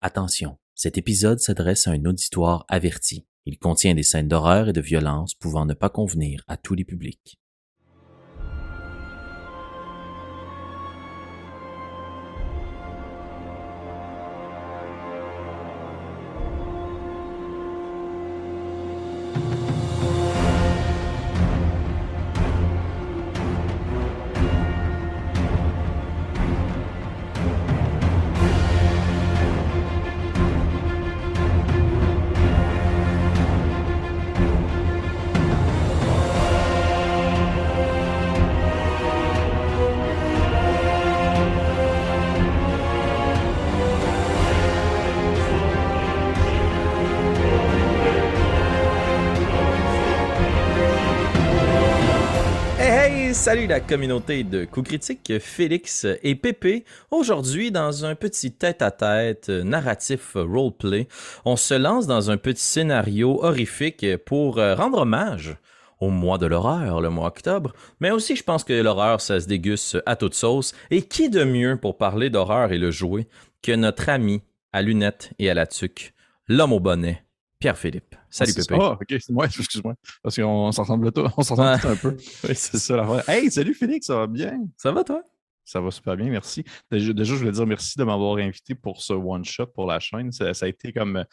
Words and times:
Attention, 0.00 0.58
cet 0.76 0.96
épisode 0.96 1.40
s'adresse 1.40 1.88
à 1.88 1.90
un 1.90 2.04
auditoire 2.04 2.64
averti. 2.68 3.26
Il 3.46 3.58
contient 3.58 3.96
des 3.96 4.04
scènes 4.04 4.28
d'horreur 4.28 4.68
et 4.68 4.72
de 4.72 4.80
violence 4.80 5.34
pouvant 5.34 5.66
ne 5.66 5.74
pas 5.74 5.90
convenir 5.90 6.44
à 6.46 6.56
tous 6.56 6.74
les 6.74 6.84
publics. 6.84 7.40
Communauté 53.88 54.44
de 54.44 54.66
coups 54.66 54.88
critiques, 54.88 55.38
Félix 55.40 56.06
et 56.22 56.34
Pépé. 56.34 56.84
Aujourd'hui, 57.10 57.70
dans 57.70 58.04
un 58.04 58.14
petit 58.14 58.52
tête-à-tête 58.52 59.48
euh, 59.48 59.62
narratif 59.62 60.36
euh, 60.36 60.42
roleplay, 60.42 61.08
on 61.46 61.56
se 61.56 61.72
lance 61.72 62.06
dans 62.06 62.30
un 62.30 62.36
petit 62.36 62.62
scénario 62.62 63.42
horrifique 63.42 64.04
pour 64.26 64.58
euh, 64.58 64.74
rendre 64.74 64.98
hommage 64.98 65.56
au 66.00 66.10
mois 66.10 66.36
de 66.36 66.44
l'horreur, 66.44 67.00
le 67.00 67.08
mois 67.08 67.28
octobre, 67.28 67.72
mais 67.98 68.10
aussi 68.10 68.36
je 68.36 68.44
pense 68.44 68.62
que 68.62 68.74
l'horreur, 68.74 69.22
ça 69.22 69.40
se 69.40 69.46
déguste 69.46 69.96
à 70.04 70.16
toute 70.16 70.34
sauce. 70.34 70.74
Et 70.90 71.00
qui 71.00 71.30
de 71.30 71.44
mieux 71.44 71.78
pour 71.78 71.96
parler 71.96 72.28
d'horreur 72.28 72.72
et 72.72 72.78
le 72.78 72.90
jouer 72.90 73.26
que 73.62 73.72
notre 73.72 74.10
ami 74.10 74.42
à 74.74 74.82
lunettes 74.82 75.32
et 75.38 75.48
à 75.48 75.54
la 75.54 75.66
tuque, 75.66 76.12
l'homme 76.46 76.74
au 76.74 76.80
bonnet, 76.80 77.24
Pierre-Philippe. 77.58 78.07
Salut 78.30 78.54
Pépé. 78.54 78.76
Ah, 78.80 78.92
ok, 78.92 79.06
c'est 79.08 79.30
moi, 79.30 79.46
excuse-moi. 79.58 79.94
Parce 80.22 80.36
qu'on 80.36 80.70
s'ensemble 80.72 81.12
tout, 81.12 81.22
on 81.36 81.42
Ouais. 81.42 81.78
tout 81.78 81.88
un 81.88 81.96
peu. 81.96 82.16
Oui, 82.44 82.54
C'est 82.54 82.78
ça 82.78 82.96
la 82.96 83.02
vraie. 83.04 83.24
Hey, 83.26 83.50
salut 83.50 83.74
Félix, 83.74 84.06
ça 84.06 84.16
va 84.16 84.26
bien? 84.26 84.60
Ça 84.76 84.92
va 84.92 85.02
toi? 85.04 85.22
Ça 85.64 85.80
va 85.80 85.90
super 85.90 86.16
bien, 86.16 86.30
merci. 86.30 86.64
Déjà, 86.90 87.12
déjà, 87.12 87.34
je 87.34 87.38
voulais 87.40 87.52
dire 87.52 87.66
merci 87.66 87.98
de 87.98 88.04
m'avoir 88.04 88.36
invité 88.38 88.74
pour 88.74 89.02
ce 89.02 89.12
one-shot 89.12 89.66
pour 89.66 89.86
la 89.86 90.00
chaîne. 90.00 90.32
Ça, 90.32 90.54
ça 90.54 90.66
a 90.66 90.68
été 90.68 90.92
comme 90.92 91.16
euh, 91.18 91.24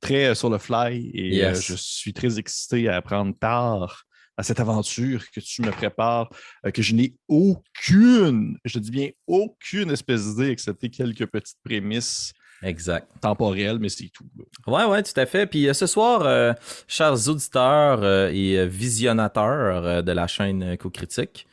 très 0.00 0.26
euh, 0.26 0.34
sur 0.34 0.50
le 0.50 0.58
fly 0.58 1.10
et 1.14 1.36
Yes. 1.36 1.58
euh, 1.58 1.74
je 1.74 1.74
suis 1.80 2.12
très 2.12 2.38
excité 2.38 2.88
à 2.88 3.00
prendre 3.02 3.34
part 3.34 4.04
à 4.36 4.42
cette 4.42 4.60
aventure 4.60 5.22
que 5.30 5.40
tu 5.40 5.60
me 5.62 5.70
prépares, 5.70 6.30
euh, 6.66 6.70
que 6.70 6.80
je 6.82 6.94
n'ai 6.94 7.14
aucune, 7.28 8.56
je 8.64 8.78
dis 8.78 8.90
bien 8.90 9.10
aucune 9.26 9.90
espèce 9.90 10.26
d'idée, 10.34 10.50
excepté 10.50 10.88
quelques 10.90 11.26
petites 11.26 11.58
prémices 11.64 12.32
Exact. 12.62 13.08
temporelles, 13.20 13.78
mais 13.78 13.88
c'est 13.88 14.08
tout. 14.08 14.26
là. 14.36 14.44
Ouais, 14.66 14.90
ouais, 14.90 15.02
tout 15.02 15.18
à 15.18 15.26
fait. 15.26 15.46
Puis 15.46 15.68
euh, 15.68 15.72
ce 15.72 15.86
soir, 15.86 16.22
euh, 16.22 16.52
chers 16.86 17.28
auditeurs 17.28 18.02
euh, 18.02 18.30
et 18.32 18.66
visionnateurs 18.66 20.02
de 20.02 20.12
la 20.12 20.26
chaîne 20.26 20.76
Co-Critique, 20.76 21.46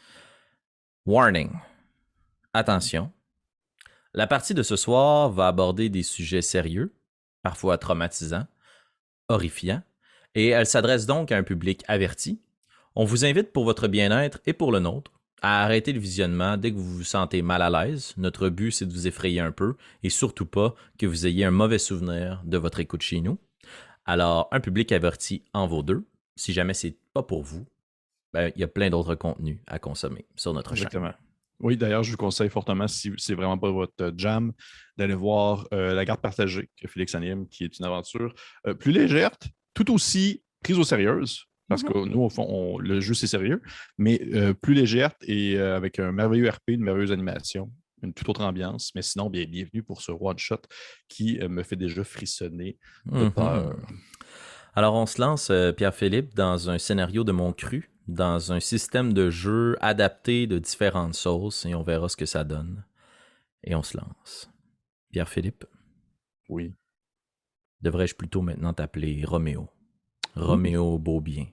warning. 1.06 1.52
Attention. 2.54 3.12
La 4.14 4.28
partie 4.28 4.54
de 4.54 4.64
ce 4.64 4.76
soir 4.76 5.30
va 5.30 5.48
aborder 5.48 5.90
des 5.90 6.04
sujets 6.04 6.42
sérieux, 6.42 6.94
parfois 7.44 7.78
traumatisants, 7.78 8.48
horrifiants, 9.30 9.84
et 10.36 10.50
elle 10.50 10.66
s'adresse 10.66 11.06
donc 11.06 11.32
à 11.32 11.38
un 11.38 11.44
public 11.44 11.84
averti. 11.88 12.42
On 12.96 13.06
vous 13.06 13.26
invite 13.26 13.54
pour 13.54 13.64
votre 13.64 13.88
bien-être 13.88 14.40
et 14.46 14.54
pour 14.54 14.72
le 14.72 14.80
nôtre 14.80 15.12
à 15.42 15.64
arrêter 15.64 15.94
le 15.94 16.00
visionnement 16.00 16.58
dès 16.58 16.72
que 16.72 16.78
vous 16.78 16.98
vous 16.98 17.04
sentez 17.04 17.42
mal 17.42 17.62
à 17.62 17.70
l'aise. 17.70 18.14
Notre 18.18 18.50
but, 18.50 18.72
c'est 18.72 18.86
de 18.86 18.94
vous 18.94 19.08
effrayer 19.08 19.40
un 19.40 19.52
peu 19.52 19.76
et 20.04 20.10
surtout 20.10 20.46
pas 20.46 20.76
que 20.98 21.06
vous 21.06 21.28
ayez 21.28 21.46
un 21.46 21.52
mauvais 21.52 21.80
souvenir 21.80 22.42
de 22.46 22.58
votre 22.58 22.80
écoute 22.80 23.02
chez 23.02 23.22
nous. 23.22 23.38
Alors, 24.06 24.48
un 24.52 24.60
public 24.60 24.92
averti 24.92 25.44
en 25.54 25.68
vaut 25.68 25.84
deux. 25.84 26.08
Si 26.36 26.54
jamais 26.54 26.74
c'est 26.74 26.98
pas 27.14 27.24
pour 27.24 27.44
vous, 27.44 27.66
ben, 28.34 28.52
il 28.56 28.62
y 28.62 28.64
a 28.64 28.68
plein 28.68 28.90
d'autres 28.90 29.16
contenus 29.16 29.58
à 29.68 29.80
consommer 29.80 30.26
sur 30.36 30.54
notre 30.54 30.76
chaîne. 30.76 30.88
Exactement. 30.88 31.14
Oui, 31.60 31.76
d'ailleurs, 31.76 32.04
je 32.04 32.12
vous 32.12 32.18
conseille 32.18 32.50
fortement, 32.50 32.88
si 32.88 33.12
c'est 33.18 33.34
vraiment 33.34 33.58
pas 33.58 33.72
votre 33.72 34.14
jam, 34.16 34.54
d'aller 34.96 35.16
voir 35.16 35.68
euh, 35.74 35.94
La 35.94 36.06
garde 36.06 36.22
partagée 36.22 36.70
que 36.80 36.88
Félix 36.88 37.16
anime, 37.16 37.48
qui 37.48 37.64
est 37.64 37.80
une 37.80 37.86
aventure 37.86 38.34
euh, 38.68 38.76
plus 38.76 38.92
légère, 38.92 39.32
tout 39.74 39.92
aussi 39.92 40.44
prise 40.64 40.78
au 40.78 40.84
sérieux. 40.84 41.24
Parce 41.70 41.84
que 41.84 42.06
nous, 42.06 42.22
au 42.22 42.30
fond, 42.30 42.46
on- 42.48 42.78
le 42.80 43.00
jeu, 43.02 43.14
c'est 43.14 43.28
sérieux, 43.28 43.62
mais 43.98 44.22
euh, 44.34 44.54
plus 44.54 44.74
légère 44.74 45.14
et 45.22 45.58
euh, 45.58 45.76
avec 45.76 46.00
un 46.00 46.12
merveilleux 46.12 46.48
RP, 46.50 46.70
une 46.70 46.82
merveilleuse 46.84 47.12
animation, 47.12 47.72
une 48.04 48.14
toute 48.14 48.30
autre 48.30 48.42
ambiance. 48.44 48.94
Mais 48.96 49.02
sinon, 49.02 49.30
bien, 49.30 49.46
bienvenue 49.46 49.84
pour 49.84 50.02
ce 50.02 50.12
one-shot 50.14 50.62
qui 51.10 51.40
euh, 51.42 51.50
me 51.50 51.64
fait 51.64 51.76
déjà 51.76 52.04
frissonner 52.04 52.78
de 53.06 53.26
Mhm. 53.26 53.32
peur. 53.32 53.76
Alors, 54.76 54.94
on 54.96 55.06
se 55.08 55.20
lance, 55.20 55.52
Pierre-Philippe, 55.76 56.36
dans 56.36 56.70
un 56.70 56.78
scénario 56.78 57.24
de 57.24 57.32
mon 57.32 57.52
cru, 57.52 57.92
dans 58.08 58.52
un 58.54 58.60
système 58.60 59.12
de 59.12 59.30
jeu 59.30 59.76
adapté 59.82 60.46
de 60.48 60.60
différentes 60.60 61.16
sauces, 61.16 61.66
et 61.66 61.74
on 61.76 61.82
verra 61.84 62.08
ce 62.08 62.16
que 62.16 62.26
ça 62.28 62.44
donne. 62.44 62.86
Et 63.64 63.74
on 63.76 63.82
se 63.84 63.98
lance. 63.98 64.50
Pierre-Philippe, 65.12 65.66
Oui. 66.48 66.74
devrais-je 67.82 68.16
plutôt 68.16 68.42
maintenant 68.42 68.74
t'appeler 68.74 69.24
Roméo? 69.26 69.68
Roméo 70.36 71.00
Beaubien. 71.00 71.48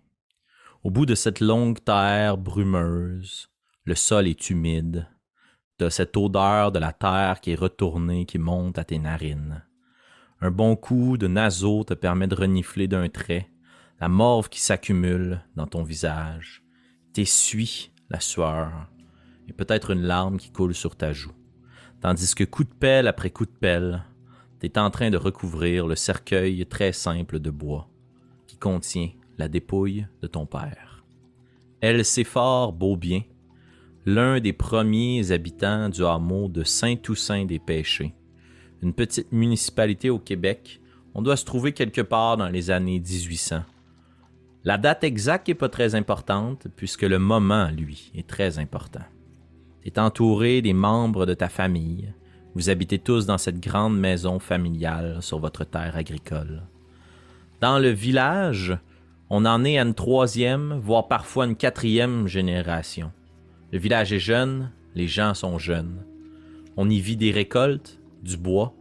Au 0.85 0.91
bout 0.91 1.07
de 1.07 1.15
cette 1.15 1.41
longue 1.41 1.83
terre 1.83 2.37
brumeuse, 2.37 3.49
le 3.85 3.95
sol 3.95 4.29
est 4.29 4.51
humide. 4.51 5.09
T'as 5.79 5.89
cette 5.89 6.15
odeur 6.15 6.73
de 6.73 6.79
la 6.79 6.93
terre 6.93 7.41
qui 7.41 7.53
est 7.53 7.59
retournée, 7.59 8.27
qui 8.27 8.37
monte 8.37 8.79
à 8.79 8.85
tes 8.85 8.99
narines. 8.99 9.65
Un 10.43 10.51
bon 10.51 10.77
coup 10.77 11.17
de 11.17 11.27
naseau 11.27 11.85
te 11.85 11.95
permet 11.95 12.27
de 12.27 12.35
renifler 12.35 12.87
d'un 12.87 13.09
trait, 13.09 13.49
la 13.99 14.11
morve 14.11 14.51
qui 14.51 14.61
s'accumule 14.61 15.43
dans 15.57 15.67
ton 15.67 15.85
visage, 15.85 16.63
t'essuie 17.15 17.91
la 18.11 18.21
sueur, 18.21 18.71
et 19.49 19.55
peut-être 19.55 19.91
une 19.91 20.03
larme 20.03 20.37
qui 20.37 20.53
coule 20.53 20.75
sur 20.75 20.97
ta 20.97 21.15
joue. 21.15 21.33
Tandis 22.03 22.35
que 22.35 22.45
coup 22.45 22.65
de 22.65 22.75
pelle 22.75 23.09
après 23.09 23.31
coup 23.31 23.47
de 23.47 23.59
pelle, 23.59 24.05
t'es 24.59 24.79
en 24.79 24.91
train 24.91 25.09
de 25.09 25.17
recouvrir 25.17 25.87
le 25.87 25.97
cercueil 25.97 26.67
très 26.67 26.93
simple 26.93 27.39
de 27.39 27.51
bois 27.51 27.89
qui 28.47 28.59
contient 28.59 29.13
la 29.39 29.49
dépouille 29.49 30.07
de 30.23 30.27
ton 30.27 30.47
père. 30.47 31.05
Elle 31.81 32.05
fort 32.05 32.73
Beaubien, 32.73 33.23
l'un 34.07 34.41
des 34.41 34.53
premiers 34.53 35.33
habitants 35.33 35.89
du 35.89 36.05
hameau 36.05 36.49
de 36.49 36.65
Saint-Toussaint-des-Pêchés, 36.65 38.15
une 38.83 38.93
petite 38.93 39.33
municipalité 39.33 40.11
au 40.11 40.19
Québec. 40.19 40.81
On 41.15 41.23
doit 41.23 41.37
se 41.37 41.45
trouver 41.45 41.73
quelque 41.73 42.01
part 42.01 42.37
dans 42.37 42.49
les 42.49 42.71
années 42.71 43.01
1800. 43.01 43.63
La 44.65 44.79
date 44.79 45.05
exacte 45.05 45.49
n'est 45.49 45.55
pas 45.55 45.69
très 45.69 45.95
importante, 45.95 46.69
puisque 46.75 47.03
le 47.03 47.19
moment, 47.19 47.69
lui, 47.71 48.11
est 48.15 48.27
très 48.27 48.59
important. 48.59 49.05
Tu 49.83 49.89
es 49.89 49.99
entouré 49.99 50.63
des 50.63 50.73
membres 50.73 51.27
de 51.27 51.35
ta 51.35 51.51
famille. 51.51 52.13
Vous 52.55 52.71
habitez 52.71 52.99
tous 52.99 53.27
dans 53.27 53.37
cette 53.37 53.61
grande 53.61 53.99
maison 53.99 54.39
familiale 54.39 55.19
sur 55.21 55.39
votre 55.39 55.65
terre 55.65 55.97
agricole. 55.97 56.63
Dans 57.61 57.79
le 57.79 57.91
village, 57.91 58.79
on 59.37 59.47
en 59.47 59.65
est 59.65 59.79
à 59.79 59.83
une 59.83 59.95
troisième, 59.95 60.79
voire 60.81 61.09
parfois 61.09 61.47
une 61.47 61.57
quatrième 61.57 62.29
génération. 62.29 63.11
Le 63.73 63.81
village 63.81 64.13
est 64.13 64.21
jeune, 64.21 64.71
les 64.95 65.09
gens 65.09 65.35
sont 65.35 65.59
jeunes. 65.59 66.07
On 66.77 66.89
y 66.89 67.01
vit 67.01 67.17
des 67.17 67.33
récoltes, 67.33 67.99
du 68.23 68.37
bois, 68.37 68.77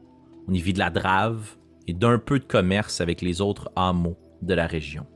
on 0.47 0.53
y 0.53 0.61
vit 0.61 0.73
de 0.73 0.77
la 0.77 0.91
drave 0.91 1.55
et 1.87 1.93
d'un 1.93 2.19
peu 2.19 2.37
de 2.37 2.45
commerce 2.45 3.01
avec 3.01 3.23
les 3.23 3.41
autres 3.41 3.71
hameaux 3.75 4.15
de 4.43 4.53
la 4.53 4.67
région. 4.67 5.07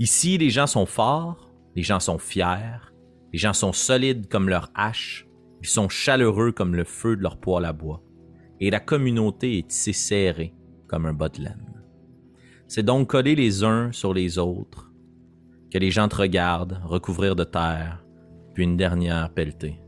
Ici, 0.00 0.36
les 0.36 0.50
gens 0.50 0.66
sont 0.66 0.86
forts, 0.86 1.48
les 1.76 1.84
gens 1.84 2.00
sont 2.00 2.18
fiers, 2.18 2.90
les 3.32 3.38
gens 3.38 3.52
sont 3.52 3.72
solides 3.72 4.26
comme 4.26 4.48
leur 4.48 4.68
hache, 4.74 5.28
ils 5.62 5.68
sont 5.68 5.88
chaleureux 5.88 6.50
comme 6.50 6.74
le 6.74 6.82
feu 6.82 7.16
de 7.16 7.22
leur 7.22 7.36
poêle 7.36 7.66
à 7.66 7.72
bois, 7.72 8.02
et 8.58 8.70
la 8.70 8.80
communauté 8.80 9.58
est 9.58 9.68
tissée 9.68 9.92
serrée 9.92 10.54
comme 10.88 11.06
un 11.06 11.12
bas. 11.12 11.28
C'est 12.66 12.82
donc 12.82 13.10
coller 13.10 13.34
les 13.34 13.62
uns 13.62 13.92
sur 13.92 14.14
les 14.14 14.38
autres, 14.38 14.90
que 15.70 15.78
les 15.78 15.90
gens 15.90 16.08
te 16.08 16.16
regardent 16.16 16.80
recouvrir 16.84 17.36
de 17.36 17.44
terre, 17.44 18.04
puis 18.54 18.64
une 18.64 18.76
dernière 18.76 19.30
pelletée 19.30 19.80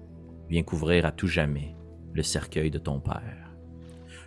vient 0.48 0.62
couvrir 0.62 1.06
à 1.06 1.12
tout 1.12 1.26
jamais 1.26 1.74
le 2.12 2.22
cercueil 2.22 2.70
de 2.70 2.78
ton 2.78 3.00
père. 3.00 3.50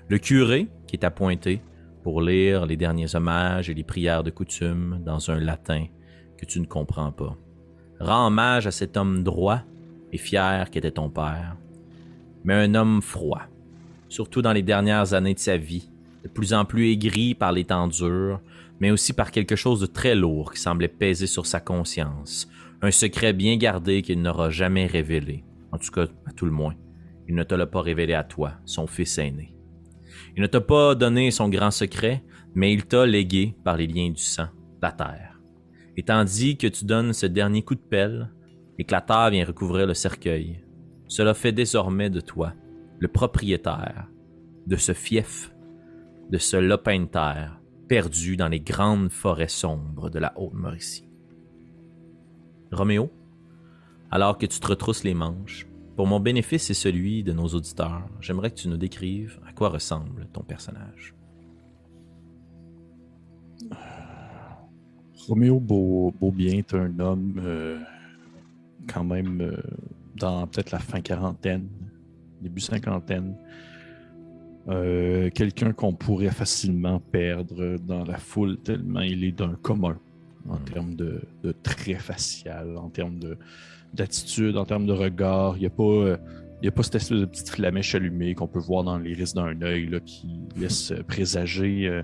Le 0.07 0.17
curé, 0.17 0.67
qui 0.87 0.95
est 0.95 1.05
appointé 1.05 1.61
pour 2.03 2.21
lire 2.21 2.65
les 2.65 2.77
derniers 2.77 3.15
hommages 3.15 3.69
et 3.69 3.73
les 3.73 3.83
prières 3.83 4.23
de 4.23 4.31
coutume 4.31 5.01
dans 5.05 5.29
un 5.29 5.39
latin 5.39 5.85
que 6.37 6.45
tu 6.45 6.59
ne 6.59 6.65
comprends 6.65 7.11
pas, 7.11 7.37
rend 7.99 8.27
hommage 8.27 8.65
à 8.65 8.71
cet 8.71 8.97
homme 8.97 9.23
droit 9.23 9.61
et 10.11 10.17
fier 10.17 10.71
qu'était 10.71 10.91
ton 10.91 11.09
père, 11.09 11.57
mais 12.43 12.55
un 12.55 12.73
homme 12.73 13.01
froid, 13.01 13.43
surtout 14.07 14.41
dans 14.41 14.53
les 14.53 14.63
dernières 14.63 15.13
années 15.13 15.33
de 15.33 15.39
sa 15.39 15.57
vie, 15.57 15.91
de 16.23 16.29
plus 16.29 16.53
en 16.53 16.65
plus 16.65 16.91
aigri 16.91 17.33
par 17.33 17.51
les 17.51 17.65
temps 17.65 17.87
durs, 17.87 18.41
mais 18.79 18.91
aussi 18.91 19.13
par 19.13 19.31
quelque 19.31 19.55
chose 19.55 19.81
de 19.81 19.85
très 19.85 20.15
lourd 20.15 20.53
qui 20.53 20.59
semblait 20.59 20.87
peser 20.87 21.27
sur 21.27 21.45
sa 21.45 21.59
conscience, 21.59 22.49
un 22.81 22.91
secret 22.91 23.33
bien 23.33 23.57
gardé 23.57 24.01
qu'il 24.01 24.21
n'aura 24.21 24.49
jamais 24.49 24.85
révélé, 24.85 25.43
en 25.71 25.77
tout 25.77 25.91
cas 25.91 26.07
à 26.25 26.31
tout 26.31 26.45
le 26.45 26.51
moins. 26.51 26.75
Il 27.27 27.35
ne 27.35 27.43
te 27.43 27.55
l'a 27.55 27.67
pas 27.67 27.81
révélé 27.81 28.13
à 28.13 28.23
toi, 28.23 28.53
son 28.65 28.87
fils 28.87 29.17
aîné. 29.17 29.53
Il 30.35 30.41
ne 30.41 30.47
t'a 30.47 30.61
pas 30.61 30.95
donné 30.95 31.31
son 31.31 31.49
grand 31.49 31.71
secret, 31.71 32.23
mais 32.55 32.73
il 32.73 32.85
t'a 32.85 33.05
légué 33.05 33.55
par 33.63 33.77
les 33.77 33.87
liens 33.87 34.09
du 34.09 34.21
sang, 34.21 34.47
la 34.81 34.91
terre. 34.91 35.39
Et 35.97 36.03
tandis 36.03 36.57
que 36.57 36.67
tu 36.67 36.85
donnes 36.85 37.13
ce 37.13 37.25
dernier 37.25 37.61
coup 37.61 37.75
de 37.75 37.79
pelle, 37.79 38.31
et 38.77 38.85
que 38.85 38.93
la 38.93 39.01
terre 39.01 39.29
vient 39.29 39.45
recouvrir 39.45 39.85
le 39.85 39.93
cercueil, 39.93 40.63
cela 41.07 41.33
fait 41.33 41.51
désormais 41.51 42.09
de 42.09 42.21
toi 42.21 42.53
le 42.99 43.07
propriétaire 43.07 44.07
de 44.65 44.75
ce 44.77 44.93
fief, 44.93 45.51
de 46.29 46.37
ce 46.37 46.57
lopin 46.57 47.01
de 47.01 47.05
terre 47.05 47.59
perdu 47.87 48.37
dans 48.37 48.47
les 48.47 48.59
grandes 48.59 49.09
forêts 49.09 49.47
sombres 49.47 50.09
de 50.09 50.19
la 50.19 50.33
Haute-Mauricie. 50.37 51.09
Roméo, 52.71 53.11
alors 54.11 54.37
que 54.37 54.45
tu 54.45 54.59
te 54.59 54.67
retrousses 54.67 55.03
les 55.03 55.15
manches, 55.15 55.67
pour 55.95 56.07
mon 56.07 56.19
bénéfice 56.19 56.69
et 56.69 56.75
celui 56.75 57.23
de 57.23 57.33
nos 57.33 57.47
auditeurs, 57.47 58.07
j'aimerais 58.21 58.51
que 58.51 58.55
tu 58.55 58.69
nous 58.69 58.77
décrives 58.77 59.39
à 59.47 59.53
quoi 59.53 59.69
ressemble 59.69 60.27
ton 60.31 60.43
personnage. 60.43 61.15
Roméo 65.27 65.59
Beaubien 65.59 66.59
est 66.59 66.73
un 66.73 66.99
homme 66.99 67.41
euh, 67.43 67.79
quand 68.87 69.03
même 69.03 69.41
euh, 69.41 69.57
dans 70.15 70.47
peut-être 70.47 70.71
la 70.71 70.79
fin 70.79 71.01
quarantaine, 71.01 71.67
début 72.41 72.61
cinquantaine. 72.61 73.35
Euh, 74.69 75.29
quelqu'un 75.31 75.73
qu'on 75.73 75.93
pourrait 75.93 76.29
facilement 76.29 76.99
perdre 76.99 77.77
dans 77.79 78.03
la 78.03 78.17
foule 78.17 78.57
tellement 78.59 78.99
il 78.99 79.23
est 79.23 79.31
d'un 79.31 79.55
commun 79.55 79.97
en 80.47 80.57
hmm. 80.57 80.63
termes 80.65 80.95
de, 80.95 81.21
de 81.43 81.51
traits 81.63 81.97
facial, 81.97 82.77
en 82.77 82.89
termes 82.89 83.19
d'attitude, 83.93 84.57
en 84.57 84.65
termes 84.65 84.85
de 84.85 84.93
regard. 84.93 85.57
Il 85.57 85.61
n'y 85.61 85.65
a 85.65 85.71
pas. 85.71 85.83
Euh, 85.83 86.17
il 86.61 86.67
a 86.67 86.71
pas 86.71 86.83
cette 86.83 86.95
espèce 86.95 87.19
de 87.19 87.25
petite 87.25 87.49
flamèche 87.49 87.95
allumée 87.95 88.35
qu'on 88.35 88.47
peut 88.47 88.59
voir 88.59 88.83
dans 88.83 88.97
l'iris 88.97 89.33
d'un 89.33 89.61
œil 89.61 89.89
qui 90.05 90.27
laisse 90.57 90.91
présager 91.07 91.87
euh, 91.87 92.03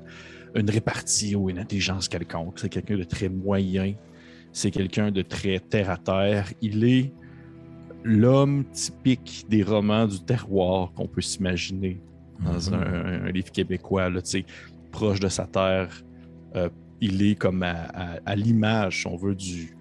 une 0.55 0.69
répartie 0.69 1.35
ou 1.35 1.49
une 1.49 1.59
intelligence 1.59 2.07
quelconque. 2.07 2.57
C'est 2.59 2.69
quelqu'un 2.69 2.97
de 2.97 3.03
très 3.03 3.27
moyen. 3.27 3.93
C'est 4.53 4.71
quelqu'un 4.71 5.11
de 5.11 5.21
très 5.21 5.59
terre 5.59 5.89
à 5.89 5.97
terre. 5.97 6.53
Il 6.61 6.85
est 6.85 7.11
l'homme 8.05 8.63
typique 8.71 9.45
des 9.49 9.61
romans 9.61 10.07
du 10.07 10.21
terroir 10.21 10.93
qu'on 10.93 11.07
peut 11.07 11.19
s'imaginer 11.19 11.99
dans 12.43 12.71
mhm. 12.71 13.25
un, 13.25 13.31
livre 13.31 13.51
québécois, 13.51 14.09
là, 14.09 14.21
proche 14.91 15.19
de 15.19 15.27
sa 15.27 15.45
terre. 15.45 16.03
Euh, 16.55 16.69
il 17.01 17.21
est 17.21 17.35
comme 17.35 17.63
à, 17.63 18.35
l'image, 18.35 19.01
si 19.01 19.07
on 19.07 19.17
veut, 19.17 19.35
du, 19.35 19.75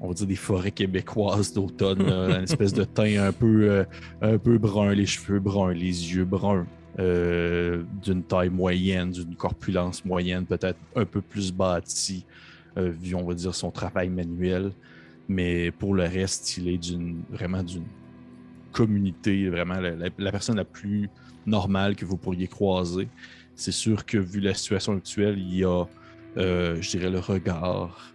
on 0.00 0.08
va 0.08 0.14
dire 0.14 0.26
des 0.26 0.36
forêts 0.36 0.70
québécoises 0.70 1.52
d'automne, 1.52 2.02
une 2.02 2.44
espèce 2.44 2.72
de 2.72 2.84
teint 2.84 3.22
un 3.22 3.32
peu, 3.32 3.70
euh, 3.70 3.84
un 4.22 4.38
peu 4.38 4.56
brun, 4.58 4.94
les 4.94 5.06
cheveux 5.06 5.38
bruns, 5.38 5.72
les 5.72 6.14
yeux 6.14 6.24
bruns, 6.24 6.66
euh, 6.98 7.84
d'une 8.02 8.22
taille 8.22 8.48
moyenne, 8.48 9.10
d'une 9.10 9.36
corpulence 9.36 10.04
moyenne, 10.04 10.46
peut-être 10.46 10.78
un 10.96 11.04
peu 11.04 11.20
plus 11.20 11.52
bâti, 11.52 12.24
vu, 12.76 13.14
on 13.14 13.24
va 13.24 13.34
dire, 13.34 13.54
son 13.54 13.70
travail 13.70 14.08
manuel. 14.08 14.72
Mais 15.28 15.70
pour 15.70 15.94
le 15.94 16.04
reste, 16.04 16.56
il 16.56 16.68
est 16.68 16.78
d'une 16.78 17.22
vraiment 17.30 17.62
d'une 17.62 17.84
communauté, 18.72 19.48
vraiment 19.48 19.78
la, 19.78 20.32
personne 20.32 20.56
la 20.56 20.64
plus 20.64 21.08
normale 21.46 21.96
que 21.96 22.04
vous 22.04 22.16
pourriez 22.16 22.48
croiser. 22.48 23.08
C'est 23.54 23.72
sûr 23.72 24.06
que 24.06 24.18
vu 24.18 24.40
la 24.40 24.54
situation 24.54 24.94
actuelle, 24.94 25.38
il 25.38 25.56
y 25.56 25.64
a, 25.64 25.84
euh, 26.36 26.80
je 26.80 26.90
dirais, 26.90 27.10
le 27.10 27.18
regard 27.18 28.14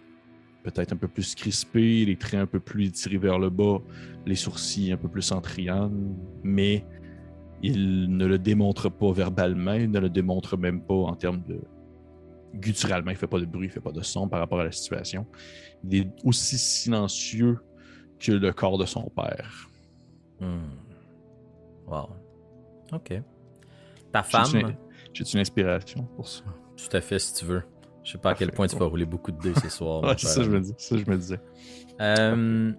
peut-être 0.62 0.92
un 0.92 0.96
peu 0.96 1.06
plus 1.06 1.36
crispé, 1.36 2.04
les 2.04 2.16
traits 2.16 2.40
un 2.40 2.46
peu 2.46 2.58
plus 2.58 2.90
tirés 2.90 3.18
vers 3.18 3.38
le 3.38 3.50
bas, 3.50 3.78
les 4.26 4.34
sourcils 4.34 4.90
un 4.90 4.96
peu 4.96 5.08
plus 5.08 5.30
en 5.30 5.40
triangle, 5.40 5.94
mais 6.42 6.84
il 7.62 8.16
ne 8.16 8.26
le 8.26 8.38
démontre 8.38 8.90
pas 8.90 9.12
verbalement, 9.12 9.74
il 9.74 9.90
ne 9.90 10.00
le 10.00 10.10
démontre 10.10 10.56
même 10.56 10.80
pas 10.82 10.94
en 10.94 11.14
termes 11.14 11.42
de, 11.42 11.60
gutturalement, 12.54 13.10
il 13.10 13.14
ne 13.14 13.18
fait 13.18 13.26
pas 13.26 13.38
de 13.38 13.44
bruit, 13.44 13.66
il 13.66 13.68
ne 13.68 13.74
fait 13.74 13.80
pas 13.80 13.92
de 13.92 14.02
son 14.02 14.28
par 14.28 14.40
rapport 14.40 14.60
à 14.60 14.64
la 14.64 14.72
situation. 14.72 15.26
Il 15.84 15.94
est 15.94 16.08
aussi 16.24 16.58
silencieux 16.58 17.58
que 18.18 18.32
le 18.32 18.52
corps 18.52 18.78
de 18.78 18.86
son 18.86 19.08
père. 19.10 19.70
Hmm. 20.40 20.70
Wow. 21.86 22.08
OK. 22.92 23.22
Ta 24.12 24.22
femme? 24.22 24.76
J'ai 25.12 25.24
une 25.32 25.40
inspiration 25.40 26.04
pour 26.16 26.28
ça? 26.28 26.44
Tout 26.76 26.96
à 26.96 27.00
fait, 27.00 27.18
si 27.18 27.34
tu 27.34 27.44
veux. 27.44 27.62
Je 28.04 28.12
sais 28.12 28.18
pas 28.18 28.30
à 28.30 28.34
quel 28.34 28.52
point 28.52 28.66
tu 28.66 28.76
vas 28.76 28.86
rouler 28.86 29.06
beaucoup 29.06 29.32
de 29.32 29.40
dés 29.40 29.54
ce 29.60 29.68
soir. 29.68 30.02
ouais, 30.04 30.14
c'est 30.16 30.28
ça, 30.28 30.42
je 30.42 30.50
me 30.50 30.60
dis, 30.60 30.74
ça, 30.78 30.96
je 30.96 31.10
me 31.10 31.16
disais. 31.16 31.40
Euh, 32.00 32.72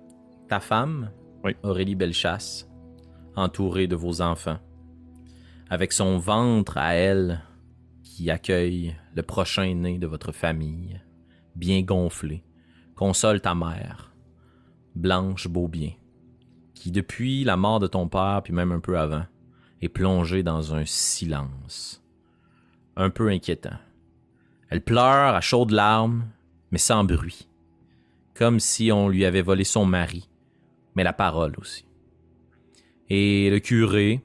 ta 0.48 0.59
femme, 0.59 1.12
Aurélie 1.63 1.95
Bellechasse, 1.95 2.69
entourée 3.36 3.88
de 3.88 3.95
vos 3.95 4.21
enfants, 4.21 4.59
avec 5.69 5.92
son 5.92 6.18
ventre 6.18 6.77
à 6.77 6.94
elle 6.94 7.42
qui 8.03 8.31
accueille 8.31 8.95
le 9.15 9.24
prochain 9.24 9.74
né 9.74 9.98
de 9.98 10.07
votre 10.07 10.31
famille, 10.31 11.01
bien 11.56 11.81
gonflé, 11.81 12.44
console 12.95 13.42
ta 13.42 13.53
mère, 13.53 14.15
Blanche 14.95 15.48
Beaubien, 15.48 15.92
qui 16.74 16.92
depuis 16.92 17.44
la 17.44 17.57
mort 17.57 17.80
de 17.80 17.88
ton 17.88 18.07
père, 18.07 18.42
puis 18.44 18.53
même 18.53 18.71
un 18.71 18.80
peu 18.80 18.98
avant, 18.98 19.25
est 19.81 19.89
plongée 19.89 20.44
dans 20.44 20.74
un 20.74 20.85
silence, 20.85 22.03
un 22.95 23.09
peu 23.09 23.29
inquiétant. 23.29 23.77
Elle 24.69 24.81
pleure 24.81 25.35
à 25.35 25.41
chaudes 25.41 25.71
larmes, 25.71 26.27
mais 26.71 26.77
sans 26.77 27.03
bruit, 27.03 27.47
comme 28.33 28.59
si 28.59 28.91
on 28.91 29.07
lui 29.07 29.25
avait 29.25 29.41
volé 29.41 29.63
son 29.63 29.85
mari, 29.85 30.29
mais 30.95 31.03
la 31.03 31.13
parole 31.13 31.56
aussi. 31.59 31.85
Et 33.09 33.50
le 33.50 33.59
curé, 33.59 34.21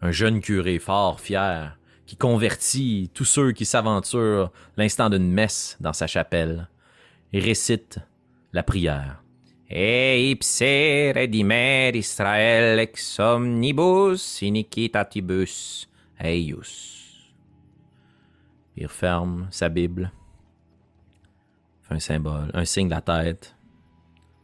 un 0.00 0.10
jeune 0.10 0.40
curé 0.40 0.78
fort 0.78 1.20
fier, 1.20 1.78
qui 2.06 2.16
convertit 2.16 3.10
tous 3.14 3.24
ceux 3.24 3.52
qui 3.52 3.64
s'aventurent 3.64 4.50
l'instant 4.76 5.10
d'une 5.10 5.30
messe 5.30 5.76
dans 5.80 5.92
sa 5.92 6.06
chapelle 6.06 6.68
et 7.32 7.40
récite 7.40 8.00
la 8.52 8.62
prière. 8.62 9.21
E 9.74 10.30
ipse 10.30 11.14
redimer 11.16 11.96
Israel 11.96 12.78
ex 12.78 13.18
omnibus 13.18 14.42
iniquitatibus 14.42 15.88
eius. 16.20 17.32
Il 18.76 18.86
referme 18.86 19.48
sa 19.50 19.70
Bible, 19.70 20.12
fait 21.84 21.94
un 21.94 22.00
symbole, 22.00 22.50
un 22.52 22.66
signe 22.66 22.88
de 22.88 22.94
la 22.94 23.00
tête, 23.00 23.56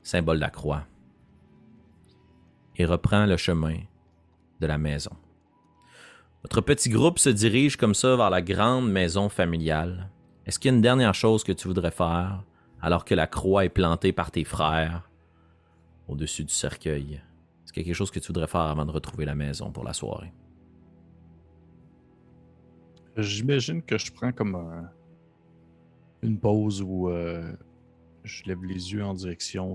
symbole 0.02 0.36
de 0.36 0.42
la 0.44 0.50
croix, 0.50 0.86
et 2.76 2.86
reprend 2.86 3.26
le 3.26 3.36
chemin 3.36 3.80
de 4.60 4.66
la 4.66 4.78
maison. 4.78 5.12
Votre 6.42 6.62
petit 6.62 6.88
groupe 6.88 7.18
se 7.18 7.28
dirige 7.28 7.76
comme 7.76 7.94
ça 7.94 8.16
vers 8.16 8.30
la 8.30 8.40
grande 8.40 8.90
maison 8.90 9.28
familiale. 9.28 10.08
Est-ce 10.46 10.58
qu'il 10.58 10.70
y 10.70 10.72
a 10.72 10.76
une 10.76 10.82
dernière 10.82 11.14
chose 11.14 11.44
que 11.44 11.52
tu 11.52 11.68
voudrais 11.68 11.90
faire 11.90 12.44
alors 12.80 13.04
que 13.04 13.14
la 13.14 13.26
croix 13.26 13.66
est 13.66 13.68
plantée 13.68 14.12
par 14.12 14.30
tes 14.30 14.44
frères? 14.44 15.07
Au-dessus 16.08 16.44
du 16.44 16.52
cercueil? 16.52 17.14
Est-ce 17.14 17.72
qu'il 17.72 17.82
y 17.82 17.84
a 17.84 17.86
quelque 17.86 17.94
chose 17.96 18.10
que 18.10 18.18
tu 18.18 18.28
voudrais 18.28 18.46
faire 18.46 18.62
avant 18.62 18.86
de 18.86 18.90
retrouver 18.90 19.24
la 19.24 19.34
maison 19.34 19.70
pour 19.70 19.84
la 19.84 19.92
soirée? 19.92 20.32
J'imagine 23.16 23.82
que 23.82 23.98
je 23.98 24.12
prends 24.12 24.32
comme 24.32 24.88
une 26.22 26.38
pause 26.38 26.82
où 26.82 27.08
euh, 27.08 27.52
je 28.24 28.44
lève 28.44 28.64
les 28.64 28.92
yeux 28.92 29.04
en 29.04 29.14
direction 29.14 29.74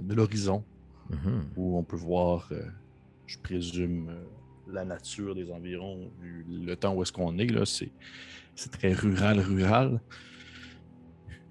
de 0.00 0.14
l'horizon, 0.14 0.64
mm-hmm. 1.10 1.42
où 1.56 1.78
on 1.78 1.82
peut 1.82 1.96
voir, 1.96 2.48
euh, 2.52 2.62
je 3.26 3.38
présume, 3.38 4.08
euh, 4.10 4.24
la 4.68 4.84
nature 4.84 5.34
des 5.34 5.50
environs, 5.50 6.10
vu 6.20 6.44
le 6.48 6.74
temps 6.76 6.94
où 6.94 7.02
est-ce 7.02 7.12
qu'on 7.12 7.38
est, 7.38 7.46
là, 7.46 7.64
c'est, 7.64 7.92
c'est 8.54 8.70
très 8.70 8.92
rural, 8.92 9.38
rural. 9.40 10.00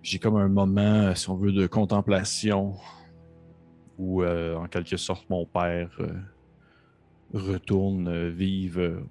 J'ai 0.02 0.20
comme 0.20 0.36
un 0.36 0.50
moment, 0.50 1.16
si 1.16 1.30
on 1.30 1.36
veut, 1.36 1.52
de 1.52 1.66
contemplation 1.68 2.76
où, 3.98 4.24
euh, 4.24 4.56
en 4.56 4.68
quelque 4.68 4.98
sorte, 4.98 5.30
mon 5.30 5.46
père 5.46 5.90
euh, 6.00 6.12
retourne 7.34 8.08
euh, 8.08 8.30
vivre 8.30 9.04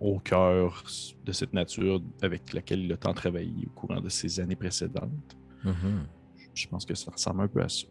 au 0.00 0.18
cœur 0.18 0.82
de 1.24 1.32
cette 1.32 1.52
nature 1.52 2.00
avec 2.22 2.52
laquelle 2.52 2.84
il 2.84 2.92
a 2.92 2.96
tant 2.96 3.12
travaillé 3.12 3.66
au 3.66 3.70
courant 3.70 4.00
de 4.00 4.08
ces 4.08 4.40
années 4.40 4.56
précédentes. 4.56 5.36
Mm-hmm. 5.64 6.06
Je 6.54 6.68
pense 6.68 6.86
que 6.86 6.94
ça 6.94 7.10
ressemble 7.10 7.42
un 7.42 7.48
peu 7.48 7.62
à 7.62 7.68
ça. 7.68 7.86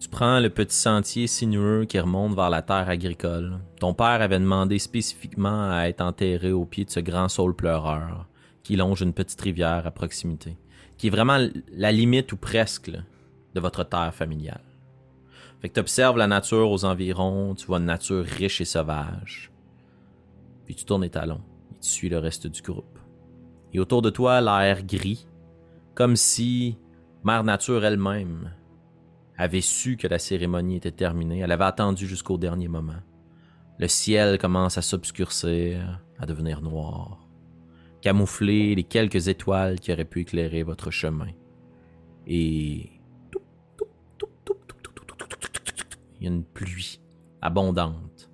Tu 0.00 0.08
prends 0.08 0.40
le 0.40 0.50
petit 0.50 0.74
sentier 0.74 1.26
sinueux 1.28 1.84
qui 1.84 2.00
remonte 2.00 2.34
vers 2.34 2.50
la 2.50 2.62
terre 2.62 2.88
agricole. 2.88 3.60
Ton 3.78 3.94
père 3.94 4.20
avait 4.20 4.40
demandé 4.40 4.78
spécifiquement 4.80 5.70
à 5.70 5.84
être 5.84 6.00
enterré 6.00 6.50
au 6.50 6.64
pied 6.64 6.84
de 6.84 6.90
ce 6.90 6.98
grand 6.98 7.28
saule 7.28 7.54
pleureur 7.54 8.26
qui 8.62 8.76
longe 8.76 9.02
une 9.02 9.12
petite 9.12 9.40
rivière 9.40 9.86
à 9.86 9.90
proximité, 9.90 10.56
qui 10.96 11.08
est 11.08 11.10
vraiment 11.10 11.38
la 11.72 11.92
limite 11.92 12.32
ou 12.32 12.36
presque 12.36 12.90
de 12.90 13.60
votre 13.60 13.84
terre 13.84 14.14
familiale. 14.14 14.71
Fait 15.62 15.68
que 15.68 15.74
tu 15.74 15.80
observes 15.80 16.18
la 16.18 16.26
nature 16.26 16.70
aux 16.72 16.84
environs, 16.84 17.54
tu 17.54 17.66
vois 17.66 17.78
une 17.78 17.84
nature 17.84 18.24
riche 18.24 18.60
et 18.60 18.64
sauvage. 18.64 19.52
puis 20.64 20.74
tu 20.74 20.84
tournes 20.84 21.02
les 21.02 21.10
talons 21.10 21.40
et 21.72 21.78
tu 21.78 21.88
suis 21.88 22.08
le 22.08 22.18
reste 22.18 22.48
du 22.48 22.62
groupe. 22.62 22.98
Et 23.72 23.78
autour 23.78 24.02
de 24.02 24.10
toi, 24.10 24.40
l'air 24.40 24.84
gris, 24.84 25.28
comme 25.94 26.16
si 26.16 26.78
Mère 27.24 27.44
Nature 27.44 27.84
elle-même 27.84 28.50
avait 29.38 29.60
su 29.60 29.96
que 29.96 30.08
la 30.08 30.18
cérémonie 30.18 30.76
était 30.76 30.90
terminée. 30.90 31.38
Elle 31.38 31.52
avait 31.52 31.64
attendu 31.64 32.08
jusqu'au 32.08 32.38
dernier 32.38 32.68
moment. 32.68 33.00
Le 33.78 33.86
ciel 33.86 34.38
commence 34.38 34.78
à 34.78 34.82
s'obscurcir, 34.82 36.00
à 36.18 36.26
devenir 36.26 36.60
noir, 36.60 37.28
camoufler 38.00 38.74
les 38.74 38.84
quelques 38.84 39.28
étoiles 39.28 39.78
qui 39.78 39.92
auraient 39.92 40.04
pu 40.04 40.22
éclairer 40.22 40.64
votre 40.64 40.90
chemin. 40.90 41.30
Et 42.26 42.90
il 46.22 46.26
y 46.26 46.28
a 46.28 46.34
une 46.36 46.44
pluie 46.44 47.00
abondante, 47.40 48.30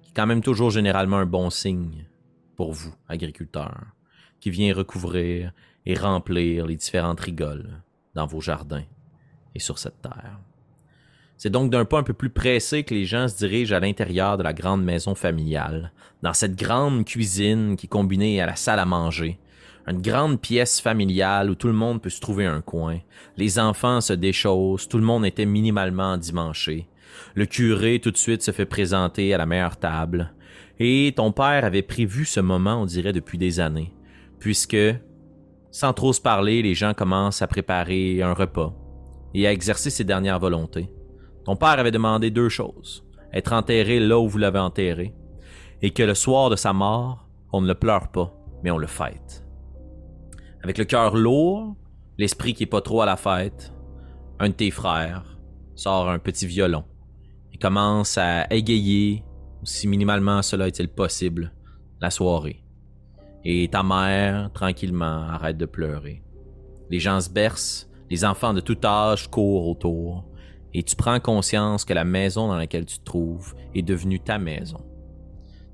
qui 0.00 0.10
est 0.10 0.14
quand 0.14 0.26
même 0.26 0.40
toujours 0.42 0.70
généralement 0.70 1.18
un 1.18 1.26
bon 1.26 1.50
signe 1.50 2.06
pour 2.56 2.72
vous, 2.72 2.94
agriculteurs, 3.06 3.88
qui 4.40 4.48
vient 4.48 4.74
recouvrir 4.74 5.52
et 5.84 5.94
remplir 5.94 6.66
les 6.66 6.76
différentes 6.76 7.20
rigoles 7.20 7.82
dans 8.14 8.24
vos 8.24 8.40
jardins 8.40 8.86
et 9.54 9.58
sur 9.58 9.78
cette 9.78 10.00
terre. 10.00 10.40
C'est 11.36 11.50
donc 11.50 11.70
d'un 11.70 11.84
pas 11.84 11.98
un 11.98 12.02
peu 12.02 12.14
plus 12.14 12.30
pressé 12.30 12.82
que 12.82 12.94
les 12.94 13.04
gens 13.04 13.28
se 13.28 13.36
dirigent 13.36 13.76
à 13.76 13.80
l'intérieur 13.80 14.38
de 14.38 14.42
la 14.42 14.54
grande 14.54 14.82
maison 14.82 15.14
familiale, 15.14 15.92
dans 16.22 16.32
cette 16.32 16.56
grande 16.56 17.04
cuisine 17.04 17.76
qui 17.76 17.86
est 17.86 17.90
combinée 17.90 18.40
à 18.40 18.46
la 18.46 18.56
salle 18.56 18.78
à 18.78 18.86
manger, 18.86 19.38
une 19.86 20.00
grande 20.00 20.40
pièce 20.40 20.80
familiale 20.80 21.50
où 21.50 21.54
tout 21.54 21.66
le 21.66 21.74
monde 21.74 22.00
peut 22.00 22.08
se 22.08 22.20
trouver 22.22 22.46
un 22.46 22.62
coin. 22.62 23.00
Les 23.36 23.58
enfants 23.58 24.00
se 24.00 24.14
déchaussent, 24.14 24.88
tout 24.88 24.98
le 24.98 25.04
monde 25.04 25.26
était 25.26 25.44
minimalement 25.44 26.16
dimanché. 26.16 26.88
Le 27.34 27.46
curé 27.46 28.00
tout 28.00 28.10
de 28.10 28.16
suite 28.16 28.42
se 28.42 28.50
fait 28.50 28.66
présenter 28.66 29.34
à 29.34 29.38
la 29.38 29.46
meilleure 29.46 29.76
table. 29.76 30.34
Et 30.78 31.12
ton 31.16 31.32
père 31.32 31.64
avait 31.64 31.82
prévu 31.82 32.24
ce 32.24 32.40
moment, 32.40 32.82
on 32.82 32.86
dirait, 32.86 33.12
depuis 33.12 33.38
des 33.38 33.60
années, 33.60 33.94
puisque, 34.38 34.76
sans 35.70 35.92
trop 35.92 36.12
se 36.12 36.20
parler, 36.20 36.62
les 36.62 36.74
gens 36.74 36.94
commencent 36.94 37.42
à 37.42 37.46
préparer 37.46 38.22
un 38.22 38.32
repas 38.32 38.74
et 39.34 39.46
à 39.46 39.52
exercer 39.52 39.90
ses 39.90 40.04
dernières 40.04 40.38
volontés. 40.38 40.88
Ton 41.44 41.56
père 41.56 41.78
avait 41.78 41.90
demandé 41.90 42.30
deux 42.30 42.48
choses. 42.48 43.04
Être 43.32 43.52
enterré 43.52 44.00
là 44.00 44.18
où 44.18 44.28
vous 44.28 44.38
l'avez 44.38 44.58
enterré, 44.58 45.14
et 45.82 45.90
que 45.90 46.02
le 46.02 46.14
soir 46.14 46.50
de 46.50 46.56
sa 46.56 46.72
mort, 46.72 47.28
on 47.52 47.60
ne 47.60 47.68
le 47.68 47.74
pleure 47.74 48.08
pas, 48.08 48.32
mais 48.62 48.70
on 48.70 48.78
le 48.78 48.86
fête. 48.86 49.44
Avec 50.62 50.78
le 50.78 50.84
cœur 50.84 51.16
lourd, 51.16 51.76
l'esprit 52.16 52.54
qui 52.54 52.64
est 52.64 52.66
pas 52.66 52.80
trop 52.80 53.02
à 53.02 53.06
la 53.06 53.16
fête, 53.16 53.72
un 54.38 54.48
de 54.48 54.54
tes 54.54 54.70
frères 54.70 55.38
sort 55.74 56.08
un 56.08 56.18
petit 56.18 56.46
violon 56.46 56.84
commence 57.60 58.18
à 58.18 58.46
égayer, 58.52 59.24
aussi 59.62 59.88
minimalement 59.88 60.42
cela 60.42 60.68
est-il 60.68 60.88
possible, 60.88 61.52
la 62.00 62.10
soirée. 62.10 62.64
Et 63.44 63.68
ta 63.68 63.82
mère, 63.82 64.50
tranquillement, 64.52 65.22
arrête 65.28 65.56
de 65.56 65.66
pleurer. 65.66 66.22
Les 66.90 67.00
gens 67.00 67.20
se 67.20 67.30
bercent, 67.30 67.88
les 68.10 68.24
enfants 68.24 68.54
de 68.54 68.60
tout 68.60 68.78
âge 68.84 69.28
courent 69.28 69.68
autour, 69.68 70.24
et 70.74 70.82
tu 70.82 70.96
prends 70.96 71.20
conscience 71.20 71.84
que 71.84 71.94
la 71.94 72.04
maison 72.04 72.48
dans 72.48 72.56
laquelle 72.56 72.86
tu 72.86 72.98
te 72.98 73.04
trouves 73.04 73.54
est 73.74 73.82
devenue 73.82 74.20
ta 74.20 74.38
maison. 74.38 74.84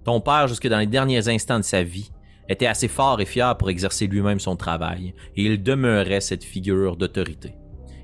Ton 0.04 0.20
père, 0.20 0.48
jusque 0.48 0.68
dans 0.68 0.78
les 0.78 0.86
derniers 0.86 1.28
instants 1.28 1.58
de 1.58 1.64
sa 1.64 1.82
vie, 1.82 2.10
était 2.48 2.66
assez 2.66 2.88
fort 2.88 3.20
et 3.20 3.24
fier 3.24 3.56
pour 3.56 3.70
exercer 3.70 4.06
lui-même 4.06 4.40
son 4.40 4.56
travail, 4.56 5.14
et 5.36 5.44
il 5.44 5.62
demeurait 5.62 6.20
cette 6.20 6.44
figure 6.44 6.96
d'autorité. 6.96 7.54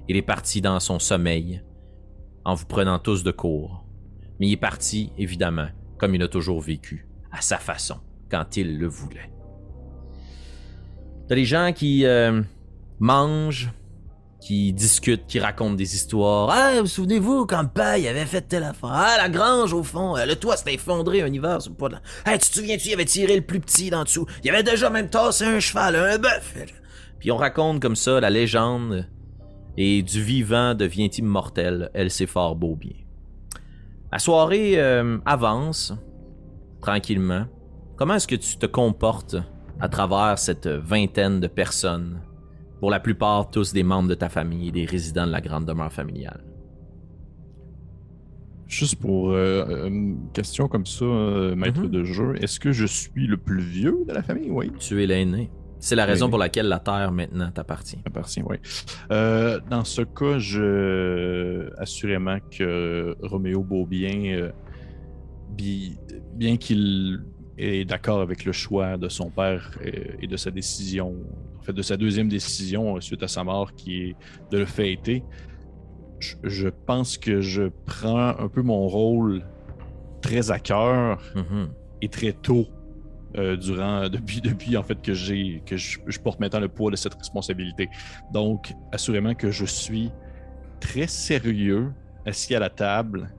Il 0.08 0.16
est 0.16 0.22
parti 0.22 0.60
dans 0.60 0.80
son 0.80 0.99
sommeil, 0.99 1.62
en 2.44 2.54
vous 2.54 2.66
prenant 2.66 2.99
tous 2.99 3.23
de 3.23 3.30
court. 3.30 3.85
Mais 4.38 4.49
il 4.49 4.52
est 4.52 4.56
parti, 4.56 5.12
évidemment, 5.18 5.68
comme 5.99 6.14
il 6.14 6.23
a 6.23 6.28
toujours 6.28 6.61
vécu, 6.61 7.06
à 7.30 7.40
sa 7.40 7.59
façon, 7.59 7.97
quand 8.30 8.56
il 8.56 8.78
le 8.78 8.87
voulait. 8.87 9.30
T'as 11.28 11.35
des 11.35 11.44
gens 11.44 11.73
qui 11.73 12.06
euh, 12.06 12.42
mangent, 12.99 13.70
qui 14.40 14.73
discutent, 14.73 15.26
qui 15.26 15.38
racontent 15.38 15.75
des 15.75 15.94
histoires. 15.94 16.49
Ah, 16.50 16.80
vous 16.80 16.87
souvenez-vous 16.87 17.47
quand 17.47 17.66
Paille 17.66 18.09
avait 18.09 18.25
fait 18.25 18.40
telle 18.40 18.62
affaire? 18.62 18.90
Ah, 18.90 19.16
la 19.18 19.28
grange 19.28 19.73
au 19.73 19.82
fond, 19.82 20.16
euh, 20.16 20.25
le 20.25 20.35
toit 20.37 20.56
s'est 20.56 20.75
effondré 20.75 21.23
un 21.23 21.32
hiver 21.32 21.61
sur 21.61 21.73
le 21.78 21.88
de 21.88 21.94
la... 21.94 22.32
Hey, 22.32 22.38
tu 22.38 22.49
te 22.49 22.54
souviens-tu, 22.56 22.88
il 22.88 22.94
avait 22.94 23.04
tiré 23.04 23.37
le 23.37 23.42
plus 23.42 23.61
petit 23.61 23.90
d'en 23.90 24.04
dessous. 24.04 24.26
Il 24.42 24.50
avait 24.50 24.62
déjà 24.62 24.90
même 24.90 25.11
tassé 25.11 25.44
un 25.44 25.61
cheval, 25.61 25.94
un 25.94 26.18
bœuf. 26.18 26.54
Puis 27.18 27.30
on 27.30 27.37
raconte 27.37 27.80
comme 27.80 27.97
ça 27.97 28.18
la 28.18 28.30
légende 28.30 29.06
et 29.82 30.02
du 30.02 30.22
vivant 30.22 30.75
devient 30.75 31.06
immortel, 31.16 31.90
elle 31.94 32.10
sait 32.10 32.26
fort 32.26 32.54
beau 32.54 32.76
bien. 32.76 32.92
La 34.12 34.18
soirée 34.18 34.75
euh, 34.78 35.16
avance 35.25 35.94
tranquillement. 36.82 37.46
Comment 37.96 38.14
est-ce 38.16 38.28
que 38.28 38.34
tu 38.37 38.58
te 38.58 38.66
comportes 38.66 39.37
à 39.80 39.88
travers 39.88 40.38
cette 40.38 40.66
vingtaine 40.68 41.40
de 41.40 41.46
personnes? 41.46 42.20
Pour 42.78 42.90
la 42.90 43.00
plupart 43.00 43.50
tous 43.50 43.72
des 43.72 43.82
membres 43.82 44.08
de 44.10 44.14
ta 44.14 44.28
famille 44.28 44.68
et 44.68 44.72
des 44.72 44.84
résidents 44.84 45.26
de 45.26 45.32
la 45.32 45.40
grande 45.40 45.64
demeure 45.66 45.92
familiale. 45.92 46.42
Juste 48.66 48.96
pour 48.96 49.30
euh, 49.32 49.87
une 49.88 50.28
question 50.34 50.68
comme 50.68 50.87
ça, 50.87 51.04
euh, 51.04 51.54
maître 51.56 51.80
Mhm. 51.82 51.90
de 51.90 52.04
jeu, 52.04 52.34
est-ce 52.42 52.60
que 52.60 52.72
je 52.72 52.87
suis 52.87 53.26
le 53.26 53.37
plus 53.37 53.60
vieux 53.62 54.04
de 54.06 54.12
la 54.12 54.22
famille? 54.22 54.50
Oui. 54.50 54.70
Tu 54.78 55.02
es 55.02 55.06
l'aîné. 55.06 55.50
C'est 55.80 55.96
la 55.96 56.04
raison 56.04 56.28
pour 56.28 56.38
laquelle 56.38 56.68
la 56.68 56.78
terre 56.78 57.10
maintenant 57.10 57.50
t'appartient. 57.50 57.99
Appartient, 58.06 58.42
oui. 58.42 58.56
Euh, 59.10 59.58
dans 59.70 59.84
ce 59.84 60.02
cas, 60.02 60.38
je 60.38 61.70
assurément 61.78 62.38
que 62.56 63.16
Roméo 63.22 63.62
Beaubien, 63.62 64.25
euh, 64.37 64.50
bi- 65.49 65.96
bien 66.34 66.56
qu'il 66.58 67.22
est 67.58 67.84
d'accord 67.84 68.20
avec 68.20 68.44
le 68.44 68.52
choix 68.52 68.96
de 68.99 69.08
son 69.08 69.30
père 69.30 69.70
euh, 69.84 69.90
et 70.20 70.26
de 70.26 70.37
sa 70.37 70.50
décision, 70.50 71.14
en 71.58 71.62
fait 71.62 71.72
de 71.72 71.82
sa 71.82 71.96
deuxième 71.96 72.28
décision 72.28 73.00
suite 73.00 73.22
à 73.22 73.28
sa 73.28 73.42
mort, 73.44 73.75
qui 73.75 74.02
est 74.02 74.16
de 74.50 74.58
le 74.58 74.66
fêter, 74.66 75.22
je, 76.18 76.34
je 76.44 76.68
pense 76.68 77.16
que 77.18 77.40
je 77.40 77.64
prends 77.87 78.28
un 78.38 78.49
peu 78.49 78.62
mon 78.62 78.87
rôle 78.87 79.42
très 80.20 80.50
à 80.50 80.58
cœur 80.58 81.22
Mhm. 81.34 81.68
et 82.02 82.08
très 82.08 82.32
tôt 82.32 82.66
euh, 83.37 83.56
durant 83.56 84.08
depuis 84.16 84.40
depuis 84.40 84.76
en 84.76 84.82
fait 84.82 85.00
que 85.02 85.14
j'ai 85.14 85.62
que 85.66 85.76
je, 85.76 85.99
je 86.06 86.18
porte 86.18 86.40
maintenant 86.40 86.60
le 86.60 86.68
poids 86.68 86.90
de 86.90 86.96
cette 86.96 87.14
responsabilité. 87.14 87.88
Donc 88.32 88.72
assurément 88.92 89.34
que 89.34 89.50
je 89.50 89.64
suis 89.64 90.10
très 90.80 91.06
sérieux 91.06 91.92
assis 92.26 92.54
à 92.54 92.58
la 92.60 92.70
table. 92.70 93.30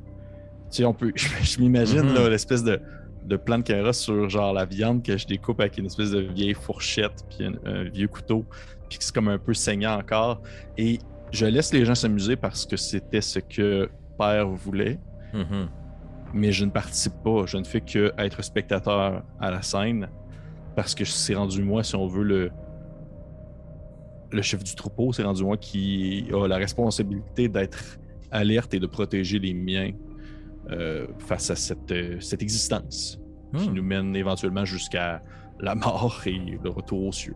Tu 0.69 0.77
sais 0.77 0.85
on 0.85 0.93
peut 0.93 1.11
je, 1.15 1.27
je 1.43 1.59
m'imagine 1.59 2.01
Mhm. 2.03 2.13
là, 2.15 2.29
l'espèce 2.29 2.63
de 2.63 2.79
de 3.25 3.35
plan 3.37 3.59
de 3.59 3.63
caméra 3.63 3.93
sur 3.93 4.27
genre 4.29 4.51
la 4.51 4.65
viande 4.65 5.03
que 5.03 5.15
je 5.15 5.27
découpe 5.27 5.59
avec 5.59 5.77
une 5.77 5.85
espèce 5.85 6.09
de 6.09 6.21
vieille 6.21 6.55
fourchette 6.55 7.23
puis 7.29 7.45
un, 7.45 7.53
un 7.65 7.83
vieux 7.83 8.07
couteau 8.07 8.45
puis 8.89 8.97
que 8.97 9.03
c'est 9.03 9.13
comme 9.13 9.27
un 9.27 9.37
peu 9.37 9.53
saignant 9.53 9.99
encore 9.99 10.41
et 10.77 10.97
je 11.31 11.45
laisse 11.45 11.71
les 11.71 11.85
gens 11.85 11.93
s'amuser 11.95 12.35
parce 12.35 12.65
que 12.65 12.75
c'était 12.77 13.21
ce 13.21 13.37
que 13.39 13.89
père 14.17 14.47
voulait 14.49 14.99
Mhm. 15.33 15.69
Mais 16.33 16.51
je 16.51 16.65
ne 16.65 16.71
participe 16.71 17.13
pas. 17.23 17.45
Je 17.45 17.57
ne 17.57 17.63
fais 17.63 17.81
que 17.81 18.11
être 18.17 18.41
spectateur 18.43 19.23
à 19.39 19.51
la 19.51 19.61
scène 19.61 20.09
parce 20.75 20.95
que 20.95 21.05
c'est 21.05 21.35
rendu 21.35 21.63
moi, 21.63 21.83
si 21.83 21.95
on 21.95 22.07
veut, 22.07 22.23
le, 22.23 22.51
le 24.31 24.41
chef 24.41 24.63
du 24.63 24.75
troupeau. 24.75 25.11
C'est 25.13 25.23
rendu 25.23 25.43
moi 25.43 25.57
qui 25.57 26.27
a 26.33 26.47
la 26.47 26.57
responsabilité 26.57 27.47
d'être 27.49 27.99
alerte 28.31 28.73
et 28.73 28.79
de 28.79 28.87
protéger 28.87 29.39
les 29.39 29.53
miens 29.53 29.91
euh, 30.71 31.07
face 31.19 31.49
à 31.49 31.55
cette, 31.55 31.91
euh, 31.91 32.19
cette 32.19 32.41
existence 32.41 33.17
qui 33.57 33.67
Hmm. 33.69 33.73
nous 33.73 33.83
mène 33.83 34.15
éventuellement 34.15 34.63
jusqu'à 34.63 35.21
la 35.59 35.75
mort 35.75 36.21
et 36.25 36.57
le 36.63 36.69
retour 36.69 37.07
aux 37.07 37.11
cieux. 37.11 37.35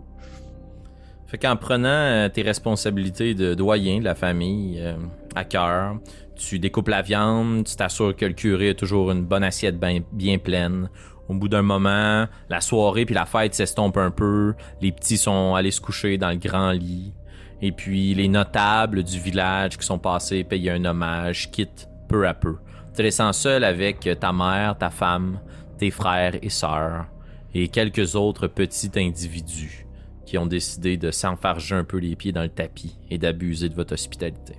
Fait 1.35 1.47
qu'en 1.47 1.57
prenant 1.57 1.89
euh, 1.89 2.29
tes 2.29 2.43
responsabilités 2.43 3.33
de 3.33 3.55
doyen 3.55 3.99
de 3.99 4.05
la 4.05 4.15
famille 4.15 4.79
euh, 4.79 4.95
à 5.35 5.43
cœur, 5.43 5.97
tu 6.37 6.59
découpes 6.59 6.87
la 6.87 7.01
viande, 7.01 7.65
tu 7.65 7.75
t'assures 7.75 8.15
que 8.15 8.25
le 8.25 8.31
curé 8.31 8.69
a 8.69 8.73
toujours 8.73 9.11
une 9.11 9.25
bonne 9.25 9.43
assiette 9.43 9.77
bien, 9.77 9.99
bien 10.13 10.37
pleine. 10.37 10.89
Au 11.27 11.33
bout 11.33 11.49
d'un 11.49 11.61
moment, 11.61 12.25
la 12.49 12.61
soirée 12.61 13.03
puis 13.03 13.13
la 13.13 13.25
fête 13.25 13.53
s'estompe 13.53 13.97
un 13.97 14.11
peu, 14.11 14.53
les 14.79 14.93
petits 14.93 15.17
sont 15.17 15.55
allés 15.55 15.71
se 15.71 15.81
coucher 15.81 16.17
dans 16.17 16.29
le 16.29 16.37
grand 16.37 16.71
lit, 16.71 17.13
et 17.61 17.73
puis 17.73 18.13
les 18.13 18.29
notables 18.29 19.03
du 19.03 19.19
village 19.19 19.77
qui 19.77 19.85
sont 19.85 19.99
passés 19.99 20.45
payer 20.45 20.71
un 20.71 20.85
hommage 20.85 21.51
quittent 21.51 21.89
peu 22.07 22.25
à 22.25 22.33
peu, 22.33 22.55
te 22.95 23.01
laissant 23.01 23.33
seul 23.33 23.65
avec 23.65 24.07
ta 24.21 24.31
mère, 24.31 24.77
ta 24.77 24.89
femme, 24.89 25.41
tes 25.77 25.91
frères 25.91 26.35
et 26.41 26.49
sœurs, 26.49 27.07
et 27.53 27.67
quelques 27.67 28.15
autres 28.15 28.47
petits 28.47 28.91
individus 28.95 29.84
qui 30.25 30.37
ont 30.37 30.45
décidé 30.45 30.97
de 30.97 31.11
s'enfarger 31.11 31.75
un 31.75 31.83
peu 31.83 31.97
les 31.97 32.15
pieds 32.15 32.31
dans 32.31 32.43
le 32.43 32.49
tapis 32.49 32.97
et 33.09 33.17
d'abuser 33.17 33.69
de 33.69 33.75
votre 33.75 33.93
hospitalité. 33.93 34.55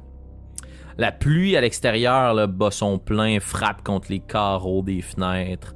La 0.99 1.13
pluie 1.13 1.57
à 1.57 1.61
l'extérieur 1.61 2.33
là, 2.33 2.47
bat 2.47 2.71
son 2.71 2.99
plein, 2.99 3.39
frappe 3.39 3.83
contre 3.83 4.11
les 4.11 4.21
carreaux 4.21 4.83
des 4.83 5.03
fenêtres. 5.03 5.75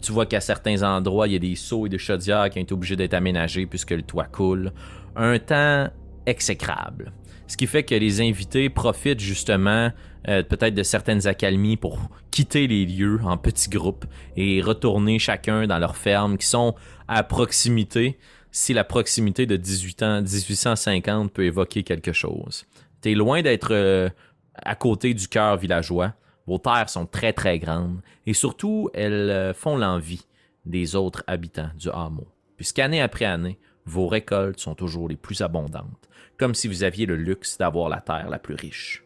Tu 0.00 0.12
vois 0.12 0.24
qu'à 0.24 0.40
certains 0.40 0.82
endroits, 0.82 1.28
il 1.28 1.34
y 1.34 1.36
a 1.36 1.40
des 1.40 1.54
seaux 1.54 1.84
et 1.84 1.90
des 1.90 1.98
chaudières 1.98 2.48
qui 2.48 2.58
ont 2.58 2.62
été 2.62 2.72
obligés 2.72 2.96
d'être 2.96 3.12
aménagés 3.12 3.66
puisque 3.66 3.90
le 3.90 4.02
toit 4.02 4.24
coule. 4.24 4.72
Un 5.16 5.38
temps 5.38 5.90
exécrable. 6.24 7.12
Ce 7.46 7.58
qui 7.58 7.66
fait 7.66 7.82
que 7.82 7.94
les 7.94 8.22
invités 8.22 8.70
profitent 8.70 9.20
justement 9.20 9.90
euh, 10.28 10.42
peut-être 10.42 10.74
de 10.74 10.82
certaines 10.82 11.26
accalmies 11.26 11.76
pour 11.76 11.98
quitter 12.30 12.66
les 12.66 12.86
lieux 12.86 13.20
en 13.22 13.36
petits 13.36 13.68
groupes 13.68 14.06
et 14.36 14.62
retourner 14.62 15.18
chacun 15.18 15.66
dans 15.66 15.78
leurs 15.78 15.96
fermes 15.96 16.38
qui 16.38 16.46
sont 16.46 16.74
à 17.06 17.22
proximité 17.22 18.18
si 18.54 18.72
la 18.72 18.84
proximité 18.84 19.46
de 19.46 19.56
18 19.56 20.02
ans, 20.04 20.22
1850 20.22 21.32
peut 21.32 21.44
évoquer 21.44 21.82
quelque 21.82 22.12
chose. 22.12 22.66
T'es 23.00 23.14
loin 23.14 23.42
d'être 23.42 23.72
euh, 23.72 24.08
à 24.54 24.76
côté 24.76 25.12
du 25.12 25.26
cœur 25.26 25.56
villageois. 25.56 26.14
Vos 26.46 26.58
terres 26.58 26.88
sont 26.88 27.04
très 27.04 27.32
très 27.32 27.58
grandes 27.58 28.00
et 28.26 28.32
surtout 28.32 28.90
elles 28.94 29.30
euh, 29.30 29.54
font 29.54 29.76
l'envie 29.76 30.24
des 30.66 30.94
autres 30.94 31.24
habitants 31.26 31.70
du 31.76 31.90
hameau. 31.90 32.28
Puisqu'année 32.56 33.02
après 33.02 33.24
année, 33.24 33.58
vos 33.86 34.06
récoltes 34.06 34.60
sont 34.60 34.76
toujours 34.76 35.08
les 35.08 35.16
plus 35.16 35.40
abondantes, 35.40 36.08
comme 36.38 36.54
si 36.54 36.68
vous 36.68 36.84
aviez 36.84 37.06
le 37.06 37.16
luxe 37.16 37.58
d'avoir 37.58 37.88
la 37.88 38.00
terre 38.00 38.30
la 38.30 38.38
plus 38.38 38.54
riche. 38.54 39.04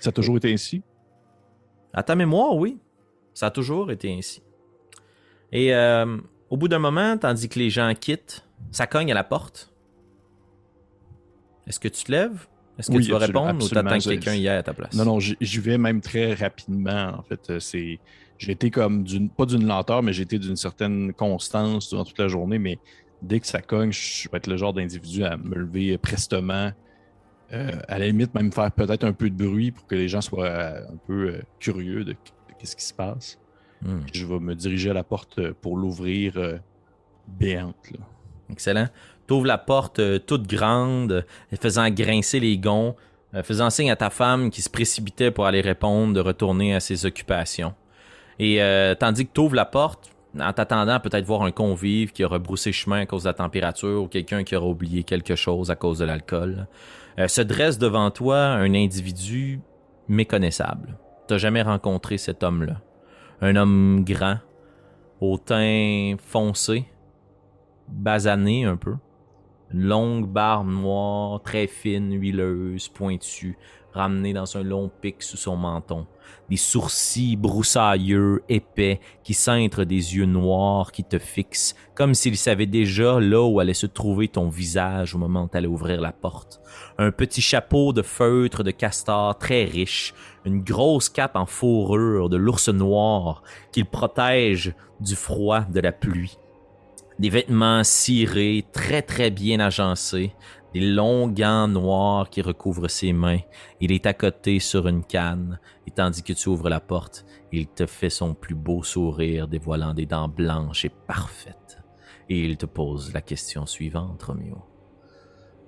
Ça 0.00 0.08
a 0.08 0.12
toujours 0.12 0.38
été 0.38 0.52
ainsi? 0.52 0.82
À 1.92 2.02
ta 2.02 2.16
mémoire, 2.16 2.56
oui. 2.56 2.76
Ça 3.34 3.46
a 3.46 3.50
toujours 3.52 3.92
été 3.92 4.12
ainsi. 4.12 4.42
Et 5.52 5.72
euh, 5.72 6.18
au 6.50 6.56
bout 6.56 6.68
d'un 6.68 6.78
moment, 6.78 7.16
tandis 7.18 7.48
que 7.48 7.58
les 7.58 7.70
gens 7.70 7.92
quittent, 7.98 8.44
ça 8.70 8.86
cogne 8.86 9.10
à 9.10 9.14
la 9.14 9.24
porte. 9.24 9.72
Est-ce 11.66 11.80
que 11.80 11.88
tu 11.88 12.04
te 12.04 12.12
lèves? 12.12 12.46
Est-ce 12.78 12.90
que 12.90 12.96
Oui, 12.96 13.04
tu 13.04 13.10
vas 13.12 13.18
répondre 13.18 13.64
ou 13.64 13.68
t'attends 13.68 13.98
que 13.98 14.04
quelqu'un 14.04 14.34
y 14.34 14.48
aille 14.48 14.58
à 14.58 14.62
ta 14.62 14.74
place? 14.74 14.94
Non, 14.94 15.04
non, 15.04 15.18
j'y 15.18 15.58
vais 15.60 15.78
même 15.78 16.00
très 16.00 16.34
rapidement. 16.34 17.14
En 17.18 17.22
fait, 17.22 17.40
Euh, 17.50 17.60
c'est. 17.60 17.98
J'ai 18.38 18.52
été 18.52 18.70
comme 18.70 19.02
d'une. 19.02 19.30
Pas 19.30 19.46
d'une 19.46 19.66
lenteur, 19.66 20.02
mais 20.02 20.12
j'ai 20.12 20.22
été 20.24 20.38
d'une 20.38 20.56
certaine 20.56 21.12
constance 21.14 21.88
durant 21.88 22.04
toute 22.04 22.18
la 22.18 22.28
journée. 22.28 22.58
Mais 22.58 22.78
dès 23.22 23.40
que 23.40 23.46
ça 23.46 23.62
cogne, 23.62 23.92
je 23.92 24.28
vais 24.30 24.36
être 24.36 24.46
le 24.46 24.58
genre 24.58 24.74
d'individu 24.74 25.24
à 25.24 25.36
me 25.38 25.54
lever 25.54 25.96
prestement. 25.98 26.70
Euh, 27.52 27.70
à 27.88 27.98
la 27.98 28.06
limite, 28.08 28.34
même 28.34 28.52
faire 28.52 28.70
peut-être 28.72 29.04
un 29.04 29.12
peu 29.12 29.30
de 29.30 29.36
bruit 29.42 29.70
pour 29.70 29.86
que 29.86 29.94
les 29.94 30.08
gens 30.08 30.20
soient 30.20 30.44
euh, 30.46 30.80
un 30.82 30.96
peu 31.06 31.28
euh, 31.28 31.42
curieux 31.60 32.04
de, 32.04 32.12
de 32.12 32.16
qu'est-ce 32.58 32.76
qui 32.76 32.84
se 32.84 32.92
passe. 32.92 33.38
Hmm, 33.82 34.00
je 34.12 34.26
vais 34.26 34.38
me 34.38 34.54
diriger 34.54 34.90
à 34.90 34.94
la 34.94 35.04
porte 35.04 35.38
euh, 35.38 35.52
pour 35.60 35.76
l'ouvrir 35.76 36.34
euh, 36.36 36.58
béante. 37.28 37.90
là. 37.92 38.04
Excellent. 38.50 38.88
T'ouvres 39.26 39.46
la 39.46 39.58
porte 39.58 39.98
euh, 39.98 40.18
toute 40.18 40.46
grande, 40.46 41.26
faisant 41.60 41.90
grincer 41.90 42.40
les 42.40 42.58
gonds, 42.58 42.94
euh, 43.34 43.42
faisant 43.42 43.70
signe 43.70 43.90
à 43.90 43.96
ta 43.96 44.10
femme 44.10 44.50
qui 44.50 44.62
se 44.62 44.70
précipitait 44.70 45.30
pour 45.30 45.46
aller 45.46 45.60
répondre 45.60 46.14
de 46.14 46.20
retourner 46.20 46.74
à 46.74 46.80
ses 46.80 47.06
occupations. 47.06 47.74
Et 48.38 48.60
tandis 49.00 49.26
que 49.26 49.32
tu 49.32 49.40
ouvres 49.40 49.54
la 49.54 49.64
porte, 49.64 50.10
en 50.38 50.52
t'attendant 50.52 50.92
à 50.92 51.00
peut-être 51.00 51.24
voir 51.24 51.42
un 51.42 51.50
convive 51.52 52.12
qui 52.12 52.24
aura 52.24 52.38
broussé 52.38 52.72
chemin 52.72 53.00
à 53.00 53.06
cause 53.06 53.22
de 53.22 53.28
la 53.28 53.34
température 53.34 54.02
ou 54.02 54.08
quelqu'un 54.08 54.44
qui 54.44 54.54
aura 54.56 54.66
oublié 54.66 55.04
quelque 55.04 55.34
chose 55.36 55.70
à 55.70 55.76
cause 55.76 55.98
de 55.98 56.04
l'alcool, 56.04 56.66
euh, 57.18 57.28
se 57.28 57.40
dresse 57.40 57.78
devant 57.78 58.10
toi 58.10 58.38
un 58.38 58.74
individu 58.74 59.60
méconnaissable. 60.08 60.98
T'as 61.26 61.38
jamais 61.38 61.62
rencontré 61.62 62.18
cet 62.18 62.42
homme-là. 62.42 62.80
Un 63.42 63.56
homme 63.56 64.02
grand, 64.02 64.38
au 65.20 65.36
teint 65.36 66.16
foncé, 66.18 66.86
basané 67.86 68.64
un 68.64 68.76
peu. 68.76 68.94
Une 69.72 69.82
longue 69.82 70.26
barbe 70.26 70.70
noire, 70.70 71.42
très 71.42 71.66
fine, 71.66 72.18
huileuse, 72.18 72.88
pointue, 72.88 73.58
ramenée 73.92 74.32
dans 74.32 74.56
un 74.56 74.62
long 74.62 74.90
pic 75.02 75.22
sous 75.22 75.36
son 75.36 75.56
menton. 75.56 76.06
Des 76.48 76.56
sourcils 76.56 77.36
broussailleux, 77.36 78.42
épais, 78.48 79.00
qui 79.24 79.34
cintrent 79.34 79.84
des 79.84 80.16
yeux 80.16 80.26
noirs 80.26 80.92
qui 80.92 81.02
te 81.02 81.18
fixent, 81.18 81.74
comme 81.94 82.14
s'il 82.14 82.36
savait 82.36 82.66
déjà 82.66 83.18
là 83.18 83.44
où 83.44 83.58
allait 83.58 83.74
se 83.74 83.86
trouver 83.86 84.28
ton 84.28 84.48
visage 84.48 85.14
au 85.14 85.18
moment 85.18 85.44
où 85.44 85.48
t'allais 85.48 85.66
ouvrir 85.66 86.00
la 86.00 86.12
porte. 86.12 86.60
Un 86.98 87.10
petit 87.10 87.42
chapeau 87.42 87.92
de 87.92 88.02
feutre 88.02 88.62
de 88.62 88.70
castor 88.70 89.36
très 89.38 89.64
riche, 89.64 90.14
une 90.44 90.62
grosse 90.62 91.08
cape 91.08 91.36
en 91.36 91.46
fourrure 91.46 92.28
de 92.28 92.36
l'ours 92.36 92.68
noir 92.68 93.42
qui 93.72 93.80
le 93.80 93.86
protège 93.86 94.74
du 95.00 95.16
froid 95.16 95.62
de 95.62 95.80
la 95.80 95.92
pluie 95.92 96.38
des 97.18 97.30
vêtements 97.30 97.84
cirés, 97.84 98.64
très 98.72 99.02
très 99.02 99.30
bien 99.30 99.60
agencés, 99.60 100.32
des 100.76 100.86
longs 100.86 101.28
gants 101.28 101.68
noirs 101.68 102.28
qui 102.28 102.42
recouvrent 102.42 102.88
ses 102.88 103.14
mains. 103.14 103.38
Il 103.80 103.92
est 103.92 104.04
à 104.04 104.12
côté 104.12 104.58
sur 104.58 104.86
une 104.88 105.04
canne, 105.04 105.58
et 105.86 105.90
tandis 105.90 106.22
que 106.22 106.34
tu 106.34 106.50
ouvres 106.50 106.68
la 106.68 106.80
porte, 106.80 107.24
il 107.50 107.66
te 107.66 107.86
fait 107.86 108.10
son 108.10 108.34
plus 108.34 108.54
beau 108.54 108.82
sourire 108.82 109.48
dévoilant 109.48 109.94
des 109.94 110.04
dents 110.04 110.28
blanches 110.28 110.84
et 110.84 110.90
parfaites. 110.90 111.78
Et 112.28 112.44
il 112.44 112.58
te 112.58 112.66
pose 112.66 113.14
la 113.14 113.22
question 113.22 113.64
suivante, 113.64 114.22
Roméo. 114.22 114.58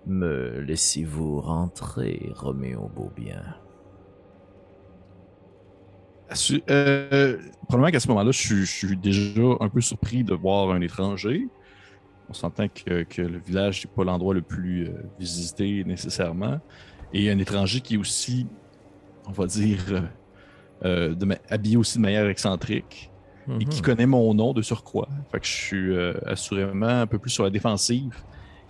Me 0.06 0.60
laissez-vous 0.60 1.40
rentrer, 1.40 2.30
Roméo 2.34 2.90
Beaubien? 2.94 3.42
Euh, 6.68 7.38
probablement 7.66 7.90
qu'à 7.90 8.00
ce 8.00 8.08
moment-là, 8.08 8.30
je 8.30 8.62
suis 8.64 8.96
déjà 8.98 9.40
un 9.60 9.70
peu 9.70 9.80
surpris 9.80 10.22
de 10.22 10.34
voir 10.34 10.70
un 10.70 10.82
étranger. 10.82 11.48
On 12.28 12.34
s'entend 12.34 12.68
que, 12.68 13.04
que 13.04 13.22
le 13.22 13.38
village 13.38 13.84
n'est 13.84 13.90
pas 13.94 14.04
l'endroit 14.04 14.34
le 14.34 14.42
plus 14.42 14.86
euh, 14.88 14.92
visité 15.18 15.82
nécessairement. 15.84 16.58
Et 17.12 17.30
un 17.30 17.38
étranger 17.38 17.80
qui 17.80 17.94
est 17.94 17.98
aussi, 17.98 18.46
on 19.26 19.32
va 19.32 19.46
dire, 19.46 19.80
euh, 19.90 20.00
euh, 20.84 21.14
de 21.14 21.24
ma- 21.24 21.38
habillé 21.48 21.76
aussi 21.76 21.96
de 21.98 22.02
manière 22.02 22.26
excentrique 22.28 23.10
et 23.60 23.64
qui 23.64 23.78
Mhm. 23.78 23.82
connaît 23.82 24.06
mon 24.06 24.34
nom 24.34 24.52
de 24.52 24.60
surcroît. 24.60 25.08
Fait 25.32 25.40
que 25.40 25.46
je 25.46 25.52
suis 25.52 25.96
assurément 26.26 26.86
un 26.86 27.06
peu 27.06 27.18
plus 27.18 27.30
sur 27.30 27.44
la 27.44 27.50
défensive. 27.50 28.14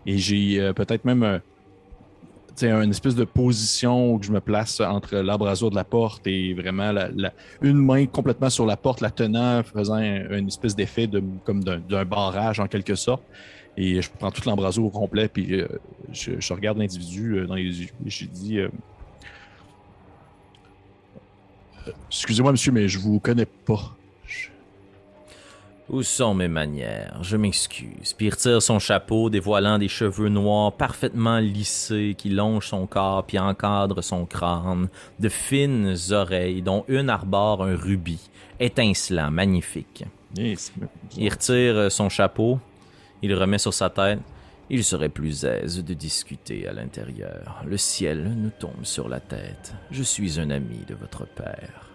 Et 0.06 0.18
j'ai 0.18 0.72
peut-être 0.74 1.04
même 1.04 1.40
une 2.66 2.90
espèce 2.90 3.14
de 3.14 3.24
position 3.24 4.12
où 4.14 4.22
je 4.22 4.30
me 4.32 4.40
place 4.40 4.80
entre 4.80 5.16
l'embrasure 5.16 5.70
de 5.70 5.76
la 5.76 5.84
porte 5.84 6.26
et 6.26 6.54
vraiment 6.54 6.92
la, 6.92 7.10
une 7.62 7.76
main 7.78 8.06
complètement 8.06 8.50
sur 8.50 8.66
la 8.66 8.76
porte, 8.76 9.00
la 9.00 9.10
tenant, 9.10 9.62
faisant 9.62 9.94
un- 9.94 10.28
une 10.38 10.48
espèce 10.48 10.74
d'effet 10.76 11.06
de, 11.06 11.22
comme 11.44 11.62
d'un 11.64 12.04
barrage 12.04 12.60
en 12.60 12.66
quelque 12.66 12.94
sorte. 12.94 13.22
Et 13.76 14.02
je 14.02 14.10
prends 14.18 14.30
toute 14.32 14.44
l'embrasure 14.44 14.84
au 14.84 14.90
complet, 14.90 15.28
puis 15.28 15.60
euh, 15.60 15.68
je, 16.12 16.52
regarde 16.52 16.78
l'individu 16.78 17.38
euh, 17.38 17.46
dans 17.46 17.54
les 17.54 17.62
yeux 17.62 17.88
je 18.06 18.24
dis 18.24 18.58
Euh, 18.58 18.68
Excusez-moi, 22.10 22.52
monsieur, 22.52 22.72
mais 22.72 22.88
je 22.88 22.98
vous 22.98 23.18
connais 23.20 23.46
pas. 23.46 23.96
Où 25.90 26.02
sont 26.02 26.34
mes 26.34 26.48
manières? 26.48 27.18
Je 27.22 27.38
m'excuse. 27.38 28.12
Puis 28.12 28.26
il 28.26 28.30
retire 28.30 28.60
son 28.60 28.78
chapeau, 28.78 29.30
dévoilant 29.30 29.78
des 29.78 29.88
cheveux 29.88 30.28
noirs 30.28 30.72
parfaitement 30.72 31.38
lissés 31.38 32.14
qui 32.18 32.28
longent 32.28 32.66
son 32.66 32.86
corps 32.86 33.24
puis 33.24 33.38
encadrent 33.38 34.04
son 34.04 34.26
crâne, 34.26 34.88
de 35.18 35.30
fines 35.30 35.96
oreilles 36.10 36.60
dont 36.60 36.84
une 36.88 37.08
arbore 37.08 37.64
un 37.64 37.74
rubis, 37.74 38.30
étincelant, 38.60 39.30
magnifique. 39.30 40.04
Eh, 40.36 40.56
Il 41.16 41.30
retire 41.30 41.76
euh, 41.76 41.88
son 41.88 42.10
chapeau, 42.10 42.60
il 43.22 43.30
le 43.30 43.38
remet 43.38 43.58
sur 43.58 43.72
sa 43.72 43.88
tête. 43.88 44.20
Il 44.68 44.84
serait 44.84 45.08
plus 45.08 45.46
aise 45.46 45.82
de 45.82 45.94
discuter 45.94 46.68
à 46.68 46.74
l'intérieur. 46.74 47.62
Le 47.64 47.78
ciel 47.78 48.34
nous 48.36 48.50
tombe 48.50 48.84
sur 48.84 49.08
la 49.08 49.20
tête. 49.20 49.72
Je 49.90 50.02
suis 50.02 50.38
un 50.38 50.50
ami 50.50 50.84
de 50.86 50.94
votre 50.94 51.26
père. 51.26 51.88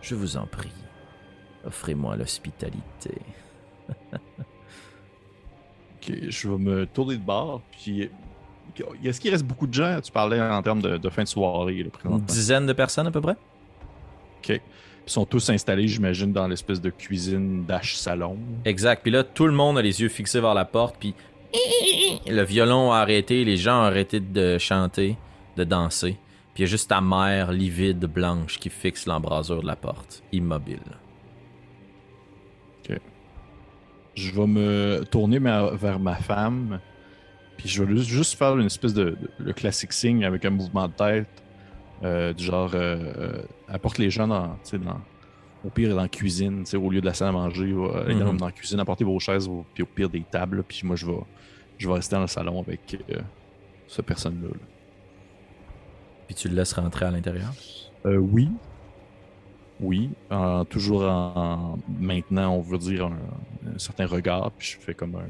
Je 0.00 0.14
vous 0.14 0.36
en 0.36 0.46
prie, 0.46 0.70
offrez-moi 1.66 2.16
l'hospitalité. 2.16 3.14
Ok, 6.08 6.14
je 6.28 6.48
vais 6.48 6.58
me 6.58 6.86
tourner 6.86 7.16
de 7.16 7.22
bord. 7.22 7.62
Puis, 7.72 8.08
est-ce 9.04 9.20
qu'il 9.20 9.30
reste 9.30 9.44
beaucoup 9.44 9.66
de 9.66 9.74
gens? 9.74 10.00
Tu 10.00 10.12
parlais 10.12 10.40
en 10.40 10.62
termes 10.62 10.82
de, 10.82 10.98
de 10.98 11.08
fin 11.08 11.22
de 11.22 11.28
soirée, 11.28 11.82
là, 11.82 11.90
Une 12.04 12.20
dizaine 12.20 12.66
de 12.66 12.72
personnes 12.72 13.06
à 13.06 13.10
peu 13.10 13.20
près? 13.20 13.36
Ok. 14.38 14.50
Ils 14.50 15.10
sont 15.10 15.24
tous 15.24 15.50
installés, 15.50 15.88
j'imagine, 15.88 16.32
dans 16.32 16.48
l'espèce 16.48 16.80
de 16.80 16.90
cuisine 16.90 17.64
dash 17.64 17.96
salon. 17.96 18.36
Exact. 18.64 19.02
Puis 19.02 19.10
là, 19.10 19.24
tout 19.24 19.46
le 19.46 19.52
monde 19.52 19.78
a 19.78 19.82
les 19.82 20.00
yeux 20.00 20.08
fixés 20.08 20.40
vers 20.40 20.54
la 20.54 20.64
porte, 20.64 20.96
puis 20.98 21.14
le 22.28 22.42
violon 22.42 22.92
a 22.92 22.98
arrêté, 22.98 23.44
les 23.44 23.56
gens 23.56 23.80
ont 23.80 23.84
arrêté 23.84 24.20
de 24.20 24.58
chanter, 24.58 25.16
de 25.56 25.64
danser. 25.64 26.16
Puis 26.54 26.62
il 26.62 26.66
y 26.66 26.68
a 26.68 26.70
juste 26.70 26.90
ta 26.90 27.00
mère, 27.00 27.52
livide, 27.52 28.04
blanche, 28.06 28.58
qui 28.58 28.68
fixe 28.68 29.06
l'embrasure 29.06 29.62
de 29.62 29.66
la 29.66 29.76
porte, 29.76 30.22
immobile. 30.32 30.80
Je 34.16 34.32
vais 34.32 34.46
me 34.46 35.04
tourner 35.10 35.38
ma- 35.38 35.70
vers 35.70 35.98
ma 36.00 36.16
femme. 36.16 36.80
Puis 37.56 37.68
je 37.68 37.82
vais 37.84 37.96
juste- 38.02 38.34
faire 38.36 38.56
une 38.58 38.66
espèce 38.66 38.92
de, 38.94 39.04
de- 39.10 39.16
le 39.38 39.52
classique 39.52 39.92
signe 39.92 40.24
avec 40.24 40.44
un 40.44 40.50
mouvement 40.50 40.88
de 40.88 40.92
tête. 40.92 41.28
euh, 42.02 42.34
du 42.34 42.44
genre, 42.44 42.72
euh, 42.74 42.96
euh, 43.16 43.42
apporte 43.68 43.96
les 43.96 44.10
gens 44.10 44.28
dans, 44.28 44.48
tu 44.48 44.58
sais, 44.64 44.78
dans, 44.78 45.00
au 45.64 45.70
pire 45.70 45.88
dans 45.88 46.02
la 46.02 46.08
cuisine, 46.08 46.64
tu 46.64 46.72
sais, 46.72 46.76
au 46.76 46.90
lieu 46.90 47.00
de 47.00 47.06
la 47.06 47.14
salle 47.14 47.28
à 47.28 47.32
manger, 47.32 47.72
dans- 47.72 48.32
Mhm. 48.32 48.36
dans 48.36 48.44
la 48.46 48.52
cuisine, 48.52 48.78
apportez 48.80 49.02
vos 49.02 49.18
chaises, 49.18 49.48
au- 49.48 49.64
puis 49.72 49.82
au 49.82 49.86
pire 49.86 50.10
des 50.10 50.20
tables. 50.30 50.62
Puis 50.68 50.82
moi, 50.84 50.94
je 50.96 51.06
vais, 51.06 51.16
je 51.78 51.88
vais 51.88 51.94
rester 51.94 52.14
dans 52.16 52.20
le 52.20 52.26
salon 52.26 52.60
avec 52.60 52.98
euh, 53.10 53.16
cette 53.88 54.04
personne-là. 54.04 54.48
là. 54.48 54.60
Puis 56.26 56.34
tu 56.34 56.48
le 56.50 56.54
laisses 56.56 56.74
rentrer 56.74 57.06
à 57.06 57.10
l'intérieur? 57.10 57.52
Euh, 58.04 58.16
oui. 58.16 58.50
Oui. 59.80 60.10
En- 60.30 60.64
toujours 60.64 61.02
en, 61.04 61.78
maintenant, 62.00 62.54
on 62.54 62.60
veut 62.60 62.78
dire 62.78 63.06
un, 63.06 63.18
un 63.74 63.78
certain 63.78 64.06
regard. 64.06 64.50
Puis 64.52 64.76
je 64.78 64.84
fais 64.84 64.94
comme 64.94 65.14
un. 65.16 65.26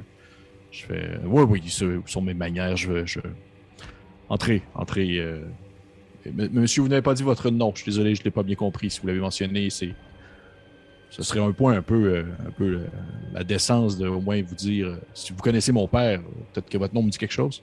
Je 0.70 0.84
fais. 0.84 1.18
Oui, 1.24 1.42
oui, 1.48 1.62
sur, 1.68 2.02
sur 2.06 2.22
mes 2.22 2.34
manières, 2.34 2.76
je, 2.76 3.04
je, 3.06 3.20
entrez, 4.28 4.62
entrez. 4.74 5.18
euh. 5.18 5.42
Monsieur, 6.52 6.82
vous 6.82 6.88
n'avez 6.88 7.02
pas 7.02 7.14
dit 7.14 7.22
votre 7.22 7.50
nom. 7.50 7.70
Je 7.74 7.82
suis 7.82 7.90
désolé, 7.92 8.14
je 8.14 8.20
ne 8.20 8.24
l'ai 8.24 8.30
pas 8.32 8.42
bien 8.42 8.56
compris. 8.56 8.90
Si 8.90 9.00
vous 9.00 9.06
l'avez 9.06 9.20
mentionné, 9.20 9.70
c'est. 9.70 9.94
Ce 11.08 11.22
serait 11.22 11.38
un 11.40 11.52
point 11.52 11.74
un 11.76 11.82
peu, 11.82 12.16
euh, 12.16 12.24
un 12.46 12.50
peu 12.50 12.64
euh, 12.64 12.86
la 13.32 13.44
décence 13.44 13.96
de 13.96 14.08
au 14.08 14.20
moins 14.20 14.42
vous 14.42 14.56
dire 14.56 14.88
euh, 14.88 14.96
si 15.14 15.32
vous 15.32 15.38
connaissez 15.38 15.70
mon 15.70 15.86
père, 15.86 16.18
euh, 16.18 16.22
peut-être 16.52 16.68
que 16.68 16.76
votre 16.78 16.94
nom 16.94 17.02
me 17.04 17.10
dit 17.10 17.16
quelque 17.18 17.30
chose. 17.32 17.62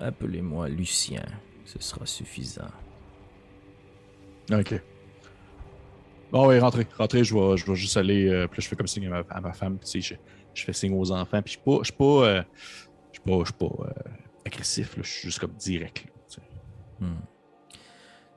Appelez-moi 0.00 0.68
Lucien. 0.68 1.24
Ce 1.64 1.78
sera 1.80 2.06
suffisant. 2.06 2.70
Ok. 4.52 4.80
Bon, 6.30 6.46
oui, 6.48 6.58
rentrez, 6.58 6.86
rentrez. 6.96 7.24
Je 7.24 7.34
vais, 7.34 7.56
je 7.56 7.66
vais 7.66 7.74
juste 7.74 7.96
aller. 7.96 8.28
euh, 8.28 8.46
puis 8.46 8.62
je 8.62 8.68
fais 8.68 8.76
comme 8.76 8.86
signe 8.86 9.10
à 9.30 9.40
ma, 9.40 9.52
femme. 9.52 9.78
puis 9.78 10.02
je, 10.02 10.14
je 10.54 10.64
fais 10.64 10.72
signe 10.72 10.94
aux 10.98 11.10
enfants. 11.10 11.42
Puis 11.42 11.58
je 11.64 11.72
je 11.78 11.84
suis 11.84 11.92
pas, 11.92 12.04
euh, 12.04 12.42
je 13.12 13.20
suis 13.20 13.22
pas, 13.24 13.44
je 13.44 13.52
pas 13.52 13.84
euh, 13.84 14.10
agressif. 14.44 14.96
là, 14.96 15.02
je 15.04 15.10
suis 15.10 15.22
juste 15.28 15.38
comme 15.38 15.54
direct. 15.58 16.04
tu 16.28 16.36
sais. 16.36 16.42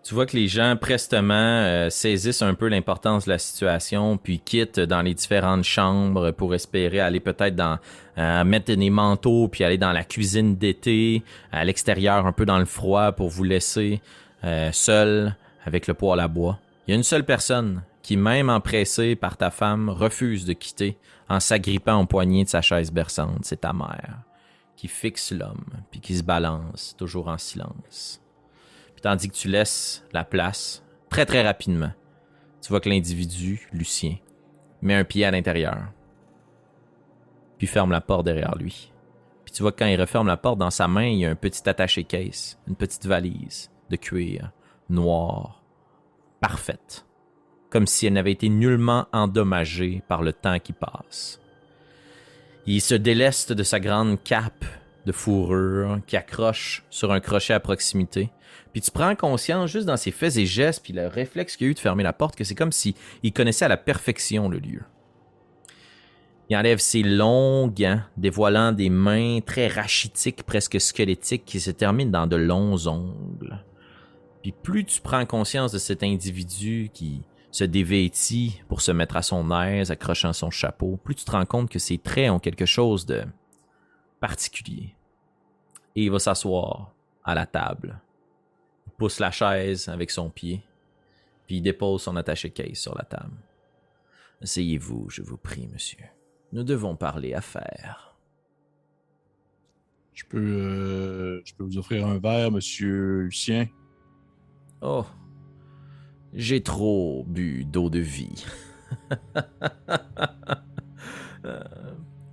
Tu 0.03 0.15
vois 0.15 0.25
que 0.25 0.35
les 0.35 0.47
gens 0.47 0.75
prestement 0.81 1.33
euh, 1.35 1.89
saisissent 1.91 2.41
un 2.41 2.55
peu 2.55 2.67
l'importance 2.67 3.25
de 3.25 3.29
la 3.29 3.37
situation, 3.37 4.17
puis 4.17 4.39
quittent 4.39 4.79
dans 4.79 5.03
les 5.03 5.13
différentes 5.13 5.63
chambres 5.63 6.31
pour 6.31 6.55
espérer 6.55 6.99
aller 6.99 7.19
peut-être 7.19 7.55
dans 7.55 7.77
euh, 8.17 8.43
mettre 8.43 8.73
des 8.73 8.89
manteaux, 8.89 9.47
puis 9.47 9.63
aller 9.63 9.77
dans 9.77 9.91
la 9.91 10.03
cuisine 10.03 10.55
d'été, 10.55 11.21
à 11.51 11.63
l'extérieur 11.63 12.25
un 12.25 12.31
peu 12.31 12.45
dans 12.45 12.57
le 12.57 12.65
froid 12.65 13.11
pour 13.11 13.29
vous 13.29 13.43
laisser 13.43 14.01
euh, 14.43 14.71
seul 14.71 15.35
avec 15.65 15.85
le 15.85 15.93
poêle 15.93 16.19
à 16.19 16.27
bois. 16.27 16.57
Il 16.87 16.91
y 16.91 16.93
a 16.93 16.97
une 16.97 17.03
seule 17.03 17.25
personne 17.25 17.83
qui, 18.01 18.17
même 18.17 18.49
empressée 18.49 19.15
par 19.15 19.37
ta 19.37 19.51
femme, 19.51 19.89
refuse 19.89 20.45
de 20.45 20.53
quitter 20.53 20.97
en 21.29 21.39
s'agrippant 21.39 22.01
au 22.01 22.05
poignet 22.05 22.43
de 22.43 22.49
sa 22.49 22.61
chaise 22.61 22.91
berçante. 22.91 23.45
C'est 23.45 23.61
ta 23.61 23.73
mère 23.73 24.23
qui 24.81 24.87
fixe 24.87 25.31
l'homme, 25.31 25.67
puis 25.91 25.99
qui 25.99 26.17
se 26.17 26.23
balance, 26.23 26.95
toujours 26.97 27.27
en 27.27 27.37
silence. 27.37 28.19
Puis 28.95 29.01
tandis 29.03 29.29
que 29.29 29.35
tu 29.35 29.47
laisses 29.47 30.03
la 30.11 30.23
place, 30.23 30.83
très 31.07 31.27
très 31.27 31.43
rapidement, 31.43 31.91
tu 32.63 32.69
vois 32.69 32.79
que 32.79 32.89
l'individu, 32.89 33.69
Lucien, 33.71 34.15
met 34.81 34.95
un 34.95 35.03
pied 35.03 35.23
à 35.23 35.29
l'intérieur, 35.29 35.83
puis 37.59 37.67
ferme 37.67 37.91
la 37.91 38.01
porte 38.01 38.25
derrière 38.25 38.55
lui. 38.55 38.91
Puis 39.45 39.53
tu 39.53 39.61
vois 39.61 39.71
que 39.71 39.77
quand 39.77 39.85
il 39.85 40.01
referme 40.01 40.25
la 40.25 40.37
porte, 40.37 40.57
dans 40.57 40.71
sa 40.71 40.87
main, 40.87 41.05
il 41.05 41.19
y 41.19 41.25
a 41.27 41.29
un 41.29 41.35
petit 41.35 41.69
attaché-case, 41.69 42.57
une 42.67 42.75
petite 42.75 43.05
valise 43.05 43.69
de 43.91 43.97
cuir, 43.97 44.51
noire, 44.89 45.60
parfaite, 46.41 47.05
comme 47.69 47.87
si 47.87 48.07
elle 48.07 48.13
n'avait 48.13 48.33
été 48.33 48.49
nullement 48.49 49.07
endommagée 49.13 50.03
par 50.09 50.23
le 50.23 50.33
temps 50.33 50.59
qui 50.59 50.73
passe. 50.73 51.39
Il 52.65 52.81
se 52.81 52.95
déleste 52.95 53.53
de 53.53 53.63
sa 53.63 53.79
grande 53.79 54.21
cape 54.21 54.65
de 55.05 55.11
fourrure 55.11 55.99
qui 56.05 56.17
accroche 56.17 56.83
sur 56.89 57.11
un 57.11 57.19
crochet 57.19 57.53
à 57.53 57.59
proximité. 57.59 58.29
Puis 58.71 58.81
tu 58.81 58.91
prends 58.91 59.15
conscience 59.15 59.71
juste 59.71 59.87
dans 59.87 59.97
ses 59.97 60.11
faits 60.11 60.37
et 60.37 60.45
gestes, 60.45 60.83
puis 60.83 60.93
le 60.93 61.07
réflexe 61.07 61.55
qu'il 61.55 61.67
a 61.67 61.69
eu 61.69 61.73
de 61.73 61.79
fermer 61.79 62.03
la 62.03 62.13
porte, 62.13 62.35
que 62.35 62.43
c'est 62.43 62.55
comme 62.55 62.71
si 62.71 62.95
il 63.23 63.33
connaissait 63.33 63.65
à 63.65 63.69
la 63.69 63.77
perfection 63.77 64.49
le 64.49 64.59
lieu. 64.59 64.81
Il 66.49 66.57
enlève 66.57 66.79
ses 66.79 67.01
longs 67.01 67.67
gants, 67.67 68.01
dévoilant 68.17 68.73
des 68.73 68.89
mains 68.89 69.39
très 69.39 69.67
rachitiques, 69.67 70.43
presque 70.43 70.81
squelettiques, 70.81 71.45
qui 71.45 71.61
se 71.61 71.71
terminent 71.71 72.11
dans 72.11 72.27
de 72.27 72.35
longs 72.35 72.87
ongles. 72.87 73.63
Puis 74.41 74.51
plus 74.51 74.85
tu 74.85 75.01
prends 75.01 75.25
conscience 75.25 75.71
de 75.71 75.77
cet 75.77 76.03
individu 76.03 76.89
qui 76.93 77.21
se 77.51 77.63
dévêtit 77.63 78.61
pour 78.67 78.81
se 78.81 78.91
mettre 78.91 79.17
à 79.17 79.21
son 79.21 79.51
aise, 79.51 79.91
accrochant 79.91 80.33
son 80.33 80.49
chapeau, 80.49 80.97
plus 80.97 81.15
tu 81.15 81.25
te 81.25 81.31
rends 81.31 81.45
compte 81.45 81.69
que 81.69 81.79
ses 81.79 81.97
traits 81.97 82.31
ont 82.31 82.39
quelque 82.39 82.65
chose 82.65 83.05
de 83.05 83.23
particulier. 84.19 84.95
Et 85.95 86.03
il 86.03 86.11
va 86.11 86.19
s'asseoir 86.19 86.93
à 87.23 87.35
la 87.35 87.45
table. 87.45 87.99
Il 88.87 88.93
pousse 88.93 89.19
la 89.19 89.31
chaise 89.31 89.89
avec 89.89 90.11
son 90.11 90.29
pied, 90.29 90.63
puis 91.45 91.57
il 91.57 91.61
dépose 91.61 92.03
son 92.03 92.15
attaché-case 92.15 92.77
sur 92.77 92.95
la 92.95 93.03
table. 93.03 93.35
Asseyez-vous, 94.41 95.09
je 95.09 95.21
vous 95.21 95.37
prie, 95.37 95.67
monsieur. 95.67 96.05
Nous 96.53 96.63
devons 96.63 96.95
parler 96.95 97.33
affaires. 97.33 98.15
Je 100.13 100.23
euh, 100.33 101.41
je 101.45 101.53
peux 101.53 101.63
vous 101.63 101.77
offrir 101.77 102.07
un 102.07 102.19
verre, 102.19 102.51
monsieur 102.51 103.21
Lucien? 103.23 103.67
Oh, 104.81 105.05
j'ai 106.33 106.61
trop 106.61 107.23
bu 107.27 107.65
d'eau 107.65 107.89
de 107.89 107.99
vie. 107.99 108.45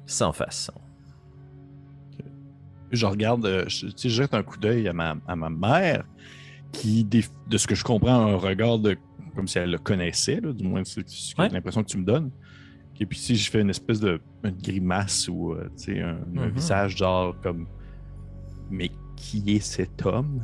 Sans 0.07 0.33
façon. 0.33 0.73
Je 2.91 3.05
regarde, 3.05 3.45
euh, 3.45 3.65
je, 3.69 4.09
jette 4.09 4.33
un 4.33 4.43
coup 4.43 4.57
d'œil 4.57 4.89
à 4.89 4.95
ma, 4.95 5.17
à 5.27 5.37
ma 5.37 5.51
mère, 5.51 6.05
qui, 6.73 7.05
de 7.05 7.59
ce 7.59 7.67
que 7.67 7.75
je 7.75 7.85
comprends, 7.85 8.27
a 8.27 8.31
un 8.33 8.37
regard 8.37 8.79
de, 8.79 8.97
comme 9.35 9.47
si 9.47 9.59
elle 9.59 9.71
le 9.71 9.79
connaissait, 9.79 10.41
là, 10.41 10.53
du 10.53 10.65
moins 10.65 10.83
c'est 10.85 11.05
Ouais. 11.39 11.51
l'impression 11.51 11.83
que 11.83 11.89
tu 11.89 11.99
me 11.99 12.05
donnes. 12.05 12.31
Et 13.01 13.07
puis 13.07 13.19
si 13.19 13.37
je 13.37 13.51
fais 13.51 13.61
une 13.61 13.71
espèce 13.71 14.01
de 14.01 14.21
une 14.43 14.57
grimace 14.57 15.29
ou 15.29 15.53
euh, 15.53 15.69
un, 15.89 16.19
Mhm. 16.35 16.49
visage 16.49 16.97
genre 16.97 17.35
comme 17.43 17.67
Mais 18.71 18.91
qui 19.17 19.55
est 19.55 19.61
cet 19.61 20.05
homme? 20.05 20.41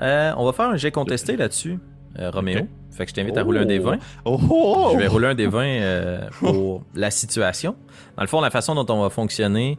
Euh, 0.00 0.32
on 0.36 0.44
va 0.44 0.52
faire 0.52 0.66
un 0.66 0.76
jet 0.76 0.90
contesté 0.90 1.36
là-dessus, 1.36 1.78
euh, 2.18 2.30
Roméo. 2.30 2.60
Ok. 2.60 2.66
Fait 2.90 3.04
que 3.04 3.10
je 3.10 3.14
t'invite 3.14 3.36
à 3.36 3.42
rouler 3.42 3.60
un 3.60 3.66
des 3.66 3.78
20. 3.78 3.98
Oh, 4.24 4.38
oh! 4.50 4.90
Je 4.94 4.98
vais 4.98 5.06
rouler 5.06 5.28
un 5.28 5.34
des 5.34 5.46
20 5.46 5.62
euh, 5.64 6.28
pour 6.40 6.82
la 6.94 7.10
situation. 7.10 7.76
Dans 8.16 8.22
le 8.22 8.28
fond, 8.28 8.40
la 8.40 8.50
façon 8.50 8.74
dont 8.74 8.86
on 8.94 9.02
va 9.02 9.10
fonctionner 9.10 9.78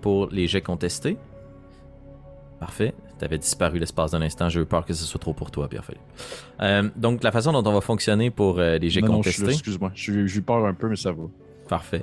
pour 0.00 0.28
les 0.30 0.46
jets 0.48 0.62
contestés. 0.62 1.18
Parfait. 2.58 2.94
T'avais 3.18 3.38
disparu 3.38 3.78
l'espace 3.78 4.12
d'un 4.12 4.22
instant. 4.22 4.48
J'ai 4.48 4.60
eu 4.60 4.64
peur 4.64 4.84
que 4.84 4.94
ce 4.94 5.04
soit 5.04 5.20
trop 5.20 5.34
pour 5.34 5.50
toi, 5.50 5.68
Pierre-Philippe. 5.68 6.92
Donc, 6.96 7.22
la 7.22 7.30
façon 7.30 7.52
dont 7.52 7.68
on 7.68 7.74
va 7.74 7.80
fonctionner 7.80 8.30
pour 8.30 8.58
les 8.58 8.88
jets 8.88 9.02
Non, 9.02 9.08
non, 9.08 9.14
contestés. 9.16 9.50
excuse-moi. 9.50 9.92
J'ai 9.94 10.12
eu 10.12 10.42
peur 10.42 10.64
un 10.64 10.74
peu, 10.74 10.88
mais 10.88 10.96
ça 10.96 11.12
va. 11.12 11.24
Parfait. 11.68 12.02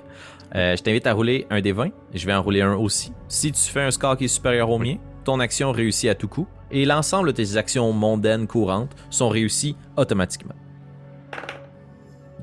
Je 0.53 0.81
t'invite 0.81 1.07
à 1.07 1.13
rouler 1.13 1.47
un 1.49 1.59
des 1.59 1.71
20. 1.71 1.89
Je 2.13 2.25
vais 2.25 2.33
en 2.33 2.41
rouler 2.43 2.61
un 2.61 2.75
aussi. 2.75 3.11
Si 3.27 3.51
tu 3.51 3.61
fais 3.61 3.81
un 3.81 3.91
score 3.91 4.15
qui 4.15 4.25
est 4.25 4.29
supérieur 4.29 4.69
au 4.69 4.77
mien, 4.77 4.97
ton 5.25 5.39
action 5.39 5.71
réussit 5.71 6.09
à 6.09 6.15
tout 6.15 6.27
coup. 6.27 6.47
Et 6.75 6.83
l'ensemble 6.83 7.27
de 7.27 7.31
tes 7.31 7.55
actions 7.55 7.93
mondaines 7.93 8.47
courantes 8.47 8.93
sont 9.09 9.29
réussies 9.29 9.77
automatiquement. 9.95 10.55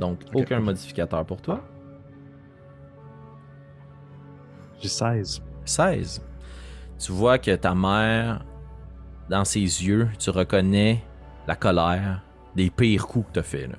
Donc, 0.01 0.21
aucun 0.33 0.59
modificateur 0.59 1.23
pour 1.27 1.43
toi. 1.43 1.63
J'ai 4.81 4.89
16. 4.89 5.43
16. 5.67 6.23
Tu 6.99 7.13
vois 7.13 7.37
que 7.37 7.55
ta 7.57 7.75
mère, 7.75 8.43
dans 9.29 9.45
ses 9.45 9.61
yeux, 9.61 10.09
tu 10.19 10.31
reconnais 10.31 11.05
la 11.47 11.55
colère 11.55 12.23
des 12.57 12.71
pires 12.71 13.07
coups 13.07 13.27
que 13.27 13.33
t'as 13.35 13.43
fait. 13.43 13.67
Là. 13.67 13.77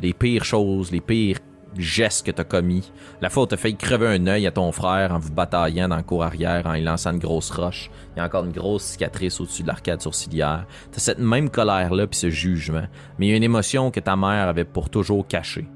Les 0.00 0.12
pires 0.12 0.44
choses, 0.44 0.90
les 0.90 1.00
pires 1.00 1.38
gestes 1.76 2.26
que 2.26 2.30
t'as 2.30 2.44
commis. 2.44 2.92
La 3.20 3.30
fois 3.30 3.44
où 3.44 3.46
t'as 3.46 3.56
failli 3.56 3.76
crever 3.76 4.08
un 4.08 4.26
œil 4.26 4.46
à 4.46 4.50
ton 4.50 4.72
frère 4.72 5.12
en 5.12 5.18
vous 5.18 5.32
bataillant 5.32 5.88
dans 5.88 5.96
le 5.96 6.02
cour 6.02 6.24
arrière, 6.24 6.66
en 6.66 6.74
lui 6.74 6.82
lançant 6.82 7.12
une 7.12 7.18
grosse 7.18 7.50
roche. 7.50 7.90
Il 8.14 8.18
y 8.18 8.20
a 8.20 8.24
encore 8.24 8.44
une 8.44 8.52
grosse 8.52 8.84
cicatrice 8.84 9.40
au-dessus 9.40 9.62
de 9.62 9.68
l'arcade 9.68 10.00
sourcilière. 10.00 10.66
T'as 10.90 11.00
cette 11.00 11.18
même 11.18 11.50
colère-là 11.50 12.06
puis 12.06 12.18
ce 12.18 12.30
jugement. 12.30 12.86
Mais 13.18 13.26
il 13.26 13.30
y 13.30 13.32
a 13.32 13.36
une 13.36 13.42
émotion 13.42 13.90
que 13.90 14.00
ta 14.00 14.16
mère 14.16 14.48
avait 14.48 14.64
pour 14.64 14.90
toujours 14.90 15.26
cachée. 15.26 15.68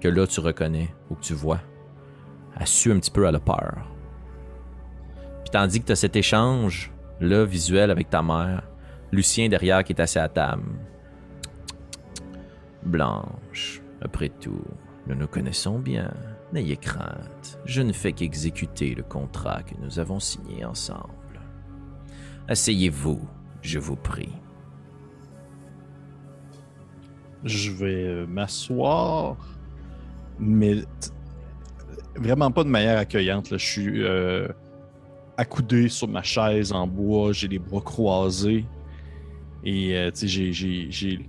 Que 0.00 0.08
là, 0.08 0.26
tu 0.26 0.40
reconnais 0.40 0.94
ou 1.10 1.14
que 1.14 1.22
tu 1.22 1.34
vois. 1.34 1.60
Elle 2.58 2.66
sue 2.66 2.92
un 2.92 2.98
petit 2.98 3.10
peu 3.10 3.26
à 3.26 3.32
la 3.32 3.40
peur. 3.40 3.88
Puis 5.42 5.50
tandis 5.52 5.80
que 5.80 5.86
tu 5.86 5.92
as 5.92 5.96
cet 5.96 6.16
échange, 6.16 6.92
là, 7.20 7.44
visuel 7.44 7.90
avec 7.90 8.10
ta 8.10 8.22
mère, 8.22 8.62
Lucien 9.12 9.48
derrière 9.48 9.84
qui 9.84 9.92
est 9.92 10.00
assis 10.00 10.18
à 10.18 10.28
table. 10.28 10.62
Blanche, 12.84 13.82
après 14.02 14.28
tout, 14.28 14.64
nous 15.08 15.14
nous 15.14 15.26
connaissons 15.26 15.78
bien. 15.78 16.12
N'ayez 16.52 16.76
crainte, 16.76 17.58
je 17.64 17.82
ne 17.82 17.92
fais 17.92 18.12
qu'exécuter 18.12 18.94
le 18.94 19.02
contrat 19.02 19.62
que 19.62 19.74
nous 19.80 19.98
avons 19.98 20.20
signé 20.20 20.64
ensemble. 20.64 21.12
Asseyez-vous, 22.48 23.20
je 23.62 23.78
vous 23.78 23.96
prie. 23.96 24.32
Je 27.44 27.70
vais 27.70 28.04
euh, 28.04 28.26
m'asseoir, 28.26 29.36
mais 30.38 30.76
vraiment 32.16 32.50
pas 32.50 32.64
de 32.64 32.68
manière 32.68 32.98
accueillante. 32.98 33.50
là. 33.50 33.58
Je 33.58 33.66
suis 33.66 34.02
euh, 34.04 34.48
accoudé 35.36 35.88
sur 35.88 36.08
ma 36.08 36.22
chaise 36.22 36.72
en 36.72 36.86
bois, 36.86 37.32
j'ai 37.32 37.48
les 37.48 37.58
bras 37.58 37.80
croisés 37.80 38.64
et 39.64 39.96
euh, 39.96 40.10
j'ai- 40.14 41.28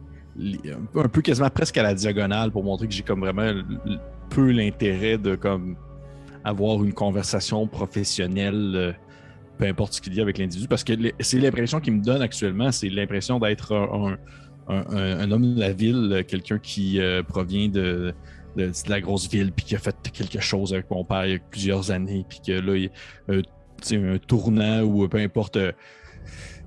un 0.96 1.08
peu- 1.08 1.22
quasiment 1.22 1.50
presque 1.50 1.78
à 1.78 1.84
la 1.84 1.94
diagonale 1.94 2.52
pour 2.52 2.64
montrer 2.64 2.88
que 2.88 2.94
j'ai 2.94 3.04
comme 3.04 3.20
vraiment 3.20 3.52
peu 4.30 4.52
l'intérêt 4.52 5.18
de 5.18 5.36
comme 5.36 5.76
avoir 6.44 6.84
une 6.84 6.94
conversation 6.94 7.68
professionnelle. 7.68 8.74
euh, 8.76 8.94
peu 9.60 9.66
importe 9.66 9.94
ce 9.94 10.02
qu'il 10.02 10.16
y 10.16 10.20
a 10.20 10.24
avec 10.24 10.38
l'individu, 10.38 10.68
parce 10.68 10.86
que 10.86 10.94
c'est 11.20 11.38
l'impression 11.38 11.82
qu'il 11.82 11.94
me 11.94 12.02
donne 12.02 12.22
actuellement, 12.22 12.72
c'est 12.72 12.90
l'impression 12.90 13.40
d'être 13.40 13.74
un, 14.70 15.32
homme 15.32 15.56
de 15.56 15.60
la 15.60 15.74
ville, 15.74 16.10
euh, 16.14 16.24
quelqu'un 16.24 16.60
qui 16.60 17.00
euh, 17.00 17.22
provient 17.24 17.68
de, 17.68 18.14
la 18.56 19.02
grosse 19.02 19.30
ville, 19.30 19.52
puis 19.52 19.66
qui 19.66 19.76
a 19.76 19.80
fait 19.80 19.96
quelque 20.14 20.40
chose 20.40 20.74
avec 20.74 20.90
mon 20.90 21.04
père 21.04 21.26
il 21.26 21.32
y 21.34 21.36
a 21.36 21.40
plusieurs 21.40 21.92
années, 21.92 22.26
puis 22.28 22.40
que 22.46 22.54
là, 22.54 22.76
il, 22.76 22.90
euh, 23.30 23.42
un 23.92 24.18
tournant 24.18 24.82
ou 24.82 25.08
peu 25.08 25.20
importe, 25.20 25.58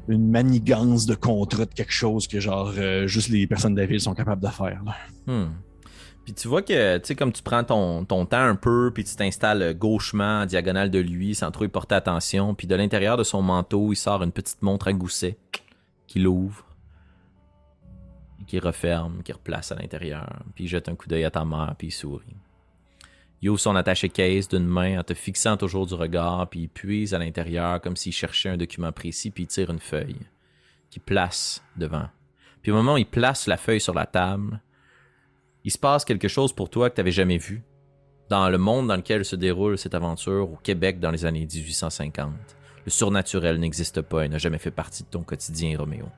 une 0.09 0.29
manigance 0.29 1.07
de 1.07 1.15
contrat 1.15 1.65
de 1.65 1.75
quelque 1.75 1.93
chose 1.93 2.27
que 2.27 2.41
genre 2.41 2.73
euh, 2.77 3.07
juste 3.07 3.29
les 3.29 3.47
personnes 3.47 3.75
de 3.75 3.81
la 3.81 3.87
ville 3.87 4.01
sont 4.01 4.15
capables 4.15 4.43
de 4.43 4.49
faire. 4.49 4.83
Hmm. 5.27 5.47
Puis 6.25 6.35
tu 6.35 6.47
vois 6.47 6.63
que, 6.63 6.99
tu 6.99 7.07
sais, 7.07 7.15
comme 7.17 7.33
tu 7.33 7.43
prends 7.43 7.65
ton, 7.65 8.05
ton 8.05 8.27
temps 8.27 8.43
un 8.43 8.55
peu, 8.55 8.93
puis 8.95 9.03
tu 9.03 9.17
t'installes 9.17 9.77
gauchement 9.77 10.43
en 10.43 10.47
diagonale 10.47 10.91
de 10.91 11.01
lui 11.01 11.35
sans 11.35 11.51
trop 11.51 11.65
y 11.65 11.69
porter 11.69 11.97
attention, 11.97 12.55
puis 12.55 12.67
de 12.67 12.77
l'intérieur 12.77 13.17
de 13.17 13.25
son 13.25 13.43
manteau, 13.43 13.93
il 13.93 13.97
sort 13.97 14.23
une 14.23 14.31
petite 14.31 14.63
montre 14.63 14.89
à 14.89 14.93
gousset 14.93 15.37
qu'il 16.07 16.29
ouvre, 16.29 16.65
qui 18.47 18.61
referme, 18.61 19.23
qui 19.25 19.33
replace 19.33 19.73
à 19.73 19.75
l'intérieur, 19.75 20.45
puis 20.55 20.65
il 20.65 20.69
jette 20.69 20.89
un 20.89 20.95
coup 20.95 21.09
d'œil 21.09 21.25
à 21.25 21.31
ta 21.31 21.45
mère, 21.45 21.75
puis 21.77 21.89
il 21.89 21.93
sourit. 21.93 22.37
Il 23.43 23.51
ouvre 23.51 23.61
son 23.61 23.75
attaché 23.75 24.09
case 24.09 24.49
d'une 24.49 24.67
main 24.67 25.01
en 25.01 25.03
te 25.03 25.15
fixant 25.15 25.57
toujours 25.57 25.87
du 25.87 25.95
regard, 25.95 26.49
puis 26.49 26.61
il 26.61 26.69
puise 26.69 27.13
à 27.13 27.19
l'intérieur 27.19 27.81
comme 27.81 27.97
s'il 27.97 28.13
cherchait 28.13 28.51
un 28.51 28.57
document 28.57 28.93
précis, 28.93 29.33
puis 29.33 29.45
il 29.45 29.49
tire 29.49 29.71
une 29.71 29.81
feuille 29.81 30.21
qu'il 30.91 31.03
place 31.03 31.61
devant. 31.77 32.09
Puis 32.63 32.71
au 32.71 32.77
moment 32.77 32.95
où 32.95 32.99
il 32.99 33.07
place 33.07 33.49
la 33.49 33.57
feuille 33.57 33.81
sur 33.81 33.95
la 33.95 34.07
table, 34.07 34.61
il 35.65 35.73
se 35.73 35.79
passe 35.79 36.05
quelque 36.05 36.29
chose 36.29 36.53
pour 36.53 36.71
toi 36.71 36.89
que 36.89 36.95
tu 36.95 37.01
n'avais 37.01 37.11
jamais 37.11 37.39
vu 37.39 37.65
dans 38.29 38.49
le 38.49 38.59
monde 38.59 38.87
dans 38.87 38.97
lequel 38.97 39.25
se 39.25 39.35
déroule 39.35 39.77
cette 39.77 39.95
aventure 39.95 40.53
au 40.53 40.57
Québec 40.57 41.01
dans 41.01 41.11
les 41.11 41.25
années 41.25 41.47
1850. 41.47 42.33
Le 42.85 42.91
surnaturel 42.91 43.59
n'existe 43.59 44.03
pas 44.03 44.25
et 44.25 44.29
n'a 44.29 44.39
jamais 44.39 44.59
fait 44.59 44.71
partie 44.71 45.03
de 45.03 45.09
ton 45.09 45.23
quotidien, 45.23 45.77
Roméo. 45.77 46.09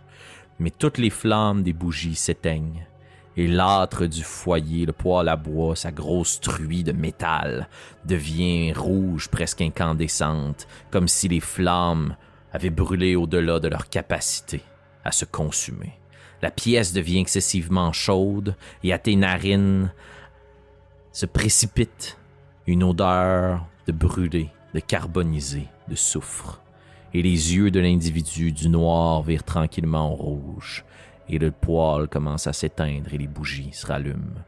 Mais 0.59 0.71
toutes 0.71 0.99
les 0.99 1.11
flammes 1.11 1.63
des 1.63 1.73
bougies 1.73 2.15
s'éteignent 2.15 2.87
et 3.37 3.47
l'âtre 3.47 4.07
du 4.07 4.23
foyer, 4.23 4.87
le 4.87 4.93
poêle 4.93 5.29
à 5.29 5.37
bois, 5.37 5.75
sa 5.77 5.91
grosse 5.91 6.41
truie 6.41 6.85
de 6.85 6.93
métal, 6.93 7.69
devient 8.05 8.73
rouge, 8.73 9.29
presque 9.29 9.61
incandescente, 9.61 10.67
comme 10.91 11.09
si 11.09 11.29
les 11.29 11.41
flammes 11.41 12.17
avaient 12.53 12.71
brûlé 12.71 13.17
au-delà 13.17 13.59
de 13.59 13.69
leur 13.69 13.89
capacité 13.89 14.63
à 15.05 15.11
se 15.11 15.25
consumer. 15.25 15.99
La 16.43 16.51
pièce 16.51 16.93
devient 16.93 17.21
excessivement 17.21 17.93
chaude 17.93 18.55
et 18.83 18.93
à 18.93 18.99
tes 18.99 19.17
narines 19.17 19.93
se 21.13 21.27
précipite 21.27 22.19
une 22.67 22.83
odeur 22.83 23.67
de 23.87 23.93
brûlé, 23.93 24.51
de 24.75 24.81
carbonisé, 24.81 25.69
de 25.89 25.95
soufre. 25.95 26.61
Et 27.13 27.23
les 27.23 27.55
yeux 27.55 27.71
de 27.71 27.81
l'individu 27.81 28.53
du 28.53 28.69
noir 28.69 29.23
virent 29.23 29.45
tranquillement 29.45 30.15
rouge, 30.15 30.85
et 31.29 31.39
le 31.39 31.51
poêle 31.51 32.09
commence 32.09 32.47
à 32.47 32.53
s'éteindre 32.53 33.13
et 33.13 33.19
les 33.19 33.27
bougies 33.27 33.73
se 33.73 33.87
rallument. 33.87 34.41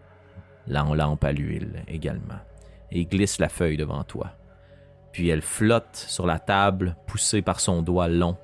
La 0.67 0.83
lampe 0.83 1.25
à 1.25 1.33
l'huile 1.33 1.85
également. 1.89 2.41
Et 2.91 3.05
glisse 3.05 3.39
la 3.39 3.49
feuille 3.49 3.77
devant 3.77 4.05
toi. 4.05 4.33
Puis 5.13 5.29
elle 5.29 5.43
flotte 5.43 5.97
sur 5.97 6.27
la 6.27 6.39
table, 6.39 6.97
poussée 7.07 7.43
par 7.43 7.61
son 7.61 7.83
doigt 7.83 8.09
long 8.09 8.37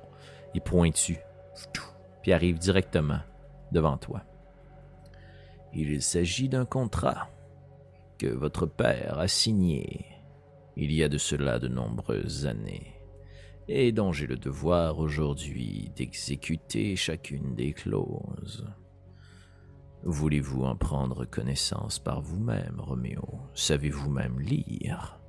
et 0.55 0.59
pointu, 0.59 1.17
puis 2.21 2.33
arrive 2.33 2.57
directement 2.57 3.19
devant 3.71 3.97
toi. 3.97 4.23
Il 5.73 6.01
s'agit 6.01 6.49
d'un 6.49 6.65
contrat 6.65 7.29
que 8.17 8.27
votre 8.27 8.65
père 8.65 9.19
a 9.19 9.27
signé 9.27 10.05
il 10.75 10.91
y 10.91 11.03
a 11.03 11.09
de 11.09 11.17
cela 11.17 11.59
de 11.59 11.67
nombreuses 11.67 12.47
années, 12.47 12.92
et 13.67 13.91
dont 13.91 14.11
j'ai 14.11 14.27
le 14.27 14.35
devoir 14.35 14.99
aujourd'hui 14.99 15.91
d'exécuter 15.95 16.95
chacune 16.95 17.55
des 17.55 17.73
clauses. 17.73 18.67
Voulez-vous 20.03 20.63
en 20.63 20.75
prendre 20.75 21.25
connaissance 21.25 21.97
par 21.99 22.21
vous-même, 22.21 22.75
Roméo? 22.79 23.39
Savez-vous 23.53 24.09
même 24.09 24.39
lire? 24.39 25.19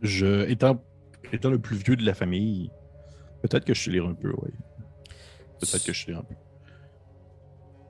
Je, 0.00 0.48
étant, 0.48 0.82
étant 1.32 1.50
le 1.50 1.60
plus 1.60 1.76
vieux 1.76 1.94
de 1.94 2.04
la 2.04 2.14
famille, 2.14 2.72
peut-être 3.42 3.64
que 3.64 3.74
je 3.74 3.84
sais 3.84 3.90
lire 3.92 4.06
un 4.06 4.14
peu, 4.14 4.32
oui. 4.42 4.50
Peut-être 5.60 5.84
que 5.84 5.92
je 5.92 6.04
sais 6.04 6.10
lire 6.10 6.18
un 6.20 6.24
peu. 6.24 6.34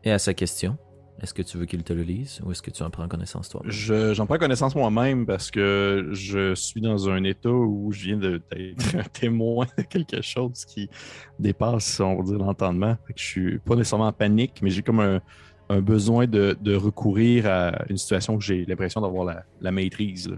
Et 0.05 0.11
à 0.11 0.19
sa 0.19 0.35
question, 0.35 0.77
est-ce 1.23 1.33
que 1.35 1.43
tu 1.43 1.57
veux 1.57 1.67
qu'il 1.67 1.83
te 1.85 1.93
le 1.93 2.03
lise 2.03 2.41
ou 2.45 2.51
est-ce 2.51 2.63
que 2.63 2.71
tu 2.71 2.83
en 2.83 2.91
prends 2.91 3.07
connaissance 3.07 3.49
toi 3.49 3.63
Je- 3.65 4.13
J'en 4.13 4.27
prends 4.27 4.39
connaissance 4.39 4.75
moi-même 4.75 5.25
parce 5.25 5.51
que 5.53 6.09
je 6.13 6.55
suis 6.55 6.81
dans 6.81 7.09
un 7.09 7.23
état 7.25 7.49
où 7.51 7.93
je 7.93 8.05
viens 8.07 8.17
de- 8.17 8.43
d'être 8.51 8.97
un 8.97 9.03
témoin 9.13 9.67
de 9.79 9.83
quelque 9.85 10.21
chose 10.21 10.65
qui 10.65 10.91
dépasse, 11.39 12.01
on 12.01 12.17
va 12.17 12.23
dire, 12.25 12.39
l'entendement. 12.39 12.97
Que 13.07 13.13
Je 13.17 13.23
suis 13.25 13.59
pas 13.61 13.77
nécessairement 13.77 14.09
en 14.09 14.13
panique, 14.13 14.61
mais 14.63 14.71
j'ai 14.71 14.83
comme 14.83 15.01
un, 15.01 15.21
un 15.69 15.81
besoin 15.81 16.27
de, 16.27 16.57
de 16.61 16.75
recourir 16.75 17.47
à 17.47 17.85
une 17.89 17.97
situation 17.97 18.35
où 18.35 18.41
j'ai 18.41 18.65
l'impression 18.65 19.01
d'avoir 19.01 19.25
la, 19.25 19.45
la 19.61 19.71
maîtrise. 19.71 20.29
là. 20.29 20.37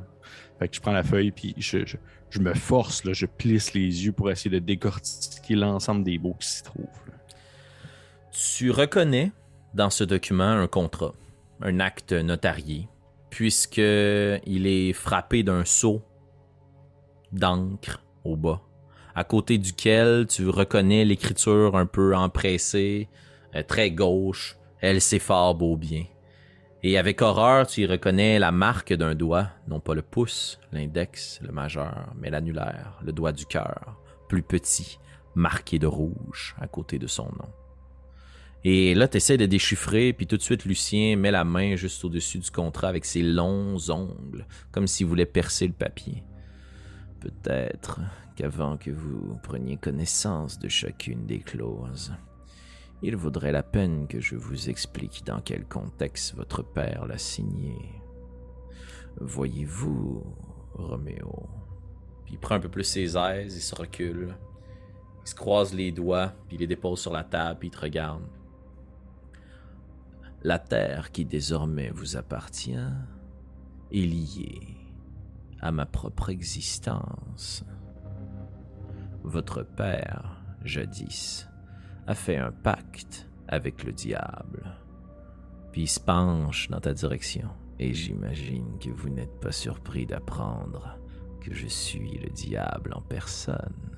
Fait 0.59 0.69
que 0.69 0.77
je 0.77 0.81
prends 0.81 0.93
la 0.93 1.03
feuille 1.03 1.31
puis 1.33 1.55
je, 1.57 1.85
je- 1.87 1.97
je 2.31 2.41
me 2.41 2.53
force, 2.53 3.05
là, 3.05 3.13
je 3.13 3.27
plisse 3.27 3.75
les 3.75 4.05
yeux 4.07 4.13
pour 4.13 4.31
essayer 4.31 4.51
de 4.51 4.59
décortiquer 4.65 5.55
l'ensemble 5.55 6.05
des 6.05 6.19
mots 6.19 6.35
qui 6.39 6.49
s'y 6.49 6.63
trouvent. 6.63 6.85
là. 7.07 7.15
Tu 8.33 8.71
reconnais 8.71 9.33
dans 9.75 9.91
ce 9.91 10.05
document 10.05 10.45
un 10.45 10.67
contrat, 10.67 11.13
un 11.61 11.81
acte 11.81 12.13
notarié, 12.13 12.89
puisque 13.31 13.79
il 13.79 14.67
est 14.67 14.93
frappé 14.93 15.43
d'un 15.43 15.65
sceau 15.65 16.03
d'encre 17.33 18.01
au 18.25 18.37
bas, 18.37 18.63
à 19.15 19.25
côté 19.25 19.59
duquel 19.59 20.27
tu 20.29 20.49
reconnais 20.49 21.05
l'écriture 21.05 21.77
un 21.77 21.87
peu 21.87 22.15
empressée, 22.15 23.09
euh, 23.55 23.63
très 23.63 23.91
gauche, 23.91 24.57
elle 24.81 25.01
fort 25.01 25.55
beau 25.55 25.77
bien. 25.77 26.05
Et 26.83 26.99
avec 26.99 27.23
horreur, 27.23 27.67
tu 27.67 27.81
y 27.81 27.87
reconnais 27.87 28.39
la 28.39 28.53
marque 28.53 28.93
d'un 28.93 29.15
doigt, 29.15 29.49
non 29.69 29.81
pas 29.81 29.95
le 29.95 30.03
pouce, 30.03 30.61
l'index, 30.71 31.41
le 31.43 31.51
majeur, 31.51 32.13
mais 32.17 32.31
l'annulaire, 32.31 32.99
le 33.03 33.13
doigt 33.13 33.33
du 33.33 33.47
cœur, 33.47 33.97
plus 34.29 34.43
petit, 34.43 34.99
marqué 35.35 35.79
de 35.79 35.87
rouge 35.87 36.55
à 36.61 36.67
côté 36.67 36.99
de 36.99 37.07
son 37.07 37.25
nom. 37.25 37.64
Et 38.67 38.95
là, 38.95 39.09
tu 39.09 39.19
de 39.37 39.45
déchiffrer, 39.45 40.15
puis 40.15 40.27
tout 40.27 40.39
de 40.39 40.43
suite, 40.43 40.65
Lucien 40.65 41.17
met 41.17 41.31
la 41.31 41.45
main 41.45 41.77
juste 41.77 42.03
au-dessus 42.03 42.39
du 42.39 42.51
contrat 42.51 42.89
avec 42.89 43.05
ses 43.05 43.21
longs 43.23 43.77
ongles, 43.91 44.47
comme 44.73 44.87
s'il 44.87 45.07
voulait 45.07 45.27
percer 45.27 45.67
le 45.67 45.75
papier. 45.75 46.23
Peut-être 47.21 48.01
qu'avant 48.37 48.79
que 48.79 48.91
vous 48.91 49.39
preniez 49.43 49.77
connaissance 49.77 50.59
de 50.59 50.69
chacune 50.69 51.27
des 51.27 51.41
clauses, 51.41 52.15
il 53.03 53.17
vaudrait 53.17 53.53
la 53.53 53.63
peine 53.63 54.09
que 54.09 54.19
je 54.19 54.35
vous 54.35 54.71
explique 54.71 55.25
dans 55.27 55.43
quel 55.43 55.67
contexte 55.67 56.35
votre 56.35 56.63
père 56.63 57.07
l'a 57.07 57.19
signé. 57.19 57.77
Voyez-vous, 59.21 60.25
Roméo? 60.73 61.51
Puis 62.25 62.35
il 62.35 62.39
prend 62.39 62.55
un 62.55 62.61
peu 62.61 62.71
plus 62.71 62.85
ses 62.85 63.15
aises, 63.19 63.57
il 63.57 63.61
se 63.61 63.75
recule. 63.75 64.35
Il 65.23 65.29
se 65.29 65.35
croise 65.35 65.75
les 65.75 65.93
doigts, 65.93 66.33
puis 66.49 66.57
il 66.57 66.61
les 66.61 66.67
dépose 66.67 67.01
sur 67.01 67.13
la 67.13 67.25
table, 67.25 67.59
puis 67.59 67.69
il 67.69 67.71
te 67.71 67.81
regarde. 67.81 68.23
La 70.47 70.59
terre 70.59 71.11
qui 71.11 71.25
désormais 71.25 71.89
vous 71.89 72.19
appartient 72.19 72.77
est 73.91 73.97
liée 73.97 74.77
à 75.59 75.73
ma 75.73 75.87
propre 75.87 76.29
existence. 76.29 77.65
Votre 79.23 79.63
père, 79.63 80.43
jadis, 80.63 81.49
a 82.07 82.15
fait 82.15 82.37
un 82.37 82.53
pacte 82.53 83.27
avec 83.49 83.85
le 83.85 83.93
diable, 83.93 84.77
puis 85.73 85.85
il 85.85 85.89
se 85.89 85.99
penche 85.99 86.69
dans 86.69 86.81
ta 86.81 86.93
direction, 86.93 87.49
et 87.79 87.95
j'imagine 87.95 88.79
que 88.79 88.91
vous 88.91 89.09
n'êtes 89.09 89.41
pas 89.41 89.51
surpris 89.51 90.05
d'apprendre 90.05 90.99
que 91.41 91.55
je 91.55 91.69
suis 91.69 92.19
le 92.19 92.29
diable 92.29 92.93
en 92.93 93.01
personne. 93.01 93.97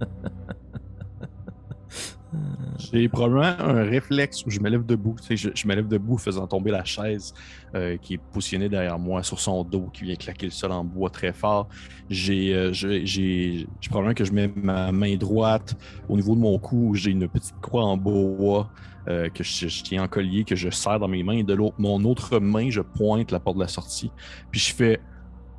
J'ai 2.92 3.08
probablement 3.08 3.54
un 3.58 3.82
réflexe 3.84 4.44
où 4.46 4.50
je 4.50 4.60
me 4.60 4.68
lève 4.68 4.84
debout. 4.84 5.16
Tu 5.20 5.36
sais, 5.36 5.52
je, 5.54 5.68
me 5.68 5.74
lève 5.74 5.88
debout 5.88 6.18
faisant 6.18 6.46
tomber 6.46 6.70
la 6.70 6.84
chaise 6.84 7.34
euh, 7.74 7.96
qui 7.96 8.14
est 8.14 8.20
positionnée 8.32 8.68
derrière 8.68 8.98
moi 8.98 9.22
sur 9.22 9.38
son 9.38 9.64
dos, 9.64 9.88
qui 9.92 10.04
vient 10.04 10.16
claquer 10.16 10.46
le 10.46 10.52
sol 10.52 10.72
en 10.72 10.84
bois 10.84 11.10
très 11.10 11.32
fort. 11.32 11.68
J'ai 12.08 12.54
euh, 12.54 12.72
j'ai- 12.72 13.66
probablement 13.88 14.14
que 14.14 14.24
je 14.24 14.32
mets 14.32 14.50
ma 14.54 14.92
main 14.92 15.16
droite 15.16 15.76
au 16.08 16.16
niveau 16.16 16.34
de 16.34 16.40
mon 16.40 16.58
cou. 16.58 16.94
J'ai 16.94 17.10
une 17.10 17.28
petite 17.28 17.60
croix 17.60 17.84
en 17.84 17.96
bois 17.96 18.70
euh, 19.08 19.28
que 19.28 19.44
je, 19.44 19.68
je 19.68 19.82
tiens 19.82 20.02
en 20.02 20.08
collier, 20.08 20.44
que 20.44 20.56
je 20.56 20.70
serre 20.70 20.98
dans 20.98 21.08
mes 21.08 21.22
mains. 21.22 21.38
Et 21.38 21.44
de 21.44 21.54
l'autre, 21.54 21.76
mon 21.78 22.02
autre 22.04 22.38
main, 22.38 22.70
je 22.70 22.80
pointe 22.80 23.30
la 23.30 23.40
porte 23.40 23.56
de 23.56 23.62
la 23.62 23.68
sortie. 23.68 24.10
Puis 24.50 24.60
je 24.60 24.74
fais 24.74 25.00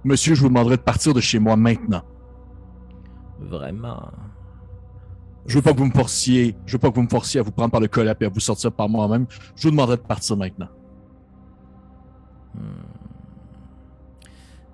Monsieur, 0.04 0.34
je 0.34 0.42
vous 0.42 0.48
demanderai 0.48 0.78
de 0.78 0.82
partir 0.82 1.14
de 1.14 1.22
chez 1.22 1.38
moi 1.38 1.56
maintenant. 1.56 2.02
Vraiment. 3.40 4.12
Je 5.48 5.56
veux 5.56 5.62
pas 5.62 5.74
que 5.74 5.80
vous 5.80 5.86
me 5.86 5.92
forciez, 5.92 6.56
je 6.66 6.74
veux 6.74 6.80
pas 6.80 6.90
que 6.90 6.96
vous 6.96 7.02
me 7.04 7.10
forciez 7.10 7.40
à 7.40 7.44
vous 7.44 7.52
prendre 7.52 7.72
par 7.72 7.82
le 7.82 7.88
collet 7.88 8.14
et 8.20 8.26
à 8.26 8.30
vous 8.30 8.40
sortir 8.40 8.72
par 8.72 8.88
moi-même. 8.90 9.26
Je 9.56 9.64
vous 9.64 9.72
demanderai 9.72 9.98
de 9.98 10.02
partir 10.02 10.38
maintenant. 10.38 10.70
Hmm. 12.54 12.62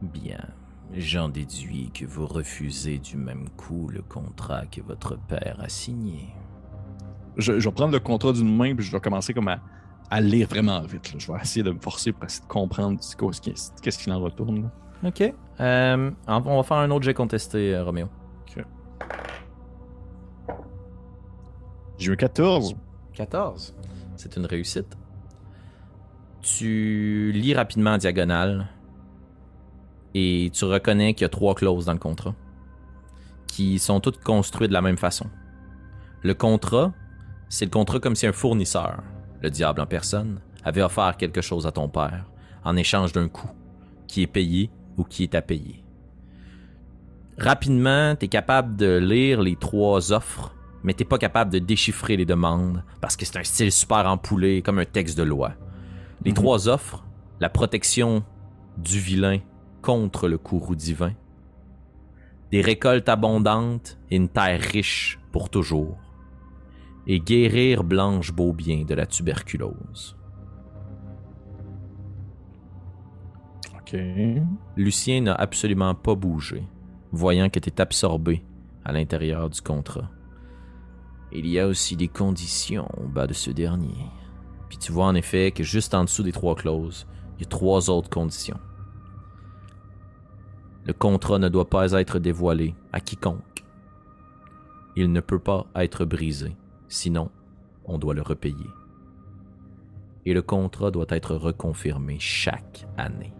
Bien. 0.02 0.40
J'en 0.94 1.30
déduis 1.30 1.92
que 1.94 2.06
vous 2.06 2.26
refusez 2.26 2.98
du 2.98 3.18
même 3.18 3.50
coup 3.58 3.90
le 3.90 4.02
contrat 4.02 4.66
que 4.66 4.82
votre 4.82 5.18
père 5.18 5.58
a 5.60 5.68
signé. 5.70 6.30
Je, 7.38 7.60
je 7.60 7.68
vais 7.70 7.74
prendre 7.76 7.94
le 7.94 8.00
contrat 8.00 8.32
d'une 8.34 8.56
main 8.56 8.74
puis 8.76 8.86
je 8.86 8.92
vais 8.92 9.00
commencer 9.00 9.34
comme 9.34 9.48
à, 9.50 9.60
à 10.10 10.22
lire 10.22 10.48
vraiment 10.48 10.82
vite. 10.82 11.14
là. 11.14 11.20
Je 11.20 11.32
vais 11.32 11.40
essayer 11.42 11.64
de 11.64 11.72
me 11.72 11.80
forcer 11.80 12.12
pour 12.14 12.24
essayer 12.26 12.44
de 12.44 12.48
comprendre 12.48 13.00
qu'est-ce 13.82 13.98
qu'il 14.00 14.12
en 14.14 14.20
retourne. 14.20 14.64
là. 14.64 15.10
Ok. 15.10 15.34
Euh, 15.60 16.12
on 16.28 16.58
va 16.58 16.64
faire 16.64 16.78
un 16.78 16.90
autre 16.92 17.04
jet 17.06 17.14
contesté, 17.14 17.76
euh, 17.76 17.84
Roméo. 17.84 18.08
Ok. 18.48 18.64
J'ai 21.98 22.12
eu 22.12 22.18
14. 22.18 22.76
14. 23.14 23.76
C'est 24.16 24.36
une 24.36 24.46
réussite. 24.46 24.98
Tu 26.42 27.32
lis 27.34 27.54
rapidement 27.54 27.92
en 27.92 27.98
diagonale 27.98 28.68
et 30.14 30.50
tu 30.54 30.66
reconnais 30.66 31.14
qu'il 31.14 31.24
y 31.24 31.26
a 31.26 31.30
trois 31.30 31.56
clauses 31.56 31.86
dans 31.86 31.94
le 31.94 32.00
contrat 32.00 32.36
qui 33.48 33.80
sont 33.80 34.00
toutes 34.00 34.24
construites 34.24 34.70
de 34.70 34.74
la 34.74 34.82
même 34.82 34.98
façon. 34.98 35.26
Le 36.22 36.34
contrat, 36.34 36.94
c'est 37.50 37.66
le 37.66 37.72
contrat 37.72 38.00
comme 38.00 38.16
si 38.16 38.28
un 38.28 38.32
fournisseur, 38.32 39.02
le 39.42 39.50
diable 39.50 39.82
en 39.82 39.86
personne, 39.86 40.40
avait 40.64 40.82
offert 40.82 41.18
quelque 41.18 41.42
chose 41.42 41.66
à 41.66 41.72
ton 41.72 41.90
père 41.90 42.26
en 42.64 42.76
échange 42.76 43.14
d'un 43.14 43.30
coût 43.30 43.50
qui 44.08 44.22
est 44.22 44.28
payé 44.28 44.70
ou 44.98 45.04
qui 45.04 45.24
est 45.24 45.36
à 45.36 45.42
payer. 45.42 45.84
Rapidement, 47.38 48.16
tu 48.16 48.26
es 48.26 48.28
capable 48.28 48.76
de 48.76 48.98
lire 48.98 49.42
les 49.42 49.56
trois 49.56 50.12
offres, 50.12 50.56
mais 50.88 50.94
t'es 50.94 51.04
pas 51.04 51.18
capable 51.18 51.52
de 51.52 51.60
déchiffrer 51.60 52.16
les 52.16 52.26
demandes 52.26 52.82
parce 53.02 53.18
que 53.18 53.26
c'est 53.26 53.38
un 53.38 53.44
style 53.44 53.74
super 53.74 54.08
empoulé 54.08 54.62
comme 54.62 54.80
un 54.80 54.86
texte 54.86 55.18
de 55.18 55.24
loi. 55.24 55.52
Les 56.24 56.32
Mhm. 56.32 56.36
trois 56.38 56.70
offres, 56.70 57.04
la 57.42 57.50
protection 57.50 58.24
du 58.78 58.98
vilain 58.98 59.40
contre 59.82 60.30
le 60.30 60.38
courroux 60.38 60.76
divin, 60.78 61.12
des 62.52 62.62
récoltes 62.62 63.10
abondantes 63.10 63.98
et 64.10 64.16
une 64.16 64.30
terre 64.30 64.62
riche 64.62 65.20
pour 65.34 65.50
toujours, 65.50 65.98
et 67.06 67.20
guérir 67.20 67.84
Blanche 67.84 68.32
Beaubien 68.32 68.86
de 68.86 68.94
la 68.96 69.06
tuberculose. 69.06 70.16
OK. 73.76 74.00
Lucien 74.78 75.20
n'a 75.20 75.34
absolument 75.36 75.96
pas 75.96 76.16
bougé, 76.16 76.64
voyant 77.12 77.50
que 77.50 77.60
tu 77.60 77.68
es 77.70 77.82
absorbé 77.82 78.46
à 78.86 78.94
l'intérieur 78.94 79.50
du 79.50 79.60
contrat. 79.60 80.10
Il 81.32 81.46
y 81.46 81.60
a 81.60 81.68
aussi 81.68 81.96
des 81.96 82.08
conditions 82.08 82.88
au 82.98 83.08
bas 83.08 83.28
de 83.28 83.34
ce 83.34 83.52
dernier. 83.52 84.10
Puis 84.70 84.78
tu 84.78 84.92
vois 84.92 85.06
en 85.06 85.16
effet 85.16 85.52
que 85.52 85.64
juste 85.64 85.94
en 85.94 86.04
dessous 86.04 86.24
des 86.24 86.32
trois 86.32 86.56
clauses, 86.56 87.06
il 87.38 87.44
y 87.44 87.46
a 87.46 87.50
trois 87.50 87.90
autres 87.90 88.10
conditions. 88.10 88.60
Le 90.86 90.94
contrat 90.94 91.38
ne 91.38 91.50
doit 91.50 91.70
pas 91.70 91.92
être 91.92 92.18
dévoilé 92.18 92.74
à 92.94 93.02
quiconque. 93.02 93.66
Il 94.96 95.12
ne 95.12 95.20
peut 95.20 95.40
pas 95.40 95.68
être 95.76 96.06
brisé, 96.06 96.56
sinon 96.88 97.30
on 97.86 97.98
doit 97.98 98.14
le 98.14 98.22
repayer. 98.22 98.70
Et 100.26 100.34
le 100.34 100.42
contrat 100.42 100.92
doit 100.92 101.06
être 101.10 101.36
reconfirmé 101.36 102.18
chaque 102.20 102.88
année. 102.98 103.34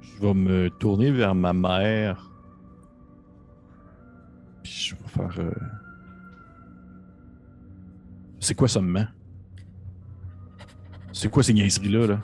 Je 0.00 0.20
vais 0.20 0.34
me 0.34 0.68
tourner 0.68 1.10
vers 1.10 1.34
ma 1.34 1.52
mère. 1.52 2.29
Euh, 5.18 5.50
C'est 8.38 8.54
quoi 8.54 8.68
ça 8.68 8.80
me 8.80 8.90
ment? 8.90 9.06
C'est 11.12 11.28
quoi 11.30 11.42
ces 11.42 11.52
niaiseries-là, 11.52 12.06
là? 12.06 12.20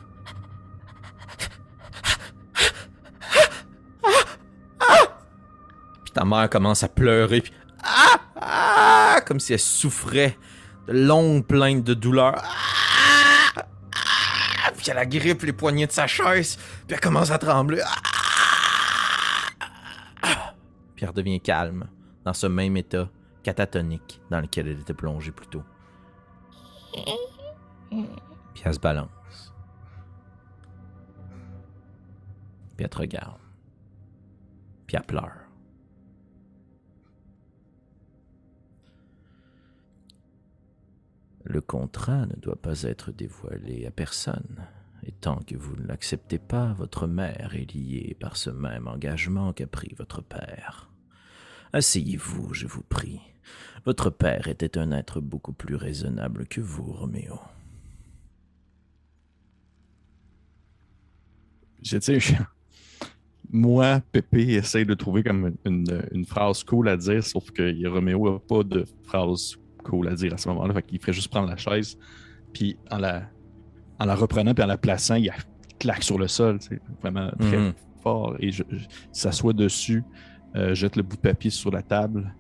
Puis 6.05 6.13
ta 6.13 6.25
mère 6.25 6.49
commence 6.49 6.83
à 6.83 6.89
pleurer, 6.89 7.41
puis 7.41 7.53
ah, 7.83 8.17
ah, 8.41 9.21
comme 9.27 9.41
si 9.41 9.53
elle 9.53 9.59
souffrait 9.59 10.37
de 10.89 10.93
longues 10.93 11.45
plaintes 11.45 11.85
de 11.85 11.95
douleur. 11.95 12.43
Ah, 13.57 13.63
puis 14.77 14.87
elle 14.91 14.99
agrippe 14.99 15.43
les 15.43 15.53
poignets 15.53 15.87
de 15.87 15.93
sa 15.93 16.07
chaise, 16.07 16.57
puis 16.87 16.95
elle 16.95 17.01
commence 17.01 17.31
à 17.31 17.39
trembler. 17.39 17.83
Puis 20.95 21.05
elle 21.05 21.09
redevient 21.09 21.41
calme, 21.41 21.89
dans 22.27 22.35
ce 22.35 22.49
même 22.49 22.77
état 22.77 23.09
catatonique 23.45 24.21
dans 24.31 24.41
lequel 24.41 24.67
elle 24.67 24.81
était 24.81 24.93
plongée 24.93 25.31
plus 25.31 25.47
tôt. 25.47 25.63
Puis 27.89 28.65
se 28.75 28.81
balance. 28.81 29.55
Puis 32.77 32.89
te 32.89 32.99
regarde. 32.99 33.39
Puis 34.89 34.97
elle 34.97 35.07
pleure. 35.07 35.37
Le 41.45 41.61
contrat 41.61 42.27
ne 42.27 42.35
doit 42.35 42.61
pas 42.61 42.83
être 42.83 43.13
dévoilé 43.13 43.87
à 43.87 43.93
personne. 43.93 44.67
Et 45.05 45.13
tant 45.13 45.37
que 45.37 45.55
vous 45.55 45.77
ne 45.77 45.87
l'acceptez 45.87 46.41
pas, 46.41 46.73
votre 46.73 47.07
mère 47.07 47.55
est 47.55 47.73
liée 47.73 48.17
par 48.19 48.37
ce 48.37 48.51
même 48.51 48.89
engagement 48.89 49.53
qu'a 49.53 49.69
pris 49.69 49.95
votre 49.97 50.23
père. 50.23 50.91
Asseyez-vous, 51.73 52.55
je 52.55 52.67
vous 52.67 52.83
prie. 52.83 53.21
Votre 53.85 54.11
père 54.11 54.49
était 54.49 54.79
un 54.79 54.93
être 54.93 55.21
beaucoup 55.21 55.53
plus 55.53 55.77
raisonnable 55.77 56.47
que 56.47 56.61
vous, 56.61 56.93
Roméo. 56.93 57.39
Je, 61.83 61.97
tu 61.99 62.03
sais, 62.03 62.21
je- 62.21 62.35
Moi, 63.53 64.01
Pépé 64.11 64.55
essaye 64.55 64.85
de 64.85 64.95
trouver 64.95 65.23
comme 65.23 65.55
une, 65.65 66.25
phrase 66.27 66.65
cool 66.65 66.89
à 66.89 66.97
dire, 66.97 67.23
sauf 67.25 67.51
que 67.53 67.89
Roméo 67.89 68.33
n'a 68.33 68.39
pas 68.41 68.65
de 68.65 68.85
phrase 69.05 69.55
cool 69.85 70.09
à 70.09 70.15
dire 70.17 70.35
à 70.35 70.37
ce 70.37 70.49
moment-là. 70.49 70.75
Fait 70.75 70.83
qu'il 70.83 70.99
ferait 70.99 71.13
juste 71.13 71.29
prendre 71.31 71.49
la 71.49 71.57
chaise, 71.57 71.97
puis 72.53 72.77
en 72.91 72.99
la, 72.99 73.23
en 74.01 74.05
la 74.05 74.17
reprenant, 74.17 74.53
puis 74.53 74.65
en 74.65 74.67
la 74.67 74.79
plaçant, 74.79 75.15
il 75.15 75.31
claque 75.79 76.03
sur 76.03 76.19
le 76.19 76.27
sol. 76.27 76.59
C'est 76.61 76.81
vraiment 77.01 77.31
très 77.39 77.57
Mhm. 77.59 77.73
fort. 78.03 78.35
Et 78.41 78.51
je, 78.51 78.65
je- 78.69 78.79
il 78.79 78.89
s'assoit 79.13 79.53
dessus, 79.53 80.03
euh, 80.57 80.75
jette 80.75 80.97
le 80.97 81.03
bout 81.03 81.17
de 81.17 81.21
papier 81.21 81.51
sur 81.51 81.71
la 81.71 81.83
table, 81.83 82.35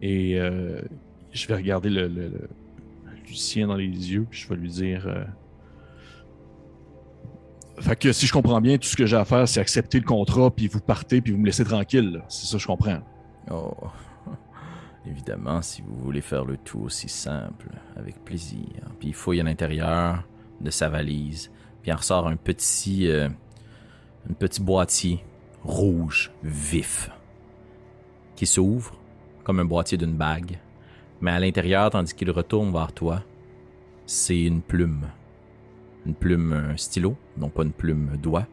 et 0.00 0.38
euh, 0.40 0.80
je 1.32 1.46
vais 1.46 1.54
regarder 1.54 1.88
le, 1.90 2.08
le- 2.08 2.28
le- 2.28 2.48
Lucien 3.28 3.68
dans 3.68 3.76
les 3.76 3.84
yeux, 3.86 4.26
puis 4.28 4.40
je 4.40 4.48
vais 4.48 4.56
lui 4.56 4.68
dire. 4.68 5.06
euh, 5.06 5.24
fait 7.78 7.96
que 7.96 8.12
si 8.12 8.26
je 8.26 8.32
comprends 8.32 8.60
bien, 8.60 8.76
tout 8.78 8.86
ce 8.88 8.96
que 8.96 9.06
j'ai 9.06 9.16
à 9.16 9.24
faire, 9.24 9.48
c'est 9.48 9.60
accepter 9.60 9.98
le 9.98 10.04
contrat, 10.04 10.50
puis 10.50 10.68
vous 10.68 10.80
partez, 10.80 11.20
puis 11.20 11.32
vous 11.32 11.38
me 11.38 11.46
laissez 11.46 11.64
tranquille. 11.64 12.22
C'est 12.28 12.46
ça 12.46 12.56
que 12.56 12.62
je 12.62 12.66
comprends. 12.66 12.98
Oh, 13.50 13.72
évidemment, 15.06 15.62
si 15.62 15.82
vous 15.82 15.94
voulez 15.96 16.20
faire 16.20 16.44
le 16.44 16.56
tout 16.58 16.80
aussi 16.80 17.08
simple, 17.08 17.70
avec 17.96 18.22
plaisir. 18.24 18.66
Puis 18.98 19.08
il 19.08 19.14
fouille 19.14 19.40
à 19.40 19.44
l'intérieur 19.44 20.28
de 20.60 20.70
sa 20.70 20.88
valise, 20.90 21.50
puis 21.80 21.90
il 21.90 21.94
en 21.94 21.96
ressort 21.96 22.28
un 22.28 22.36
petit, 22.36 23.08
euh, 23.08 23.28
un 24.30 24.32
petit 24.34 24.60
boîtier 24.60 25.24
rouge, 25.64 26.30
vif, 26.42 27.10
qui 28.36 28.46
s'ouvre 28.46 28.96
comme 29.44 29.60
un 29.60 29.64
boîtier 29.64 29.98
d'une 29.98 30.14
bague. 30.16 30.58
Mais 31.20 31.30
à 31.30 31.38
l'intérieur, 31.40 31.90
tandis 31.90 32.14
qu'il 32.14 32.30
retourne 32.30 32.72
vers 32.72 32.92
toi, 32.92 33.22
c'est 34.06 34.42
une 34.42 34.60
plume. 34.62 35.08
Une 36.06 36.14
plume, 36.14 36.52
un 36.52 36.76
stylo, 36.76 37.16
non 37.36 37.48
pas 37.48 37.62
une 37.62 37.72
plume 37.72 38.16
doigt, 38.20 38.46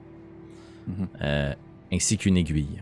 Mhm. 0.88 1.08
euh, 1.22 1.54
ainsi 1.92 2.18
qu'une 2.18 2.38
aiguille. 2.38 2.82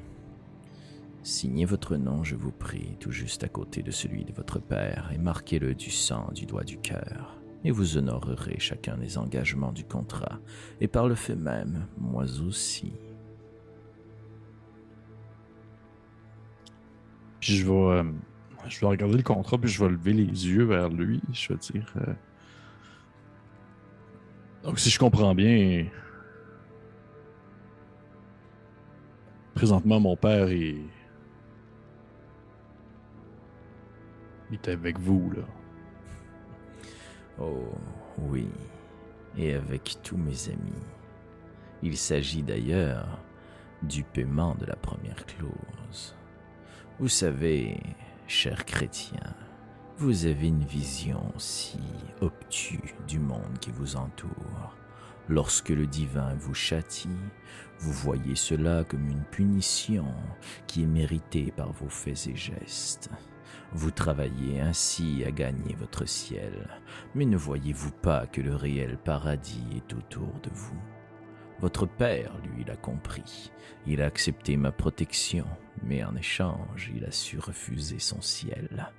Signez 1.23 1.65
votre 1.65 1.95
nom, 1.97 2.23
je 2.23 2.35
vous 2.35 2.51
prie, 2.51 2.95
tout 2.99 3.11
juste 3.11 3.43
à 3.43 3.49
côté 3.49 3.81
de 3.83 3.91
celui 3.91 4.23
de 4.23 4.31
votre 4.33 4.59
père, 4.59 5.09
et 5.13 5.17
marquez-le 5.17 5.73
du 5.75 5.89
sang 5.89 6.29
du 6.33 6.45
doigt 6.45 6.63
du 6.63 6.77
cœur. 6.77 7.35
Et 7.65 7.71
vous 7.71 7.97
honorerez 7.97 8.57
chacun 8.59 8.97
des 8.97 9.17
engagements 9.17 9.73
du 9.73 9.83
contrat, 9.83 10.39
et 10.79 10.87
par 10.87 11.07
le 11.07 11.15
fait 11.15 11.35
même, 11.35 11.87
moi 11.97 12.25
aussi. 12.45 12.93
Puis 17.47 17.55
je 17.55 17.65
vais, 17.65 17.71
euh, 17.71 18.03
je 18.67 18.77
vais 18.81 18.87
regarder 18.87 19.15
le 19.15 19.23
contrat, 19.23 19.57
puis 19.57 19.69
je 19.69 19.81
vais 19.81 19.89
lever 19.89 20.11
les 20.11 20.25
yeux 20.25 20.65
vers 20.65 20.89
lui. 20.89 21.21
Je 21.31 21.53
vais 21.53 21.59
dire. 21.59 21.93
euh, 21.95 22.13
Donc, 24.63 24.77
si 24.79 24.89
je 24.89 24.99
comprends 24.99 25.33
bien. 25.33 25.85
Présentement, 29.55 29.97
mon 30.01 30.17
père 30.17 30.49
est. 30.49 30.75
Il 34.51 34.55
est 34.55 34.67
avec 34.67 34.99
vous, 34.99 35.31
là. 35.31 35.43
Oh, 37.39 37.71
oui, 38.17 38.49
et 39.37 39.53
avec 39.53 39.99
tous 40.03 40.17
mes 40.17 40.49
amis. 40.49 40.83
Il 41.81 41.95
s'agit 41.95 42.43
d'ailleurs 42.43 43.19
du 43.83 44.03
paiement 44.03 44.53
de 44.55 44.65
la 44.65 44.75
première 44.75 45.25
clause. 45.25 46.13
Vous 46.99 47.09
savez, 47.09 47.79
cher 48.25 48.65
chrétien, 48.65 49.35
vous 49.99 50.25
avez 50.25 50.47
une 50.47 50.63
vision 50.63 51.31
si 51.37 51.77
obtue 52.21 52.95
du 53.07 53.19
monde 53.19 53.59
qui 53.61 53.69
vous 53.69 53.97
entoure. 53.97 54.75
Lorsque 55.29 55.69
le 55.69 55.85
divin 55.85 56.33
vous 56.39 56.55
châtie, 56.55 57.21
vous 57.77 57.91
voyez 57.91 58.33
cela 58.33 58.83
comme 58.83 59.07
une 59.07 59.25
punition 59.25 60.07
qui 60.65 60.81
est 60.81 60.87
méritée 60.87 61.53
par 61.55 61.71
vos 61.71 61.89
faits 61.89 62.29
et 62.29 62.35
gestes. 62.35 63.11
Vous 63.73 63.91
travaillez 63.91 64.59
ainsi 64.59 65.23
à 65.23 65.29
gagner 65.29 65.75
votre 65.75 66.07
ciel, 66.07 66.67
mais 67.13 67.25
ne 67.25 67.37
voyez-vous 67.37 67.91
pas 67.91 68.25
que 68.25 68.41
le 68.41 68.55
réel 68.55 68.97
paradis 68.97 69.67
est 69.75 69.93
autour 69.93 70.33
de 70.41 70.49
vous? 70.51 70.96
Votre 71.59 71.85
père, 71.87 72.31
lui, 72.43 72.63
l'a 72.63 72.75
compris. 72.75 73.51
Il 73.87 74.01
a 74.01 74.05
accepté 74.05 74.57
ma 74.57 74.71
protection, 74.71 75.45
mais 75.83 76.03
en 76.03 76.15
échange, 76.15 76.91
il 76.95 77.03
a 77.05 77.11
su 77.11 77.39
refuser 77.39 77.99
son 77.99 78.21
ciel. 78.21 78.91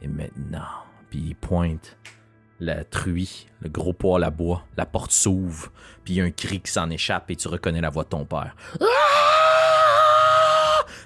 Et 0.00 0.08
maintenant, 0.08 0.84
puis 1.10 1.20
il 1.20 1.34
pointe 1.34 1.96
la 2.60 2.84
truie, 2.84 3.48
le 3.60 3.68
gros 3.68 3.92
poêle 3.92 4.22
à 4.22 4.30
bois, 4.30 4.64
la 4.76 4.86
porte 4.86 5.10
s'ouvre, 5.10 5.72
puis 6.04 6.20
un 6.20 6.30
cri 6.30 6.60
qui 6.60 6.70
s'en 6.70 6.88
échappe 6.90 7.30
et 7.30 7.36
tu 7.36 7.48
reconnais 7.48 7.80
la 7.80 7.90
voix 7.90 8.04
de 8.04 8.10
ton 8.10 8.24
père. 8.24 8.54
Ah! 8.80 8.84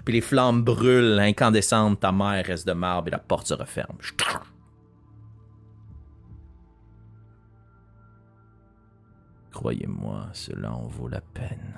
Puis 0.05 0.15
les 0.15 0.21
flammes 0.21 0.63
brûlent, 0.63 1.19
incandescentes, 1.19 2.01
ta 2.01 2.13
mère 2.13 2.45
reste 2.45 2.67
de 2.67 2.73
marbre 2.73 3.09
et 3.09 3.13
la 3.13 3.19
porte 3.19 3.47
se 3.47 3.55
referme. 3.55 3.97
Croyez-moi, 9.59 10.29
cela 10.35 10.73
en 10.73 10.87
vaut 10.87 11.09
la 11.09 11.21
peine. 11.21 11.75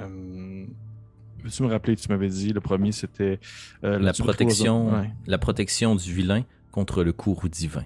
Euh, 0.00 0.64
Veux-tu 1.44 1.62
me 1.62 1.68
rappeler, 1.68 1.96
tu 1.96 2.08
m'avais 2.08 2.30
dit, 2.30 2.54
le 2.54 2.62
premier 2.62 2.92
c'était 2.92 3.40
euh, 3.84 3.98
La 3.98 4.14
protection. 4.14 4.90
Ouais. 4.90 5.10
la 5.26 5.36
protection 5.36 5.94
du 5.94 6.14
vilain 6.14 6.44
contre 6.72 7.04
le 7.04 7.12
courroux 7.12 7.50
divin. 7.50 7.84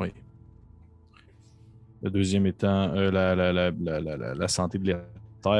Oui. 0.00 0.12
Le 2.02 2.10
deuxième 2.10 2.44
étant 2.46 2.90
euh, 2.92 3.12
la, 3.12 4.48
santé 4.48 4.78
de 4.78 4.88
la 4.88 4.94
terre. 4.94 5.04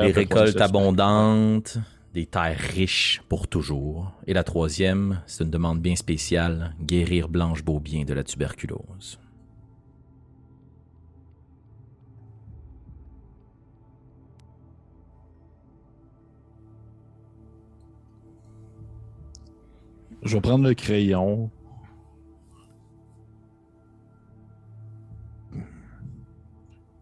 Des 0.03 0.09
Le 0.09 0.13
troisième, 0.13 0.15
récoltes 0.17 0.61
abondantes, 0.61 1.79
des 2.17 2.25
terres 2.25 2.59
riches 2.59 3.21
pour 3.29 3.47
toujours. 3.47 4.11
Et 4.27 4.33
la 4.33 4.43
troisième, 4.43 5.21
c'est 5.27 5.45
une 5.45 5.51
demande 5.51 5.83
bien 5.83 5.97
spéciale, 5.97 6.75
guérir 6.81 7.29
Blanche 7.29 7.63
Beaubien 7.63 8.07
de 8.07 8.15
la 8.15 8.25
tuberculose. 8.25 9.21
Je 20.23 20.37
vais 20.37 20.41
prendre 20.41 20.67
le 20.67 20.73
crayon. 20.73 21.51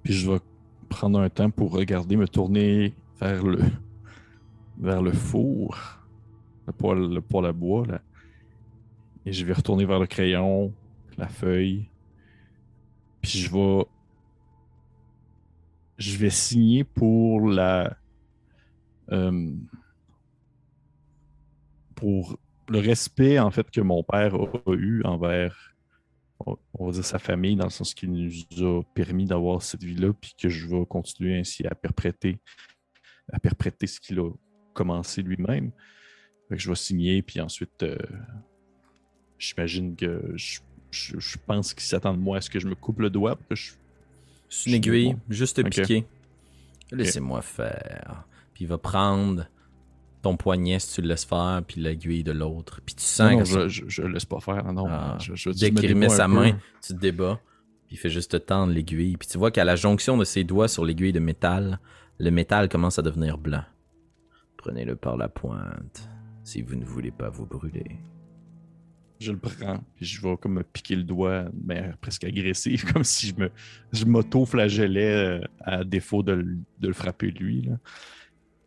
Puis 0.02 0.12
je 0.12 0.28
vais 0.28 0.40
prendre 0.88 1.20
un 1.20 1.30
temps 1.30 1.50
pour 1.50 1.70
regarder, 1.70 2.16
me 2.16 2.26
tourner 2.26 2.94
vers 3.20 3.44
le 3.44 3.60
vers 4.78 5.02
le 5.02 5.12
four, 5.12 5.76
le 6.66 6.72
poêle, 6.72 7.08
le 7.08 7.20
poêle 7.20 7.46
à 7.46 7.52
bois 7.52 7.86
là. 7.86 8.00
Et 9.26 9.32
je 9.32 9.44
vais 9.44 9.54
retourner 9.54 9.86
vers 9.86 9.98
le 9.98 10.06
crayon, 10.06 10.72
la 11.16 11.28
feuille. 11.28 11.88
Puis 13.22 13.38
je 15.96 16.18
vais 16.18 16.30
signer 16.30 16.84
pour 16.84 17.48
la 17.48 17.96
euh, 19.12 19.50
pour 21.94 22.38
le 22.68 22.78
respect 22.78 23.38
en 23.38 23.50
fait 23.50 23.70
que 23.70 23.80
mon 23.80 24.02
père 24.02 24.34
a, 24.34 24.72
eu 24.72 25.02
envers 25.04 25.74
sa 27.02 27.18
famille 27.18 27.56
dans 27.56 27.64
le 27.64 27.70
sens 27.70 27.94
qu'il 27.94 28.12
nous 28.12 28.66
a 28.66 28.82
permis 28.94 29.26
d'avoir 29.26 29.62
cette 29.62 29.82
vie-là 29.82 30.12
puis 30.12 30.34
que 30.38 30.48
je 30.48 30.66
vais 30.66 30.84
continuer 30.86 31.38
ainsi 31.38 31.66
à 31.66 31.74
perpréter 31.74 32.38
à 33.32 33.38
perpréter 33.38 33.86
ce 33.86 34.00
qu'il 34.00 34.18
a 34.18 34.30
commencé 34.74 35.22
lui-même. 35.22 35.70
Je 36.50 36.68
vais 36.68 36.74
signer 36.76 37.22
puis 37.22 37.40
ensuite 37.40 37.82
euh, 37.82 37.96
j'imagine 39.38 39.96
que 39.96 40.32
je, 40.36 40.60
je- 40.90 41.18
je 41.18 41.36
pense 41.46 41.74
qu'il 41.74 41.82
s'attend 41.84 42.12
de 42.14 42.18
moi 42.18 42.38
à 42.38 42.40
ce 42.40 42.50
que 42.50 42.60
je 42.60 42.68
me 42.68 42.74
coupe 42.74 43.00
le 43.00 43.10
doigt 43.10 43.36
pour 43.36 43.48
que 43.48 43.54
je 43.54 43.72
C'est 44.48 44.70
une 44.70 44.76
aiguille, 44.76 45.16
juste 45.28 45.62
piquer. 45.64 46.06
Laissez-moi 46.92 47.42
faire. 47.42 48.24
Puis 48.52 48.64
il 48.64 48.68
va 48.68 48.78
prendre 48.78 49.46
ton 50.22 50.36
poignet 50.36 50.78
si 50.78 50.94
tu 50.94 51.02
le 51.02 51.08
laisses 51.08 51.24
faire, 51.24 51.62
puis 51.66 51.80
l'aiguille 51.80 52.22
de 52.22 52.32
l'autre. 52.32 52.80
Puis 52.84 52.94
tu 52.94 53.02
sens 53.02 53.30
non, 53.30 53.32
non, 53.32 53.38
que 53.40 53.44
ça- 53.46 53.68
je, 53.68 53.84
je, 53.88 53.88
je 53.88 54.02
laisse 54.02 54.24
pas 54.24 54.40
faire 54.40 54.64
non, 54.64 54.72
non. 54.72 54.86
Ah. 54.88 55.18
Je, 55.20 55.34
je 55.34 55.50
dès 55.50 55.70
qu'il 55.70 55.92
remet 55.92 56.08
sa 56.08 56.26
peu. 56.26 56.32
main, 56.34 56.52
tu 56.82 56.94
te 56.94 56.98
débats, 56.98 57.40
puis 57.86 57.96
il 57.96 57.98
fait 57.98 58.10
juste 58.10 58.30
te 58.32 58.36
tendre 58.36 58.72
l'aiguille. 58.72 59.16
Puis 59.16 59.28
tu 59.28 59.38
vois 59.38 59.50
qu'à 59.50 59.64
la 59.64 59.76
jonction 59.76 60.16
de 60.16 60.24
ses 60.24 60.44
doigts 60.44 60.68
sur 60.68 60.84
l'aiguille 60.84 61.12
de 61.12 61.20
métal, 61.20 61.78
le 62.18 62.30
métal 62.30 62.68
commence 62.68 62.98
à 62.98 63.02
devenir 63.02 63.38
blanc. 63.38 63.64
Prenez-le 64.64 64.96
par 64.96 65.18
la 65.18 65.28
pointe, 65.28 66.08
si 66.42 66.62
vous 66.62 66.74
ne 66.74 66.86
voulez 66.86 67.10
pas 67.10 67.28
vous 67.28 67.44
brûler. 67.44 67.98
Je 69.20 69.30
le 69.30 69.36
prends, 69.36 69.84
puis 69.94 70.06
je 70.06 70.22
vais 70.22 70.38
comme 70.38 70.54
me 70.54 70.62
piquer 70.62 70.96
le 70.96 71.02
doigt 71.02 71.44
manière 71.52 71.98
presque 71.98 72.24
agressive, 72.24 72.82
comme 72.92 73.04
si 73.04 73.26
je 73.26 73.34
me 73.36 73.50
je 73.92 74.06
m'auto-flagellais 74.06 75.14
euh, 75.14 75.40
à 75.60 75.84
défaut 75.84 76.22
de, 76.22 76.32
le- 76.32 76.56
de 76.80 76.88
le 76.88 76.94
frapper 76.94 77.30
lui. 77.30 77.68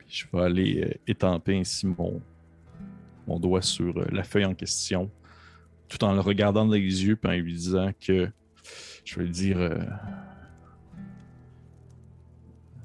Je 0.07 0.25
vais 0.31 0.41
aller 0.43 0.83
euh, 0.83 0.93
étamper 1.07 1.57
ainsi 1.57 1.87
mon, 1.87 2.21
mon 3.25 3.39
doigt 3.39 3.63
sur 3.63 3.97
euh, 3.97 4.05
la 4.11 4.21
feuille 4.23 4.45
en 4.45 4.53
question, 4.53 5.09
tout 5.87 6.03
en 6.03 6.13
le 6.13 6.19
regardant 6.19 6.63
dans 6.67 6.73
les 6.75 7.05
yeux, 7.05 7.15
puis 7.15 7.31
en 7.31 7.33
lui 7.41 7.53
disant 7.55 7.89
que 7.99 8.29
je 9.03 9.15
vais 9.15 9.23
lui 9.25 9.31
dire 9.31 9.57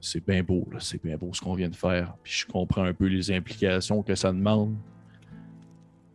c'est 0.03 0.27
bien 0.27 0.43
beau, 0.43 0.69
c'est 0.81 1.01
bien 1.01 1.17
beau 1.17 1.33
ce 1.33 1.41
qu'on 1.41 1.55
vient 1.55 1.69
de 1.69 1.77
faire, 1.77 2.17
puis 2.25 2.33
je 2.33 2.47
comprends 2.47 2.83
un 2.83 2.93
peu 2.93 3.07
les 3.07 3.31
implications 3.31 4.03
que 4.03 4.17
ça 4.17 4.33
demande. 4.33 4.77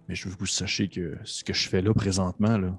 Mais 0.07 0.13
je 0.13 0.27
veux 0.27 0.35
que 0.35 0.39
vous 0.39 0.45
sachiez 0.45 0.89
que 0.89 1.17
ce 1.23 1.43
que 1.43 1.53
je 1.53 1.69
fais 1.69 1.81
là 1.81 1.93
présentement, 1.93 2.57
là, 2.57 2.77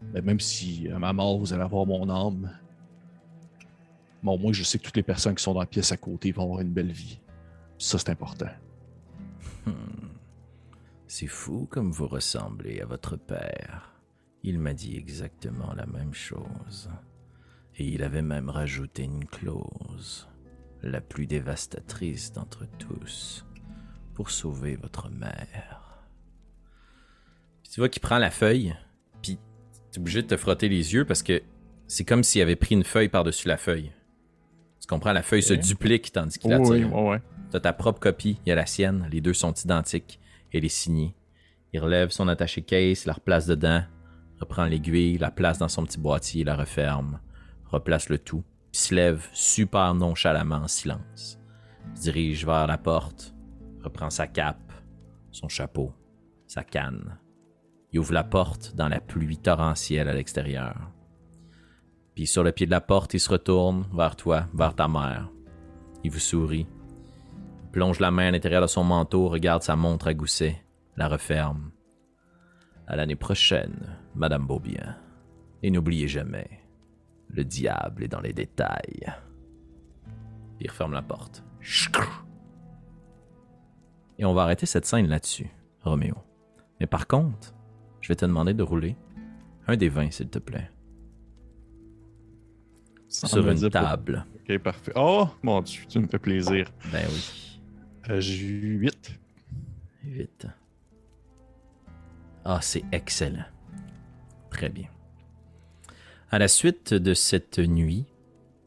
ben, 0.00 0.24
même 0.24 0.38
si 0.38 0.88
à 0.88 1.00
ma 1.00 1.12
mort 1.12 1.38
vous 1.38 1.52
allez 1.52 1.64
avoir 1.64 1.86
mon 1.86 2.08
âme, 2.08 2.56
bon, 4.22 4.38
moins 4.38 4.52
je 4.52 4.62
sais 4.62 4.78
que 4.78 4.84
toutes 4.84 4.96
les 4.96 5.02
personnes 5.02 5.34
qui 5.34 5.42
sont 5.42 5.54
dans 5.54 5.60
la 5.60 5.66
pièce 5.66 5.90
à 5.90 5.96
côté 5.96 6.30
vont 6.30 6.44
avoir 6.44 6.60
une 6.60 6.72
belle 6.72 6.92
vie. 6.92 7.20
Ça, 7.78 7.98
c'est 7.98 8.10
important. 8.10 8.50
Hmm. 9.66 9.72
C'est 11.08 11.26
fou 11.26 11.66
comme 11.68 11.90
vous 11.90 12.06
ressemblez 12.06 12.80
à 12.80 12.86
votre 12.86 13.16
père. 13.16 13.92
Il 14.44 14.60
m'a 14.60 14.72
dit 14.72 14.96
exactement 14.96 15.72
la 15.74 15.86
même 15.86 16.14
chose. 16.14 16.88
Et 17.78 17.84
il 17.84 18.02
avait 18.02 18.22
même 18.22 18.48
rajouté 18.48 19.02
une 19.04 19.24
clause, 19.24 20.28
la 20.82 21.00
plus 21.00 21.26
dévastatrice 21.26 22.32
d'entre 22.32 22.64
tous, 22.78 23.44
pour 24.14 24.30
sauver 24.30 24.76
votre 24.76 25.10
mère. 25.10 26.06
Puis 27.62 27.72
tu 27.72 27.80
vois 27.80 27.88
qu'il 27.88 28.00
prend 28.00 28.18
la 28.18 28.30
feuille, 28.30 28.74
puis 29.22 29.38
tu 29.92 29.98
es 29.98 30.00
obligé 30.00 30.22
de 30.22 30.28
te 30.28 30.36
frotter 30.36 30.68
les 30.68 30.94
yeux 30.94 31.04
parce 31.04 31.22
que 31.22 31.42
c'est 31.86 32.04
comme 32.04 32.24
s'il 32.24 32.42
avait 32.42 32.56
pris 32.56 32.74
une 32.74 32.84
feuille 32.84 33.08
par-dessus 33.08 33.48
la 33.48 33.56
feuille. 33.58 33.92
Tu 34.80 34.86
comprends, 34.86 35.12
la 35.12 35.22
feuille 35.22 35.42
se 35.42 35.54
duplique 35.54 36.12
tandis 36.12 36.38
qu'il 36.38 36.50
la 36.50 36.60
oui, 36.60 36.78
tire. 36.78 36.94
ouais, 36.94 37.10
ouais. 37.10 37.22
T'as 37.50 37.60
ta 37.60 37.72
propre 37.72 38.00
copie, 38.00 38.38
il 38.44 38.48
y 38.48 38.52
a 38.52 38.54
la 38.54 38.66
sienne, 38.66 39.08
les 39.10 39.20
deux 39.20 39.34
sont 39.34 39.52
identiques, 39.52 40.20
et 40.52 40.58
elle 40.58 40.64
est 40.64 40.68
signée. 40.68 41.14
Il 41.72 41.80
relève 41.80 42.10
son 42.10 42.28
attaché 42.28 42.62
case, 42.62 43.04
la 43.04 43.12
replace 43.12 43.46
dedans, 43.46 43.82
reprend 44.40 44.64
l'aiguille, 44.64 45.18
la 45.18 45.30
place 45.30 45.58
dans 45.58 45.68
son 45.68 45.84
petit 45.84 45.98
boîtier, 45.98 46.44
la 46.44 46.56
referme, 46.56 47.20
replace 47.70 48.08
le 48.08 48.18
tout, 48.18 48.44
puis 48.72 48.80
se 48.80 48.94
lève 48.94 49.26
super 49.32 49.94
nonchalamment 49.94 50.56
en 50.56 50.68
silence. 50.68 51.38
Se 51.94 52.02
dirige 52.02 52.44
vers 52.44 52.66
la 52.66 52.78
porte, 52.78 53.34
reprend 53.82 54.10
sa 54.10 54.26
cape, 54.26 54.72
son 55.30 55.48
chapeau, 55.48 55.92
sa 56.46 56.64
canne. 56.64 57.18
Il 57.92 58.00
ouvre 58.00 58.12
la 58.12 58.24
porte 58.24 58.74
dans 58.74 58.88
la 58.88 59.00
pluie 59.00 59.38
torrentielle 59.38 60.08
à 60.08 60.14
l'extérieur. 60.14 60.76
Puis 62.14 62.26
sur 62.26 62.42
le 62.42 62.52
pied 62.52 62.66
de 62.66 62.70
la 62.70 62.80
porte, 62.80 63.14
il 63.14 63.20
se 63.20 63.30
retourne 63.30 63.86
vers 63.92 64.16
toi, 64.16 64.46
vers 64.54 64.74
ta 64.74 64.88
mère. 64.88 65.30
Il 66.02 66.10
vous 66.10 66.18
sourit 66.18 66.66
plonge 67.76 68.00
la 68.00 68.10
main 68.10 68.28
à 68.28 68.30
l'intérieur 68.30 68.62
de 68.62 68.66
son 68.68 68.84
manteau, 68.84 69.28
regarde 69.28 69.62
sa 69.62 69.76
montre 69.76 70.06
à 70.06 70.14
gousset, 70.14 70.64
la 70.96 71.08
referme. 71.08 71.72
À 72.86 72.96
l'année 72.96 73.16
prochaine, 73.16 73.98
Madame 74.14 74.46
Beaubien. 74.46 74.96
Et 75.62 75.70
n'oubliez 75.70 76.08
jamais, 76.08 76.48
le 77.28 77.44
diable 77.44 78.04
est 78.04 78.08
dans 78.08 78.20
les 78.20 78.32
détails. 78.32 79.12
Il 80.60 80.70
referme 80.70 80.92
la 80.92 81.02
porte. 81.02 81.44
Et 84.18 84.24
on 84.24 84.32
va 84.32 84.42
arrêter 84.42 84.66
cette 84.66 84.86
scène 84.86 85.08
là-dessus, 85.08 85.50
Roméo. 85.82 86.14
Mais 86.80 86.86
par 86.86 87.06
contre, 87.06 87.54
je 88.00 88.08
vais 88.08 88.16
te 88.16 88.24
demander 88.24 88.54
de 88.54 88.62
rouler 88.62 88.96
un 89.66 89.76
des 89.76 89.88
20, 89.88 90.10
s'il 90.12 90.28
te 90.28 90.38
plaît, 90.38 90.70
Sans 93.08 93.26
sur 93.26 93.48
une 93.48 93.60
pas- 93.60 93.70
table. 93.70 94.24
Ok, 94.48 94.58
parfait. 94.58 94.92
Oh, 94.94 95.28
mon 95.42 95.60
Dieu, 95.62 95.82
tu 95.88 95.98
me 95.98 96.06
fais 96.06 96.18
plaisir. 96.18 96.70
Ben 96.92 97.06
oui. 97.08 97.60
Euh, 98.10 98.20
J'ai 98.20 98.46
eu 98.46 98.78
8. 98.78 99.18
Vite. 100.04 100.46
Ah, 102.44 102.60
c'est 102.62 102.84
excellent. 102.92 103.44
Très 104.50 104.68
bien. 104.68 104.88
À 106.30 106.40
la 106.40 106.48
suite 106.48 106.92
de 106.92 107.14
cette 107.14 107.60
nuit, 107.60 108.04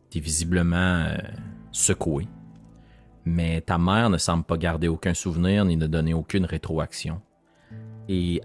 tu 0.09 0.19
es 0.19 0.21
visiblement 0.21 1.03
euh, 1.03 1.17
secoué, 1.73 2.25
mais 3.25 3.59
ta 3.59 3.77
mère 3.77 4.09
ne 4.09 4.17
semble 4.17 4.45
pas 4.45 4.57
garder 4.57 4.87
aucun 4.87 5.13
souvenir 5.13 5.65
ni 5.65 5.75
ne 5.75 5.85
donner 5.85 6.13
aucune 6.13 6.45
rétroaction. 6.45 7.21
Et 8.07 8.41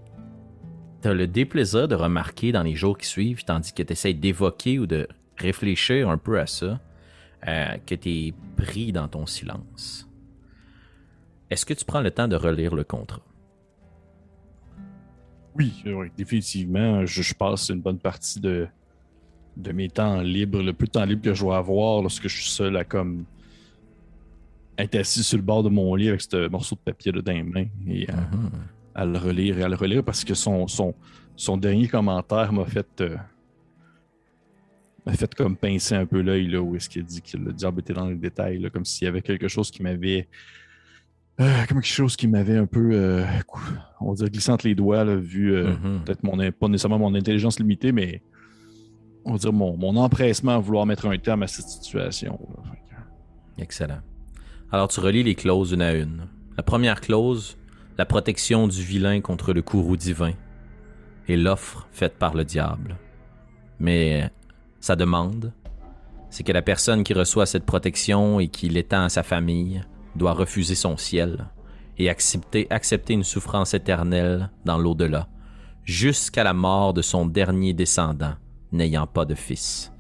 tu 1.01 1.09
as 1.09 1.15
le 1.15 1.29
déplaisir 1.29 1.87
de 1.87 1.95
remarquer 1.95 2.51
dans 2.51 2.65
les 2.65 2.75
jours 2.75 2.99
qui 2.99 3.07
suivent, 3.07 3.45
tandis 3.45 3.73
que 3.73 3.85
tu 3.85 3.93
essaies 3.93 4.15
d'évoquer 4.15 4.81
ou 4.81 4.87
de 4.87 5.07
réfléchir 5.37 6.11
un 6.11 6.19
peu 6.19 6.41
à 6.41 6.49
ça, 6.49 6.81
euh, 7.47 7.77
que 7.87 7.95
tu 7.95 8.11
es 8.11 8.35
pris 8.57 8.91
dans 8.91 9.07
ton 9.07 9.27
silence. 9.27 10.09
Est-ce 11.51 11.65
que 11.65 11.75
tu 11.75 11.85
prends 11.85 12.01
le 12.01 12.11
temps 12.11 12.27
de 12.27 12.35
relire 12.35 12.75
le 12.75 12.83
contrat? 12.83 13.23
Oui, 15.55 15.85
oui 15.87 16.11
définitivement. 16.17 17.07
Je, 17.07 17.33
passe 17.33 17.69
une 17.69 17.81
bonne 17.81 18.01
partie 18.01 18.41
de, 18.41 18.67
de 19.57 19.73
mes 19.73 19.89
temps 19.89 20.21
libres, 20.21 20.63
le 20.63 20.73
peu 20.73 20.87
de 20.87 20.91
temps 20.91 21.05
libre 21.05 21.23
que 21.23 21.35
je 21.35 21.41
dois 21.41 21.59
avoir 21.59 22.03
lorsque 22.03 22.29
je 22.29 22.37
suis 22.37 22.51
seul 22.51 22.77
à 22.77 22.85
comme 22.85 23.25
être 24.77 24.97
assis 24.97 25.23
sur 25.23 25.39
le 25.39 25.45
bord 25.45 25.63
de 25.63 25.69
mon 25.69 25.95
lit 25.95 26.09
avec 26.09 26.21
ce 26.21 26.49
morceau 26.49 26.75
de 26.75 26.81
papier 26.81 27.13
de 27.13 27.21
dans 27.21 27.33
les 27.33 27.43
mains 27.43 27.67
et 27.87 28.07
mhm. 28.11 28.51
à, 28.95 29.05
le 29.05 29.19
relire 29.19 29.59
et 29.59 29.63
à 29.63 29.69
le 29.69 29.77
relire 29.77 30.03
parce 30.03 30.25
que 30.25 30.35
son, 30.35 30.67
son, 30.67 30.95
son 31.37 31.57
dernier 31.57 31.89
commentaire 31.89 32.53
m'a 32.53 32.65
fait 32.65 32.87
euh, 33.01 33.17
m'a 35.07 35.13
fait 35.13 35.33
comme 35.35 35.57
pincer 35.57 35.95
un 35.95 36.07
peu 36.07 36.21
l'œil 36.21 36.49
là 36.49 36.61
où 36.61 36.75
est-ce 36.75 36.89
qu'il 36.89 37.05
dit 37.05 37.23
que 37.23 37.37
le 37.37 37.53
diable 37.53 37.81
était 37.81 37.95
dans 37.95 38.09
les 38.09 38.17
détails 38.17 38.69
comme 38.73 38.85
s'il 38.85 39.05
y 39.05 39.09
avait 39.09 39.23
quelque 39.23 39.49
chose 39.49 39.71
qui 39.71 39.83
m'avait 39.83 40.27
euh, 41.41 41.65
comme 41.69 41.81
quelque 41.81 41.87
chose 41.87 42.17
qui 42.17 42.29
m'avait 42.29 42.57
un 42.57 42.67
peu, 42.67 42.91
euh, 42.93 43.25
on 44.01 44.11
va 44.11 44.15
dire, 44.15 44.31
glissé 44.31 44.53
entre 44.53 44.69
les 44.69 44.77
doigts, 44.77 45.05
vu 45.17 45.53
mhm. 45.53 46.03
peut-être 46.05 46.23
mon, 46.23 46.37
pas 46.53 46.69
nécessairement 46.69 46.99
mon 46.99 47.15
intelligence 47.17 47.59
limitée, 47.59 47.91
mais 47.91 48.23
on 49.25 49.33
va 49.33 49.39
dire 49.39 49.53
mon, 49.53 49.77
mon 49.77 49.97
empressement 49.97 50.53
à 50.53 50.59
vouloir 50.59 50.87
mettre 50.87 51.07
un 51.07 51.19
terme 51.19 51.43
à 51.43 51.47
cette 51.47 51.69
situation. 51.69 52.39
Excellent. 53.59 54.01
Alors 54.71 54.89
tu 54.89 55.01
relis 55.01 55.23
les 55.23 55.35
clauses 55.35 55.73
une 55.73 55.83
à 55.83 55.93
une. 55.93 56.27
La 56.57 56.63
première 56.63 57.01
clause, 57.01 57.57
la 57.99 58.05
protection 58.05 58.69
du 58.69 58.83
vilain 58.83 59.21
contre 59.21 59.53
le 59.53 59.63
courroux 59.63 59.97
divin, 59.97 60.33
et 61.29 61.37
l'offre 61.37 61.87
faite 61.93 62.19
par 62.19 62.35
le 62.35 62.45
diable. 62.45 62.97
Mais 63.79 64.31
sa 64.81 64.97
demande, 64.97 65.53
c'est 66.31 66.43
que 66.43 66.53
la 66.53 66.63
personne 66.63 67.05
qui 67.05 67.15
reçoit 67.15 67.47
cette 67.47 67.65
protection 67.65 68.41
et 68.41 68.49
qui 68.49 68.69
l'étend 68.69 69.05
à 69.05 69.09
sa 69.09 69.23
famille 69.23 69.83
doit 70.17 70.33
refuser 70.33 70.75
son 70.75 70.97
ciel 70.97 71.47
et 71.99 72.09
accepter, 72.09 72.67
accepter 72.71 73.15
une 73.15 73.25
souffrance 73.25 73.75
éternelle 73.75 74.51
dans 74.65 74.79
l'au-delà, 74.79 75.29
jusqu'à 75.85 76.45
la 76.45 76.55
mort 76.55 76.93
de 76.93 77.03
son 77.03 77.27
dernier 77.27 77.73
descendant, 77.73 78.35
n'ayant 78.75 79.07
pas 79.07 79.25
de 79.25 79.35
fils 79.35 79.95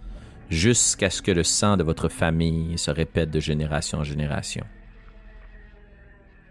jusqu'à 0.51 1.11
ce 1.11 1.22
que 1.22 1.31
le 1.31 1.43
sang 1.43 1.77
de 1.77 1.83
votre 1.83 2.09
famille 2.09 2.79
se 2.79 2.91
répète 2.91 3.31
de 3.31 3.41
génération 3.41 3.99
en 3.99 4.05
génération. 4.05 4.64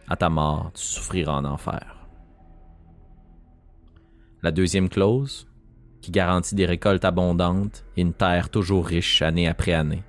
À 0.08 0.16
ta 0.16 0.30
mort, 0.30 0.72
tu 0.74 0.84
souffriras 0.84 1.34
en 1.34 1.46
enfer. 1.46 2.08
La 4.42 4.52
deuxième 4.52 4.90
clause, 4.90 5.48
qui 6.02 6.12
garantit 6.12 6.56
des 6.56 6.66
récoltes 6.66 7.06
abondantes 7.06 7.86
et 7.96 8.02
une 8.02 8.14
terre 8.14 8.50
toujours 8.50 8.86
riche 8.86 9.22
année 9.22 9.48
après 9.48 9.74
année, 9.74 10.04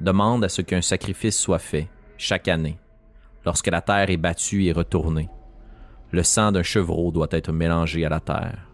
demande 0.00 0.44
à 0.44 0.48
ce 0.48 0.62
qu'un 0.62 0.80
sacrifice 0.80 1.38
soit 1.38 1.58
fait 1.58 1.88
chaque 2.16 2.48
année, 2.48 2.78
lorsque 3.44 3.66
la 3.66 3.82
terre 3.82 4.08
est 4.08 4.16
battue 4.16 4.64
et 4.64 4.72
retournée. 4.72 5.28
Le 6.12 6.22
sang 6.22 6.52
d'un 6.52 6.62
chevreau 6.62 7.12
doit 7.12 7.28
être 7.30 7.52
mélangé 7.52 8.06
à 8.06 8.08
la 8.08 8.20
terre 8.20 8.70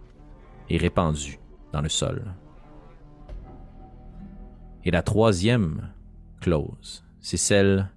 et 0.70 0.76
répandu 0.76 1.40
dans 1.72 1.80
le 1.80 1.88
sol. 1.88 2.22
Et 4.84 4.90
la 4.90 5.02
troisième 5.02 5.88
clause, 6.40 7.04
c'est 7.20 7.38
celle 7.38 7.90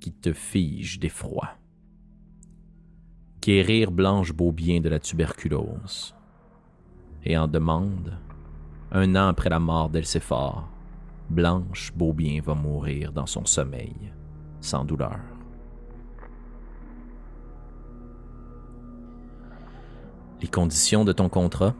qui 0.00 0.12
te 0.12 0.32
fige 0.32 0.98
d'effroi. 0.98 1.50
Guérir 3.40 3.92
Blanche 3.92 4.32
Beaubien 4.32 4.80
de 4.80 4.88
la 4.88 4.98
tuberculose. 4.98 6.16
Et 7.24 7.38
en 7.38 7.46
demande, 7.46 8.18
un 8.90 9.14
an 9.14 9.28
après 9.28 9.50
la 9.50 9.60
mort 9.60 9.88
d'Elcéphore, 9.88 10.68
Blanche 11.30 11.92
Beaubien 11.94 12.40
va 12.42 12.54
mourir 12.54 13.12
dans 13.12 13.26
son 13.26 13.44
sommeil, 13.44 13.94
sans 14.60 14.84
douleur. 14.84 15.20
Les 20.42 20.48
conditions 20.48 21.04
de 21.04 21.12
ton 21.12 21.28
contrat, 21.28 21.74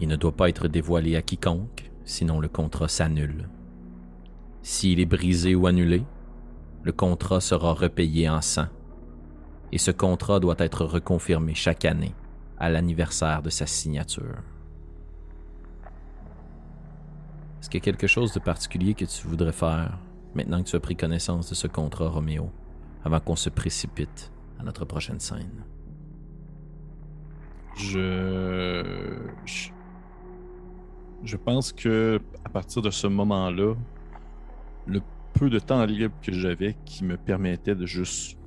il 0.00 0.08
ne 0.08 0.16
doit 0.16 0.36
pas 0.36 0.48
être 0.48 0.66
dévoilé 0.66 1.14
à 1.14 1.22
quiconque, 1.22 1.91
sinon 2.04 2.40
le 2.40 2.48
contrat 2.48 2.88
s'annule. 2.88 3.48
S'il 4.62 5.00
est 5.00 5.06
brisé 5.06 5.54
ou 5.54 5.66
annulé, 5.66 6.04
le 6.82 6.92
contrat 6.92 7.40
sera 7.40 7.74
repayé 7.74 8.28
en 8.28 8.40
sang, 8.40 8.66
et 9.70 9.78
ce 9.78 9.90
contrat 9.90 10.40
doit 10.40 10.56
être 10.58 10.84
reconfirmé 10.84 11.54
chaque 11.54 11.84
année 11.84 12.14
à 12.58 12.70
l'anniversaire 12.70 13.42
de 13.42 13.50
sa 13.50 13.66
signature. 13.66 14.42
Est-ce 17.60 17.70
qu'il 17.70 17.78
y 17.78 17.82
a 17.82 17.84
quelque 17.84 18.06
chose 18.06 18.32
de 18.32 18.40
particulier 18.40 18.94
que 18.94 19.04
tu 19.04 19.26
voudrais 19.26 19.52
faire 19.52 19.98
maintenant 20.34 20.62
que 20.62 20.68
tu 20.68 20.76
as 20.76 20.80
pris 20.80 20.96
connaissance 20.96 21.48
de 21.48 21.54
ce 21.54 21.66
contrat, 21.66 22.08
Roméo, 22.08 22.50
avant 23.04 23.20
qu'on 23.20 23.36
se 23.36 23.50
précipite 23.50 24.32
à 24.58 24.64
notre 24.64 24.84
prochaine 24.84 25.20
scène? 25.20 25.64
Je 27.76 28.84
je 29.44 29.70
pense 31.36 31.72
que 31.72 32.20
à 32.44 32.48
partir 32.48 32.82
de 32.82 32.90
ce 32.90 33.06
moment-là, 33.06 33.74
le 34.86 35.00
peu 35.34 35.50
de 35.50 35.58
temps 35.58 35.84
libre 35.84 36.14
que 36.22 36.32
j'avais 36.32 36.76
qui 36.84 37.04
me 37.04 37.16
permettait 37.16 37.74
de 37.74 37.86
juste, 37.86 38.38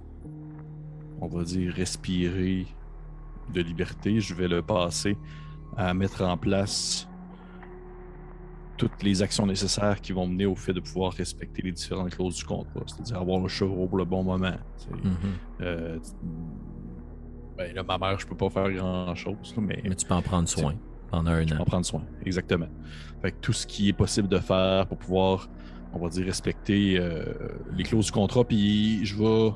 on 1.21 1.27
va 1.27 1.43
dire, 1.43 1.73
respirer 1.73 2.67
de 3.53 3.61
liberté, 3.61 4.19
je 4.19 4.33
vais 4.33 4.47
le 4.47 4.61
passer 4.61 5.17
à 5.77 5.93
mettre 5.93 6.23
en 6.23 6.37
place 6.37 7.07
toutes 8.77 9.03
les 9.03 9.21
actions 9.21 9.45
nécessaires 9.45 10.01
qui 10.01 10.11
vont 10.11 10.27
mener 10.27 10.45
au 10.45 10.55
fait 10.55 10.73
de 10.73 10.81
pouvoir 10.81 11.13
respecter 11.13 11.61
les 11.61 11.71
différentes 11.71 12.13
clauses 12.13 12.35
du 12.35 12.43
contrat, 12.43 12.81
c'est-à-dire 12.87 13.17
avoir 13.17 13.39
le 13.39 13.47
chevreau 13.47 13.87
pour 13.87 13.97
le 13.97 14.05
bon 14.05 14.23
moment. 14.23 14.57
Mm-hmm. 14.91 15.61
Euh, 15.61 15.99
ben 17.57 17.73
là, 17.73 17.83
ma 17.83 17.97
mère, 17.97 18.19
je 18.19 18.27
peux 18.27 18.35
pas 18.35 18.49
faire 18.49 18.69
grand-chose, 18.69 19.55
mais... 19.57 19.81
Mais 19.83 19.95
tu 19.95 20.05
peux 20.05 20.13
en 20.13 20.21
prendre 20.21 20.49
soin 20.49 20.75
pendant 21.09 21.31
un 21.31 21.45
an. 21.51 21.59
En 21.59 21.65
prendre 21.65 21.85
soin, 21.85 22.03
exactement. 22.25 22.67
Fait 23.21 23.31
tout 23.41 23.53
ce 23.53 23.65
qui 23.65 23.89
est 23.89 23.93
possible 23.93 24.27
de 24.27 24.39
faire 24.39 24.87
pour 24.87 24.97
pouvoir, 24.97 25.49
on 25.93 25.99
va 25.99 26.09
dire, 26.09 26.25
respecter 26.25 26.97
euh, 26.99 27.25
les 27.75 27.83
clauses 27.83 28.07
du 28.07 28.11
contrat, 28.11 28.43
puis 28.43 29.05
je 29.05 29.15
vais 29.15 29.53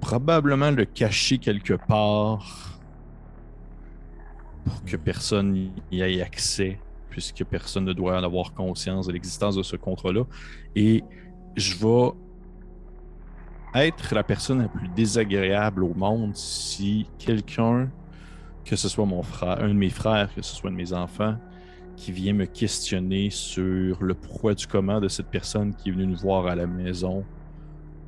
probablement 0.00 0.70
le 0.70 0.84
cacher 0.84 1.38
quelque 1.38 1.74
part 1.74 2.80
pour 4.64 4.84
que 4.84 4.96
personne 4.96 5.70
n'y 5.90 6.00
ait 6.00 6.22
accès, 6.22 6.78
puisque 7.10 7.44
personne 7.44 7.84
ne 7.84 7.92
doit 7.92 8.18
en 8.18 8.24
avoir 8.24 8.52
conscience 8.52 9.06
de 9.06 9.12
l'existence 9.12 9.56
de 9.56 9.62
ce 9.62 9.76
contrat-là. 9.76 10.24
Et 10.74 11.02
je 11.56 11.76
vais 11.76 12.12
être 13.74 14.14
la 14.14 14.22
personne 14.22 14.62
la 14.62 14.68
plus 14.68 14.88
désagréable 14.88 15.84
au 15.84 15.94
monde 15.94 16.36
si 16.36 17.06
quelqu'un 17.18 17.90
que 18.64 18.76
ce 18.76 18.88
soit 18.88 19.06
mon 19.06 19.22
frère, 19.22 19.62
un 19.62 19.68
de 19.68 19.74
mes 19.74 19.90
frères, 19.90 20.34
que 20.34 20.42
ce 20.42 20.54
soit 20.54 20.70
un 20.70 20.72
de 20.72 20.76
mes 20.76 20.92
enfants, 20.92 21.36
qui 21.96 22.12
vient 22.12 22.32
me 22.32 22.46
questionner 22.46 23.30
sur 23.30 24.02
le 24.02 24.14
pourquoi 24.14 24.54
du 24.54 24.66
comment 24.66 25.00
de 25.00 25.08
cette 25.08 25.28
personne 25.28 25.74
qui 25.74 25.88
est 25.88 25.92
venue 25.92 26.06
nous 26.06 26.16
voir 26.16 26.46
à 26.46 26.54
la 26.54 26.66
maison 26.66 27.24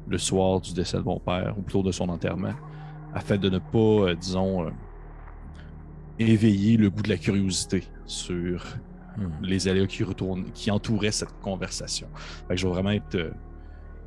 le 0.09 0.19
soir 0.19 0.61
du 0.61 0.73
décès 0.73 0.99
de 0.99 1.03
mon 1.03 1.19
père, 1.19 1.55
ou 1.59 1.63
plutôt 1.63 1.83
de 1.83 1.93
son 1.93 2.09
enterrement, 2.09 2.55
afin 3.15 3.37
de 3.37 3.49
ne 3.49 3.59
pas, 3.59 3.79
euh, 3.79 4.15
disons, 4.15 4.67
euh, 4.67 4.71
éveiller 6.19 6.77
le 6.77 6.91
goût 6.91 7.03
de 7.03 7.09
la 7.09 7.17
curiosité 7.17 7.85
sur 8.07 8.65
hmm. 9.17 9.29
les 9.43 9.69
aléas 9.69 9.87
qui, 9.87 10.05
retournent, 10.05 10.51
qui 10.53 10.71
entouraient 10.71 11.13
cette 11.13 11.33
conversation. 11.41 12.09
Fait 12.49 12.55
que 12.55 12.61
je 12.61 12.67
vais 12.67 12.73
vraiment 12.73 12.91
être 12.91 13.15
euh, 13.15 13.31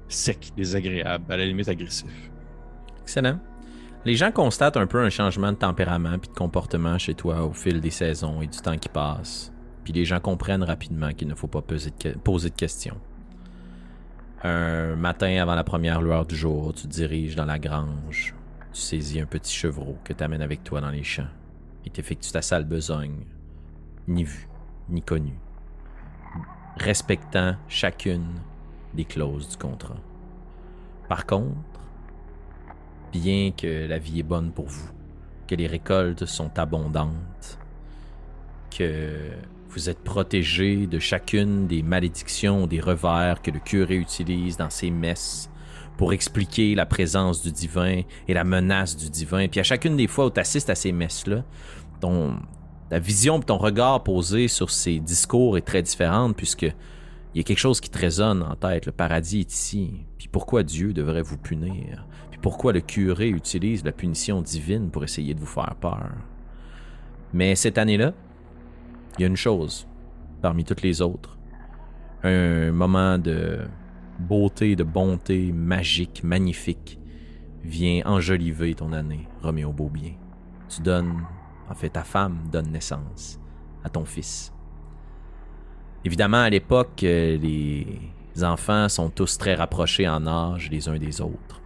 sec, 0.08 0.52
désagréable, 0.56 1.26
à 1.32 1.38
la 1.38 1.46
limite 1.46 1.68
agressif. 1.68 2.32
Excellent. 3.02 3.40
Les 4.08 4.16
gens 4.16 4.32
constatent 4.32 4.78
un 4.78 4.88
peu 4.88 5.04
un 5.04 5.10
changement 5.10 5.52
de 5.52 5.58
tempérament 5.58 6.18
puis 6.18 6.30
de 6.30 6.34
comportement 6.34 6.98
chez 6.98 7.14
toi 7.14 7.44
au 7.44 7.52
fil 7.52 7.82
des 7.82 7.90
saisons 7.90 8.42
et 8.42 8.48
du 8.48 8.58
temps 8.60 8.78
qui 8.78 8.88
passe. 8.88 9.52
Puis 9.84 9.92
les 9.92 10.06
gens 10.06 10.22
comprennent 10.22 10.64
rapidement 10.64 11.12
qu'il 11.12 11.28
ne 11.28 11.36
faut 11.36 11.50
pas 11.50 11.62
poser 11.62 11.92
de, 11.92 12.56
questions. 12.56 12.96
Un 14.46 14.96
matin 14.96 15.42
avant 15.42 15.56
la 15.56 15.66
première 15.66 16.02
lueur 16.02 16.26
du 16.26 16.38
jour, 16.38 16.74
tu 16.74 16.84
te 16.84 16.88
diriges 16.88 17.36
dans 17.36 17.44
la 17.44 17.60
grange. 17.60 18.34
Tu 18.72 18.80
saisis 18.80 19.20
un 19.20 19.26
petit 19.26 19.54
chevreau 19.54 19.98
que 20.06 20.14
tu 20.14 20.24
amènes 20.24 20.42
avec 20.42 20.64
toi 20.64 20.80
dans 20.80 20.92
les 20.92 21.04
champs 21.04 21.28
et 21.86 21.90
t'effectues 21.90 22.32
ta 22.32 22.42
sale 22.42 22.64
besogne, 22.64 23.26
ni 24.08 24.24
vue, 24.24 24.48
ni 24.88 25.02
connue, 25.02 25.42
respectant 26.78 27.58
chacune 27.68 28.40
des 28.94 29.04
clauses 29.04 29.50
du 29.50 29.58
contrat. 29.58 30.00
Par 31.10 31.26
contre, 31.26 31.77
bien 33.12 33.52
que 33.52 33.88
la 33.88 33.98
vie 33.98 34.20
est 34.20 34.24
bonne 34.24 34.52
pour 34.52 34.66
vous, 34.66 34.90
que 35.48 35.56
les 35.56 35.68
récoltes 35.68 36.26
sont 36.26 36.58
abondantes, 36.58 37.60
que 38.70 39.32
vous 39.70 39.90
êtes 39.90 40.00
protégé 40.00 40.88
de 40.88 41.00
chacune 41.00 41.68
des 41.68 41.84
malédictions, 41.84 42.68
des 42.68 42.80
revers 42.80 43.42
que 43.42 43.52
le 43.52 43.60
curé 43.60 43.96
utilise 43.96 44.58
dans 44.58 44.70
ses 44.70 44.90
messes 44.90 45.50
pour 45.98 46.14
expliquer 46.14 46.76
la 46.76 46.86
présence 46.86 47.42
du 47.42 47.52
divin 47.52 48.02
et 48.28 48.34
la 48.34 48.44
menace 48.44 48.96
du 48.96 49.10
divin. 49.10 49.48
Puis 49.48 49.60
à 49.60 49.64
chacune 49.64 49.98
des 49.98 50.08
fois 50.08 50.28
où 50.28 50.30
tu 50.30 50.40
assistes 50.40 50.70
à 50.70 50.76
ces 50.76 50.92
messes-là, 50.92 51.44
ton, 52.00 52.38
ta 52.90 53.00
vision 53.00 53.40
ton 53.40 53.58
regard 53.58 54.04
posé 54.04 54.48
sur 54.48 54.70
ces 54.70 55.00
discours 55.00 55.58
est 55.58 55.62
très 55.62 55.82
différente 55.82 56.36
puisque 56.36 56.64
il 57.34 57.38
y 57.38 57.40
a 57.42 57.44
quelque 57.44 57.60
chose 57.60 57.82
qui 57.82 57.90
te 57.90 57.98
résonne 57.98 58.42
en 58.42 58.56
tête. 58.56 58.86
Le 58.86 58.92
paradis 58.92 59.42
est 59.42 59.54
ici. 59.54 60.06
Puis 60.18 60.28
pourquoi 60.28 60.64
Dieu 60.64 60.94
devrait 60.94 61.22
vous 61.22 61.38
punir? 61.38 62.06
Pourquoi 62.42 62.74
le 62.74 62.82
curé 62.82 63.30
utilise 63.30 63.84
la 63.84 63.92
punition 63.92 64.42
divine 64.42 64.90
pour 64.90 65.04
essayer 65.04 65.34
de 65.34 65.40
vous 65.40 65.46
faire 65.46 65.76
peur? 65.80 66.12
Mais 67.34 67.56
cette 67.56 67.78
année-là, 67.78 68.14
il 69.18 69.22
y 69.22 69.26
a 69.26 69.28
une 69.28 69.36
chose 69.36 69.88
parmi 70.42 70.64
toutes 70.64 70.82
les 70.82 71.02
autres. 71.02 71.38
Un 72.24 72.72
moment 72.72 73.18
de 73.18 73.68
beauté, 74.20 74.76
de 74.76 74.84
bonté 74.84 75.52
magique, 75.52 76.24
magnifique, 76.24 77.00
vient 77.64 78.02
enjoliver 78.06 78.76
ton 78.76 78.94
année, 78.94 79.28
Roméo 79.42 79.72
Beaubien. 79.72 80.14
Tu 80.70 80.82
donnes, 80.82 81.24
en 81.70 81.76
fait, 81.76 81.90
ta 81.90 82.04
femme 82.04 82.48
donne 82.52 82.72
naissance 82.72 83.40
à 83.84 83.90
ton 83.90 84.06
fils. 84.06 84.54
Évidemment, 86.06 86.42
à 86.42 86.50
l'époque, 86.50 87.04
euh, 87.04 87.38
les 87.38 88.44
enfants 88.44 88.88
sont 88.88 89.10
tous 89.10 89.38
très 89.38 89.56
rapprochés 89.56 90.08
en 90.08 90.26
âge 90.28 90.70
les 90.70 90.88
uns 90.88 90.98
des 90.98 91.22
autres. 91.22 91.62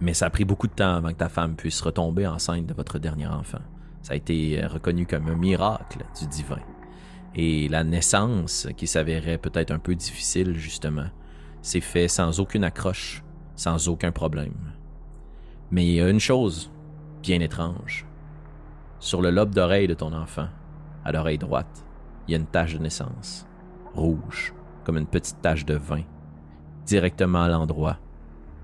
Mais 0.00 0.14
ça 0.14 0.26
a 0.26 0.30
pris 0.30 0.44
beaucoup 0.44 0.66
de 0.66 0.72
temps 0.72 0.94
avant 0.94 1.10
que 1.10 1.18
ta 1.18 1.28
femme 1.28 1.56
puisse 1.56 1.80
retomber 1.82 2.26
enceinte 2.26 2.66
de 2.66 2.74
votre 2.74 2.98
dernier 2.98 3.26
enfant. 3.26 3.60
Ça 4.02 4.14
a 4.14 4.16
été 4.16 4.62
euh, 4.62 4.68
reconnu 4.68 5.06
comme 5.06 5.28
un 5.28 5.34
miracle 5.34 6.04
du 6.18 6.26
divin. 6.26 6.60
Et 7.34 7.68
la 7.68 7.84
naissance, 7.84 8.66
qui 8.76 8.86
s'avérait 8.86 9.38
peut-être 9.38 9.70
un 9.70 9.78
peu 9.78 9.94
difficile 9.94 10.54
justement, 10.56 11.08
s'est 11.62 11.80
fait 11.80 12.08
sans 12.08 12.40
aucune 12.40 12.64
accroche, 12.64 13.22
sans 13.56 13.88
aucun 13.88 14.10
problème. 14.10 14.72
Mais 15.70 15.86
il 15.86 15.92
y 15.92 16.00
a 16.00 16.08
une 16.08 16.18
chose 16.18 16.72
bien 17.22 17.40
étrange. 17.40 18.06
Sur 18.98 19.20
le 19.20 19.30
lobe 19.30 19.54
d'oreille 19.54 19.86
de 19.86 19.94
ton 19.94 20.12
enfant, 20.12 20.48
à 21.04 21.12
l'oreille 21.12 21.38
droite, 21.38 21.84
il 22.26 22.32
y 22.32 22.34
a 22.34 22.38
une 22.38 22.46
tache 22.46 22.74
de 22.74 22.78
naissance, 22.78 23.46
rouge, 23.94 24.54
comme 24.84 24.96
une 24.96 25.06
petite 25.06 25.40
tache 25.42 25.66
de 25.66 25.74
vin, 25.74 26.02
directement 26.86 27.42
à 27.42 27.48
l'endroit 27.48 27.98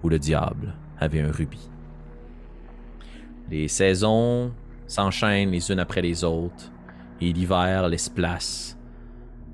où 0.03 0.09
le 0.09 0.19
diable 0.19 0.75
avait 0.99 1.21
un 1.21 1.31
rubis. 1.31 1.71
Les 3.51 3.69
saisons 3.69 4.53
s'enchaînent 4.87 5.51
les 5.51 5.71
unes 5.71 5.79
après 5.79 6.03
les 6.03 6.25
autres, 6.25 6.71
et 7.21 7.33
l'hiver 7.33 7.89
laisse 7.89 8.09
place 8.09 8.79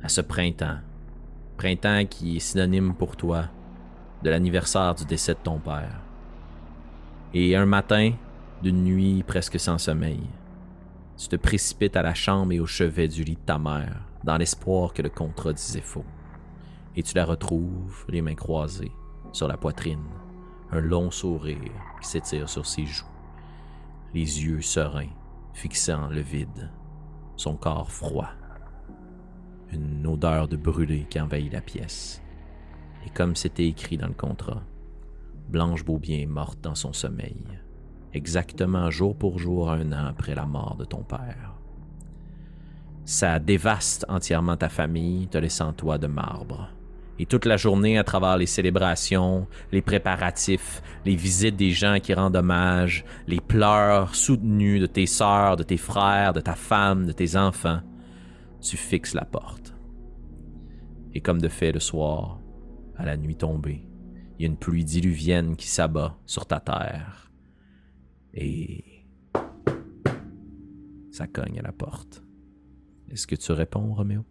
à 0.03 0.09
ce 0.09 0.21
printemps. 0.21 0.79
Printemps 1.57 2.07
qui 2.07 2.37
est 2.37 2.41
synonyme 2.41 2.95
pour 2.95 3.17
toi 3.17 3.45
de 4.23 4.31
l'anniversaire 4.31 4.95
du 4.95 5.05
décès 5.05 5.35
de 5.35 5.39
ton 5.43 5.59
père. 5.59 6.01
Et 7.35 7.57
un 7.57 7.67
matin, 7.67 8.13
d'une 8.63 8.85
nuit 8.85 9.23
presque 9.27 9.59
sans 9.59 9.79
sommeil, 9.79 10.21
tu 11.17 11.29
te 11.29 11.37
précipites 11.37 11.97
à 11.97 12.03
la 12.03 12.15
chambre 12.15 12.53
et 12.53 12.61
au 12.61 12.67
chevet 12.67 13.09
du 13.09 13.25
lit 13.25 13.37
de 13.37 13.41
ta 13.41 13.59
mère, 13.59 14.03
dans 14.25 14.37
l'espoir 14.37 14.93
que 14.93 15.03
le 15.03 15.09
contrat 15.09 15.53
disait 15.53 15.81
faux. 15.81 16.05
Et 16.97 17.03
tu 17.03 17.15
la 17.15 17.25
retrouves, 17.25 18.05
les 18.09 18.23
mains 18.23 18.35
croisées, 18.35 18.93
sur 19.33 19.49
la 19.49 19.57
poitrine, 19.57 20.05
un 20.73 20.81
long 20.81 21.11
sourire 21.11 21.71
qui 22.01 22.09
s'étire 22.09 22.49
sur 22.49 22.67
ses 22.67 22.87
joues, 22.87 23.05
les 24.15 24.45
yeux 24.45 24.63
sereins, 24.63 25.11
fixant 25.53 26.09
le 26.09 26.21
vide, 26.21 26.71
son 27.37 27.57
corps 27.57 27.91
froid, 27.91 28.31
une 29.71 30.07
odeur 30.07 30.49
de 30.49 30.57
brûlé 30.57 31.07
qui 31.09 31.21
envahit 31.21 31.53
la 31.53 31.61
pièce. 31.61 32.23
Et 33.07 33.11
comme 33.11 33.37
c'était 33.37 33.67
écrit 33.67 33.99
dans 33.99 34.07
le 34.09 34.15
contrat, 34.15 34.63
Blanche 35.49 35.85
Beaubien 35.85 36.19
est 36.19 36.27
morte 36.27 36.61
dans 36.63 36.75
son 36.75 36.95
sommeil, 36.95 37.45
exactement 38.15 38.91
jour 38.91 39.17
pour 39.17 39.39
jour 39.39 39.71
un 39.71 39.93
an 39.93 40.07
après 40.07 40.35
la 40.35 40.47
mort 40.47 40.77
de 40.77 40.85
ton 40.85 41.03
père. 41.03 41.55
Ça 43.05 43.39
dévaste 43.39 44.07
entièrement 44.09 44.57
ta 44.57 44.69
famille, 44.69 45.29
te 45.29 45.37
laissant 45.37 45.73
toi 45.73 45.99
de 45.99 46.07
marbre. 46.07 46.69
Et 47.19 47.27
toute 47.27 47.45
la 47.45 47.57
journée, 47.57 47.99
à 47.99 48.05
travers 48.05 48.37
les 48.37 48.47
célébrations, 48.47 49.47
les 49.71 49.83
préparatifs, 49.83 50.83
les 51.05 51.15
visites 51.15 51.57
des 51.57 51.71
gens 51.71 51.99
qui 52.01 52.15
rendent 52.15 52.37
hommage, 52.37 53.05
les 53.27 53.41
pleurs 53.41 54.15
soutenus 54.15 54.81
de 54.81 54.87
tes 54.87 55.07
sœurs, 55.07 55.57
de 55.57 55.63
tes 55.63 55.77
frères, 55.77 56.33
de 56.33 56.41
ta 56.41 56.55
femme, 56.55 57.07
de 57.07 57.13
tes 57.13 57.37
enfants, 57.37 57.81
tu 58.61 58.77
fixes 58.77 59.15
la 59.15 59.25
porte. 59.25 59.75
Et 61.15 61.21
comme 61.21 61.41
de 61.41 61.49
fait 61.49 61.73
le 61.73 61.81
soir, 61.81 62.41
à 62.97 63.05
la 63.05 63.17
nuit 63.17 63.37
tombée, 63.37 63.87
il 64.39 64.43
y 64.43 64.45
a 64.45 64.49
une 64.49 64.57
pluie 64.57 64.85
diluvienne 64.85 65.57
qui 65.57 65.69
s'abat 65.69 66.19
sur 66.27 66.47
ta 66.47 66.61
terre. 66.61 67.31
Et 68.33 69.07
ça 71.11 71.27
cogne 71.27 71.59
à 71.59 71.63
la 71.63 71.73
porte. 71.73 72.25
Est-ce 73.11 73.27
que 73.27 73.37
tu 73.37 73.53
réponds, 73.53 73.93
Roméo? 73.93 74.25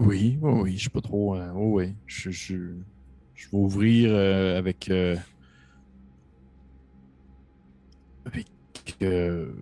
Oui, 0.00 0.38
oui, 0.40 0.52
oui, 0.62 0.72
je 0.74 0.80
suis 0.80 0.88
pas 0.90 1.00
trop. 1.02 1.36
Euh, 1.36 1.52
oui, 1.54 1.94
je, 2.06 2.30
je, 2.30 2.56
je 3.34 3.46
vais 3.50 3.56
ouvrir 3.58 4.10
euh, 4.12 4.58
avec. 4.58 4.90
Euh, 4.90 5.16
avec. 8.24 8.46
euh, 9.02 9.52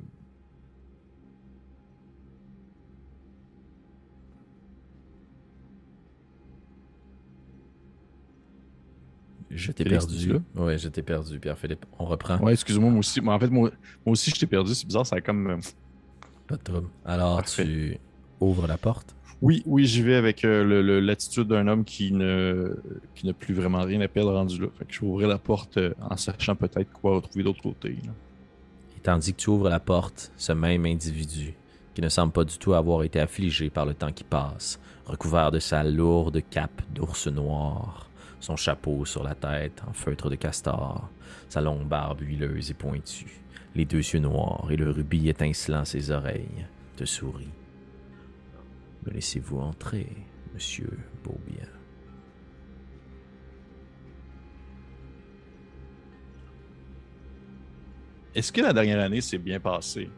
Je 9.51 9.73
t'ai 9.73 9.85
perdu. 9.85 10.35
Ouais, 10.55 10.77
je 10.77 10.89
t'ai 10.89 11.03
perdu, 11.03 11.41
Pierre-Philippe. 11.41 11.87
On 11.99 12.05
reprend. 12.05 12.39
Ouais, 12.39 12.53
excuse-moi, 12.53 12.91
moi 12.91 12.99
aussi. 13.01 13.21
Mais 13.21 13.31
en 13.33 13.39
fait, 13.39 13.49
moi, 13.49 13.71
moi 14.05 14.13
aussi, 14.13 14.31
je 14.31 14.39
t'ai 14.39 14.47
perdu. 14.47 14.75
C'est 14.75 14.87
bizarre, 14.87 15.07
ça 15.07 15.17
a 15.17 15.21
comme. 15.21 15.61
Pas 16.47 16.57
de 16.57 16.63
trouble. 16.63 16.89
Alors, 17.05 17.37
Parfait. 17.39 17.65
tu 17.65 17.99
ouvres 18.41 18.67
la 18.67 18.77
porte. 18.77 19.17
Oui, 19.41 19.63
oui, 19.67 19.87
j'y 19.87 20.03
vais 20.03 20.17
avec 20.17 20.45
euh, 20.45 21.01
l'attitude 21.01 21.47
d'un 21.47 21.69
homme 21.69 21.85
qui 21.85 22.11
ne 22.11 22.75
qui 23.15 23.25
n'a 23.25 23.33
plus 23.33 23.55
vraiment 23.55 23.83
rien 23.83 24.01
à 24.01 24.09
perdre 24.09 24.33
rendu 24.33 24.61
là. 24.61 24.67
Fait 24.77 24.85
que 24.85 24.93
je 24.93 25.01
vais 25.01 25.07
ouvrir 25.07 25.29
la 25.29 25.39
porte 25.39 25.77
euh, 25.77 25.95
en 26.01 26.17
sachant 26.17 26.57
peut-être 26.57 26.91
quoi 26.91 27.17
retrouver 27.17 27.45
de 27.45 27.49
l'autre 27.49 27.63
côté. 27.63 27.91
Et 28.97 29.01
tandis 29.01 29.33
que 29.33 29.39
tu 29.39 29.51
ouvres 29.51 29.69
la 29.69 29.79
porte, 29.79 30.33
ce 30.37 30.53
même 30.53 30.85
individu, 30.87 31.55
qui 31.95 32.03
ne 32.03 32.09
semble 32.09 32.33
pas 32.33 32.45
du 32.45 32.59
tout 32.59 32.75
avoir 32.75 33.05
été 33.05 33.21
affligé 33.21 33.71
par 33.71 33.87
le 33.87 33.95
temps 33.95 34.11
qui 34.11 34.25
passe, 34.25 34.81
recouvert 35.07 35.53
de 35.53 35.61
sa 35.61 35.85
lourde 35.85 36.43
cape 36.51 36.83
d'ours 36.93 37.29
noir, 37.29 38.11
son 38.41 38.57
chapeau 38.57 39.05
sur 39.05 39.23
la 39.23 39.37
tête 39.37 39.83
en 39.89 39.93
feutre 39.93 40.31
de 40.31 40.35
castor, 40.35 41.09
sa 41.49 41.61
longue 41.61 41.87
barbe 41.87 42.23
huileuse 42.23 42.73
et 42.73 42.75
pointue, 42.75 43.41
les 43.77 43.85
deux 43.85 43.99
yeux 43.99 44.19
noirs 44.19 44.67
et 44.69 44.77
le 44.77 44.91
rubis 44.91 45.29
étincelant 45.29 45.85
ses 45.85 46.11
oreilles, 46.11 46.67
te 46.97 47.05
sourit. 47.05 47.47
Me 49.07 49.13
laissez-vous 49.13 49.59
entrer, 49.59 50.09
monsieur 50.55 50.91
Beaubien. 51.25 51.69
Est-ce 58.35 58.53
que 58.53 58.61
la 58.61 58.73
dernière 58.73 59.01
année 59.01 59.21
s'est 59.21 59.39
bien 59.39 59.59
passée? 59.59 60.11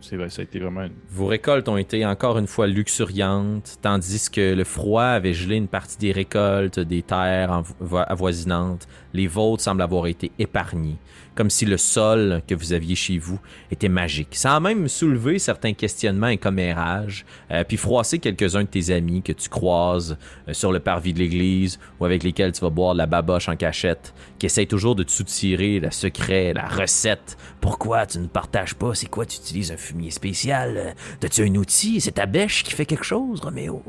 C'est 0.00 0.16
vrai, 0.16 0.28
ça 0.30 0.42
a 0.42 0.44
été 0.44 0.58
vraiment 0.58 0.82
une... 0.82 0.94
Vos 1.08 1.26
récoltes 1.26 1.68
ont 1.68 1.76
été 1.76 2.04
encore 2.04 2.36
une 2.36 2.48
fois 2.48 2.66
luxuriantes, 2.66 3.78
tandis 3.80 4.28
que 4.30 4.52
le 4.52 4.64
froid 4.64 5.04
avait 5.04 5.32
gelé 5.32 5.56
une 5.56 5.68
partie 5.68 5.96
des 5.96 6.10
récoltes 6.10 6.80
des 6.80 7.02
terres 7.02 7.62
avoisinantes. 8.08 8.88
Les 9.14 9.26
vôtres 9.26 9.62
semblent 9.62 9.82
avoir 9.82 10.06
été 10.06 10.32
épargnis, 10.38 10.96
comme 11.34 11.50
si 11.50 11.66
le 11.66 11.76
sol 11.76 12.42
que 12.46 12.54
vous 12.54 12.72
aviez 12.72 12.94
chez 12.94 13.18
vous 13.18 13.38
était 13.70 13.88
magique. 13.88 14.34
Ça 14.36 14.56
a 14.56 14.60
même 14.60 14.88
soulevé 14.88 15.38
certains 15.38 15.74
questionnements 15.74 16.28
et 16.28 16.38
commérages, 16.38 17.26
euh, 17.50 17.64
puis 17.64 17.76
froissé 17.76 18.18
quelques-uns 18.18 18.62
de 18.62 18.68
tes 18.68 18.92
amis 18.92 19.22
que 19.22 19.32
tu 19.32 19.48
croises 19.48 20.16
euh, 20.48 20.52
sur 20.52 20.72
le 20.72 20.80
parvis 20.80 21.12
de 21.12 21.18
l'église 21.18 21.78
ou 22.00 22.04
avec 22.04 22.22
lesquels 22.22 22.52
tu 22.52 22.60
vas 22.62 22.70
boire 22.70 22.94
de 22.94 22.98
la 22.98 23.06
baboche 23.06 23.48
en 23.48 23.56
cachette, 23.56 24.14
qui 24.38 24.46
essayent 24.46 24.66
toujours 24.66 24.94
de 24.94 25.02
te 25.02 25.10
soutirer 25.10 25.80
le 25.80 25.90
secret, 25.90 26.52
la 26.54 26.66
recette. 26.66 27.36
Pourquoi 27.60 28.06
tu 28.06 28.18
ne 28.18 28.26
partages 28.26 28.74
pas? 28.74 28.94
C'est 28.94 29.08
quoi? 29.08 29.26
Tu 29.26 29.38
utilises 29.38 29.72
un 29.72 29.76
fumier 29.76 30.10
spécial? 30.10 30.76
Euh, 30.76 30.92
T'as-tu 31.20 31.42
un 31.42 31.54
outil? 31.54 32.00
C'est 32.00 32.12
ta 32.12 32.26
bêche 32.26 32.64
qui 32.64 32.72
fait 32.72 32.86
quelque 32.86 33.04
chose, 33.04 33.40
Roméo? 33.40 33.82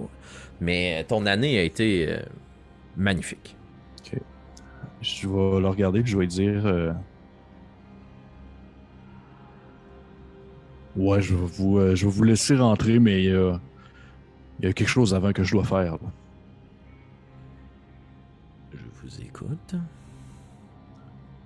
Mais 0.62 1.04
ton 1.06 1.26
année 1.26 1.58
a 1.60 1.64
été 1.64 2.18
magnifique. 2.96 3.56
Je 5.04 5.28
vais 5.28 5.60
le 5.60 5.68
regarder 5.68 6.01
puis 6.01 6.12
je 6.12 6.18
vais 6.18 6.24
lui 6.24 6.28
dire... 6.30 6.66
euh, 6.66 6.91
Ouais, 10.95 11.22
je 11.22 11.34
vais, 11.34 11.45
vous, 11.45 11.80
euh, 11.80 11.95
je 11.95 12.06
vais 12.06 12.12
vous 12.12 12.24
laisser 12.24 12.56
rentrer, 12.56 12.99
mais 12.99 13.28
euh, 13.28 13.56
il 14.60 14.66
y 14.66 14.70
a 14.70 14.74
quelque 14.74 14.88
chose 14.89 15.14
avant 15.16 15.32
que 15.34 15.43
je 15.43 15.51
dois 15.54 15.64
faire. 15.64 15.93
là. 15.93 15.99
Je 18.74 18.78
vous 19.01 19.22
écoute. 19.22 19.76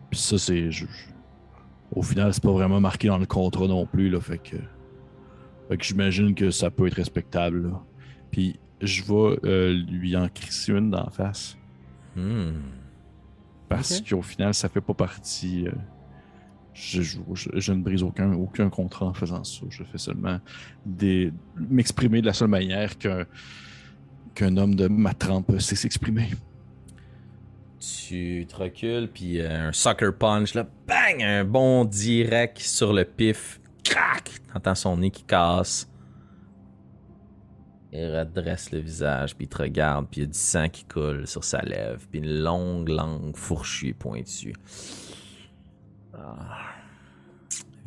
Puis 0.09 0.19
ça, 0.19 0.37
c'est. 0.37 0.69
je- 0.69 0.85
Au 1.95 2.01
final, 2.01 2.33
c'est 2.33 2.43
pas 2.43 2.51
vraiment 2.51 2.81
marqué 2.81 3.07
dans 3.07 3.17
le 3.17 3.25
contrat 3.25 3.67
non 3.67 3.85
plus, 3.85 4.09
là. 4.09 4.19
Fait 4.19 4.37
que. 4.37 4.57
Fait 5.69 5.77
que 5.77 5.83
j'imagine 5.85 6.35
que 6.35 6.51
ça 6.51 6.69
peut 6.69 6.87
être 6.87 6.95
respectable, 6.95 7.69
là. 7.69 7.81
Puis 8.31 8.59
je 8.81 9.01
vais 9.03 9.39
euh, 9.45 9.71
lui 9.89 10.15
en 10.17 10.27
crisser 10.27 10.73
une 10.73 10.89
d'en 10.91 11.09
face. 11.09 11.57
Hmm. 12.17 12.51
Parce 13.69 14.01
qu'au 14.01 14.21
final, 14.21 14.53
ça 14.53 14.69
fait 14.69 14.81
pas 14.81 14.93
partie. 14.93 15.67
euh, 15.67 15.71
Je, 16.73 17.01
je, 17.01 17.17
je, 17.55 17.73
ne 17.73 17.81
brise 17.81 18.03
aucun, 18.03 18.31
aucun 18.33 18.69
contrat 18.69 19.07
en 19.07 19.13
faisant 19.13 19.43
ça. 19.43 19.61
Je 19.69 19.83
fais 19.83 19.97
seulement 19.97 20.39
des, 20.85 21.33
m'exprimer 21.55 22.21
de 22.21 22.27
la 22.27 22.33
seule 22.33 22.47
manière 22.49 22.97
qu'un, 22.97 23.25
qu'un 24.35 24.55
homme 24.57 24.75
de 24.75 24.87
ma 24.87 25.13
trempe 25.13 25.59
sait 25.59 25.75
s'exprimer. 25.75 26.29
Tu 27.79 28.45
te 28.47 28.55
recules, 28.55 29.09
puis 29.13 29.39
euh, 29.39 29.69
un 29.69 29.71
sucker 29.71 30.11
punch, 30.17 30.53
là, 30.55 30.67
bang! 30.87 31.21
Un 31.21 31.43
bon 31.43 31.85
direct 31.85 32.59
sur 32.59 32.91
le 32.93 33.05
pif. 33.05 33.59
Crac! 33.83 34.31
T'entends 34.53 34.75
son 34.75 34.97
nez 34.97 35.11
qui 35.11 35.23
casse. 35.23 35.87
Il 37.93 38.17
redresse 38.17 38.71
le 38.71 38.79
visage, 38.79 39.35
puis 39.35 39.45
il 39.45 39.49
te 39.49 39.57
regarde, 39.57 40.07
puis 40.09 40.21
il 40.21 40.23
y 40.23 40.27
a 40.27 40.29
du 40.29 40.37
sang 40.37 40.67
qui 40.67 40.83
coule 40.83 41.25
sur 41.25 41.43
sa 41.43 41.61
lèvre, 41.61 42.01
puis 42.09 42.19
une 42.19 42.39
longue 42.39 42.89
langue 42.89 43.35
fourchue 43.35 43.89
et 43.89 43.93
pointue. 43.93 44.53
Ah. 46.13 46.73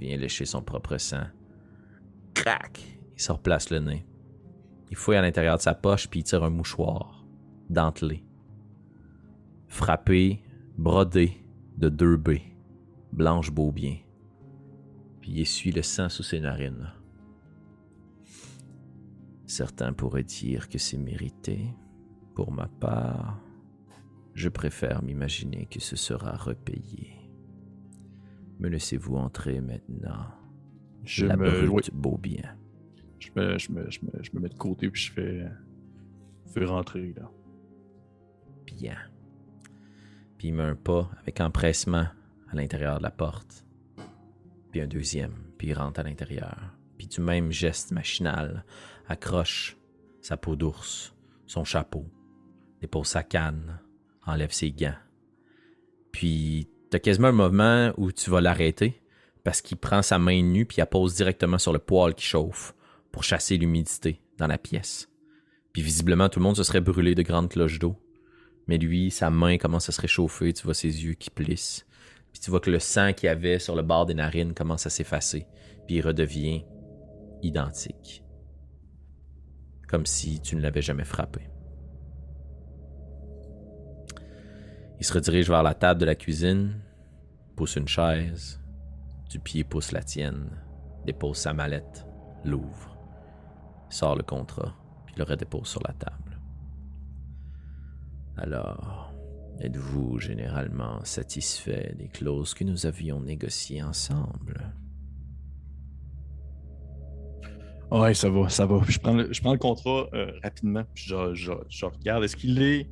Il 0.01 0.09
vient 0.09 0.17
lécher 0.17 0.47
son 0.47 0.63
propre 0.63 0.97
sang. 0.97 1.27
Crac! 2.33 2.81
Il 3.15 3.21
se 3.21 3.33
replace 3.33 3.69
le 3.71 3.81
nez. 3.81 4.07
Il 4.91 4.97
fouille 4.97 5.17
à 5.17 5.23
l'intérieur 5.23 5.59
de 5.59 5.63
sa 5.63 5.75
poche, 5.75 6.09
puis 6.09 6.21
il 6.21 6.25
tire 6.25 6.43
un 6.43 6.51
mouchoir, 6.51 7.27
dentelé. 7.69 8.25
Frappé, 9.69 10.43
brodé 10.79 11.45
de 11.77 11.91
deux 11.91 12.17
B, 12.17 12.39
blanche 13.13 13.51
beau 13.51 13.71
bien. 13.71 13.99
Puis 15.21 15.33
il 15.33 15.41
essuie 15.41 15.71
le 15.71 15.83
sang 15.83 16.09
sous 16.09 16.23
ses 16.23 16.41
narines. 16.41 16.91
Certains 19.51 19.93
pourraient 19.93 20.23
dire 20.23 20.69
que 20.69 20.79
c'est 20.79 20.97
mérité. 20.97 21.75
Pour 22.37 22.53
ma 22.53 22.69
part, 22.69 23.41
je 24.33 24.49
préfère 24.49 25.03
m'imaginer 25.03 25.67
que 25.67 25.81
ce 25.81 25.97
sera 25.97 26.37
repayé. 26.37 27.17
Me 28.61 28.69
laissez-vous 28.69 29.17
entrer 29.17 29.61
maintenant 29.61 30.29
Je 31.03 31.27
La 31.27 31.37
me, 31.37 31.51
brute 31.67 31.91
oui, 31.93 32.01
beau 32.01 32.17
bien. 32.17 32.57
je, 33.19 33.31
me, 33.35 33.59
je, 33.59 33.73
me, 33.73 33.91
je, 33.91 33.99
me, 34.05 34.23
je 34.23 34.31
me 34.35 34.39
mets 34.39 34.51
de 34.51 34.55
côté 34.55 34.89
puis 34.89 35.03
je 35.03 35.11
fais, 35.11 35.45
fais 36.47 36.65
rentrer 36.65 37.13
là. 37.17 37.29
Bien. 38.65 38.99
Puis 40.39 40.49
il 40.49 40.55
met 40.55 40.63
un 40.63 40.77
pas 40.77 41.11
avec 41.23 41.41
empressement 41.41 42.07
à 42.53 42.55
l'intérieur 42.55 42.99
de 42.99 43.03
la 43.03 43.11
porte. 43.11 43.67
Puis 44.71 44.81
un 44.81 44.87
deuxième, 44.87 45.35
puis 45.59 45.71
il 45.71 45.75
rentre 45.75 45.99
à 45.99 46.05
l'intérieur. 46.05 46.77
Puis 46.99 47.09
du 47.09 47.21
même 47.21 47.51
geste 47.51 47.91
machinal, 47.91 48.65
accroche 49.11 49.77
sa 50.23 50.37
peau 50.37 50.55
d'ours, 50.55 51.15
son 51.47 51.65
chapeau, 51.65 52.07
dépose 52.81 53.09
sa 53.09 53.25
canne, 53.25 53.81
enlève 54.25 54.53
ses 54.53 54.71
gants. 54.71 54.95
Puis 56.13 56.69
t'as 56.91 57.01
quasiment 57.01 57.29
un 57.29 57.33
moment 57.33 57.93
où 57.97 58.13
tu 58.13 58.31
vas 58.31 58.41
l'arrêter 58.41 59.03
parce 59.43 59.63
qu'il 59.63 59.79
prend 59.79 60.03
sa 60.03 60.19
main 60.19 60.43
nue 60.43 60.65
puis 60.65 60.79
la 60.79 60.87
pose 60.87 61.15
directement 61.17 61.59
sur 61.59 61.73
le 61.73 61.81
poêle 61.81 62.15
qui 62.15 62.25
chauffe 62.25 62.75
pour 63.11 63.25
chasser 63.25 63.57
l'humidité 63.57 64.21
dans 64.39 64.47
la 64.47 64.59
pièce. 64.59 65.09
Puis 65.73 65.83
visiblement 65.83 66.29
tout 66.29 66.39
le 66.39 66.45
monde 66.45 66.57
se 66.57 66.63
serait 66.63 66.81
brûlé 66.81 67.17
de 67.17 67.23
grandes 67.23 67.49
cloches 67.49 67.81
d'eau. 67.81 67.97
Mais 68.69 68.79
lui, 68.79 69.11
sa 69.11 69.31
main 69.31 69.59
commence 69.59 69.89
à 69.89 69.93
se 69.93 70.01
réchauffer, 70.01 70.53
tu 70.53 70.63
vois 70.63 70.75
ses 70.75 71.05
yeux 71.05 71.15
qui 71.15 71.31
plissent. 71.31 71.85
Puis 72.33 72.41
tu 72.41 72.51
vois 72.51 72.61
que 72.61 72.71
le 72.71 72.79
sang 72.79 73.13
qu'il 73.13 73.29
avait 73.29 73.59
sur 73.59 73.75
le 73.75 73.83
bord 73.83 74.07
des 74.07 74.15
narines 74.15 74.55
commence 74.55 74.87
à 74.87 74.91
s'effacer, 74.91 75.49
puis 75.87 75.97
il 75.97 76.03
redevient 76.03 76.65
identique. 77.43 78.23
Comme 79.91 80.07
si 80.07 80.39
tu 80.39 80.55
ne 80.55 80.61
l'avais 80.61 80.83
jamais 80.83 81.05
frappé. 81.05 81.51
Il 85.01 85.05
se 85.05 85.13
redirige 85.13 85.49
vers 85.49 85.65
la 85.65 85.75
table 85.75 85.99
de 86.01 86.07
la 86.07 86.15
cuisine, 86.15 86.81
pousse 87.57 87.75
une 87.75 87.89
chaise, 87.89 88.61
du 89.29 89.41
pied 89.41 89.65
pousse 89.65 89.91
la 89.91 90.05
tienne, 90.05 90.49
dépose 91.05 91.39
sa 91.39 91.55
mallette, 91.55 92.07
l'ouvre, 92.45 92.97
sort 93.89 94.15
le 94.15 94.23
contrat, 94.23 94.77
puis 95.07 95.17
le 95.17 95.25
redépose 95.25 95.67
sur 95.67 95.83
la 95.85 95.93
table. 95.95 96.39
Alors, 98.37 99.13
êtes-vous 99.59 100.21
généralement 100.21 101.05
satisfait 101.05 101.97
des 101.99 102.07
clauses 102.07 102.55
que 102.55 102.63
nous 102.63 102.87
avions 102.87 103.21
négociées 103.21 103.83
ensemble? 103.83 104.73
Ouais, 107.91 108.15
ça 108.15 108.31
va, 108.31 108.49
ça 108.49 108.67
va. 108.67 108.81
Je 108.89 108.99
prends 108.99 109.15
le, 109.15 109.33
je 109.33 109.41
prends 109.41 109.53
le 109.53 109.59
contrat 109.59 110.07
euh, 110.15 110.33
rapidement. 110.43 110.85
Puis 110.95 111.05
je, 111.09 111.35
je, 111.35 111.53
je 111.69 111.85
regarde. 111.87 112.23
Est-ce 112.23 112.37
qu'il 112.37 112.63
est 112.63 112.89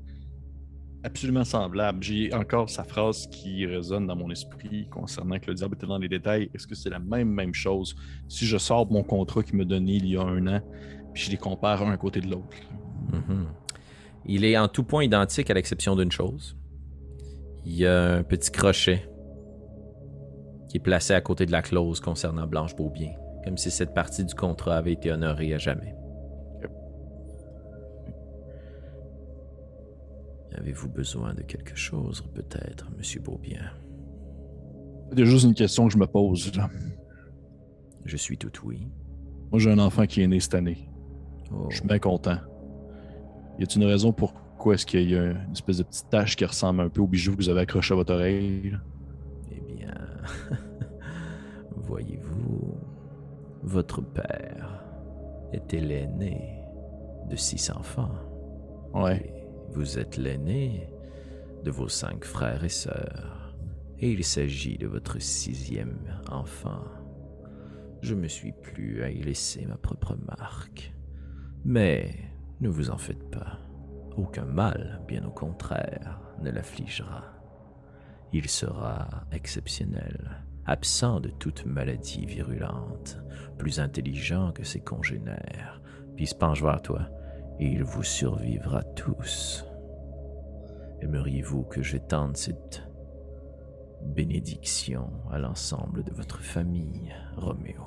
absolument 1.05 1.45
semblable? 1.45 2.03
J'ai 2.03 2.35
encore 2.35 2.69
sa 2.69 2.85
phrase 2.85 3.29
qui 3.29 3.65
résonne 3.65 4.07
dans 4.07 4.17
mon 4.17 4.31
esprit 4.31 4.89
concernant 4.91 5.39
que 5.39 5.47
le 5.47 5.55
diable 5.55 5.77
était 5.77 5.87
dans 5.87 5.99
les 5.99 6.09
détails. 6.09 6.51
Est-ce 6.55 6.67
que 6.67 6.75
c'est 6.75 6.91
la 6.91 6.99
même, 6.99 7.29
même 7.29 7.55
chose 7.55 7.95
si 8.29 8.45
je 8.45 8.59
sors 8.59 8.91
mon 8.91 9.03
contrat 9.05 9.43
qu'il 9.43 9.57
m'a 9.57 9.65
donné 9.65 9.95
il 9.95 10.07
y 10.07 10.17
a 10.17 10.23
un 10.23 10.47
an, 10.49 10.61
puis 11.15 11.25
je 11.25 11.31
les 11.31 11.37
compare 11.37 11.83
un 11.83 11.93
à 11.93 11.97
côté 11.97 12.21
de 12.21 12.29
l'autre? 12.29 12.57
Mhm. 13.13 13.47
Il 14.27 14.45
est 14.45 14.59
en 14.59 14.69
tout 14.69 14.83
point 14.83 15.05
identique 15.05 15.49
à 15.49 15.55
l'exception 15.55 15.97
d'une 15.97 16.13
chose. 16.13 16.57
Il 17.65 17.75
y 17.77 17.87
a 17.87 18.15
un 18.15 18.23
petit 18.23 18.51
crochet 18.51 19.09
qui 20.69 20.77
est 20.77 20.81
placé 20.81 21.15
à 21.15 21.21
côté 21.21 21.47
de 21.47 21.53
la 21.53 21.63
clause 21.63 22.01
concernant 22.01 22.47
Blanche 22.47 22.77
Beaubien, 22.77 23.13
comme 23.45 23.57
si 23.57 23.71
cette 23.71 23.95
partie 23.95 24.25
du 24.25 24.35
contrat 24.35 24.77
avait 24.77 24.93
été 24.93 25.11
honorée 25.13 25.55
à 25.55 25.59
jamais. 25.59 25.95
Avez-vous 30.55 30.89
besoin 30.89 31.35
de 31.35 31.43
quelque 31.43 31.77
chose, 31.77 32.25
peut-être, 32.35 32.91
Monsieur 32.97 33.21
Beaubien? 33.21 33.71
C'est 35.17 35.25
juste 35.25 35.45
une 35.45 35.55
question 35.55 35.87
que 35.87 35.93
je 35.93 35.99
me 35.99 36.07
pose. 36.07 36.55
Là. 36.57 36.69
Je 38.05 38.17
suis 38.17 38.37
tout 38.37 38.51
oui. 38.65 38.89
Moi, 39.51 39.61
j'ai 39.61 39.71
un 39.71 39.79
enfant 39.79 40.07
qui 40.07 40.23
est 40.23 40.27
né 40.27 40.41
cette 40.41 40.55
année. 40.55 40.91
Oh, 41.53 41.67
Je 41.71 41.77
suis 41.77 41.87
bien 41.87 41.99
content. 41.99 42.39
Y 43.59 43.63
a-t-il 43.63 43.83
une 43.83 43.89
raison 43.89 44.13
pourquoi 44.13 44.75
est-ce 44.75 44.87
qu'il 44.87 45.11
y 45.11 45.17
a 45.17 45.33
une 45.33 45.53
espèce 45.53 45.79
de 45.79 45.83
petite 45.83 46.11
tache 46.11 46.37
qui 46.37 46.45
ressemble 46.45 46.81
un 46.81 46.89
peu 46.89 47.01
au 47.01 47.07
bijou 47.07 47.33
que 47.33 47.37
vous 47.39 47.49
avez 47.49 47.61
accroché 47.61 47.95
à 47.95 47.97
votre 47.97 48.13
oreille? 48.13 48.77
Eh 49.51 49.75
bien, 49.75 49.95
voyez-vous, 51.77 52.77
votre 53.63 54.01
père 54.01 54.85
était 55.53 55.81
l'aîné 55.81 56.63
de 57.29 57.37
six 57.37 57.71
enfants. 57.71 58.15
Ouais. 58.95 59.17
Et 59.17 59.73
vous 59.73 59.99
êtes 59.99 60.17
l'aîné 60.17 60.89
de 61.65 61.71
vos 61.71 61.89
cinq 61.89 62.25
frères 62.25 62.65
et 62.65 62.69
sœurs. 62.69 63.55
Et 63.99 64.13
il 64.13 64.25
s'agit 64.25 64.79
de 64.79 64.87
votre 64.87 65.21
sixième 65.21 65.99
enfant. 66.31 66.85
Je 68.01 68.15
me 68.15 68.29
suis 68.29 68.53
plu 68.53 69.03
à 69.03 69.11
y 69.11 69.21
laisser 69.21 69.67
ma 69.67 69.77
propre 69.77 70.17
marque. 70.27 70.95
Mais 71.65 72.15
ne 72.61 72.69
vous 72.69 72.91
en 72.91 72.99
faites 72.99 73.29
pas. 73.31 73.59
Aucun 74.17 74.45
mal, 74.45 75.03
bien 75.07 75.25
au 75.25 75.31
contraire, 75.31 76.21
ne 76.41 76.51
l'affligera. 76.51 77.25
Il 78.33 78.49
sera 78.49 79.09
exceptionnel, 79.33 80.45
absent 80.69 81.21
de 81.21 81.31
toute 81.31 81.65
maladie 81.65 82.27
virulente, 82.27 83.19
plus 83.57 83.81
intelligent 83.81 84.53
que 84.53 84.65
ses 84.65 84.81
congénères, 84.81 85.81
puis 86.15 86.27
se 86.27 86.35
penche 86.35 86.63
vers 86.63 86.83
toi, 86.83 87.09
et 87.59 87.67
il 87.67 87.83
vous 87.83 88.03
survivra 88.03 88.83
tous. 88.83 89.65
Aimeriez-vous 91.01 91.65
que 91.65 91.83
j'étende 91.83 92.37
cette 92.37 92.87
bénédiction 94.05 95.11
à 95.31 95.39
l'ensemble 95.39 96.05
de 96.05 96.13
votre 96.13 96.41
famille, 96.41 97.15
Roméo? 97.37 97.83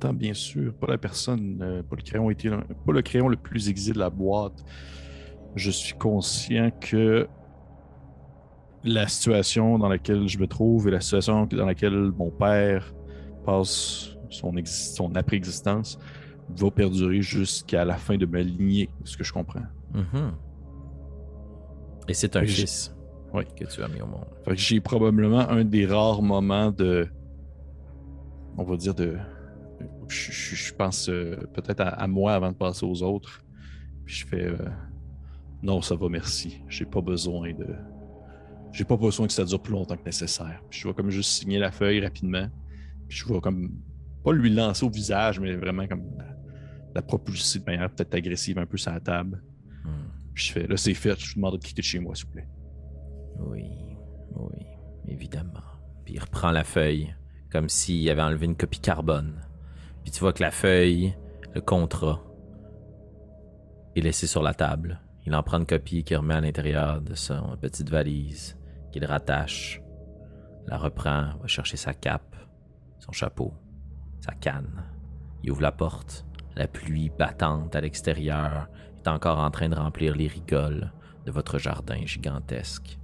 Tant 0.00 0.12
bien 0.12 0.34
sûr, 0.34 0.74
pas 0.74 0.88
la 0.88 0.98
personne, 0.98 1.62
euh, 1.62 1.82
pas 1.82 1.96
le 1.96 2.02
crayon 2.02 2.28
pas 2.84 2.92
le 2.92 3.02
crayon 3.02 3.28
le 3.28 3.36
plus 3.36 3.68
aiguisé 3.68 3.92
de 3.92 3.98
la 4.00 4.10
boîte. 4.10 4.64
Je 5.54 5.70
suis 5.70 5.94
conscient 5.94 6.70
que 6.80 7.28
la 8.84 9.06
situation 9.08 9.78
dans 9.78 9.88
laquelle 9.88 10.28
je 10.28 10.38
me 10.38 10.46
trouve 10.46 10.88
et 10.88 10.90
la 10.90 11.00
situation 11.00 11.46
dans 11.46 11.66
laquelle 11.66 12.12
mon 12.16 12.30
père 12.30 12.92
passe 13.46 14.10
son, 14.30 14.52
son 14.64 15.14
après-existence 15.16 15.98
va 16.50 16.70
perdurer 16.70 17.22
jusqu'à 17.22 17.84
la 17.84 17.94
fin 17.96 18.16
de 18.16 18.26
ma 18.26 18.40
lignée, 18.40 18.90
ce 19.04 19.16
que 19.16 19.24
je 19.24 19.32
comprends. 19.32 19.62
Mhm. 19.94 20.32
Et 22.08 22.14
c'est 22.14 22.36
un 22.36 22.44
fils 22.44 22.94
Oui. 23.32 23.44
que 23.56 23.64
tu 23.64 23.82
as 23.82 23.88
mis 23.88 24.00
au 24.02 24.06
monde. 24.06 24.26
J'ai 24.52 24.80
probablement 24.80 25.48
un 25.48 25.64
des 25.64 25.86
rares 25.86 26.20
moments 26.22 26.70
de. 26.70 27.08
On 28.58 28.64
va 28.64 28.76
dire 28.76 28.94
de. 28.94 29.16
Je, 30.08 30.30
je- 30.32 30.54
je 30.54 30.74
pense 30.74 31.08
euh, 31.08 31.36
peut-être 31.54 31.80
à, 31.80 31.88
à 31.88 32.06
moi 32.06 32.34
avant 32.34 32.52
de 32.52 32.56
passer 32.56 32.84
aux 32.84 33.02
autres. 33.02 33.40
Puis 34.04 34.16
je 34.16 34.26
fais. 34.26 34.44
euh, 34.44 34.56
non, 35.62 35.80
ça 35.80 35.94
va, 35.94 36.08
merci. 36.10 36.62
J'ai 36.68 36.84
pas 36.84 37.00
besoin 37.00 37.54
de. 37.54 37.66
J'ai 38.74 38.84
pas 38.84 38.96
besoin 38.96 39.28
que 39.28 39.32
ça 39.32 39.44
dure 39.44 39.62
plus 39.62 39.72
longtemps 39.72 39.96
que 39.96 40.04
nécessaire. 40.04 40.60
Puis 40.68 40.80
je 40.80 40.88
vais 40.88 40.94
comme 40.94 41.08
juste 41.08 41.30
signer 41.30 41.60
la 41.60 41.70
feuille 41.70 42.00
rapidement. 42.00 42.48
Puis 43.08 43.18
je 43.18 43.32
vais 43.32 43.40
comme. 43.40 43.70
Pas 44.24 44.32
lui 44.32 44.50
lancer 44.50 44.84
au 44.84 44.90
visage, 44.90 45.38
mais 45.38 45.54
vraiment 45.54 45.86
comme. 45.86 46.02
La, 46.18 46.36
la 46.96 47.02
propulser 47.02 47.60
de 47.60 47.64
manière 47.64 47.88
peut-être 47.88 48.14
agressive 48.14 48.58
un 48.58 48.66
peu 48.66 48.76
sur 48.76 48.90
la 48.90 48.98
table. 48.98 49.40
Hmm. 49.84 50.08
Puis 50.34 50.46
je 50.46 50.52
fais. 50.52 50.66
Là, 50.66 50.76
c'est 50.76 50.92
fait. 50.94 51.16
Je 51.20 51.28
vous 51.28 51.34
demande 51.36 51.52
de 51.54 51.64
quitter 51.64 51.82
de 51.82 51.86
chez 51.86 52.00
moi, 52.00 52.16
s'il 52.16 52.26
vous 52.26 52.32
plaît. 52.32 52.48
Oui, 53.38 53.64
oui. 54.34 54.66
Évidemment. 55.06 55.62
Puis 56.04 56.14
il 56.14 56.18
reprend 56.18 56.50
la 56.50 56.64
feuille, 56.64 57.14
comme 57.52 57.68
s'il 57.68 58.10
avait 58.10 58.22
enlevé 58.22 58.46
une 58.46 58.56
copie 58.56 58.80
carbone. 58.80 59.40
Puis 60.02 60.10
tu 60.10 60.18
vois 60.18 60.32
que 60.32 60.42
la 60.42 60.50
feuille, 60.50 61.14
le 61.54 61.60
contrat, 61.60 62.24
est 63.94 64.00
laissé 64.00 64.26
sur 64.26 64.42
la 64.42 64.52
table. 64.52 65.00
Il 65.26 65.34
en 65.36 65.44
prend 65.44 65.58
une 65.58 65.66
copie 65.66 66.02
qu'il 66.02 66.16
remet 66.16 66.34
à 66.34 66.40
l'intérieur 66.40 67.00
de 67.00 67.14
son 67.14 67.56
petite 67.60 67.88
valise, 67.88 68.58
qu'il 68.94 69.04
rattache, 69.06 69.82
la 70.68 70.78
reprend, 70.78 71.36
va 71.40 71.48
chercher 71.48 71.76
sa 71.76 71.94
cape, 71.94 72.36
son 73.00 73.10
chapeau, 73.10 73.52
sa 74.20 74.32
canne. 74.34 74.84
Il 75.42 75.50
ouvre 75.50 75.62
la 75.62 75.72
porte. 75.72 76.24
La 76.54 76.68
pluie 76.68 77.10
battante 77.10 77.74
à 77.74 77.80
l'extérieur 77.80 78.68
est 78.96 79.08
encore 79.08 79.40
en 79.40 79.50
train 79.50 79.68
de 79.68 79.74
remplir 79.74 80.14
les 80.14 80.28
rigoles 80.28 80.92
de 81.26 81.32
votre 81.32 81.58
jardin 81.58 82.06
gigantesque. 82.06 83.00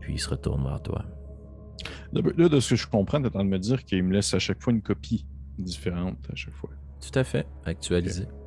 Puis 0.00 0.12
il 0.12 0.18
se 0.18 0.28
retourne 0.28 0.64
vers 0.64 0.82
toi. 0.82 1.06
Là, 2.12 2.48
de 2.50 2.60
ce 2.60 2.74
que 2.74 2.76
je 2.76 2.86
comprends, 2.86 3.22
tu 3.22 3.28
en 3.28 3.30
train 3.30 3.44
de 3.44 3.48
me 3.48 3.58
dire 3.58 3.86
qu'il 3.86 4.02
me 4.04 4.12
laisse 4.12 4.34
à 4.34 4.38
chaque 4.38 4.60
fois 4.60 4.74
une 4.74 4.82
copie 4.82 5.26
différente 5.56 6.18
à 6.30 6.34
chaque 6.34 6.54
fois. 6.54 6.70
Tout 7.00 7.18
à 7.18 7.24
fait, 7.24 7.46
actualisé. 7.64 8.24
Ok. 8.24 8.43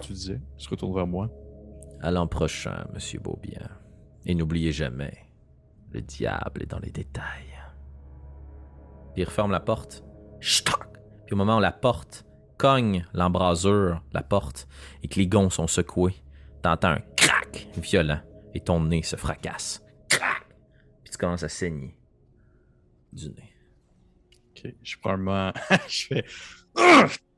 Tu 0.00 0.12
disais, 0.12 0.40
il 0.58 0.62
se 0.62 0.68
retourne 0.68 0.94
vers 0.94 1.06
moi. 1.06 1.30
À 2.00 2.10
l'an 2.10 2.26
prochain, 2.26 2.86
monsieur 2.94 3.20
Beaubien. 3.20 3.68
Et 4.24 4.34
n'oubliez 4.34 4.72
jamais, 4.72 5.26
le 5.92 6.00
diable 6.00 6.62
est 6.62 6.70
dans 6.70 6.78
les 6.78 6.90
détails. 6.90 7.58
Puis 9.12 9.22
il 9.22 9.24
referme 9.24 9.50
la 9.50 9.60
porte. 9.60 10.04
Puis 10.40 11.34
au 11.34 11.36
moment 11.36 11.58
où 11.58 11.60
la 11.60 11.72
porte 11.72 12.24
cogne 12.56 13.06
l'embrasure, 13.12 14.02
la 14.12 14.22
porte, 14.22 14.68
et 15.02 15.08
que 15.08 15.18
les 15.18 15.26
gonds 15.26 15.50
sont 15.50 15.66
secoués, 15.66 16.22
t'entends 16.62 16.92
un 16.92 17.00
crac 17.16 17.68
violent 17.76 18.20
et 18.54 18.60
ton 18.60 18.80
nez 18.80 19.02
se 19.02 19.16
fracasse. 19.16 19.84
Crac! 20.08 20.46
Puis 21.02 21.12
tu 21.12 21.18
commences 21.18 21.42
à 21.42 21.48
saigner 21.48 21.98
du 23.12 23.28
nez. 23.30 23.52
Ok, 24.50 24.74
je 24.82 24.96
prends 24.98 25.12
un 25.12 25.16
moment. 25.16 25.52
je 25.88 26.06
fais. 26.06 26.24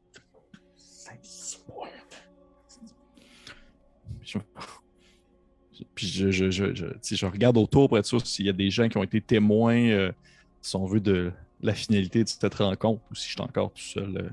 Je- 4.33 5.85
Puis 5.95 6.07
je, 6.07 6.31
je, 6.31 6.51
je, 6.51 7.27
regarde 7.27 7.57
autour 7.57 7.89
pour 7.89 7.99
être 7.99 8.07
sûr 8.07 8.25
s'il 8.27 8.47
y 8.47 8.51
a 8.51 8.53
des 8.53 8.71
gens 8.71 8.89
qui 8.89 8.99
ont 8.99 9.03
été 9.03 9.21
témoins, 9.21 9.77
euh, 9.89 10.13
si 10.61 10.77
on 10.77 10.85
veut, 10.87 11.01
de 11.01 11.33
la 11.61 11.75
finalité 11.75 12.23
de 12.25 12.29
cette 12.29 12.55
rencontre 12.55 13.03
ou 13.11 13.15
si 13.15 13.29
je 13.29 13.33
suis 13.33 13.41
encore 13.41 13.73
tout 13.73 13.83
seul. 13.83 14.17
euh. 14.17 14.31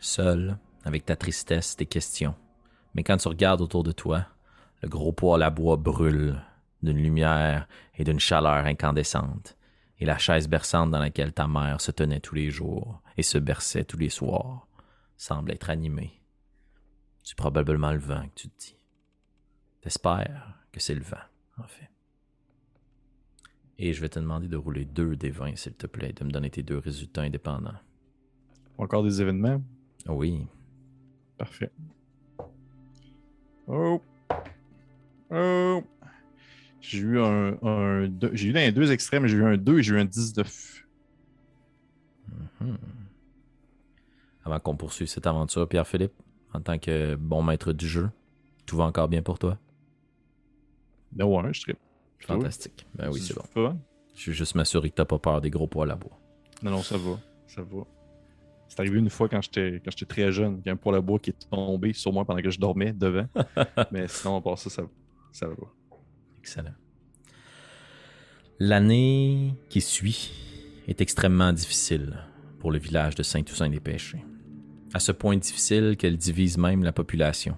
Seul, 0.00 0.58
avec 0.84 1.04
ta 1.06 1.16
tristesse, 1.16 1.76
tes 1.76 1.86
questions. 1.86 2.34
Mais 2.94 3.02
quand 3.02 3.16
tu 3.18 3.28
regardes 3.28 3.60
autour 3.60 3.82
de 3.82 3.92
toi, 3.92 4.26
le 4.82 4.88
gros 4.88 5.12
poêle 5.12 5.42
à 5.42 5.50
bois 5.50 5.76
brûle 5.76 6.42
d'une 6.82 6.96
lumière 6.98 7.68
et 7.96 8.04
d'une 8.04 8.20
chaleur 8.20 8.64
incandescente, 8.66 9.56
et 9.98 10.06
la 10.06 10.16
chaise 10.18 10.48
berçante 10.48 10.90
dans 10.90 10.98
laquelle 10.98 11.32
ta 11.34 11.46
mère 11.46 11.80
se 11.80 11.90
tenait 11.92 12.20
tous 12.20 12.34
les 12.34 12.50
jours 12.50 13.02
et 13.18 13.22
se 13.22 13.36
berçait 13.38 13.84
tous 13.84 13.98
les 13.98 14.08
soirs 14.08 14.66
semble 15.18 15.52
être 15.52 15.68
animée. 15.68 16.18
C'est 17.22 17.36
probablement 17.36 17.92
le 17.92 17.98
vent 17.98 18.22
que 18.34 18.34
tu 18.40 18.48
te 18.48 18.58
dis. 18.58 18.74
T'espères 19.80 20.58
que 20.72 20.80
c'est 20.80 20.94
le 20.94 21.02
vent, 21.02 21.16
en 21.58 21.66
fait. 21.66 21.90
Et 23.78 23.92
je 23.92 24.00
vais 24.00 24.08
te 24.08 24.18
demander 24.18 24.46
de 24.46 24.56
rouler 24.56 24.84
deux 24.84 25.16
des 25.16 25.30
20, 25.30 25.56
s'il 25.56 25.74
te 25.74 25.86
plaît, 25.86 26.12
de 26.12 26.24
me 26.24 26.30
donner 26.30 26.50
tes 26.50 26.62
deux 26.62 26.78
résultats 26.78 27.22
indépendants. 27.22 27.78
Encore 28.76 29.02
des 29.02 29.22
événements? 29.22 29.62
Oui, 30.06 30.46
Parfait. 31.40 31.72
Oh! 33.66 34.02
Oh! 35.30 35.82
J'ai 36.82 36.98
eu 36.98 37.18
un. 37.18 37.56
un 37.62 38.10
j'ai 38.34 38.48
eu 38.48 38.52
dans 38.52 38.60
les 38.60 38.72
deux 38.72 38.92
extrêmes, 38.92 39.26
j'ai 39.26 39.38
eu 39.38 39.44
un 39.44 39.56
2 39.56 39.78
et 39.78 39.82
j'ai 39.82 39.94
eu 39.94 39.98
un 39.98 40.04
19. 40.04 40.86
Hmm. 42.60 42.74
Avant 44.44 44.60
qu'on 44.60 44.76
poursuive 44.76 45.08
cette 45.08 45.26
aventure, 45.26 45.66
Pierre-Philippe, 45.66 46.12
en 46.52 46.60
tant 46.60 46.78
que 46.78 47.14
bon 47.14 47.42
maître 47.42 47.72
du 47.72 47.88
jeu, 47.88 48.10
tout 48.66 48.76
va 48.76 48.84
encore 48.84 49.08
bien 49.08 49.22
pour 49.22 49.38
toi? 49.38 49.56
Ben 51.12 51.24
ouais, 51.24 51.52
je 51.52 51.60
tripe. 51.62 51.78
Fantastique. 52.20 52.86
Ben 52.94 53.10
oui, 53.10 53.20
c'est 53.20 53.34
bon. 53.34 53.42
Fun. 53.52 53.78
Je 54.14 54.30
veux 54.30 54.36
juste 54.36 54.54
m'assurer 54.54 54.90
que 54.90 54.96
t'as 54.96 55.04
pas 55.04 55.18
peur 55.18 55.40
des 55.40 55.50
gros 55.50 55.66
poils 55.66 55.90
à 55.90 55.96
bois. 55.96 56.18
Non, 56.62 56.70
non, 56.72 56.82
ça 56.82 56.96
va. 56.96 57.18
Ça 57.46 57.62
va. 57.62 57.84
C'est 58.68 58.78
arrivé 58.80 58.98
une 58.98 59.10
fois 59.10 59.28
quand 59.28 59.42
j'étais 59.42 59.80
quand 59.84 59.90
j'étais 59.90 60.06
très 60.06 60.30
jeune, 60.30 60.58
qu'il 60.58 60.66
y 60.66 60.68
a 60.68 60.72
un 60.72 60.76
poêle 60.76 60.96
à 60.96 61.00
bois 61.00 61.18
qui 61.18 61.30
est 61.30 61.50
tombé 61.50 61.92
sur 61.92 62.12
moi 62.12 62.24
pendant 62.24 62.40
que 62.40 62.50
je 62.50 62.60
dormais 62.60 62.92
devant. 62.92 63.26
Mais 63.90 64.06
sinon, 64.06 64.36
à 64.36 64.40
part 64.40 64.58
ça, 64.58 64.70
ça, 64.70 64.82
ça 65.32 65.48
va. 65.48 65.54
Excellent. 66.38 66.74
L'année 68.60 69.54
qui 69.70 69.80
suit 69.80 70.30
est 70.86 71.00
extrêmement 71.00 71.52
difficile 71.52 72.24
pour 72.58 72.70
le 72.70 72.78
village 72.78 73.14
de 73.14 73.22
Saint-Toussaint-des-Pêchés. 73.22 74.22
À 74.92 75.00
ce 75.00 75.12
point 75.12 75.36
difficile 75.36 75.96
qu'elle 75.96 76.16
divise 76.16 76.58
même 76.58 76.84
la 76.84 76.92
population, 76.92 77.56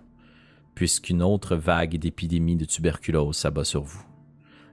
puisqu'une 0.75 1.23
autre 1.23 1.57
vague 1.57 1.97
d'épidémie 1.97 2.57
de 2.57 2.65
tuberculose 2.65 3.37
s'abat 3.37 3.65
sur 3.65 3.83
vous. 3.83 4.05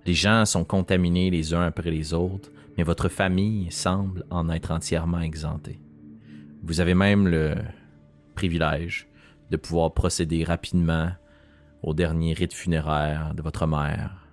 Les 0.06 0.14
gens 0.14 0.46
sont 0.46 0.64
contaminés 0.64 1.30
les 1.30 1.54
uns 1.54 1.64
après 1.64 1.92
les 1.92 2.14
autres, 2.14 2.50
mais 2.78 2.84
votre 2.84 3.10
famille 3.10 3.72
semble 3.72 4.26
en 4.30 4.50
être 4.50 4.72
entièrement 4.72 5.20
exemptée. 5.20 5.80
Vous 6.64 6.80
avez 6.80 6.94
même 6.94 7.28
le 7.28 7.56
privilège 8.36 9.08
de 9.52 9.58
pouvoir 9.58 9.94
procéder 9.94 10.44
rapidement 10.44 11.12
au 11.84 11.94
dernier 11.94 12.34
rite 12.34 12.54
funéraire 12.54 13.34
de 13.36 13.42
votre 13.42 13.68
mère, 13.68 14.28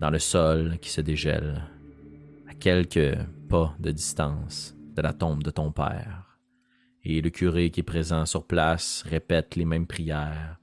dans 0.00 0.10
le 0.10 0.18
sol 0.18 0.78
qui 0.80 0.90
se 0.90 1.00
dégèle, 1.00 1.62
à 2.48 2.54
quelques 2.54 3.16
pas 3.48 3.74
de 3.78 3.90
distance 3.90 4.74
de 4.96 5.02
la 5.02 5.12
tombe 5.12 5.42
de 5.42 5.50
ton 5.50 5.72
père. 5.72 6.23
Et 7.04 7.20
le 7.20 7.30
curé 7.30 7.70
qui 7.70 7.80
est 7.80 7.84
présent 7.84 8.24
sur 8.26 8.46
place 8.46 9.02
répète 9.06 9.56
les 9.56 9.64
mêmes 9.64 9.86
prières, 9.86 10.58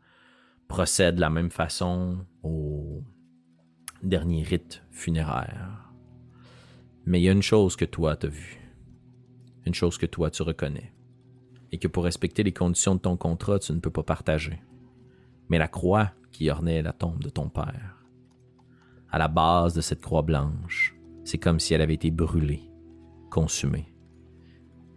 procède 0.67 1.15
de 1.15 1.21
la 1.21 1.29
même 1.29 1.51
façon 1.51 2.25
au 2.43 3.03
dernier 4.01 4.43
rite 4.43 4.83
funéraire. 4.89 5.91
Mais 7.05 7.19
il 7.19 7.23
y 7.23 7.29
a 7.29 7.33
une 7.33 7.41
chose 7.41 7.75
que 7.75 7.85
toi 7.85 8.15
t'as 8.15 8.27
vue, 8.27 8.59
une 9.65 9.73
chose 9.73 9.97
que 9.97 10.05
toi 10.05 10.31
tu 10.31 10.41
reconnais, 10.41 10.93
et 11.71 11.77
que 11.77 11.87
pour 11.87 12.05
respecter 12.05 12.43
les 12.43 12.53
conditions 12.53 12.95
de 12.95 13.01
ton 13.01 13.17
contrat, 13.17 13.59
tu 13.59 13.73
ne 13.73 13.79
peux 13.79 13.91
pas 13.91 14.03
partager 14.03 14.59
mais 15.51 15.57
la 15.57 15.67
croix 15.67 16.11
qui 16.31 16.49
ornait 16.49 16.81
la 16.81 16.93
tombe 16.93 17.21
de 17.21 17.29
ton 17.29 17.49
père. 17.49 17.97
À 19.11 19.17
la 19.17 19.27
base 19.27 19.73
de 19.73 19.81
cette 19.81 19.99
croix 19.99 20.21
blanche, 20.21 20.95
c'est 21.25 21.37
comme 21.37 21.59
si 21.59 21.73
elle 21.73 21.81
avait 21.81 21.95
été 21.95 22.09
brûlée, 22.09 22.71
consumée. 23.29 23.90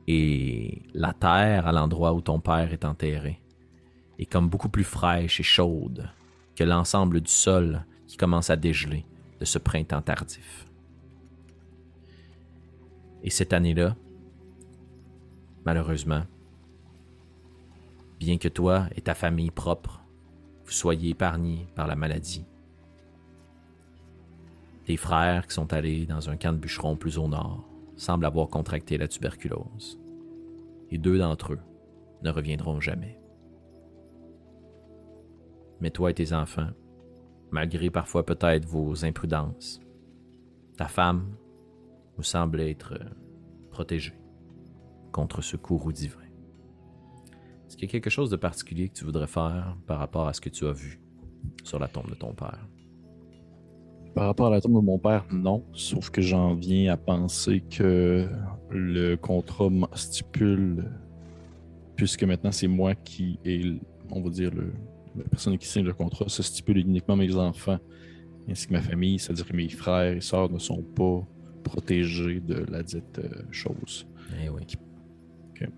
Et 0.07 0.83
la 0.93 1.13
terre 1.13 1.67
à 1.67 1.73
l'endroit 1.73 2.13
où 2.13 2.21
ton 2.21 2.41
père 2.41 2.73
est 2.73 2.85
enterré 2.85 3.41
est 4.19 4.27
comme 4.27 4.49
beaucoup 4.49 4.69
plus 4.69 4.85
fraîche 4.85 5.41
et 5.41 5.45
chaude 5.45 6.09
que 6.55 6.65
l'ensemble 6.65 7.21
du 7.21 7.31
sol 7.31 7.85
qui 8.07 8.17
commence 8.17 8.51
à 8.51 8.57
dégeler 8.57 9.05
de 9.41 9.45
ce 9.45 9.59
printemps 9.59 10.03
tardif. 10.03 10.67
Et 13.23 13.31
cette 13.31 13.53
année-là, 13.53 13.97
malheureusement, 15.65 16.23
bien 18.21 18.37
que 18.39 18.49
toi 18.49 18.87
et 18.95 19.01
ta 19.01 19.15
famille 19.15 19.51
propre 19.51 20.05
vous 20.65 20.71
soyez 20.71 21.11
épargnés 21.11 21.67
par 21.75 21.87
la 21.87 21.95
maladie. 21.95 22.45
Tes 24.87 24.97
frères 24.97 25.47
qui 25.47 25.55
sont 25.55 25.73
allés 25.73 26.07
dans 26.07 26.31
un 26.31 26.37
camp 26.37 26.53
de 26.53 26.59
bûcherons 26.59 26.97
plus 26.97 27.19
au 27.19 27.29
nord 27.29 27.65
semblent 27.97 28.27
avoir 28.27 28.49
contracté 28.49 28.99
la 28.99 29.09
tuberculose. 29.09 30.01
Et 30.91 30.99
deux 30.99 31.19
d'entre 31.19 31.55
eux 31.55 31.61
ne 32.23 32.31
reviendront 32.31 32.81
jamais. 32.81 33.19
Mais 35.81 35.91
toi 35.91 36.11
et 36.11 36.15
tes 36.15 36.33
enfants, 36.33 36.71
malgré 37.51 37.91
parfois 37.91 38.25
peut-être 38.25 38.67
vos 38.67 39.05
imprudences, 39.05 39.81
ta 40.77 40.87
femme 40.87 41.37
vous 42.17 42.23
semble 42.23 42.61
être 42.61 42.95
euh, 42.95 43.09
protégée 43.71 44.19
contre 45.13 45.43
ce 45.43 45.57
courroux 45.57 45.93
divin. 45.93 46.21
Est-ce 47.67 47.77
qu'il 47.77 47.87
y 47.87 47.91
a 47.91 47.93
quelque 47.93 48.11
chose 48.11 48.31
de 48.31 48.37
particulier 48.37 48.89
que 48.89 48.95
tu 48.95 49.05
voudrais 49.05 49.27
faire 49.27 49.77
par 49.87 49.99
rapport 49.99 50.29
à 50.29 50.33
ce 50.33 50.41
que 50.41 50.49
tu 50.49 50.67
as 50.67 50.73
vu 50.73 51.01
sur 51.63 51.79
la 51.79 51.89
tombe 51.89 52.09
de 52.09 52.15
ton 52.15 52.33
père? 52.35 52.67
Par 54.15 54.27
rapport 54.27 54.47
à 54.47 54.51
la 54.51 54.61
tombe 54.61 54.81
de 54.81 54.87
mon 54.87 54.99
père, 54.99 55.25
non. 55.33 55.65
Sauf 55.73 56.11
que 56.11 56.23
j'en 56.23 56.55
viens 56.55 56.93
à 56.93 56.97
penser 56.97 57.63
que 57.69 58.29
le 58.71 59.17
contrat 59.17 59.69
stipule, 59.95 60.85
puisque 61.97 62.23
maintenant 62.23 62.53
c'est 62.53 62.69
moi 62.69 62.95
qui 62.95 63.39
est, 63.45 63.77
on 64.11 64.21
va 64.21 64.31
dire, 64.31 64.53
le, 64.55 64.73
la 65.17 65.25
personne 65.25 65.59
qui 65.59 65.67
signe 65.67 65.85
le 65.85 65.93
contrat, 65.93 66.29
ça 66.29 66.43
stipule 66.43 66.79
uniquement 66.79 67.17
mes 67.17 67.35
enfants 67.37 67.79
ainsi 68.49 68.67
que 68.67 68.73
ma 68.73 68.83
famille, 68.83 69.19
c'est-à-dire 69.19 69.47
que 69.47 69.57
mes 69.57 69.69
frères 69.69 70.17
et 70.17 70.21
sœurs 70.21 70.51
ne 70.51 70.59
sont 70.59 70.83
pas 70.83 71.27
protégés 71.63 72.41
de 72.41 72.65
la 72.71 72.83
dite 72.83 73.19
euh, 73.19 73.43
chose. 73.51 74.07
Eh 74.43 74.49
oui. 74.49 74.63
Ok. 75.51 75.69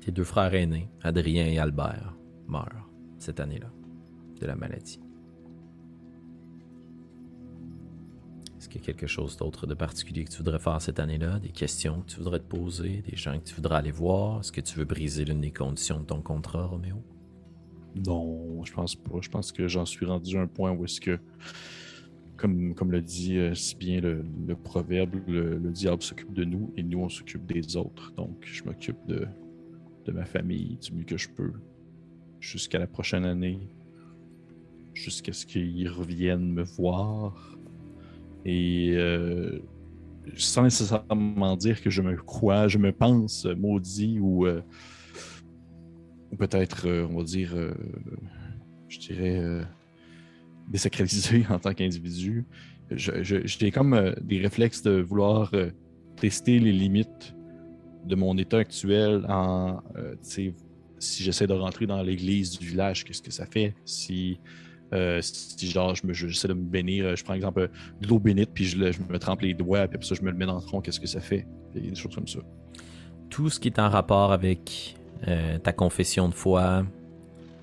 Tes 0.00 0.10
deux 0.10 0.24
frères 0.24 0.54
aînés, 0.54 0.88
Adrien 1.02 1.46
et 1.46 1.58
Albert, 1.58 2.14
meurent. 2.46 2.88
cette 3.18 3.40
année-là 3.40 3.70
de 4.40 4.46
la 4.46 4.56
maladie. 4.56 5.00
Est-ce 8.68 8.74
qu'il 8.74 8.86
y 8.86 8.90
a 8.90 8.92
quelque 8.92 9.06
chose 9.06 9.38
d'autre 9.38 9.66
de 9.66 9.72
particulier 9.72 10.24
que 10.24 10.30
tu 10.30 10.36
voudrais 10.38 10.58
faire 10.58 10.82
cette 10.82 11.00
année-là? 11.00 11.38
Des 11.38 11.48
questions 11.48 12.02
que 12.02 12.10
tu 12.10 12.16
voudrais 12.18 12.38
te 12.38 12.44
poser? 12.44 13.02
Des 13.08 13.16
gens 13.16 13.38
que 13.38 13.44
tu 13.44 13.54
voudrais 13.54 13.76
aller 13.76 13.90
voir? 13.90 14.40
Est-ce 14.40 14.52
que 14.52 14.60
tu 14.60 14.78
veux 14.78 14.84
briser 14.84 15.24
l'une 15.24 15.40
des 15.40 15.50
conditions 15.50 16.00
de 16.00 16.04
ton 16.04 16.20
contrat, 16.20 16.66
Roméo? 16.66 17.02
Non, 18.06 18.62
je 18.64 18.72
pense 18.74 18.94
pas. 18.94 19.20
Je 19.22 19.30
pense 19.30 19.52
que 19.52 19.68
j'en 19.68 19.86
suis 19.86 20.04
rendu 20.04 20.36
à 20.36 20.42
un 20.42 20.46
point 20.46 20.70
où 20.72 20.84
est-ce 20.84 21.00
que, 21.00 21.18
comme, 22.36 22.74
comme 22.74 22.92
le 22.92 23.00
dit 23.00 23.38
euh, 23.38 23.54
si 23.54 23.74
bien 23.74 24.02
le, 24.02 24.22
proverbe, 24.54 25.14
le, 25.26 25.58
diable 25.70 26.02
s'occupe 26.02 26.34
de 26.34 26.44
nous 26.44 26.70
et 26.76 26.82
nous, 26.82 27.00
on 27.00 27.08
s'occupe 27.08 27.46
des 27.46 27.74
autres. 27.74 28.12
Donc, 28.18 28.46
je 28.52 28.64
m'occupe 28.64 28.98
de, 29.06 29.26
de 30.04 30.12
ma 30.12 30.26
famille 30.26 30.76
du 30.76 30.92
mieux 30.92 31.04
que 31.04 31.16
je 31.16 31.30
peux 31.30 31.54
jusqu'à 32.38 32.78
la 32.78 32.86
prochaine 32.86 33.24
année, 33.24 33.66
jusqu'à 34.92 35.32
ce 35.32 35.46
qu'ils 35.46 35.88
reviennent 35.88 36.52
me 36.52 36.64
voir. 36.64 37.57
Et 38.44 38.92
euh, 38.92 39.58
sans 40.36 40.62
nécessairement 40.62 41.56
dire 41.56 41.82
que 41.82 41.90
je 41.90 42.02
me 42.02 42.16
crois, 42.16 42.68
je 42.68 42.78
me 42.78 42.92
pense 42.92 43.44
maudit 43.44 44.18
ou, 44.20 44.46
euh, 44.46 44.62
ou 46.32 46.36
peut-être, 46.36 46.86
euh, 46.86 47.06
on 47.10 47.18
va 47.18 47.24
dire, 47.24 47.54
je 48.88 48.98
dirais, 48.98 49.42
désacralisé 50.68 51.44
en 51.50 51.58
tant 51.58 51.74
qu'individu. 51.74 52.44
J'ai 52.90 53.70
comme 53.70 54.14
des 54.22 54.38
réflexes 54.38 54.82
de 54.82 55.00
vouloir 55.00 55.52
tester 56.16 56.58
les 56.58 56.72
limites 56.72 57.34
de 58.06 58.14
mon 58.14 58.38
état 58.38 58.58
actuel 58.58 59.26
en, 59.28 59.82
si 60.22 60.54
j'essaie 61.22 61.46
de 61.46 61.52
rentrer 61.52 61.86
dans 61.86 62.02
l'église 62.02 62.58
du 62.58 62.66
village, 62.66 63.04
qu'est-ce 63.04 63.22
que 63.22 63.30
ça 63.30 63.44
fait? 63.44 63.74
Si 63.84 64.40
euh, 64.92 65.20
si 65.20 65.70
genre, 65.70 65.94
je 65.94 66.06
me, 66.06 66.12
j'essaie 66.12 66.48
de 66.48 66.54
me 66.54 66.64
bénir, 66.64 67.04
euh, 67.06 67.16
je 67.16 67.24
prends 67.24 67.34
exemple 67.34 67.70
de 68.00 68.08
l'eau 68.08 68.18
bénite, 68.18 68.50
puis 68.54 68.64
je, 68.64 68.78
me 68.78 69.18
trempe 69.18 69.42
les 69.42 69.54
doigts, 69.54 69.86
puis 69.86 69.96
après 69.96 70.06
ça, 70.06 70.14
je 70.14 70.22
me 70.22 70.30
le 70.30 70.36
mets 70.36 70.46
dans 70.46 70.56
le 70.56 70.62
tronc, 70.62 70.80
qu'est-ce 70.80 71.00
que 71.00 71.06
ça 71.06 71.20
fait? 71.20 71.46
Il 71.74 71.90
des 71.90 71.94
choses 71.94 72.14
comme 72.14 72.28
ça. 72.28 72.40
Tout 73.28 73.50
ce 73.50 73.60
qui 73.60 73.68
est 73.68 73.78
en 73.78 73.90
rapport 73.90 74.32
avec 74.32 74.96
euh, 75.26 75.58
ta 75.58 75.72
confession 75.72 76.28
de 76.28 76.34
foi, 76.34 76.84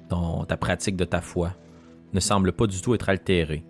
ton, 0.10 0.46
ta 0.46 0.58
pratique 0.58 0.96
de 0.96 1.06
ta 1.06 1.22
foi, 1.22 1.56
ne 2.14 2.20
semble 2.20 2.52
pas 2.52 2.68
du 2.68 2.80
tout 2.82 2.94
être 2.94 3.10
altéré. 3.10 3.66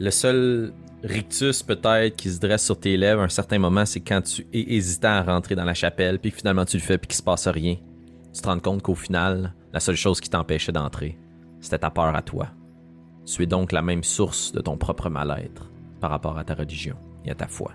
Le 0.00 0.10
seul 0.10 0.72
rictus 1.04 1.62
peut-être 1.62 2.16
qui 2.16 2.30
se 2.30 2.40
dresse 2.40 2.64
sur 2.64 2.78
tes 2.78 2.96
lèvres 2.96 3.20
à 3.20 3.24
un 3.24 3.28
certain 3.28 3.58
moment, 3.58 3.86
c'est 3.86 4.00
quand 4.00 4.22
tu 4.22 4.46
es 4.52 4.74
hésitant 4.74 5.12
à 5.12 5.22
rentrer 5.22 5.54
dans 5.54 5.64
la 5.64 5.74
chapelle, 5.74 6.18
puis 6.18 6.32
finalement 6.32 6.64
tu 6.64 6.76
le 6.76 6.82
fais, 6.82 6.98
puis 6.98 7.06
qu'il 7.06 7.16
se 7.16 7.22
passe 7.22 7.46
rien. 7.46 7.76
Tu 8.34 8.42
te 8.42 8.48
rends 8.48 8.58
compte 8.58 8.82
qu'au 8.82 8.94
final, 8.94 9.54
la 9.72 9.80
seule 9.80 9.96
chose 9.96 10.20
qui 10.20 10.28
t'empêchait 10.28 10.72
d'entrer, 10.72 11.16
c'était 11.60 11.78
ta 11.78 11.90
peur 11.90 12.14
à 12.14 12.22
toi. 12.22 12.48
Tu 13.26 13.42
es 13.42 13.46
donc 13.46 13.72
la 13.72 13.82
même 13.82 14.04
source 14.04 14.52
de 14.52 14.60
ton 14.60 14.76
propre 14.76 15.10
mal-être 15.10 15.70
par 16.00 16.10
rapport 16.10 16.38
à 16.38 16.44
ta 16.44 16.54
religion 16.54 16.96
et 17.24 17.30
à 17.30 17.34
ta 17.34 17.46
foi. 17.46 17.72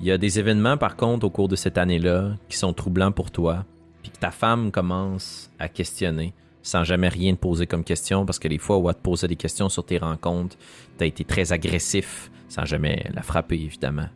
Il 0.00 0.06
y 0.06 0.12
a 0.12 0.18
des 0.18 0.38
événements, 0.38 0.76
par 0.76 0.96
contre, 0.96 1.26
au 1.26 1.30
cours 1.30 1.48
de 1.48 1.56
cette 1.56 1.78
année-là 1.78 2.34
qui 2.48 2.56
sont 2.56 2.72
troublants 2.72 3.12
pour 3.12 3.30
toi, 3.30 3.64
puis 4.02 4.10
que 4.10 4.18
ta 4.18 4.30
femme 4.30 4.70
commence 4.70 5.50
à 5.58 5.68
questionner 5.68 6.34
sans 6.62 6.84
jamais 6.84 7.08
rien 7.08 7.34
te 7.34 7.40
poser 7.40 7.66
comme 7.66 7.84
question, 7.84 8.26
parce 8.26 8.38
que 8.38 8.48
les 8.48 8.58
fois 8.58 8.78
où 8.78 8.88
elle 8.88 8.94
te 8.94 9.00
posait 9.00 9.28
des 9.28 9.36
questions 9.36 9.68
sur 9.68 9.84
tes 9.84 9.98
rencontres, 9.98 10.56
tu 10.98 11.04
as 11.04 11.06
été 11.06 11.24
très 11.24 11.52
agressif, 11.52 12.30
sans 12.48 12.64
jamais 12.64 13.06
la 13.14 13.22
frapper, 13.22 13.56
évidemment. 13.56 14.08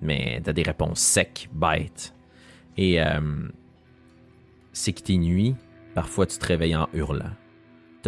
Mais 0.00 0.40
tu 0.42 0.50
as 0.50 0.52
des 0.52 0.62
réponses 0.62 1.00
secs, 1.00 1.48
bêtes. 1.52 2.14
Et 2.76 3.02
euh, 3.02 3.48
c'est 4.72 4.92
que 4.92 5.00
tes 5.00 5.54
parfois 5.94 6.26
tu 6.26 6.38
te 6.38 6.46
réveilles 6.46 6.76
en 6.76 6.88
hurlant 6.94 7.32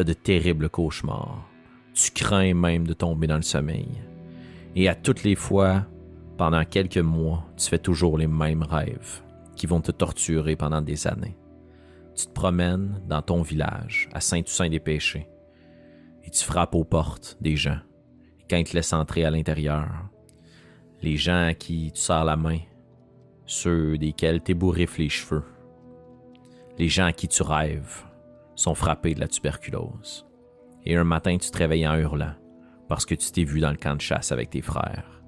de 0.04 0.12
terribles 0.12 0.68
cauchemars. 0.68 1.46
Tu 1.94 2.10
crains 2.10 2.54
même 2.54 2.86
de 2.86 2.92
tomber 2.92 3.26
dans 3.26 3.36
le 3.36 3.42
sommeil. 3.42 3.88
Et 4.74 4.88
à 4.88 4.94
toutes 4.94 5.24
les 5.24 5.34
fois, 5.34 5.86
pendant 6.38 6.64
quelques 6.64 6.98
mois, 6.98 7.44
tu 7.56 7.68
fais 7.68 7.78
toujours 7.78 8.16
les 8.16 8.26
mêmes 8.26 8.62
rêves 8.62 9.22
qui 9.56 9.66
vont 9.66 9.80
te 9.80 9.92
torturer 9.92 10.56
pendant 10.56 10.80
des 10.80 11.06
années. 11.06 11.36
Tu 12.16 12.26
te 12.26 12.32
promènes 12.32 13.02
dans 13.06 13.22
ton 13.22 13.42
village, 13.42 14.08
à 14.12 14.20
Saint-Toussaint-des-Péchés, 14.20 15.28
et 16.24 16.30
tu 16.30 16.44
frappes 16.44 16.74
aux 16.74 16.84
portes 16.84 17.36
des 17.40 17.56
gens. 17.56 17.78
Et 18.38 18.44
quand 18.48 18.56
ils 18.56 18.64
te 18.64 18.74
laissent 18.74 18.92
entrer 18.92 19.24
à 19.24 19.30
l'intérieur, 19.30 19.88
les 21.02 21.16
gens 21.16 21.48
à 21.48 21.54
qui 21.54 21.92
tu 21.92 22.00
sers 22.00 22.24
la 22.24 22.36
main, 22.36 22.58
ceux 23.46 23.98
desquels 23.98 24.42
t'ébouriffent 24.42 24.98
les 24.98 25.08
cheveux, 25.08 25.44
les 26.78 26.88
gens 26.88 27.06
à 27.06 27.12
qui 27.12 27.28
tu 27.28 27.42
rêves, 27.42 28.04
sont 28.60 28.74
frappés 28.74 29.14
de 29.14 29.20
la 29.20 29.28
tuberculose. 29.28 30.26
Et 30.84 30.94
un 30.94 31.04
matin, 31.04 31.38
tu 31.38 31.50
te 31.50 31.56
réveilles 31.56 31.88
en 31.88 31.96
hurlant 31.96 32.34
parce 32.88 33.06
que 33.06 33.14
tu 33.14 33.30
t'es 33.30 33.44
vu 33.44 33.60
dans 33.60 33.70
le 33.70 33.76
camp 33.76 33.94
de 33.94 34.00
chasse 34.00 34.32
avec 34.32 34.50
tes 34.50 34.60
frères. 34.60 35.22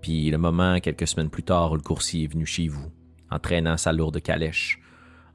Puis 0.00 0.30
le 0.30 0.38
moment, 0.38 0.80
quelques 0.80 1.06
semaines 1.06 1.30
plus 1.30 1.44
tard, 1.44 1.70
où 1.70 1.76
le 1.76 1.82
coursier 1.82 2.24
est 2.24 2.32
venu 2.32 2.46
chez 2.46 2.66
vous, 2.66 2.90
en 3.30 3.38
traînant 3.38 3.76
sa 3.76 3.92
lourde 3.92 4.20
calèche, 4.20 4.80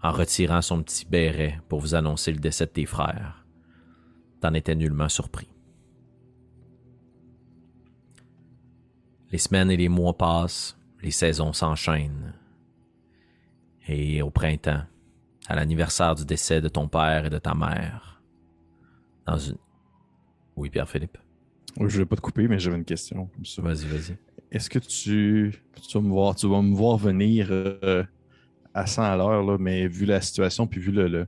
en 0.03 0.11
retirant 0.11 0.61
son 0.61 0.83
petit 0.83 1.05
béret 1.05 1.61
pour 1.69 1.79
vous 1.79 1.95
annoncer 1.95 2.33
le 2.33 2.39
décès 2.39 2.65
de 2.65 2.71
tes 2.71 2.85
frères, 2.85 3.45
t'en 4.41 4.53
étais 4.53 4.75
nullement 4.75 5.09
surpris. 5.09 5.49
Les 9.31 9.37
semaines 9.37 9.71
et 9.71 9.77
les 9.77 9.89
mois 9.89 10.17
passent, 10.17 10.77
les 11.01 11.11
saisons 11.11 11.53
s'enchaînent. 11.53 12.33
Et 13.87 14.21
au 14.21 14.29
printemps, 14.29 14.83
à 15.47 15.55
l'anniversaire 15.55 16.15
du 16.15 16.25
décès 16.25 16.61
de 16.61 16.67
ton 16.67 16.87
père 16.87 17.25
et 17.25 17.29
de 17.29 17.37
ta 17.37 17.55
mère. 17.55 18.21
Dans 19.25 19.37
une... 19.37 19.57
Oui, 20.55 20.69
Pierre-Philippe? 20.69 21.17
je 21.79 21.83
ne 21.83 21.89
vais 21.89 22.05
pas 22.05 22.15
te 22.15 22.21
couper, 22.21 22.47
mais 22.47 22.59
j'avais 22.59 22.77
une 22.77 22.85
question. 22.85 23.29
Vas-y, 23.59 23.85
vas-y. 23.85 24.17
Est-ce 24.51 24.69
que 24.69 24.79
tu, 24.79 25.53
vas 25.93 26.01
me 26.01 26.09
voir, 26.09 26.35
tu 26.35 26.47
vas 26.47 26.61
me 26.61 26.75
voir 26.75 26.97
venir 26.97 27.47
euh, 27.51 28.03
à 28.73 28.87
100 28.87 29.03
à 29.03 29.15
l'heure, 29.15 29.59
mais 29.59 29.87
vu 29.87 30.05
la 30.05 30.21
situation, 30.21 30.65
puis 30.67 30.79
vu 30.79 30.91
le, 30.91 31.27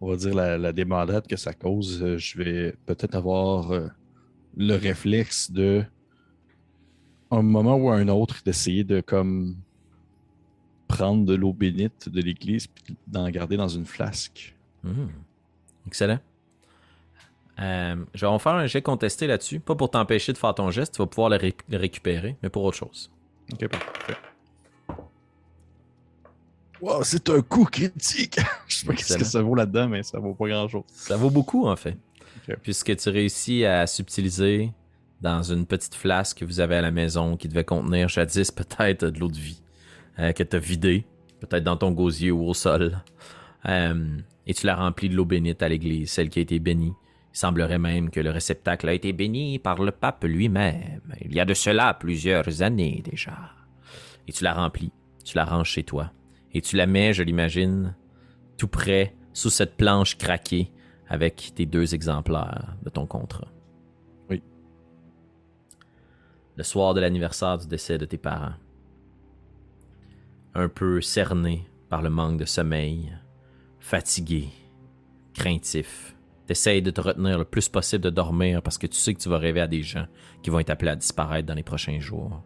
on 0.00 0.08
va 0.08 0.16
dire 0.16 0.34
la, 0.34 0.58
la 0.58 0.72
débandade 0.72 1.26
que 1.26 1.36
ça 1.36 1.52
cause, 1.52 2.02
euh, 2.02 2.18
je 2.18 2.38
vais 2.38 2.74
peut-être 2.86 3.14
avoir 3.14 3.72
euh, 3.72 3.88
le 4.56 4.76
réflexe 4.76 5.50
de, 5.50 5.84
un 7.30 7.42
moment 7.42 7.76
ou 7.76 7.90
un 7.90 8.06
autre, 8.08 8.42
d'essayer 8.44 8.84
de 8.84 9.00
comme 9.00 9.56
prendre 10.92 11.24
de 11.24 11.34
l'eau 11.34 11.52
bénite 11.54 12.08
de 12.10 12.20
l'église 12.20 12.68
et 12.88 12.94
d'en 13.06 13.28
garder 13.30 13.56
dans 13.56 13.68
une 13.68 13.86
flasque. 13.86 14.54
Hmm. 14.84 15.06
Excellent. 15.86 16.18
Euh, 17.60 17.96
je 18.14 18.20
vais 18.20 18.26
en 18.26 18.38
faire 18.38 18.52
un 18.52 18.66
jet 18.66 18.82
contesté 18.82 19.26
là-dessus. 19.26 19.58
Pas 19.58 19.74
pour 19.74 19.90
t'empêcher 19.90 20.32
de 20.32 20.38
faire 20.38 20.54
ton 20.54 20.70
geste, 20.70 20.94
tu 20.94 20.98
vas 20.98 21.06
pouvoir 21.06 21.30
le, 21.30 21.38
récupérer, 21.76 22.36
mais 22.42 22.50
pour 22.50 22.64
autre 22.64 22.76
chose. 22.76 23.10
Ok, 23.52 23.68
parfait. 23.68 24.16
Wow, 26.80 27.04
c'est 27.04 27.30
un 27.30 27.40
coup 27.42 27.64
critique! 27.64 28.38
je 28.66 28.76
sais 28.76 28.86
pas 28.86 28.96
ce 28.96 29.16
que 29.16 29.24
ça 29.24 29.40
vaut 29.40 29.54
là-dedans, 29.54 29.88
mais 29.88 30.02
ça 30.02 30.18
vaut 30.18 30.34
pas 30.34 30.48
grand-chose. 30.48 30.82
Ça 30.88 31.16
vaut 31.16 31.30
beaucoup, 31.30 31.66
en 31.68 31.76
fait. 31.76 31.96
Puisque 32.62 32.96
tu 32.96 33.08
réussis 33.08 33.64
à 33.64 33.86
subtiliser 33.86 34.72
dans 35.20 35.42
une 35.42 35.64
petite 35.64 35.94
flasque 35.94 36.38
que 36.38 36.44
vous 36.44 36.58
avez 36.58 36.76
à 36.76 36.82
la 36.82 36.90
maison 36.90 37.36
qui 37.36 37.48
devait 37.48 37.64
contenir 37.64 38.08
jadis 38.08 38.50
peut-être 38.50 39.06
de 39.06 39.18
l'eau 39.18 39.28
de 39.28 39.38
vie. 39.38 39.61
Euh, 40.18 40.32
que 40.32 40.42
tu 40.42 40.56
as 40.56 40.58
vidé, 40.58 41.06
peut-être 41.40 41.64
dans 41.64 41.76
ton 41.76 41.90
gosier 41.90 42.30
ou 42.30 42.44
au 42.44 42.54
sol. 42.54 43.00
Euh, 43.66 44.18
et 44.46 44.54
tu 44.54 44.66
l'as 44.66 44.76
rempli 44.76 45.08
de 45.08 45.14
l'eau 45.14 45.24
bénite 45.24 45.62
à 45.62 45.68
l'église, 45.68 46.10
celle 46.10 46.28
qui 46.28 46.38
a 46.38 46.42
été 46.42 46.58
bénie. 46.58 46.92
Il 47.32 47.38
semblerait 47.38 47.78
même 47.78 48.10
que 48.10 48.20
le 48.20 48.30
réceptacle 48.30 48.88
a 48.88 48.92
été 48.92 49.12
béni 49.12 49.58
par 49.58 49.82
le 49.82 49.90
pape 49.90 50.24
lui-même, 50.24 51.00
il 51.22 51.34
y 51.34 51.40
a 51.40 51.46
de 51.46 51.54
cela 51.54 51.94
plusieurs 51.94 52.60
années 52.60 53.02
déjà. 53.02 53.52
Et 54.28 54.32
tu 54.32 54.44
la 54.44 54.52
remplis, 54.52 54.92
tu 55.24 55.36
la 55.36 55.46
ranges 55.46 55.70
chez 55.70 55.82
toi, 55.82 56.12
et 56.52 56.60
tu 56.60 56.76
la 56.76 56.86
mets, 56.86 57.14
je 57.14 57.22
l'imagine, 57.22 57.94
tout 58.58 58.68
près, 58.68 59.14
sous 59.32 59.48
cette 59.48 59.76
planche 59.78 60.18
craquée, 60.18 60.70
avec 61.08 61.52
tes 61.54 61.64
deux 61.64 61.94
exemplaires 61.94 62.76
de 62.82 62.90
ton 62.90 63.06
contrat. 63.06 63.48
Oui. 64.28 64.42
Le 66.56 66.62
soir 66.62 66.92
de 66.92 67.00
l'anniversaire 67.00 67.56
du 67.56 67.66
décès 67.66 67.96
de 67.96 68.04
tes 68.04 68.18
parents, 68.18 68.54
un 70.54 70.68
peu 70.68 71.00
cerné 71.00 71.66
par 71.88 72.02
le 72.02 72.10
manque 72.10 72.38
de 72.38 72.44
sommeil, 72.44 73.12
fatigué, 73.78 74.48
craintif. 75.34 76.14
T'essayes 76.46 76.82
de 76.82 76.90
te 76.90 77.00
retenir 77.00 77.38
le 77.38 77.44
plus 77.44 77.68
possible 77.68 78.04
de 78.04 78.10
dormir 78.10 78.62
parce 78.62 78.78
que 78.78 78.86
tu 78.86 78.96
sais 78.96 79.14
que 79.14 79.20
tu 79.20 79.28
vas 79.28 79.38
rêver 79.38 79.60
à 79.60 79.66
des 79.66 79.82
gens 79.82 80.06
qui 80.42 80.50
vont 80.50 80.58
être 80.58 80.70
appelés 80.70 80.90
à 80.90 80.96
disparaître 80.96 81.46
dans 81.46 81.54
les 81.54 81.62
prochains 81.62 82.00
jours. 82.00 82.42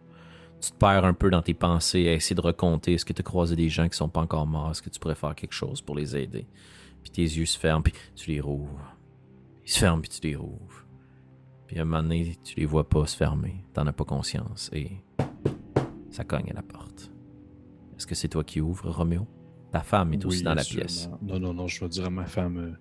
Tu 0.61 0.71
te 0.71 0.77
perds 0.77 1.05
un 1.05 1.13
peu 1.13 1.29
dans 1.29 1.41
tes 1.41 1.53
pensées 1.53 2.07
à 2.07 2.13
essayer 2.13 2.35
de 2.35 2.41
recompter 2.41 2.93
est-ce 2.93 3.05
que 3.05 3.13
tu 3.13 3.21
as 3.21 3.23
croisé 3.23 3.55
des 3.55 3.69
gens 3.69 3.89
qui 3.89 3.97
sont 3.97 4.09
pas 4.09 4.21
encore 4.21 4.47
morts, 4.47 4.71
est-ce 4.71 4.81
que 4.81 4.89
tu 4.89 4.99
pourrais 4.99 5.15
faire 5.15 5.35
quelque 5.35 5.53
chose 5.53 5.81
pour 5.81 5.95
les 5.95 6.15
aider? 6.15 6.47
Puis 7.03 7.11
tes 7.11 7.21
yeux 7.21 7.45
se 7.45 7.59
ferment, 7.59 7.83
puis 7.83 7.93
tu 8.15 8.31
les 8.31 8.41
rouvres. 8.41 8.95
Ils 9.65 9.71
se 9.71 9.79
ferment, 9.79 10.01
puis 10.01 10.09
tu 10.09 10.27
les 10.27 10.35
rouvres. 10.35 10.85
Puis 11.67 11.77
à 11.77 11.81
un 11.81 11.85
moment 11.85 12.01
donné, 12.01 12.37
tu 12.43 12.55
les 12.55 12.65
vois 12.65 12.87
pas 12.87 13.05
se 13.05 13.15
fermer, 13.15 13.63
t'en 13.73 13.85
as 13.85 13.93
pas 13.93 14.05
conscience, 14.05 14.69
et 14.73 14.91
ça 16.09 16.23
cogne 16.23 16.49
à 16.49 16.53
la 16.53 16.63
porte. 16.63 17.11
Est-ce 17.97 18.05
que 18.07 18.15
c'est 18.15 18.27
toi 18.29 18.43
qui 18.43 18.61
ouvres, 18.61 18.89
Roméo? 18.91 19.27
Ta 19.71 19.81
femme 19.81 20.13
est 20.13 20.23
aussi 20.25 20.43
dans 20.43 20.53
la 20.53 20.63
pièce. 20.63 21.09
Non, 21.21 21.39
non, 21.39 21.53
non, 21.53 21.67
je 21.67 21.79
vais 21.81 21.89
dire 21.89 22.05
à 22.05 22.09
ma 22.09 22.25
femme, 22.25 22.57
euh, 22.57 22.71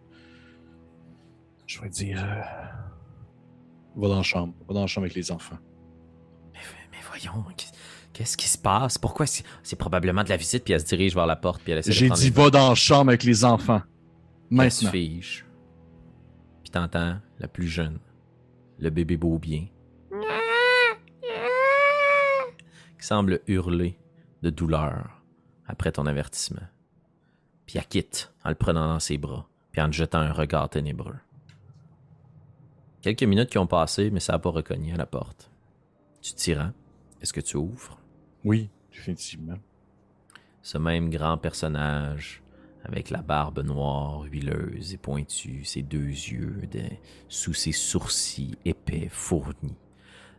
Je 1.66 1.80
vais 1.80 1.88
dire. 1.88 2.22
euh, 2.22 2.42
Va 3.96 4.08
dans 4.08 4.16
la 4.16 4.22
chambre. 4.22 4.54
Va 4.68 4.74
dans 4.74 4.82
la 4.82 4.86
chambre 4.86 5.04
avec 5.06 5.14
les 5.16 5.32
enfants. 5.32 5.58
Mais, 6.52 6.60
mais 6.92 6.98
voyons, 7.08 7.42
qu'est- 7.56 7.72
qu'est-ce 8.12 8.36
qui 8.36 8.46
se 8.48 8.58
passe? 8.58 8.98
Pourquoi 8.98 9.26
c'est 9.26 9.76
probablement 9.76 10.22
de 10.22 10.28
la 10.28 10.36
visite, 10.36 10.64
puis 10.64 10.74
elle 10.74 10.80
se 10.80 10.86
dirige 10.86 11.14
vers 11.14 11.26
la 11.26 11.36
porte, 11.36 11.62
puis 11.62 11.72
elle 11.72 11.78
essaie 11.78 11.90
de 11.90 11.94
J'ai 11.94 12.10
dit 12.10 12.30
va 12.30 12.50
dans 12.50 12.68
la 12.68 12.74
chambre 12.74 13.08
avec 13.10 13.24
les 13.24 13.44
enfants. 13.44 13.80
Elle 14.52 14.70
se 14.70 14.84
Maintenant. 14.84 14.90
Puis 16.62 16.70
t'entends 16.70 17.16
la 17.38 17.48
plus 17.48 17.66
jeune, 17.68 17.98
le 18.78 18.90
bébé 18.90 19.16
beau 19.16 19.38
bien, 19.38 19.66
qui 22.98 23.06
semble 23.06 23.40
hurler 23.46 23.98
de 24.46 24.50
douleur 24.50 25.22
après 25.66 25.90
ton 25.90 26.06
avertissement. 26.06 26.68
Puis 27.66 27.78
elle 27.78 27.86
quitte 27.86 28.32
en 28.44 28.50
le 28.50 28.54
prenant 28.54 28.86
dans 28.86 29.00
ses 29.00 29.18
bras, 29.18 29.48
puis 29.72 29.80
en 29.82 29.90
te 29.90 29.96
jetant 29.96 30.20
un 30.20 30.32
regard 30.32 30.70
ténébreux. 30.70 31.18
Quelques 33.02 33.24
minutes 33.24 33.50
qui 33.50 33.58
ont 33.58 33.66
passé, 33.66 34.10
mais 34.10 34.20
ça 34.20 34.34
n'a 34.34 34.38
pas 34.38 34.50
reconnu 34.50 34.92
à 34.92 34.96
la 34.96 35.06
porte. 35.06 35.50
Tu 36.22 36.32
t'y 36.34 36.54
rends. 36.54 36.72
Est-ce 37.20 37.32
que 37.32 37.40
tu 37.40 37.56
ouvres? 37.56 37.98
Oui, 38.44 38.70
définitivement. 38.92 39.58
Ce 40.62 40.78
même 40.78 41.10
grand 41.10 41.38
personnage, 41.38 42.42
avec 42.84 43.10
la 43.10 43.22
barbe 43.22 43.64
noire, 43.64 44.22
huileuse 44.22 44.94
et 44.94 44.96
pointue, 44.96 45.64
ses 45.64 45.82
deux 45.82 45.98
yeux 45.98 46.68
sous 47.28 47.54
ses 47.54 47.72
sourcils 47.72 48.56
épais, 48.64 49.08
fournis, 49.10 49.76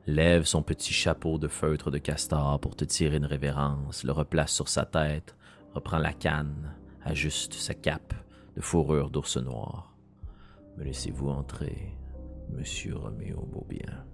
lève 0.07 0.43
son 0.45 0.63
petit 0.63 0.93
chapeau 0.93 1.37
de 1.37 1.47
feutre 1.47 1.91
de 1.91 1.97
castor 1.97 2.59
pour 2.59 2.75
te 2.75 2.85
tirer 2.85 3.17
une 3.17 3.25
révérence, 3.25 4.03
le 4.03 4.11
replace 4.13 4.53
sur 4.53 4.69
sa 4.69 4.85
tête, 4.85 5.35
reprend 5.73 5.97
la 5.97 6.13
canne, 6.13 6.73
ajuste 7.03 7.53
sa 7.53 7.73
cape 7.73 8.13
de 8.55 8.61
fourrure 8.61 9.09
d'ours 9.11 9.37
noir. 9.37 9.95
Me 10.77 10.83
laissez-vous 10.83 11.29
entrer, 11.29 11.97
monsieur 12.49 12.95
Roméo 12.95 13.41
Beaubien. 13.51 14.05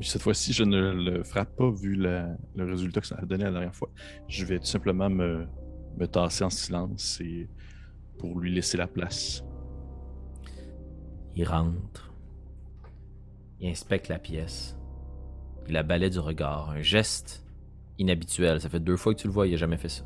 Cette 0.00 0.22
fois-ci, 0.22 0.54
je 0.54 0.64
ne 0.64 0.92
le 0.92 1.22
frappe 1.24 1.54
pas 1.56 1.70
vu 1.70 1.94
la- 1.94 2.34
le 2.54 2.64
résultat 2.64 3.00
que 3.02 3.06
ça 3.06 3.16
a 3.20 3.26
donné 3.26 3.44
la 3.44 3.50
dernière 3.50 3.74
fois. 3.74 3.90
Je 4.28 4.46
vais 4.46 4.58
tout 4.58 4.64
simplement 4.66 5.10
me, 5.10 5.46
me 5.98 6.06
tasser 6.06 6.44
en 6.44 6.48
silence 6.50 7.20
et 7.20 7.48
pour 8.18 8.38
lui 8.38 8.54
laisser 8.54 8.78
la 8.78 8.86
place. 8.86 9.44
Il 11.36 11.44
rentre. 11.46 12.09
Il 13.60 13.68
inspecte 13.68 14.08
la 14.08 14.18
pièce. 14.18 14.76
Il 15.66 15.74
la 15.74 15.82
balaie 15.82 16.10
du 16.10 16.18
regard. 16.18 16.70
Un 16.70 16.80
geste 16.80 17.44
inhabituel. 17.98 18.60
Ça 18.60 18.68
fait 18.68 18.80
deux 18.80 18.96
fois 18.96 19.14
que 19.14 19.20
tu 19.20 19.26
le 19.26 19.32
vois, 19.32 19.46
il 19.46 19.52
n'a 19.52 19.56
jamais 19.56 19.76
fait 19.76 19.88
ça. 19.88 20.04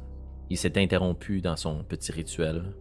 Il 0.50 0.58
s'est 0.58 0.80
interrompu 0.80 1.40
dans 1.40 1.56
son 1.56 1.84
petit 1.84 2.12
rituel. 2.12 2.74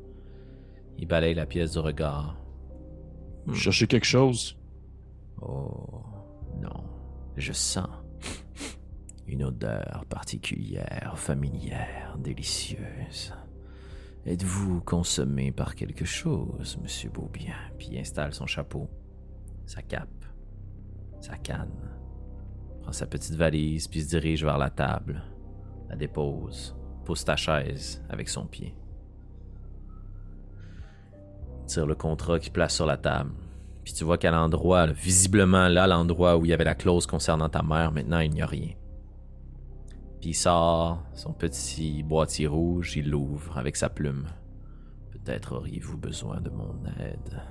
Il 0.98 1.08
balaye 1.08 1.34
la 1.36 1.46
pièce 1.46 1.72
du 1.74 1.80
regard. 1.80 2.38
Vous 3.46 3.56
cherchez 3.56 3.88
quelque 3.88 4.06
chose? 4.06 4.58
Oh, 5.42 6.04
non. 6.60 6.84
Je 7.36 7.54
sens 7.54 7.88
une 9.28 9.44
odeur 9.44 10.06
particulière, 10.10 11.14
familière, 11.16 12.18
délicieuse. 12.20 13.34
Êtes-vous 14.26 14.82
consommé 14.82 15.52
par 15.52 15.76
quelque 15.76 16.06
chose, 16.06 16.78
monsieur 16.82 17.10
Beaubien? 17.10 17.56
Puis 17.78 17.90
il 17.92 17.98
installe 17.98 18.34
son 18.34 18.46
chapeau, 18.46 18.90
sa 19.66 19.82
cape, 19.82 20.23
sa 21.24 21.38
canne, 21.38 21.72
prend 22.82 22.92
sa 22.92 23.08
petite 23.08 23.36
valise, 23.36 23.88
puis 23.88 24.02
se 24.02 24.10
dirige 24.10 24.44
vers 24.44 24.58
la 24.58 24.70
table, 24.70 25.24
la 25.90 25.96
dépose, 25.96 26.76
pose 27.06 27.24
ta 27.24 27.36
chaise 27.36 28.04
avec 28.10 28.28
son 28.28 28.46
pied. 28.46 28.76
Tire 31.66 31.86
le 31.86 31.96
contrat 31.96 32.40
qu'il 32.40 32.52
place 32.52 32.76
sur 32.76 32.86
la 32.86 32.98
table. 32.98 33.32
Puis 33.86 33.94
tu 33.94 34.04
vois 34.04 34.18
qu'à 34.18 34.32
l'endroit, 34.32 34.88
visiblement 34.88 35.68
là, 35.68 35.88
l'endroit 35.88 36.38
où 36.38 36.46
il 36.46 36.50
y 36.50 36.54
avait 36.54 36.64
la 36.64 36.76
clause 36.76 37.06
concernant 37.06 37.50
ta 37.50 37.64
mère, 37.64 37.92
maintenant 37.92 38.20
il 38.20 38.32
n'y 38.32 38.42
a 38.42 38.46
rien. 38.46 38.74
Puis 40.20 40.32
il 40.32 40.36
sort 40.36 41.04
son 41.14 41.34
petit 41.34 42.04
boîtier 42.04 42.48
rouge, 42.48 42.96
il 42.98 43.10
l'ouvre 43.10 43.58
avec 43.58 43.76
sa 43.76 43.90
plume. 43.90 44.28
Peut-être 45.12 45.56
auriez-vous 45.56 45.98
besoin 45.98 46.42
de 46.42 46.50
mon 46.50 46.76
aide. 47.00 47.42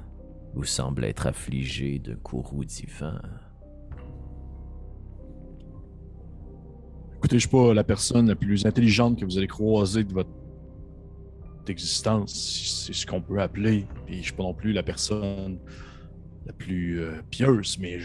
Vous 0.55 0.65
semblez 0.65 1.09
être 1.09 1.27
affligé 1.27 1.99
de 1.99 2.15
courroux 2.15 2.65
divin. 2.65 3.21
Écoutez, 7.23 7.37
je 7.37 7.43
suis 7.43 7.51
pas 7.51 7.73
la 7.73 7.85
personne 7.85 8.27
la 8.27 8.35
plus 8.35 8.67
intelligente 8.67 9.17
que 9.17 9.25
vous 9.25 9.39
allez 9.39 9.47
croiser 9.47 10.03
de 10.03 10.13
votre 10.13 10.29
existence, 11.69 12.85
c'est 12.85 12.93
ce 12.93 13.07
qu'on 13.07 13.21
peut 13.21 13.41
appeler. 13.41 13.87
Puis 14.07 14.17
je 14.17 14.23
suis 14.23 14.33
pas 14.33 14.43
non 14.43 14.55
plus 14.55 14.73
la 14.73 14.83
personne 14.83 15.61
la 16.45 16.53
plus 16.53 17.01
euh, 17.01 17.13
pieuse, 17.31 17.79
mais 17.79 18.01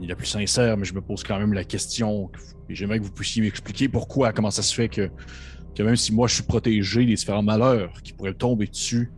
ni 0.00 0.06
la 0.06 0.16
plus 0.16 0.24
sincère, 0.24 0.78
mais 0.78 0.86
je 0.86 0.94
me 0.94 1.02
pose 1.02 1.24
quand 1.24 1.38
même 1.38 1.52
la 1.52 1.64
question. 1.64 2.30
Et 2.70 2.74
j'aimerais 2.74 3.00
que 3.00 3.04
vous 3.04 3.12
puissiez 3.12 3.42
m'expliquer 3.42 3.86
pourquoi, 3.86 4.32
comment 4.32 4.50
ça 4.50 4.62
se 4.62 4.74
fait 4.74 4.88
que, 4.88 5.10
que 5.74 5.82
même 5.82 5.96
si 5.96 6.14
moi 6.14 6.26
je 6.26 6.36
suis 6.36 6.44
protégé 6.44 7.04
des 7.04 7.16
différents 7.16 7.42
malheurs 7.42 8.00
qui 8.02 8.14
pourraient 8.14 8.32
tomber 8.32 8.66
dessus, 8.66 9.12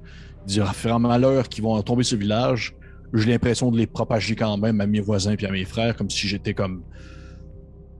des 0.44 0.54
différents 0.54 0.98
malheurs 0.98 1.48
qui 1.48 1.60
vont 1.60 1.80
tomber 1.82 2.02
sur 2.02 2.16
le 2.16 2.22
village, 2.22 2.74
j'ai 3.14 3.30
l'impression 3.30 3.70
de 3.70 3.78
les 3.78 3.86
propager 3.86 4.34
quand 4.34 4.56
même 4.56 4.80
à 4.80 4.88
mes 4.88 4.98
voisins 4.98 5.36
et 5.38 5.46
à 5.46 5.52
mes 5.52 5.64
frères, 5.64 5.94
comme 5.94 6.10
si 6.10 6.26
j'étais 6.26 6.52
comme 6.52 6.82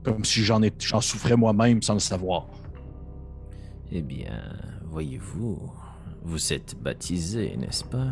comme 0.03 0.23
si 0.25 0.43
j'en 0.43 0.61
ai- 0.61 0.73
j'en 0.79 1.01
souffrais 1.01 1.35
moi-même 1.35 1.81
sans 1.81 1.93
le 1.93 1.99
savoir. 1.99 2.47
Eh 3.91 4.01
bien, 4.01 4.41
voyez-vous, 4.85 5.71
vous 6.23 6.53
êtes 6.53 6.75
baptisé, 6.81 7.55
n'est-ce 7.57 7.83
pas? 7.83 8.11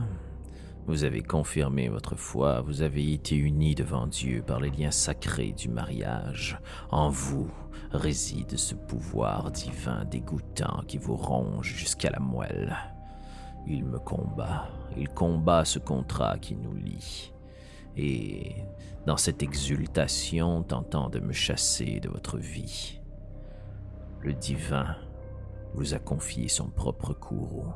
Vous 0.87 1.03
avez 1.03 1.21
confirmé 1.21 1.89
votre 1.89 2.15
foi, 2.15 2.61
vous 2.61 2.81
avez 2.81 3.11
été 3.13 3.35
unis 3.35 3.75
devant 3.75 4.07
Dieu 4.07 4.41
par 4.41 4.61
les 4.61 4.69
liens 4.69 4.91
sacrés 4.91 5.51
du 5.51 5.67
mariage. 5.67 6.59
En 6.91 7.09
vous 7.09 7.49
réside 7.91 8.57
ce 8.57 8.73
pouvoir 8.73 9.51
divin 9.51 10.05
dégoûtant 10.05 10.83
qui 10.87 10.97
vous 10.97 11.17
ronge 11.17 11.73
jusqu'à 11.75 12.09
la 12.09 12.19
moelle. 12.19 12.75
Il 13.67 13.83
me 13.83 13.99
combat, 13.99 14.69
il 14.97 15.09
combat 15.09 15.65
ce 15.65 15.77
contrat 15.77 16.37
qui 16.39 16.55
nous 16.55 16.73
lie. 16.73 17.33
Et 17.97 18.55
dans 19.07 19.17
cette 19.17 19.41
exultation 19.41 20.61
tentant 20.61 21.09
de 21.09 21.19
me 21.19 21.33
chasser 21.33 21.99
de 21.99 22.09
votre 22.09 22.37
vie, 22.37 23.01
le 24.21 24.33
divin 24.33 24.95
vous 25.73 25.95
a 25.95 25.99
confié 25.99 26.47
son 26.47 26.69
propre 26.69 27.13
courroux. 27.13 27.73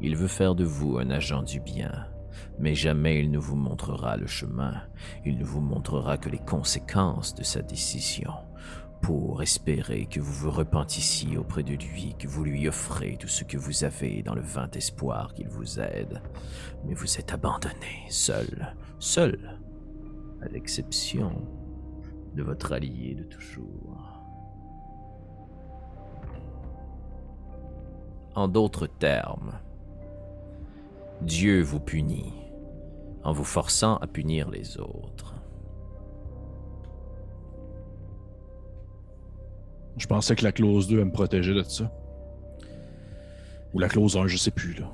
Il 0.00 0.16
veut 0.16 0.28
faire 0.28 0.54
de 0.54 0.64
vous 0.64 0.98
un 0.98 1.10
agent 1.10 1.42
du 1.42 1.58
bien, 1.58 2.06
mais 2.58 2.74
jamais 2.74 3.20
il 3.20 3.30
ne 3.30 3.38
vous 3.38 3.56
montrera 3.56 4.16
le 4.16 4.26
chemin, 4.26 4.82
il 5.24 5.38
ne 5.38 5.44
vous 5.44 5.60
montrera 5.60 6.16
que 6.16 6.28
les 6.28 6.38
conséquences 6.38 7.34
de 7.34 7.42
sa 7.42 7.62
décision, 7.62 8.32
pour 9.06 9.40
espérer 9.40 10.06
que 10.06 10.18
vous 10.18 10.32
vous 10.32 10.50
repentissiez 10.50 11.38
auprès 11.38 11.62
de 11.62 11.74
lui, 11.74 12.16
que 12.18 12.26
vous 12.26 12.42
lui 12.42 12.66
offrez 12.66 13.16
tout 13.16 13.28
ce 13.28 13.44
que 13.44 13.56
vous 13.56 13.84
avez 13.84 14.24
dans 14.24 14.34
le 14.34 14.40
vain 14.40 14.68
espoir 14.72 15.32
qu'il 15.32 15.46
vous 15.46 15.78
aide. 15.78 16.20
Mais 16.84 16.92
vous 16.92 17.16
êtes 17.16 17.32
abandonné, 17.32 18.04
seul, 18.08 18.74
seul, 18.98 19.60
à 20.42 20.48
l'exception 20.48 21.46
de 22.34 22.42
votre 22.42 22.72
allié 22.72 23.14
de 23.14 23.22
toujours. 23.22 24.24
En 28.34 28.48
d'autres 28.48 28.88
termes, 28.88 29.52
Dieu 31.22 31.62
vous 31.62 31.78
punit 31.78 32.34
en 33.22 33.32
vous 33.32 33.44
forçant 33.44 33.98
à 33.98 34.08
punir 34.08 34.50
les 34.50 34.80
autres. 34.80 35.35
Je 39.96 40.06
pensais 40.06 40.36
que 40.36 40.44
la 40.44 40.52
clause 40.52 40.88
2 40.88 40.98
elle 40.98 41.06
me 41.06 41.12
protégeait 41.12 41.54
de 41.54 41.62
ça. 41.62 41.90
Ou 43.72 43.78
la 43.78 43.88
clause 43.88 44.16
1, 44.16 44.26
je 44.26 44.36
sais 44.36 44.50
plus 44.50 44.74
là. 44.74 44.90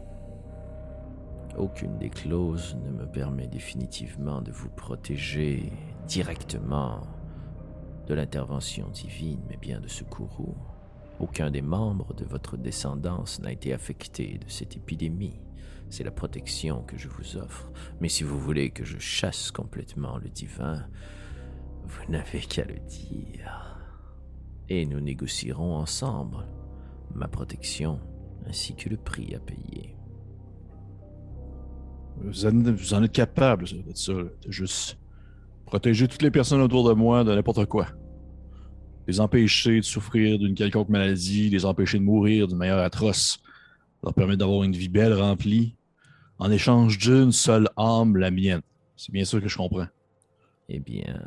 Aucune 1.57 1.99
des 1.99 2.09
clauses 2.09 2.77
ne 2.85 2.91
me 2.91 3.07
permet 3.07 3.47
définitivement 3.47 4.41
de 4.41 4.51
vous 4.51 4.71
protéger 4.71 5.73
directement 6.07 7.03
de 8.07 8.15
l'intervention 8.15 8.89
divine, 8.89 9.43
mais 9.49 9.57
bien 9.57 9.81
de 9.81 9.89
ce 9.89 10.03
courroux. 10.05 10.57
Aucun 11.21 11.51
des 11.51 11.63
membres 11.63 12.15
de 12.15 12.25
votre 12.25 12.57
descendance 12.57 13.41
n'a 13.41 13.53
été 13.53 13.73
affecté 13.73 14.39
de 14.39 14.49
cette 14.49 14.77
épidémie. 14.77 15.41
C'est 15.91 16.05
la 16.05 16.11
protection 16.11 16.83
que 16.83 16.97
je 16.97 17.09
vous 17.09 17.37
offre. 17.37 17.71
Mais 18.01 18.09
si 18.09 18.25
vous 18.25 18.41
voulez 18.41 18.71
que 18.71 18.85
je 18.85 18.99
chasse 18.99 19.51
complètement 19.51 20.17
le 20.17 20.31
divin, 20.31 20.87
vous 21.85 22.11
n'avez 22.11 22.41
qu'à 22.41 22.65
le 22.65 22.79
dire. 22.79 23.72
Et 24.75 24.87
nous 24.87 25.01
négocierons 25.01 25.77
ensemble 25.77 26.47
ma 27.15 27.29
protection 27.29 28.01
ainsi 28.47 28.75
que 28.75 28.89
le 28.89 28.97
prix 28.97 29.35
à 29.35 29.39
payer. 29.39 29.95
Vous 32.17 32.47
en, 32.47 32.53
vous 32.73 32.95
en 32.95 33.03
êtes 33.03 33.13
capable 33.13 33.69
ça, 33.69 33.77
ça. 33.95 34.13
De 34.15 34.33
juste 34.49 34.97
protéger 35.67 36.09
toutes 36.09 36.23
les 36.23 36.31
personnes 36.31 36.63
autour 36.63 36.89
de 36.89 36.95
moi 36.95 37.23
de 37.23 37.35
n'importe 37.35 37.67
quoi. 37.67 37.89
Les 39.07 39.21
empêcher 39.21 39.77
de 39.77 39.85
souffrir 39.85 40.39
d'une 40.39 40.55
quelconque 40.55 40.89
maladie, 40.89 41.51
les 41.51 41.67
empêcher 41.67 41.99
de 41.99 42.05
mourir 42.05 42.49
d'une 42.49 42.57
manière 42.57 42.79
atroce, 42.79 43.43
leur 44.03 44.15
permettre 44.15 44.39
d'avoir 44.39 44.63
une 44.63 44.73
vie 44.73 44.89
belle, 44.89 45.13
remplie, 45.13 45.77
en 46.39 46.51
échange 46.51 46.97
d'une 46.97 47.31
seule 47.31 47.69
âme, 47.77 48.17
la 48.17 48.31
mienne. 48.31 48.63
C'est 48.97 49.13
bien 49.13 49.27
sûr 49.27 49.43
que 49.43 49.49
je 49.49 49.57
comprends. 49.59 49.89
Eh 50.71 50.81
bien, 50.81 51.23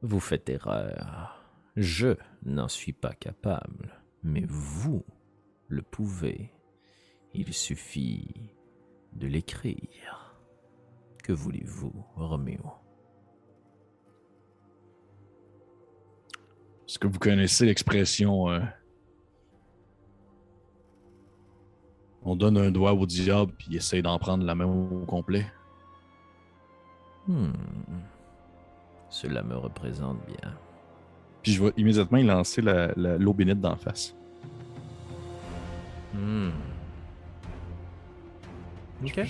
vous 0.00 0.20
faites 0.20 0.48
erreur. 0.48 1.33
Je 1.76 2.16
n'en 2.44 2.68
suis 2.68 2.92
pas 2.92 3.12
capable, 3.12 4.00
mais 4.22 4.44
vous 4.46 5.04
le 5.68 5.82
pouvez. 5.82 6.52
Il 7.32 7.52
suffit 7.52 8.52
de 9.12 9.26
l'écrire. 9.26 10.38
Que 11.22 11.32
voulez-vous, 11.32 11.92
Roméo? 12.14 12.72
Est-ce 16.86 16.98
que 16.98 17.08
vous 17.08 17.18
connaissez 17.18 17.66
l'expression 17.66 18.50
euh, 18.50 18.60
On 22.22 22.36
donne 22.36 22.58
un 22.58 22.70
doigt 22.70 22.92
au 22.92 23.06
diable 23.06 23.52
puis 23.58 23.68
il 23.70 23.76
essaye 23.76 24.02
d'en 24.02 24.18
prendre 24.18 24.44
la 24.44 24.54
main 24.54 24.66
au 24.66 25.04
complet 25.06 25.46
Hmm. 27.26 27.52
Cela 29.08 29.42
me 29.42 29.56
représente 29.56 30.18
bien. 30.26 30.58
Puis 31.44 31.52
je 31.52 31.62
vais 31.62 31.72
immédiatement 31.76 32.18
y 32.18 32.24
lancer 32.24 32.60
la- 32.62 32.90
la- 32.96 33.16
l'eau 33.18 33.32
bénite 33.34 33.60
d'en 33.60 33.76
face. 33.76 34.16
Hmm. 36.14 36.48
Ok. 39.04 39.20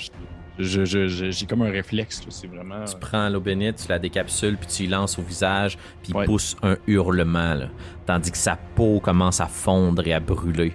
Je- 0.57 0.85
je- 0.85 1.09
je- 1.09 1.31
J'ai 1.33 1.47
comme 1.47 1.63
un 1.63 1.71
réflexe, 1.71 2.21
là, 2.21 2.29
c'est 2.31 2.47
vraiment. 2.47 2.85
Tu 2.85 2.97
prends 3.01 3.29
l'eau 3.29 3.41
bénite, 3.41 3.77
tu 3.83 3.89
la 3.89 3.99
décapsules, 3.99 4.57
puis 4.57 4.69
tu 4.69 4.85
y 4.85 4.87
lances 4.87 5.19
au 5.19 5.23
visage, 5.23 5.77
puis 6.01 6.11
il 6.13 6.17
Ouais. 6.17 6.25
pousse 6.27 6.57
un 6.63 6.77
hurlement, 6.87 7.55
là, 7.55 7.67
tandis 8.07 8.31
que 8.31 8.39
sa 8.39 8.55
peau 8.77 9.01
commence 9.01 9.41
à 9.41 9.47
fondre 9.47 10.07
et 10.07 10.13
à 10.13 10.21
brûler. 10.21 10.73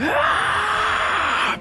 Ah! 0.00 0.23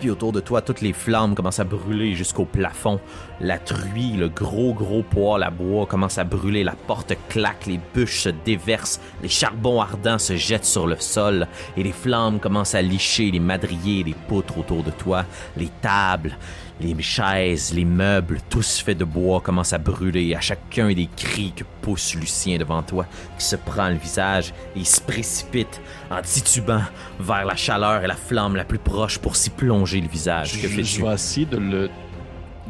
Autour 0.10 0.34
de 0.34 0.42
toi, 0.42 0.62
toutes 0.62 0.82
les 0.82 0.92
flammes 0.92 1.34
commencent 1.34 1.60
à 1.60 1.64
brûler 1.64 2.14
jusqu'au 2.14 2.44
plafond. 2.44 3.00
La 3.40 3.58
truie, 3.58 4.18
le 4.18 4.28
gros 4.28 4.74
gros 4.74 5.02
poêle 5.02 5.44
à 5.44 5.50
bois 5.50 5.86
commence 5.86 6.18
à 6.18 6.24
brûler, 6.24 6.64
la 6.64 6.74
porte 6.74 7.14
claque, 7.30 7.66
les 7.68 7.80
bûches 7.94 8.22
se 8.22 8.30
déversent, 8.30 9.00
les 9.22 9.30
charbons 9.30 9.82
ardents 9.82 10.20
se 10.20 10.36
jettent 10.36 10.66
sur 10.66 10.88
le 10.88 10.98
sol, 10.98 11.48
et 11.78 11.84
les 11.84 11.94
flammes 11.94 12.40
commencent 12.40 12.76
à 12.76 12.82
licher 12.82 13.32
les 13.32 13.40
madriers, 13.40 14.04
les 14.04 14.16
poutres 14.28 14.58
autour 14.58 14.84
de 14.84 14.92
toi, 14.92 15.26
les 15.56 15.70
tables, 15.82 16.38
les 16.84 17.02
chaises, 17.02 17.74
les 17.74 17.86
meubles, 17.86 18.40
tous 18.50 18.80
faits 18.80 18.98
de 18.98 19.06
bois 19.06 19.40
commencent 19.42 19.74
à 19.74 19.78
brûler. 19.78 20.36
À 20.36 20.42
chacun 20.42 20.92
des 20.94 21.08
cris 21.16 21.54
que 21.56 21.64
pousse 21.82 22.16
Lucien 22.16 22.58
devant 22.58 22.84
toi, 22.84 23.06
qui 23.38 23.46
se 23.46 23.56
prend 23.56 23.90
le 23.90 23.96
visage 23.96 24.50
et 24.76 24.80
il 24.80 24.86
se 24.86 25.00
précipite 25.02 25.82
en 26.12 26.22
titubant 26.22 26.82
vers 27.20 27.46
la 27.46 27.56
chaleur 27.56 28.04
et 28.04 28.08
la 28.08 28.16
flamme 28.16 28.56
la 28.56 28.66
plus 28.66 28.80
proche 28.80 29.18
pour 29.20 29.36
s'y 29.36 29.50
plonger 29.50 30.02
le 30.02 30.08
visage. 30.08 30.62
Que 30.62 30.68
je, 30.68 31.02
vais 31.06 31.14
essayer 31.14 31.46
de 31.46 31.58
le. 31.58 31.90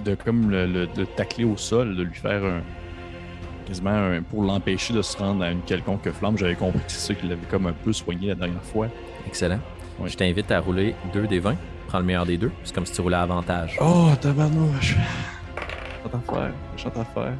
de 0.06 0.15
comme 0.15 0.49
le, 0.52 0.65
le- 0.65 0.88
de 0.88 1.02
le 1.02 1.06
tacler 1.06 1.44
au 1.45 1.57
sol, 1.57 1.95
de 1.95 2.03
lui 2.03 2.15
faire 2.15 2.44
un. 2.44 2.61
quasiment 3.65 3.91
un- 3.91 4.22
pour 4.22 4.44
l'empêcher 4.44 4.94
de 4.94 5.02
se 5.02 5.18
rendre 5.18 5.44
à 5.44 5.52
une 5.52 5.61
quelconque 5.61 6.10
flamme. 6.11 6.38
J'avais 6.38 6.56
compris 6.56 6.80
que 6.80 6.91
c'est 6.91 7.14
ça 7.14 7.19
qu'il 7.19 7.31
avait 7.31 7.45
comme 7.49 7.65
un 7.68 7.73
peu 7.73 7.94
soigné 7.94 8.27
la 8.30 8.35
dernière 8.35 8.64
fois. 8.64 8.88
Excellent. 9.27 9.60
Oui. 9.99 10.10
Je 10.10 10.18
t'invite 10.18 10.52
à 10.52 10.60
rouler 10.60 10.95
2 11.14 11.27
des 11.27 11.40
20. 11.40 11.56
Prends 11.94 11.99
le 11.99 12.06
meilleur 12.06 12.26
des 12.26 12.40
deux. 12.40 12.52
C'est 12.64 12.74
comme 12.74 12.88
si 12.88 12.94
tu 12.94 13.02
roulais 13.02 13.18
à 13.18 13.22
avantage. 13.22 13.78
Oh, 13.80 14.10
tabarnouche! 14.20 14.95
Chante 16.02 16.15
affaire, 16.15 16.52
chante 16.76 16.98
affaire. 16.98 17.34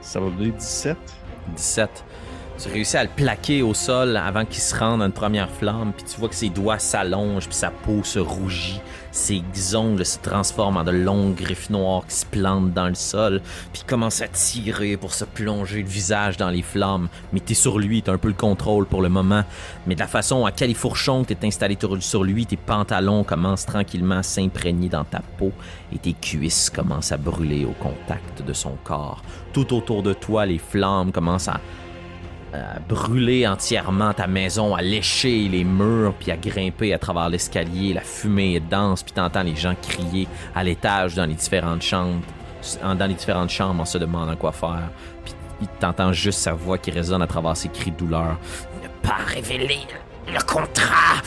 Ça 0.00 0.18
va 0.18 0.28
donner 0.30 0.50
17. 0.50 0.96
17. 1.54 2.04
Tu 2.56 2.68
réussis 2.68 2.96
à 2.96 3.02
le 3.02 3.10
plaquer 3.10 3.62
au 3.62 3.74
sol 3.74 4.16
avant 4.16 4.44
qu'il 4.44 4.62
se 4.62 4.76
rende 4.76 5.02
à 5.02 5.06
une 5.06 5.12
première 5.12 5.50
flamme, 5.50 5.92
puis 5.94 6.06
tu 6.06 6.20
vois 6.20 6.28
que 6.28 6.36
ses 6.36 6.50
doigts 6.50 6.78
s'allongent, 6.78 7.46
puis 7.48 7.56
sa 7.56 7.70
peau 7.70 8.04
se 8.04 8.20
rougit, 8.20 8.80
ses 9.10 9.42
ongles 9.74 10.06
se 10.06 10.18
transforment 10.18 10.78
en 10.78 10.84
de 10.84 10.92
longues 10.92 11.34
griffes 11.34 11.68
noires 11.70 12.06
qui 12.06 12.14
se 12.14 12.26
plantent 12.26 12.72
dans 12.72 12.86
le 12.86 12.94
sol, 12.94 13.42
puis 13.72 13.82
commence 13.84 14.22
à 14.22 14.28
tirer 14.28 14.96
pour 14.96 15.14
se 15.14 15.24
plonger 15.24 15.82
le 15.82 15.88
visage 15.88 16.36
dans 16.36 16.48
les 16.48 16.62
flammes. 16.62 17.08
Mais 17.32 17.40
t'es 17.40 17.54
sur 17.54 17.80
lui, 17.80 18.02
t'as 18.02 18.12
un 18.12 18.18
peu 18.18 18.28
le 18.28 18.34
contrôle 18.34 18.86
pour 18.86 19.02
le 19.02 19.08
moment. 19.08 19.42
Mais 19.86 19.96
de 19.96 20.00
la 20.00 20.06
façon 20.06 20.46
à 20.46 20.52
califourchon 20.52 21.24
que 21.24 21.34
t'es 21.34 21.46
installé 21.46 21.76
sur 22.00 22.22
lui, 22.22 22.46
tes 22.46 22.56
pantalons 22.56 23.24
commencent 23.24 23.66
tranquillement 23.66 24.18
à 24.18 24.22
s'imprégner 24.22 24.88
dans 24.88 25.04
ta 25.04 25.22
peau 25.38 25.50
et 25.92 25.98
tes 25.98 26.12
cuisses 26.12 26.70
commencent 26.70 27.12
à 27.12 27.16
brûler 27.16 27.64
au 27.64 27.74
contact 27.82 28.42
de 28.46 28.52
son 28.52 28.76
corps. 28.84 29.22
Tout 29.52 29.74
autour 29.74 30.04
de 30.04 30.12
toi, 30.12 30.46
les 30.46 30.58
flammes 30.58 31.10
commencent 31.10 31.48
à 31.48 31.60
à 32.54 32.78
brûler 32.80 33.46
entièrement 33.46 34.12
ta 34.12 34.26
maison, 34.26 34.74
à 34.74 34.82
lécher 34.82 35.48
les 35.48 35.64
murs, 35.64 36.14
puis 36.18 36.30
à 36.30 36.36
grimper 36.36 36.94
à 36.94 36.98
travers 36.98 37.28
l'escalier. 37.28 37.92
La 37.92 38.00
fumée 38.00 38.54
est 38.54 38.60
dense, 38.60 39.02
puis 39.02 39.12
t'entends 39.12 39.42
les 39.42 39.56
gens 39.56 39.74
crier 39.80 40.28
à 40.54 40.62
l'étage 40.62 41.14
dans 41.14 41.26
les 41.26 41.34
différentes 41.34 41.82
chambres, 41.82 42.22
dans 42.82 43.06
les 43.06 43.14
différentes 43.14 43.50
chambres 43.50 43.82
en 43.82 43.84
se 43.84 43.98
demandant 43.98 44.36
quoi 44.36 44.52
faire. 44.52 44.88
Puis 45.24 45.34
il 45.62 45.68
t'entend 45.80 46.12
juste 46.12 46.40
sa 46.40 46.52
voix 46.52 46.78
qui 46.78 46.90
résonne 46.90 47.22
à 47.22 47.26
travers 47.26 47.56
ses 47.56 47.68
cris 47.68 47.90
de 47.90 47.96
douleur. 47.96 48.38
Ne 48.82 48.88
pas 49.06 49.18
révéler 49.26 49.80
le 50.26 50.42
contrat. 50.44 51.20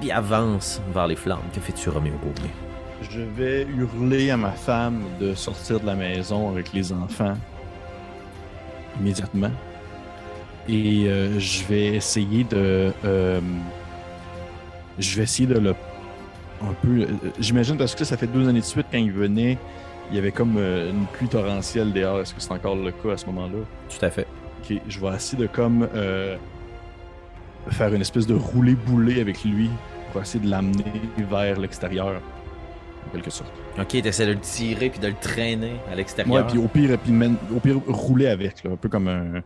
Puis 0.00 0.10
avance 0.10 0.80
vers 0.92 1.06
les 1.06 1.16
flammes. 1.16 1.38
Que 1.54 1.60
fais-tu, 1.60 1.88
Roméo 1.90 2.14
Beaubien? 2.22 2.50
Je 3.10 3.20
vais 3.20 3.66
hurler 3.76 4.30
à 4.30 4.36
ma 4.36 4.52
femme 4.52 5.02
de 5.20 5.34
sortir 5.34 5.80
de 5.80 5.86
la 5.86 5.94
maison 5.94 6.48
avec 6.48 6.72
les 6.72 6.92
enfants 6.92 7.34
immédiatement. 9.00 9.50
Et 10.68 11.04
euh, 11.08 11.38
je 11.38 11.64
vais 11.64 11.86
essayer 11.96 12.44
de. 12.44 12.92
euh, 13.04 13.40
je 14.98 15.16
vais 15.16 15.22
essayer 15.24 15.46
de 15.48 15.58
le. 15.58 15.74
Un 16.62 16.72
peu. 16.82 17.02
euh, 17.02 17.06
J'imagine 17.38 17.76
parce 17.76 17.94
que 17.94 18.04
ça 18.04 18.16
fait 18.16 18.26
deux 18.26 18.48
années 18.48 18.60
de 18.60 18.64
suite, 18.64 18.86
quand 18.90 18.98
il 18.98 19.12
venait, 19.12 19.58
il 20.10 20.16
y 20.16 20.18
avait 20.18 20.32
comme 20.32 20.58
une 20.58 21.06
pluie 21.12 21.28
torrentielle 21.28 21.92
dehors. 21.92 22.20
Est-ce 22.20 22.34
que 22.34 22.40
c'est 22.40 22.52
encore 22.52 22.76
le 22.76 22.90
cas 22.92 23.12
à 23.12 23.16
ce 23.16 23.26
moment-là? 23.26 23.58
Tout 23.88 24.04
à 24.04 24.10
fait. 24.10 24.26
Ok, 24.62 24.76
je 24.88 25.00
vais 25.00 25.14
essayer 25.14 25.40
de 25.42 25.46
comme. 25.46 25.88
euh, 25.94 26.36
faire 27.70 27.92
une 27.92 28.00
espèce 28.00 28.26
de 28.26 28.34
roulé-boulé 28.34 29.20
avec 29.20 29.42
lui 29.44 29.70
pour 30.12 30.22
essayer 30.22 30.44
de 30.44 30.48
l'amener 30.50 30.84
vers 31.18 31.58
l'extérieur. 31.58 32.20
En 33.08 33.12
quelque 33.12 33.30
sorte. 33.30 33.52
Ok, 33.78 33.88
t'essaies 34.02 34.26
de 34.26 34.32
le 34.32 34.40
tirer 34.40 34.90
puis 34.90 34.98
de 34.98 35.08
le 35.08 35.14
traîner 35.20 35.72
à 35.86 35.90
Ouais, 35.90 35.96
l'extérieur. 35.96 36.46
puis 36.46 36.58
au 36.58 36.68
pire, 36.68 36.98
puis 36.98 37.12
men- 37.12 37.36
au 37.54 37.60
pire, 37.60 37.76
rouler 37.86 38.26
avec, 38.28 38.64
là, 38.64 38.72
un 38.72 38.76
peu 38.76 38.88
comme 38.88 39.08
un, 39.08 39.42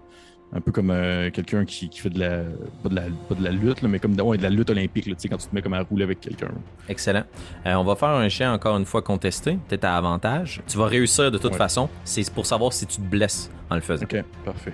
un 0.53 0.61
peu 0.61 0.73
comme 0.73 0.91
euh, 0.91 1.31
quelqu'un 1.31 1.65
qui, 1.65 1.89
qui 1.89 2.01
fait 2.01 2.11
de 2.11 2.19
la 2.19 2.43
pas 2.83 2.89
de 2.89 2.95
la, 2.97 3.03
pas 3.29 3.35
de 3.37 3.45
la 3.45 3.51
lutte, 3.51 3.83
là, 3.83 3.89
mais 3.89 3.99
comme 4.01 4.17
de, 4.17 4.23
ouais, 4.23 4.37
de 4.39 4.43
la 4.43 4.51
lutte 4.51 4.71
olympique, 4.71 5.07
là, 5.07 5.15
tu 5.15 5.21
sais, 5.23 5.29
quand 5.29 5.37
tu 5.37 5.47
te 5.47 5.55
mets 5.55 5.63
comme 5.63 5.75
à 5.75 5.83
rouler 5.83 6.03
avec 6.05 6.21
quelqu'un. 6.21 6.49
Excellent. 6.89 7.23
Euh, 7.67 7.75
on 7.75 7.85
va 7.85 7.95
faire 7.97 8.09
un 8.09 8.29
chien 8.29 8.53
encore 8.53 8.77
une 8.77 8.87
fois 8.87 9.03
contesté, 9.03 9.59
peut-être 9.69 9.85
à 9.85 9.97
avantage. 9.97 10.61
Tu 10.67 10.77
vas 10.79 10.87
réussir 10.87 11.31
de 11.31 11.39
toute 11.39 11.53
Ouais. 11.53 11.57
façon. 11.59 11.89
C'est 12.05 12.29
pour 12.33 12.47
savoir 12.47 12.73
si 12.73 12.87
tu 12.87 12.97
te 12.97 13.03
blesses 13.03 13.51
en 13.71 13.77
le 13.77 13.81
faisant. 13.83 14.05
Ok, 14.05 14.17
parfait. 14.45 14.73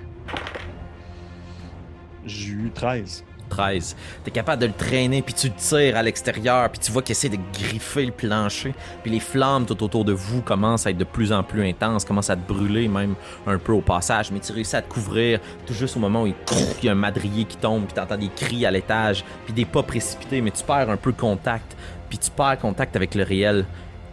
J'ai 2.24 2.50
eu 2.52 2.70
13. 2.74 3.24
13. 3.48 3.96
T'es 4.24 4.30
capable 4.30 4.62
de 4.62 4.66
le 4.66 4.72
traîner, 4.72 5.22
puis 5.22 5.34
tu 5.34 5.48
le 5.48 5.54
tires 5.54 5.96
à 5.96 6.02
l'extérieur, 6.02 6.68
puis 6.70 6.78
tu 6.78 6.92
vois 6.92 7.02
qu'il 7.02 7.12
essaie 7.12 7.28
de 7.28 7.38
griffer 7.52 8.06
le 8.06 8.12
plancher, 8.12 8.74
puis 9.02 9.10
les 9.10 9.20
flammes 9.20 9.66
tout 9.66 9.82
autour 9.82 10.04
de 10.04 10.12
vous 10.12 10.42
commencent 10.42 10.86
à 10.86 10.90
être 10.90 10.98
de 10.98 11.04
plus 11.04 11.32
en 11.32 11.42
plus 11.42 11.66
intenses, 11.66 12.04
commencent 12.04 12.30
à 12.30 12.36
te 12.36 12.46
brûler 12.46 12.88
même 12.88 13.14
un 13.46 13.58
peu 13.58 13.72
au 13.72 13.80
passage, 13.80 14.30
mais 14.30 14.40
tu 14.40 14.52
réussis 14.52 14.76
à 14.76 14.82
te 14.82 14.88
couvrir 14.88 15.40
tout 15.66 15.74
juste 15.74 15.96
au 15.96 16.00
moment 16.00 16.22
où 16.22 16.26
il 16.26 16.34
y 16.82 16.88
a 16.88 16.92
un 16.92 16.94
madrier 16.94 17.44
qui 17.44 17.56
tombe, 17.56 17.84
puis 17.84 17.94
t'entends 17.94 18.18
des 18.18 18.28
cris 18.28 18.66
à 18.66 18.70
l'étage, 18.70 19.24
puis 19.44 19.54
des 19.54 19.64
pas 19.64 19.82
précipités, 19.82 20.40
mais 20.40 20.50
tu 20.50 20.64
perds 20.64 20.90
un 20.90 20.96
peu 20.96 21.12
contact, 21.12 21.76
puis 22.08 22.18
tu 22.18 22.30
perds 22.30 22.58
contact 22.58 22.96
avec 22.96 23.14
le 23.14 23.22
réel, 23.22 23.66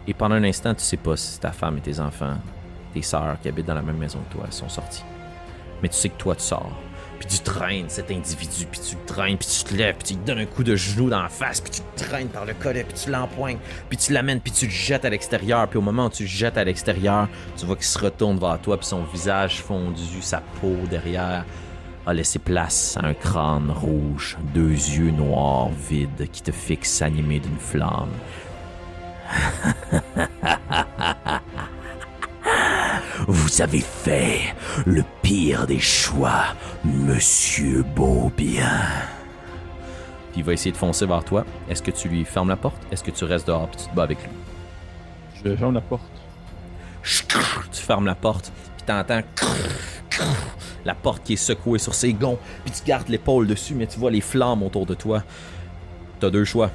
et 0.06 0.14
pendant 0.14 0.34
un 0.34 0.44
instant, 0.44 0.74
tu 0.74 0.82
sais 0.82 0.96
pas 0.96 1.16
si 1.16 1.40
ta 1.40 1.52
femme 1.52 1.78
et 1.78 1.80
tes 1.80 1.98
enfants, 2.00 2.36
tes 2.92 3.02
sœurs 3.02 3.38
qui 3.40 3.48
habitent 3.48 3.66
dans 3.66 3.74
la 3.74 3.82
même 3.82 3.96
maison 3.96 4.18
que 4.28 4.36
toi, 4.36 4.46
sont 4.50 4.68
sortis. 4.68 5.02
Mais 5.82 5.88
tu 5.88 5.96
sais 5.96 6.08
que 6.08 6.16
toi, 6.16 6.36
tu 6.36 6.42
sors. 6.42 6.72
Puis 7.26 7.38
tu 7.38 7.42
traînes 7.42 7.88
cet 7.88 8.10
individu, 8.10 8.66
puis 8.70 8.80
tu 8.80 8.96
le 8.96 9.04
traînes, 9.06 9.38
puis 9.38 9.48
tu 9.48 9.64
te 9.64 9.74
lèves, 9.74 9.94
puis 9.96 10.08
tu 10.08 10.14
lui 10.14 10.24
donnes 10.24 10.40
un 10.40 10.46
coup 10.46 10.62
de 10.62 10.76
genou 10.76 11.08
dans 11.08 11.22
la 11.22 11.30
face, 11.30 11.60
puis 11.60 11.70
tu 11.70 11.80
le 11.80 12.06
traînes 12.06 12.28
par 12.28 12.44
le 12.44 12.52
collet, 12.52 12.84
puis 12.84 12.98
tu 13.02 13.10
l'empoignes, 13.10 13.56
puis 13.88 13.96
tu 13.96 14.12
l'amènes, 14.12 14.40
puis 14.40 14.52
tu 14.52 14.66
le 14.66 14.70
jettes 14.70 15.06
à 15.06 15.10
l'extérieur. 15.10 15.66
Puis 15.68 15.78
au 15.78 15.82
moment 15.82 16.06
où 16.06 16.10
tu 16.10 16.24
le 16.24 16.28
jettes 16.28 16.58
à 16.58 16.64
l'extérieur, 16.64 17.28
tu 17.56 17.64
vois 17.64 17.76
qu'il 17.76 17.86
se 17.86 17.98
retourne 17.98 18.38
vers 18.38 18.60
toi, 18.60 18.76
puis 18.76 18.86
son 18.86 19.04
visage 19.04 19.62
fondu, 19.62 20.20
sa 20.20 20.42
peau 20.60 20.76
derrière 20.90 21.44
a 22.06 22.12
laissé 22.12 22.38
place 22.38 22.98
à 23.00 23.06
un 23.06 23.14
crâne 23.14 23.70
rouge, 23.70 24.36
deux 24.52 24.68
yeux 24.68 25.10
noirs 25.10 25.70
vides 25.88 26.28
qui 26.30 26.42
te 26.42 26.52
fixent 26.52 27.00
animés 27.00 27.40
d'une 27.40 27.58
flamme. 27.58 28.10
Vous 33.26 33.62
avez 33.62 33.80
fait 33.80 34.54
le 34.84 35.02
pire 35.22 35.66
des 35.66 35.80
choix, 35.80 36.44
Monsieur 36.84 37.82
Beaubien. 37.96 38.82
Puis 40.32 40.40
il 40.40 40.44
va 40.44 40.52
essayer 40.52 40.72
de 40.72 40.76
foncer 40.76 41.06
vers 41.06 41.24
toi. 41.24 41.44
Est-ce 41.68 41.82
que 41.82 41.90
tu 41.90 42.08
lui 42.08 42.24
fermes 42.24 42.48
la 42.48 42.56
porte? 42.56 42.82
Est-ce 42.90 43.02
que 43.02 43.10
tu 43.10 43.24
restes 43.24 43.46
dehors 43.46 43.68
et 43.72 43.76
tu 43.76 43.88
te 43.88 43.94
bats 43.94 44.02
avec 44.02 44.18
lui? 44.18 44.30
Je 45.44 45.56
ferme 45.56 45.74
la 45.74 45.80
porte. 45.80 46.02
Tu 47.72 47.82
fermes 47.82 48.06
la 48.06 48.14
porte, 48.14 48.52
puis 48.76 48.86
t'entends 48.86 49.20
la 50.84 50.94
porte 50.94 51.22
qui 51.22 51.34
est 51.34 51.36
secouée 51.36 51.78
sur 51.78 51.94
ses 51.94 52.12
gonds, 52.12 52.38
puis 52.64 52.74
tu 52.74 52.84
gardes 52.84 53.08
l'épaule 53.08 53.46
dessus, 53.46 53.74
mais 53.74 53.86
tu 53.86 53.98
vois 53.98 54.10
les 54.10 54.20
flammes 54.20 54.62
autour 54.62 54.86
de 54.86 54.94
toi. 54.94 55.22
T'as 56.20 56.30
deux 56.30 56.44
choix. 56.44 56.70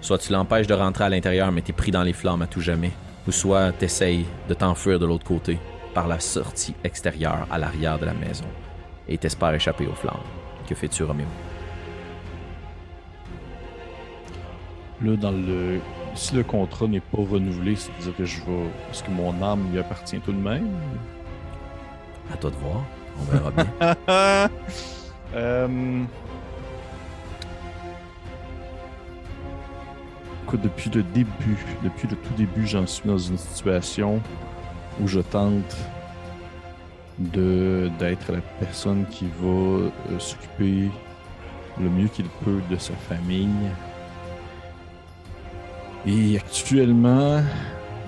Soit 0.00 0.18
tu 0.18 0.32
l'empêches 0.32 0.66
de 0.66 0.74
rentrer 0.74 1.04
à 1.04 1.08
l'intérieur, 1.08 1.52
mais 1.52 1.62
t'es 1.62 1.72
pris 1.72 1.92
dans 1.92 2.02
les 2.02 2.12
flammes 2.12 2.42
à 2.42 2.46
tout 2.46 2.60
jamais. 2.60 2.92
Ou 3.28 3.32
soit 3.32 3.70
t'essayes 3.72 4.26
de 4.48 4.54
t'enfuir 4.54 4.98
de 4.98 5.06
l'autre 5.06 5.24
côté, 5.24 5.58
par 5.94 6.08
la 6.08 6.20
sortie 6.20 6.74
extérieure 6.84 7.46
à 7.50 7.58
l'arrière 7.58 7.98
de 7.98 8.06
la 8.06 8.14
maison. 8.14 8.44
Et 9.08 9.18
t'espères 9.18 9.54
échapper 9.54 9.86
aux 9.86 9.94
flammes. 9.94 10.16
Que 10.66 10.74
fais-tu, 10.74 11.04
Roméo? 11.04 11.26
Là, 15.02 15.16
dans 15.16 15.32
le. 15.32 15.80
Si 16.14 16.34
le 16.34 16.44
contrat 16.44 16.86
n'est 16.86 17.00
pas 17.00 17.18
renouvelé, 17.18 17.74
c'est-à-dire 17.76 18.16
que 18.16 18.24
je 18.24 18.40
vais. 18.42 18.70
Est-ce 18.90 19.02
que 19.02 19.10
mon 19.10 19.42
âme 19.42 19.70
lui 19.72 19.78
appartient 19.78 20.20
tout 20.20 20.32
de 20.32 20.38
même? 20.38 20.68
À 22.32 22.36
toi 22.36 22.50
de 22.50 22.56
voir. 22.56 22.82
On 23.18 23.24
verra 23.24 23.50
bien. 23.50 24.48
Euh, 25.34 26.04
Écoute, 30.44 30.60
depuis 30.60 30.90
le 30.90 31.02
début, 31.02 31.56
depuis 31.82 32.06
le 32.06 32.16
tout 32.16 32.34
début, 32.36 32.66
j'en 32.66 32.86
suis 32.86 33.08
dans 33.08 33.16
une 33.16 33.38
situation 33.38 34.20
où 35.00 35.06
je 35.06 35.20
tente 35.20 35.76
de 37.18 37.90
d'être 37.98 38.32
la 38.32 38.40
personne 38.58 39.06
qui 39.10 39.26
va 39.40 39.48
euh, 39.48 39.90
s'occuper 40.18 40.90
le 41.80 41.88
mieux 41.88 42.08
qu'il 42.08 42.26
peut 42.44 42.60
de 42.70 42.76
sa 42.76 42.94
famille. 42.94 43.48
Et 46.06 46.36
actuellement, 46.36 47.40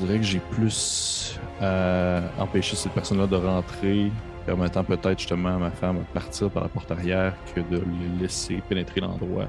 je 0.00 0.06
dirais 0.06 0.18
que 0.18 0.24
j'ai 0.24 0.40
plus 0.40 1.38
à 1.60 2.20
empêcher 2.38 2.76
cette 2.76 2.92
personne-là 2.92 3.26
de 3.26 3.36
rentrer, 3.36 4.10
permettant 4.44 4.82
peut-être 4.82 5.18
justement 5.18 5.54
à 5.54 5.58
ma 5.58 5.70
femme 5.70 5.98
de 5.98 6.12
partir 6.12 6.50
par 6.50 6.64
la 6.64 6.68
porte 6.68 6.90
arrière 6.90 7.34
que 7.54 7.60
de 7.60 7.78
le 7.78 8.20
laisser 8.20 8.62
pénétrer 8.68 9.00
l'endroit 9.00 9.46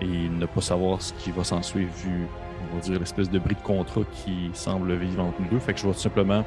et 0.00 0.06
ne 0.06 0.46
pas 0.46 0.60
savoir 0.60 1.02
ce 1.02 1.12
qui 1.14 1.30
va 1.30 1.44
s'en 1.44 1.62
suivre 1.62 1.92
vu, 1.94 2.26
on 2.70 2.76
va 2.76 2.80
dire, 2.80 2.98
l'espèce 2.98 3.30
de 3.30 3.38
bris 3.38 3.54
de 3.54 3.60
contrat 3.60 4.02
qui 4.12 4.50
semble 4.52 4.94
vivre 4.94 5.22
entre 5.22 5.40
nous 5.40 5.48
deux. 5.48 5.58
Fait 5.58 5.74
que 5.74 5.80
je 5.80 5.86
vais 5.86 5.92
tout 5.92 5.98
simplement 5.98 6.44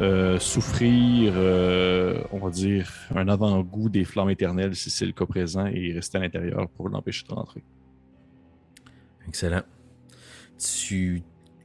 euh, 0.00 0.38
souffrir, 0.38 1.32
euh, 1.36 2.22
on 2.30 2.38
va 2.38 2.50
dire, 2.50 2.92
un 3.14 3.26
avant-goût 3.26 3.88
des 3.88 4.04
flammes 4.04 4.30
éternelles 4.30 4.76
si 4.76 4.90
c'est 4.90 5.06
le 5.06 5.12
cas 5.12 5.26
présent 5.26 5.66
et 5.66 5.92
rester 5.92 6.18
à 6.18 6.20
l'intérieur 6.20 6.68
pour 6.76 6.88
l'empêcher 6.88 7.24
de 7.28 7.34
rentrer. 7.34 7.64
Excellent. 9.26 9.62
Tu 10.56 11.22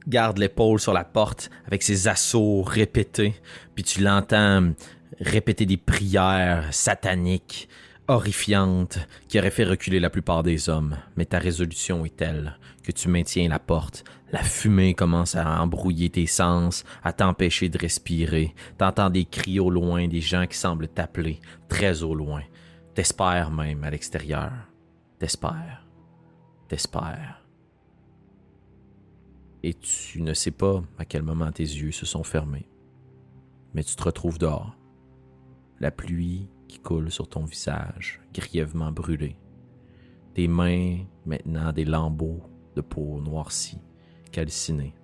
gardes 0.08 0.38
l'épaule 0.38 0.80
sur 0.80 0.92
la 0.92 1.04
porte 1.04 1.50
avec 1.66 1.82
ses 1.82 2.08
assauts 2.08 2.62
répétés, 2.62 3.34
puis 3.74 3.84
tu 3.84 4.02
l'entends 4.02 4.72
répéter 5.20 5.64
des 5.64 5.76
prières 5.76 6.72
sataniques, 6.74 7.68
horrifiantes, 8.08 8.98
qui 9.28 9.38
auraient 9.38 9.50
fait 9.50 9.64
reculer 9.64 10.00
la 10.00 10.10
plupart 10.10 10.42
des 10.42 10.68
hommes. 10.68 10.96
Mais 11.16 11.24
ta 11.24 11.38
résolution 11.38 12.04
est 12.04 12.16
telle 12.16 12.58
que 12.82 12.92
tu 12.92 13.08
maintiens 13.08 13.48
la 13.48 13.58
porte. 13.58 14.04
La 14.32 14.42
fumée 14.42 14.94
commence 14.94 15.36
à 15.36 15.60
embrouiller 15.60 16.10
tes 16.10 16.26
sens, 16.26 16.84
à 17.02 17.12
t'empêcher 17.12 17.68
de 17.68 17.78
respirer. 17.78 18.54
T'entends 18.78 19.10
des 19.10 19.24
cris 19.24 19.60
au 19.60 19.70
loin, 19.70 20.08
des 20.08 20.20
gens 20.20 20.46
qui 20.46 20.58
semblent 20.58 20.88
t'appeler, 20.88 21.40
très 21.68 22.02
au 22.02 22.14
loin. 22.14 22.42
T'espères 22.94 23.50
même 23.50 23.84
à 23.84 23.90
l'extérieur. 23.90 24.52
T'espères. 25.18 25.86
T'espères 26.68 27.44
et 29.64 29.72
tu 29.72 30.20
ne 30.20 30.34
sais 30.34 30.50
pas 30.50 30.82
à 30.98 31.06
quel 31.06 31.22
moment 31.22 31.50
tes 31.50 31.62
yeux 31.62 31.90
se 31.90 32.04
sont 32.04 32.22
fermés. 32.22 32.68
Mais 33.72 33.82
tu 33.82 33.96
te 33.96 34.02
retrouves 34.02 34.36
dehors. 34.36 34.76
La 35.80 35.90
pluie 35.90 36.48
qui 36.74 36.80
coule 36.80 37.10
sur 37.10 37.28
ton 37.28 37.44
visage, 37.44 38.20
grièvement 38.34 38.90
brûlé. 38.90 39.36
Tes 40.34 40.48
mains, 40.48 41.04
maintenant 41.24 41.72
des 41.72 41.84
lambeaux 41.84 42.42
de 42.74 42.80
peau 42.80 43.20
noircie, 43.20 43.80
calcinés. 44.32 44.94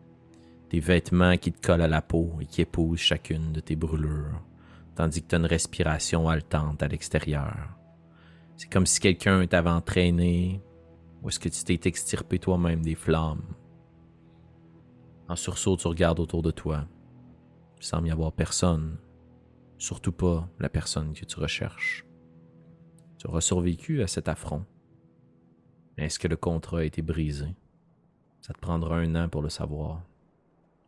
Tes 0.68 0.80
vêtements 0.80 1.36
qui 1.36 1.52
te 1.52 1.64
collent 1.64 1.82
à 1.82 1.88
la 1.88 2.02
peau 2.02 2.32
et 2.40 2.46
qui 2.46 2.62
épousent 2.62 2.98
chacune 2.98 3.52
de 3.52 3.60
tes 3.60 3.76
brûlures, 3.76 4.42
tandis 4.96 5.22
que 5.22 5.28
tu 5.28 5.34
as 5.36 5.38
une 5.38 5.46
respiration 5.46 6.28
haletante 6.28 6.82
à 6.82 6.88
l'extérieur. 6.88 7.76
C'est 8.56 8.70
comme 8.70 8.86
si 8.86 8.98
quelqu'un 8.98 9.46
t'avait 9.46 9.70
entraîné, 9.70 10.60
ou 11.22 11.28
est-ce 11.28 11.38
que 11.38 11.48
tu 11.48 11.62
t'es 11.62 11.88
extirpé 11.88 12.40
toi-même 12.40 12.82
des 12.82 12.96
flammes 12.96 13.54
en 15.30 15.36
sursaut, 15.36 15.76
tu 15.76 15.86
regardes 15.86 16.18
autour 16.18 16.42
de 16.42 16.50
toi. 16.50 16.88
Il 17.78 17.86
semble 17.86 18.08
y 18.08 18.10
avoir 18.10 18.32
personne, 18.32 18.98
surtout 19.80 20.12
pas 20.12 20.46
la 20.60 20.68
personne 20.68 21.14
que 21.14 21.24
tu 21.24 21.40
recherches. 21.40 22.06
Tu 23.18 23.26
auras 23.26 23.40
survécu 23.40 24.02
à 24.02 24.06
cet 24.06 24.28
affront. 24.28 24.64
Est-ce 25.96 26.18
que 26.18 26.28
le 26.28 26.36
contrat 26.36 26.80
a 26.80 26.84
été 26.84 27.02
brisé? 27.02 27.56
Ça 28.40 28.52
te 28.52 28.58
prendra 28.58 28.98
un 28.98 29.14
an 29.14 29.28
pour 29.28 29.42
le 29.42 29.48
savoir. 29.48 30.02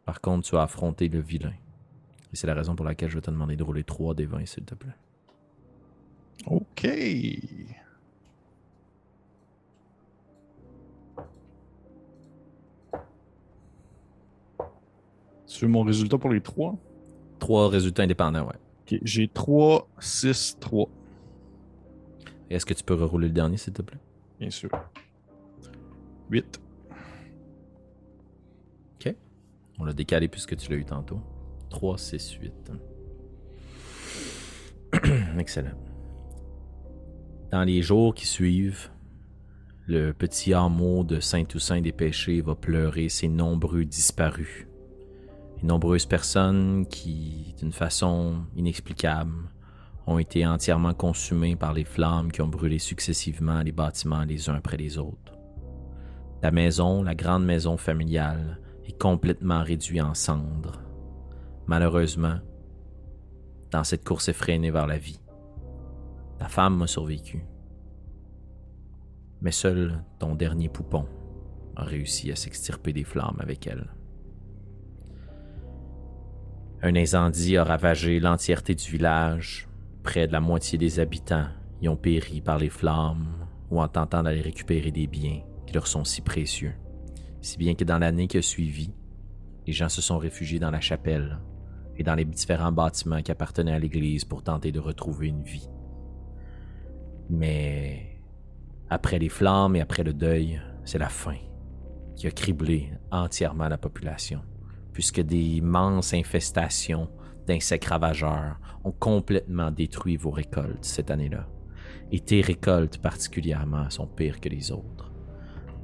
Par 0.04 0.20
contre, 0.20 0.48
tu 0.48 0.56
as 0.56 0.62
affronté 0.62 1.08
le 1.08 1.20
vilain. 1.20 1.54
Et 2.32 2.36
c'est 2.36 2.46
la 2.46 2.54
raison 2.54 2.76
pour 2.76 2.84
laquelle 2.84 3.08
je 3.10 3.16
vais 3.16 3.22
te 3.22 3.30
demander 3.30 3.56
de 3.56 3.62
rouler 3.62 3.84
3 3.84 4.14
des 4.14 4.26
20, 4.26 4.46
s'il 4.46 4.64
te 4.64 4.74
plaît. 4.74 4.94
OK. 6.46 6.86
Tu 15.46 15.66
veux 15.66 15.68
mon 15.68 15.82
résultat 15.82 16.18
pour 16.18 16.30
les 16.30 16.40
trois? 16.40 16.74
Trois 17.38 17.68
résultats 17.68 18.02
indépendants, 18.02 18.46
ouais. 18.46 18.61
J'ai 18.86 19.28
3, 19.28 19.88
6, 19.98 20.58
3. 20.60 20.88
Est-ce 22.50 22.66
que 22.66 22.74
tu 22.74 22.84
peux 22.84 22.94
rerouler 22.94 23.28
le 23.28 23.32
dernier, 23.32 23.56
s'il 23.56 23.72
te 23.72 23.82
plaît? 23.82 24.00
Bien 24.38 24.50
sûr. 24.50 24.70
8. 26.30 26.60
Ok. 28.96 29.14
On 29.78 29.84
l'a 29.84 29.92
décalé 29.92 30.28
puisque 30.28 30.56
tu 30.56 30.70
l'as 30.70 30.76
eu 30.76 30.84
tantôt. 30.84 31.20
3, 31.70 31.96
6, 31.96 32.32
8. 32.32 32.72
Excellent. 35.38 35.78
Dans 37.50 37.64
les 37.64 37.82
jours 37.82 38.14
qui 38.14 38.26
suivent, 38.26 38.90
le 39.86 40.12
petit 40.12 40.54
hameau 40.54 41.04
de 41.04 41.20
Saint-Toussaint 41.20 41.80
des 41.80 41.92
Péchés 41.92 42.40
va 42.40 42.54
pleurer 42.54 43.08
ses 43.08 43.28
nombreux 43.28 43.84
disparus 43.84 44.66
nombreuses 45.62 46.06
personnes 46.06 46.86
qui, 46.86 47.54
d'une 47.58 47.72
façon 47.72 48.44
inexplicable, 48.56 49.50
ont 50.06 50.18
été 50.18 50.46
entièrement 50.46 50.94
consumées 50.94 51.56
par 51.56 51.72
les 51.72 51.84
flammes 51.84 52.32
qui 52.32 52.42
ont 52.42 52.48
brûlé 52.48 52.78
successivement 52.78 53.62
les 53.62 53.72
bâtiments 53.72 54.24
les 54.24 54.50
uns 54.50 54.54
après 54.54 54.76
les 54.76 54.98
autres. 54.98 55.38
La 56.42 56.50
maison, 56.50 57.02
la 57.02 57.14
grande 57.14 57.44
maison 57.44 57.76
familiale, 57.76 58.60
est 58.84 58.98
complètement 58.98 59.62
réduite 59.62 60.02
en 60.02 60.14
cendres. 60.14 60.80
Malheureusement, 61.66 62.38
dans 63.70 63.84
cette 63.84 64.04
course 64.04 64.28
effrénée 64.28 64.72
vers 64.72 64.88
la 64.88 64.98
vie, 64.98 65.20
ta 66.38 66.48
femme 66.48 66.76
m'a 66.76 66.88
survécu. 66.88 67.46
Mais 69.40 69.52
seul 69.52 70.02
ton 70.18 70.34
dernier 70.34 70.68
poupon 70.68 71.06
a 71.76 71.84
réussi 71.84 72.32
à 72.32 72.36
s'extirper 72.36 72.92
des 72.92 73.04
flammes 73.04 73.38
avec 73.38 73.66
elle. 73.66 73.88
Un 76.84 76.96
incendie 76.96 77.56
a 77.56 77.62
ravagé 77.62 78.18
l'entièreté 78.18 78.74
du 78.74 78.90
village. 78.90 79.68
Près 80.02 80.26
de 80.26 80.32
la 80.32 80.40
moitié 80.40 80.78
des 80.78 80.98
habitants 80.98 81.46
y 81.80 81.88
ont 81.88 81.96
péri 81.96 82.40
par 82.40 82.58
les 82.58 82.70
flammes 82.70 83.46
ou 83.70 83.80
en 83.80 83.86
tentant 83.86 84.24
d'aller 84.24 84.40
récupérer 84.40 84.90
des 84.90 85.06
biens 85.06 85.42
qui 85.64 85.74
leur 85.74 85.86
sont 85.86 86.02
si 86.02 86.22
précieux. 86.22 86.74
Si 87.40 87.56
bien 87.56 87.76
que 87.76 87.84
dans 87.84 87.98
l'année 87.98 88.26
qui 88.26 88.38
a 88.38 88.42
suivi, 88.42 88.92
les 89.64 89.72
gens 89.72 89.88
se 89.88 90.02
sont 90.02 90.18
réfugiés 90.18 90.58
dans 90.58 90.72
la 90.72 90.80
chapelle 90.80 91.38
et 91.96 92.02
dans 92.02 92.16
les 92.16 92.24
différents 92.24 92.72
bâtiments 92.72 93.22
qui 93.22 93.30
appartenaient 93.30 93.74
à 93.74 93.78
l'église 93.78 94.24
pour 94.24 94.42
tenter 94.42 94.72
de 94.72 94.80
retrouver 94.80 95.28
une 95.28 95.44
vie. 95.44 95.68
Mais 97.30 98.18
après 98.90 99.20
les 99.20 99.28
flammes 99.28 99.76
et 99.76 99.80
après 99.80 100.02
le 100.02 100.14
deuil, 100.14 100.60
c'est 100.84 100.98
la 100.98 101.08
faim 101.08 101.38
qui 102.16 102.26
a 102.26 102.32
criblé 102.32 102.90
entièrement 103.12 103.68
la 103.68 103.78
population 103.78 104.42
puisque 104.92 105.20
des 105.20 105.62
infestations 106.12 107.08
d'insectes 107.46 107.86
ravageurs 107.86 108.58
ont 108.84 108.92
complètement 108.92 109.70
détruit 109.70 110.16
vos 110.16 110.30
récoltes 110.30 110.84
cette 110.84 111.10
année-là. 111.10 111.48
Et 112.10 112.20
tes 112.20 112.40
récoltes 112.40 112.98
particulièrement 112.98 113.88
sont 113.90 114.06
pires 114.06 114.40
que 114.40 114.48
les 114.48 114.70
autres. 114.70 115.12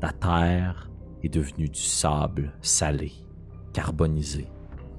Ta 0.01 0.13
terre 0.13 0.91
est 1.23 1.29
devenue 1.29 1.69
du 1.69 1.81
sable 1.81 2.53
salé, 2.61 3.13
carbonisé, 3.73 4.49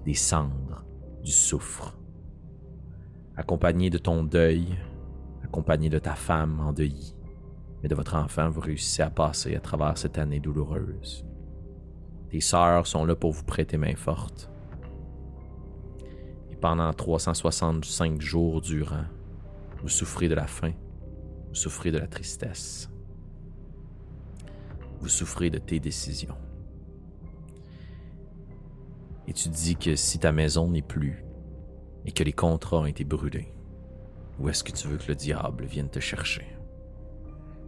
des 0.05 0.13
cendres, 0.13 0.83
du 1.23 1.31
soufre. 1.31 1.97
Accompagné 3.35 3.89
de 3.89 3.97
ton 3.97 4.23
deuil, 4.23 4.77
accompagné 5.43 5.89
de 5.89 5.99
ta 5.99 6.15
femme 6.15 6.59
endeuillée, 6.59 7.15
mais 7.81 7.89
de 7.89 7.95
votre 7.95 8.15
enfant, 8.15 8.49
vous 8.49 8.59
réussissez 8.59 9.03
à 9.03 9.09
passer 9.09 9.55
à 9.55 9.61
travers 9.61 9.97
cette 9.97 10.17
année 10.17 10.39
douloureuse. 10.39 11.28
Tes 12.29 12.41
sœurs 12.41 12.85
sont 12.85 13.05
là 13.05 13.15
pour 13.15 13.31
vous 13.31 13.43
prêter 13.43 13.77
main 13.77 13.95
forte. 13.95 14.51
Et 16.51 16.55
pendant 16.55 16.93
365 16.93 18.21
jours 18.21 18.61
durant, 18.61 19.05
vous 19.81 19.89
souffrez 19.89 20.27
de 20.27 20.35
la 20.35 20.45
faim, 20.45 20.73
vous 21.47 21.55
souffrez 21.55 21.91
de 21.91 21.97
la 21.97 22.07
tristesse. 22.07 22.89
Vous 24.99 25.09
souffrez 25.09 25.49
de 25.49 25.57
tes 25.57 25.79
décisions. 25.79 26.37
Et 29.27 29.33
tu 29.33 29.49
dis 29.49 29.75
que 29.75 29.95
si 29.95 30.19
ta 30.19 30.31
maison 30.31 30.67
n'est 30.67 30.81
plus 30.81 31.23
et 32.05 32.11
que 32.11 32.23
les 32.23 32.33
contrats 32.33 32.79
ont 32.79 32.85
été 32.85 33.03
brûlés, 33.03 33.53
où 34.39 34.49
est-ce 34.49 34.63
que 34.63 34.71
tu 34.71 34.87
veux 34.87 34.97
que 34.97 35.07
le 35.07 35.15
diable 35.15 35.65
vienne 35.65 35.89
te 35.89 35.99
chercher? 35.99 36.45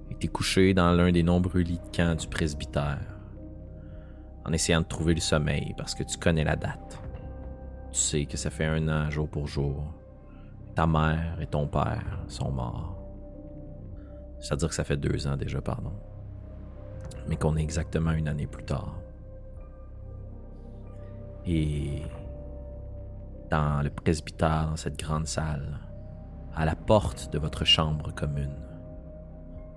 Et 0.10 0.16
t'es 0.16 0.28
couché 0.28 0.74
dans 0.74 0.92
l'un 0.92 1.12
des 1.12 1.24
nombreux 1.24 1.62
lits 1.62 1.80
de 1.80 1.96
camp 1.96 2.16
du 2.16 2.28
presbytère, 2.28 3.11
en 4.46 4.54
essayant 4.54 4.82
de 4.82 4.86
trouver 4.86 5.14
le 5.14 5.22
sommeil 5.22 5.74
parce 5.78 5.96
que 5.96 6.04
tu 6.04 6.18
connais 6.18 6.44
la 6.44 6.56
date. 6.56 7.02
Tu 7.92 8.00
sais 8.00 8.26
que 8.26 8.38
ça 8.38 8.50
fait 8.50 8.66
un 8.66 8.88
an 8.88 9.10
jour 9.10 9.28
pour 9.30 9.48
jour. 9.48 9.94
Ta 10.76 10.88
mère 10.88 11.38
et 11.42 11.48
ton 11.48 11.68
père 11.68 12.24
sont 12.28 12.52
morts. 12.52 12.98
C'est-à-dire 14.40 14.70
que 14.70 14.76
ça 14.76 14.84
fait 14.84 14.98
deux 14.98 15.28
ans 15.28 15.38
déjà, 15.38 15.62
pardon. 15.62 15.94
Mais 17.28 17.36
qu'on 17.36 17.56
est 17.58 17.62
exactement 17.62 18.12
une 18.12 18.28
année 18.28 18.48
plus 18.48 18.64
tard. 18.64 18.96
Et 21.46 22.04
dans 23.50 23.82
le 23.84 23.90
presbytère, 23.90 24.68
dans 24.70 24.78
cette 24.78 24.98
grande 24.98 25.28
salle, 25.28 25.80
à 26.56 26.66
la 26.66 26.76
porte 26.76 27.32
de 27.32 27.40
votre 27.40 27.66
chambre 27.66 28.14
commune, 28.14 28.56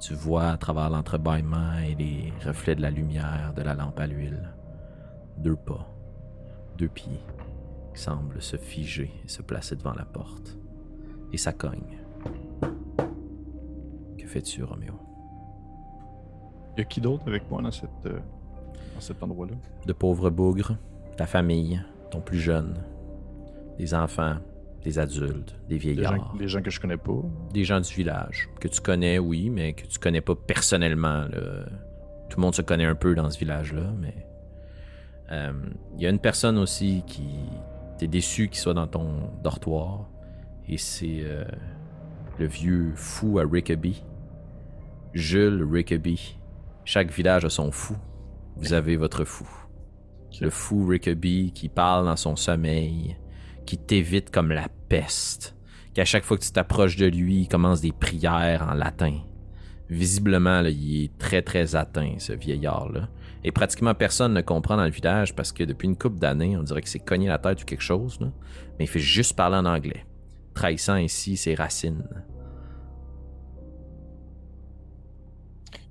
tu 0.01 0.15
vois 0.15 0.51
à 0.51 0.57
travers 0.57 0.91
l'entrebâillement 0.91 1.79
et 1.79 1.95
les 1.95 2.33
reflets 2.45 2.75
de 2.75 2.83
la 2.83 2.91
lumière 2.91 3.53
de 3.57 3.63
la 3.63 3.75
lampe 3.75 3.99
à 3.99 4.07
l'huile, 4.07 4.54
deux 5.39 5.57
pas, 5.57 5.89
deux 6.79 6.89
pieds 6.89 7.21
qui 7.95 8.01
semblent 8.01 8.41
se 8.43 8.57
figer 8.57 9.11
et 9.25 9.29
se 9.29 9.43
placer 9.43 9.77
devant 9.77 9.95
la 9.95 10.05
porte. 10.05 10.57
Et 11.33 11.37
ça 11.37 11.53
cogne. 11.53 11.99
Que 14.19 14.27
fais-tu, 14.27 14.63
Roméo? 14.63 14.95
Y 16.77 16.81
a 16.81 16.85
qui 16.85 17.01
d'autre 17.01 17.25
avec 17.29 17.49
moi 17.51 17.63
dans, 17.63 17.71
cette, 17.71 17.89
euh, 18.07 18.19
dans 18.95 19.01
cet 19.01 19.23
endroit-là? 19.23 19.55
De 19.87 19.93
pauvres 19.93 20.31
bougres, 20.31 20.77
ta 21.17 21.27
famille, 21.27 21.81
ton 22.11 22.21
plus 22.21 22.39
jeune, 22.41 22.83
des 23.79 23.95
enfants, 23.95 24.37
des 24.83 24.99
adultes, 24.99 25.57
des 25.69 25.75
Des 25.75 25.79
vieillards, 25.79 26.17
gens, 26.17 26.35
des 26.37 26.49
gens 26.49 26.63
que 26.63 26.71
je 26.71 26.81
connais 26.81 26.97
pas. 26.97 27.23
des 27.53 27.65
gens 27.65 27.81
du 27.81 27.93
village 27.95 28.49
que 28.61 28.69
tu 28.69 28.81
connais, 28.81 29.19
oui, 29.19 29.51
mais 29.51 29.73
que 29.75 29.87
tu 29.87 29.99
connais 29.99 30.21
pas 30.21 30.35
personnellement. 30.35 31.23
là. 31.31 31.67
Tout 32.29 32.39
le 32.39 32.43
monde 32.43 32.55
se 32.55 32.63
connaît 32.63 32.85
un 32.87 32.95
peu 32.97 33.15
dans 33.15 33.31
ce 33.31 33.39
village-là, 33.39 33.93
mais 34.01 34.24
euh, 35.31 35.53
il 35.97 36.03
y 36.03 36.07
a 36.07 36.11
une 36.11 36.19
personne 36.19 36.59
aussi 36.59 37.03
qui 37.07 37.29
t'es 37.99 38.09
déçu 38.09 38.49
qu'il 38.49 38.59
soit 38.59 38.75
dans 38.75 38.87
ton 38.87 39.31
dortoir, 39.43 40.09
et 40.69 40.79
c'est 40.79 41.21
euh, 41.23 41.45
le 42.39 42.47
vieux 42.47 42.93
fou 42.95 43.39
à 43.39 43.45
Rickaby, 43.51 44.03
Jules 45.15 45.67
Rickaby. 45.71 46.39
Chaque 46.85 47.11
village 47.11 47.45
a 47.45 47.51
son 47.51 47.71
fou. 47.71 47.97
Vous 48.57 48.73
avez 48.73 48.97
votre 48.97 49.25
fou. 49.25 49.49
Le 50.41 50.51
fou 50.51 50.87
Rickaby 50.87 51.53
qui 51.55 51.69
parle 51.69 52.07
dans 52.07 52.17
son 52.17 52.37
sommeil, 52.37 53.17
qui 53.65 53.79
t'évite 53.79 54.31
comme 54.31 54.51
la 54.51 54.69
peste, 54.89 55.57
qu'à 55.95 56.05
chaque 56.05 56.25
fois 56.25 56.37
que 56.37 56.43
tu 56.43 56.51
t'approches 56.51 56.97
de 56.97 57.07
lui, 57.07 57.43
il 57.43 57.49
commence 57.49 57.81
des 57.81 57.93
prières 57.93 58.67
en 58.69 58.75
latin. 58.75 59.21
Visiblement, 59.89 60.61
là, 60.61 60.71
il 60.71 61.05
est 61.05 61.19
très 61.19 61.43
très 61.43 61.77
atteint, 61.77 62.15
ce 62.19 62.33
vieillard-là. 62.33 63.09
Et 63.45 63.53
pratiquement 63.53 63.95
personne 63.95 64.33
ne 64.33 64.41
comprend 64.41 64.77
dans 64.77 64.85
le 64.85 64.91
village 64.91 65.35
parce 65.35 65.53
que 65.53 65.65
depuis 65.65 65.87
une 65.87 65.97
couple 65.97 66.19
d'années, 66.19 66.57
on 66.57 66.63
dirait 66.63 66.81
que 66.81 66.89
c'est 66.89 66.99
cogné 66.99 67.29
la 67.29 67.39
tête 67.39 67.63
ou 67.63 67.67
quelque 67.67 67.83
chose, 67.83 68.19
là. 68.21 68.33
mais 68.79 68.87
il 68.87 68.89
fait 68.89 68.99
juste 68.99 69.37
parler 69.37 69.57
en 69.57 69.67
anglais, 69.67 70.07
trahissant 70.55 70.95
ainsi 70.95 71.37
ses 71.37 71.55
racines. 71.55 72.09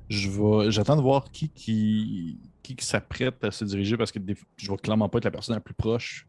Je 0.10 0.30
vais, 0.30 0.72
j'attends 0.72 0.96
de 0.96 1.02
voir 1.02 1.32
qui 1.32 1.50
qui, 1.50 2.40
qui, 2.64 2.76
qui 2.76 2.86
s'apprête 2.86 3.44
à 3.44 3.52
se 3.52 3.64
diriger 3.66 3.98
parce 3.98 4.12
que 4.12 4.20
je 4.58 4.72
vais 4.72 4.78
clairement 4.78 5.08
pas 5.08 5.20
être 5.20 5.26
la 5.26 5.32
personne 5.32 5.56
la 5.56 5.62
plus 5.62 5.76
proche. 5.76 6.28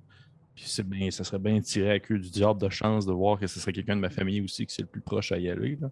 Puis 0.54 0.66
c'est 0.68 0.86
bien, 0.86 1.10
ça 1.10 1.24
serait 1.24 1.38
bien 1.38 1.60
tiré 1.60 1.90
à 1.90 1.98
queue 1.98 2.18
du 2.18 2.30
diable 2.30 2.60
de 2.60 2.68
chance 2.68 3.06
de 3.06 3.12
voir 3.12 3.40
que 3.40 3.46
ce 3.46 3.58
serait 3.58 3.72
quelqu'un 3.72 3.96
de 3.96 4.00
ma 4.00 4.10
famille 4.10 4.40
aussi 4.40 4.66
qui 4.66 4.74
c'est 4.74 4.82
le 4.82 4.88
plus 4.88 5.00
proche 5.00 5.32
à 5.32 5.38
y 5.38 5.48
aller. 5.48 5.76
là. 5.80 5.90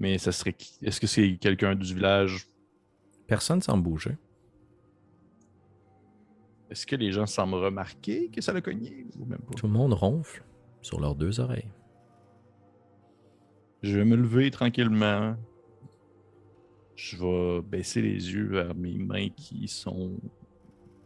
Mais 0.00 0.18
ça 0.18 0.32
serait? 0.32 0.54
Est-ce 0.82 1.00
que 1.00 1.06
c'est 1.06 1.36
quelqu'un 1.36 1.74
du 1.74 1.94
village? 1.94 2.48
Personne 3.26 3.62
sans 3.62 3.78
bouger. 3.78 4.16
Est-ce 6.74 6.88
que 6.88 6.96
les 6.96 7.12
gens 7.12 7.24
semblent 7.24 7.54
remarquer 7.54 8.30
que 8.30 8.40
ça 8.40 8.52
l'a 8.52 8.60
cogné 8.60 9.06
ou 9.16 9.24
même 9.26 9.38
pas? 9.38 9.54
Tout 9.54 9.68
le 9.68 9.72
monde 9.72 9.92
ronfle 9.92 10.42
sur 10.82 10.98
leurs 10.98 11.14
deux 11.14 11.38
oreilles. 11.38 11.68
Je 13.84 13.96
vais 13.96 14.04
me 14.04 14.16
lever 14.16 14.50
tranquillement. 14.50 15.36
Je 16.96 17.16
vais 17.16 17.62
baisser 17.62 18.02
les 18.02 18.32
yeux 18.32 18.48
vers 18.48 18.74
mes 18.74 18.98
mains 18.98 19.28
qui 19.28 19.68
sont 19.68 20.16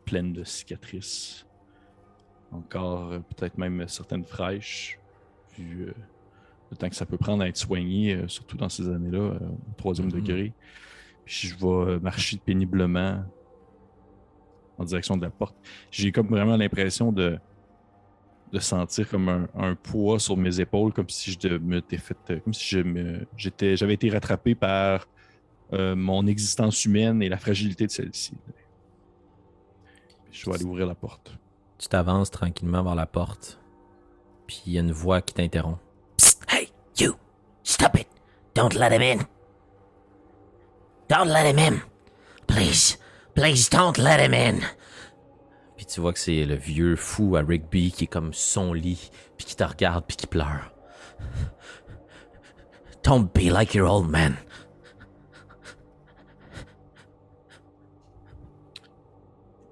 pleines 0.06 0.32
de 0.32 0.42
cicatrices. 0.42 1.46
Encore 2.50 3.12
euh, 3.12 3.18
peut-être 3.18 3.58
même 3.58 3.86
certaines 3.88 4.24
fraîches, 4.24 4.98
vu 5.58 5.82
euh, 5.82 5.92
le 6.70 6.78
temps 6.78 6.88
que 6.88 6.96
ça 6.96 7.04
peut 7.04 7.18
prendre 7.18 7.42
à 7.42 7.48
être 7.48 7.58
soigné, 7.58 8.14
euh, 8.14 8.26
surtout 8.26 8.56
dans 8.56 8.70
ces 8.70 8.88
années-là, 8.88 9.18
euh, 9.18 9.38
au 9.38 9.74
troisième 9.76 10.06
Mhm. 10.06 10.12
degré. 10.14 10.54
Puis 11.26 11.48
je 11.48 11.56
vais 11.58 12.00
marcher 12.00 12.38
péniblement 12.38 13.22
en 14.78 14.84
direction 14.84 15.16
de 15.16 15.22
la 15.22 15.30
porte. 15.30 15.56
J'ai 15.90 16.12
comme 16.12 16.28
vraiment 16.28 16.56
l'impression 16.56 17.12
de, 17.12 17.38
de 18.52 18.58
sentir 18.58 19.08
comme 19.08 19.48
un, 19.54 19.74
poids 19.74 20.18
sur 20.18 20.36
mes 20.36 20.60
épaules, 20.60 20.92
comme 20.92 21.08
si 21.08 21.32
je 21.32 21.38
fait, 21.98 22.16
euh, 22.30 22.40
comme 22.40 22.54
si 22.54 22.82
j'étais, 23.36 23.76
j'avais 23.76 23.94
été 23.94 24.08
rattrapé 24.10 24.54
par 24.54 25.06
euh, 25.72 25.94
mon 25.94 26.26
existence 26.26 26.84
humaine 26.84 27.22
et 27.22 27.28
la 27.28 27.36
fragilité 27.36 27.86
de 27.86 27.90
celle-ci. 27.90 28.34
Je 30.30 30.46
vais 30.46 30.54
aller 30.54 30.64
ouvrir 30.64 30.86
la 30.86 30.94
porte. 30.94 31.36
Tu 31.78 31.88
t'avances 31.88 32.30
tranquillement 32.30 32.82
vers 32.82 32.94
la 32.94 33.06
porte, 33.06 33.60
puis 34.46 34.62
il 34.66 34.72
y 34.72 34.78
a 34.78 34.80
une 34.80 34.92
voix 34.92 35.20
qui 35.20 35.34
t'interrompt. 35.34 35.80
Hey, 36.48 36.70
you! 36.98 37.14
Stop 37.62 37.98
it! 37.98 38.08
Don't 38.54 38.74
let 38.74 38.92
him 38.92 39.02
in! 39.02 39.24
Don't 41.08 41.28
let 41.28 41.46
him 41.48 41.58
in! 41.58 41.80
Please, 42.46 42.98
please 43.38 43.68
don't 43.70 43.96
let 43.98 44.18
him 44.20 44.34
in! 44.34 44.58
Puis 45.76 45.86
tu 45.86 46.00
vois 46.00 46.12
que 46.12 46.18
c'est 46.18 46.44
le 46.44 46.56
vieux 46.56 46.96
fou 46.96 47.36
à 47.36 47.40
Rigby 47.40 47.92
qui 47.92 48.04
est 48.04 48.08
comme 48.08 48.32
son 48.32 48.72
lit, 48.72 49.10
puis 49.36 49.46
qui 49.46 49.54
te 49.54 49.62
regarde, 49.62 50.04
puis 50.08 50.16
qui 50.16 50.26
pleure. 50.26 50.72
Don't 53.04 53.28
be 53.32 53.44
like 53.48 53.74
your 53.74 53.88
old 53.88 54.10
man. 54.10 54.34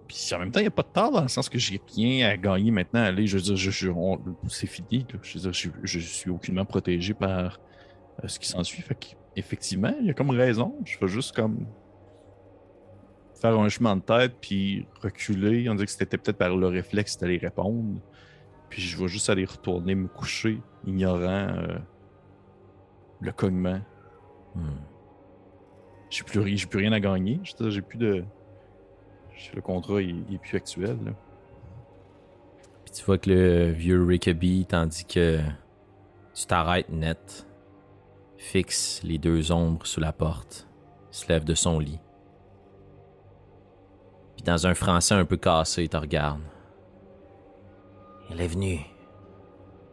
Puis 0.09 0.29
en 0.35 0.39
même 0.39 0.51
temps, 0.53 0.61
il 0.61 0.65
n'y 0.65 0.69
a 0.69 0.73
pas 0.73 0.83
de 0.83 0.89
tard 0.89 1.11
dans 1.11 1.23
le 1.23 1.29
sens 1.29 1.49
que 1.49 1.59
j'ai 1.59 1.81
rien 1.95 2.29
à 2.29 2.37
gagner 2.37 2.71
maintenant. 2.71 3.01
Allez, 3.03 3.27
je 3.27 3.37
veux 3.37 3.43
dire, 3.43 3.57
je, 3.57 3.71
je- 3.71 3.89
on- 3.91 4.21
c'est 4.49 4.67
fini. 4.67 5.05
là. 5.13 5.19
Je 5.23 5.35
veux 5.39 5.51
dire, 5.51 5.53
je, 5.53 5.69
je 5.83 5.99
suis 5.99 6.31
aucunement 6.31 6.65
protégé 6.65 7.15
par 7.15 7.59
euh, 8.23 8.29
ce 8.29 8.39
qui 8.39 8.47
s'ensuit. 8.49 8.83
Fait 8.83 8.95
qu'effectivement, 8.95 9.93
il 10.01 10.07
y 10.07 10.11
a 10.11 10.15
comme 10.15 10.31
raison. 10.31 10.77
Je 10.85 10.97
veux 11.01 11.09
juste 11.09 11.35
comme 11.35 11.67
faire 13.51 13.59
un 13.61 13.69
chemin 13.69 13.97
de 13.97 14.03
tête 14.03 14.37
puis 14.41 14.87
reculer. 15.03 15.69
On 15.69 15.75
dirait 15.75 15.87
que 15.87 15.93
c'était 15.93 16.17
peut-être 16.17 16.39
par 16.39 16.57
le 16.57 16.67
réflexe 16.67 17.19
d'aller 17.19 17.39
répondre. 17.39 18.01
Puis 18.69 18.83
je 18.83 19.01
vais 19.01 19.09
juste 19.09 19.31
aller 19.31 19.45
retourner 19.45 19.95
me 19.95 20.09
coucher, 20.09 20.61
ignorant 20.85 21.49
euh, 21.49 21.79
le 23.21 23.33
cognement. 23.33 23.81
Hmm. 24.55 24.81
J'ai 26.11 26.25
plus, 26.25 26.41
ri- 26.41 26.57
j'ai 26.57 26.67
plus 26.67 26.79
rien 26.81 26.93
à 26.93 27.01
gagner. 27.01 27.41
J'ai 27.45 27.83
plus 27.83 27.99
de. 27.99 28.25
Le 29.55 29.61
contrat 29.61 30.01
il, 30.01 30.25
il 30.29 30.35
est 30.37 30.39
plus 30.39 30.57
actuel. 30.57 30.97
là. 31.05 31.13
Puis 32.85 32.95
tu 32.95 33.05
vois 33.05 33.19
que 33.19 33.29
le 33.31 33.71
vieux 33.71 34.03
Rickaby, 34.03 34.67
tandis 34.67 35.05
que 35.05 35.39
tu 36.35 36.47
t'arrêtes 36.47 36.89
net, 36.89 37.47
fixe 38.39 39.03
les 39.05 39.19
deux 39.19 39.53
ombres 39.53 39.87
sous 39.87 40.01
la 40.01 40.13
porte, 40.13 40.69
se 41.11 41.29
lève 41.29 41.45
de 41.45 41.55
son 41.55 41.79
lit. 41.79 42.01
Dans 44.47 44.65
un 44.65 44.75
français 44.75 45.15
un 45.15 45.25
peu 45.25 45.37
cassé, 45.37 45.83
il 45.83 45.89
te 45.89 45.97
regarde. 45.97 46.41
Il 48.31 48.41
est 48.41 48.47
venu 48.47 48.79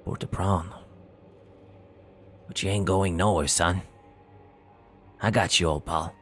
pour 0.04 0.20
te 0.20 0.28
prendre. 0.28 0.80
But 2.48 2.62
you 2.62 2.70
ain't 2.70 2.86
going 2.86 3.14
nowhere, 3.14 3.50
son. 3.50 3.82
I 5.24 5.32
got 5.32 5.60
you, 5.60 5.68
old 5.68 5.84
pal. 5.86 6.14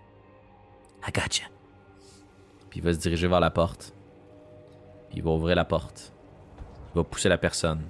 I 1.06 1.12
got 1.12 1.40
you. 1.40 1.48
Puis 2.70 2.80
il 2.80 2.84
va 2.84 2.94
se 2.94 2.99
diriger 2.99 3.28
vers 3.28 3.41
la 3.41 3.52
porte. 3.52 3.94
Puis 5.10 5.18
il 5.18 5.24
va 5.24 5.32
ouvrir 5.32 5.58
la 5.58 5.66
porte. 5.66 6.14
Il 6.94 6.99
va 6.99 7.03
pousser 7.03 7.28
la 7.28 7.38
personne. 7.38 7.82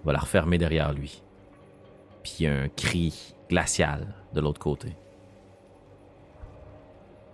Il 0.00 0.06
va 0.06 0.12
la 0.12 0.20
refermer 0.20 0.56
derrière 0.56 0.94
lui. 0.94 1.22
Puis 2.22 2.36
il 2.40 2.42
y 2.44 2.46
a 2.46 2.54
un 2.54 2.68
cri 2.70 3.34
glacial 3.50 4.14
de 4.32 4.40
l'autre 4.40 4.60
côté. 4.60 4.96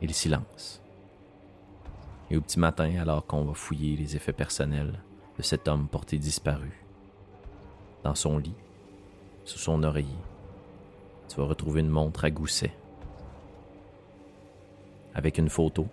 Et 0.00 0.08
le 0.08 0.12
silence. 0.12 0.81
Et 2.32 2.36
au 2.38 2.40
petit 2.40 2.58
matin, 2.58 2.96
alors 2.98 3.26
qu'on 3.26 3.44
va 3.44 3.52
fouiller 3.52 3.94
les 3.94 4.16
effets 4.16 4.32
personnels 4.32 4.98
de 5.36 5.42
cet 5.42 5.68
homme 5.68 5.86
porté 5.86 6.16
disparu, 6.16 6.82
dans 8.04 8.14
son 8.14 8.38
lit, 8.38 8.54
sous 9.44 9.58
son 9.58 9.82
oreiller, 9.82 10.08
tu 11.28 11.36
vas 11.36 11.44
retrouver 11.44 11.82
une 11.82 11.90
montre 11.90 12.24
à 12.24 12.30
gousset. 12.30 12.72
avec 15.14 15.36
une 15.36 15.50
photo 15.50 15.86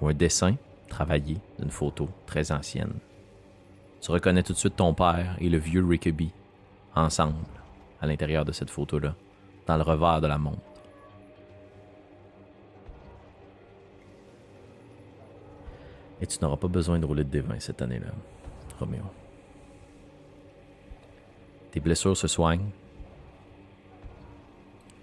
ou 0.00 0.06
un 0.06 0.14
dessin 0.14 0.54
travaillé 0.88 1.38
d'une 1.58 1.72
photo 1.72 2.08
très 2.24 2.52
ancienne. 2.52 2.94
Tu 4.00 4.12
reconnais 4.12 4.44
tout 4.44 4.52
de 4.52 4.58
suite 4.58 4.76
ton 4.76 4.94
père 4.94 5.34
et 5.40 5.48
le 5.48 5.58
vieux 5.58 5.84
Rickaby 5.84 6.30
ensemble 6.94 7.34
à 8.00 8.06
l'intérieur 8.06 8.44
de 8.44 8.52
cette 8.52 8.70
photo-là, 8.70 9.16
dans 9.66 9.76
le 9.76 9.82
revers 9.82 10.20
de 10.20 10.28
la 10.28 10.38
montre. 10.38 10.71
Et 16.22 16.26
tu 16.26 16.38
n'auras 16.40 16.56
pas 16.56 16.68
besoin 16.68 17.00
de 17.00 17.04
rouler 17.04 17.24
de 17.24 17.42
D20 17.42 17.58
cette 17.58 17.82
année-là, 17.82 18.12
Roméo. 18.78 19.02
Tes 21.72 21.80
blessures 21.80 22.16
se 22.16 22.28
soignent. 22.28 22.70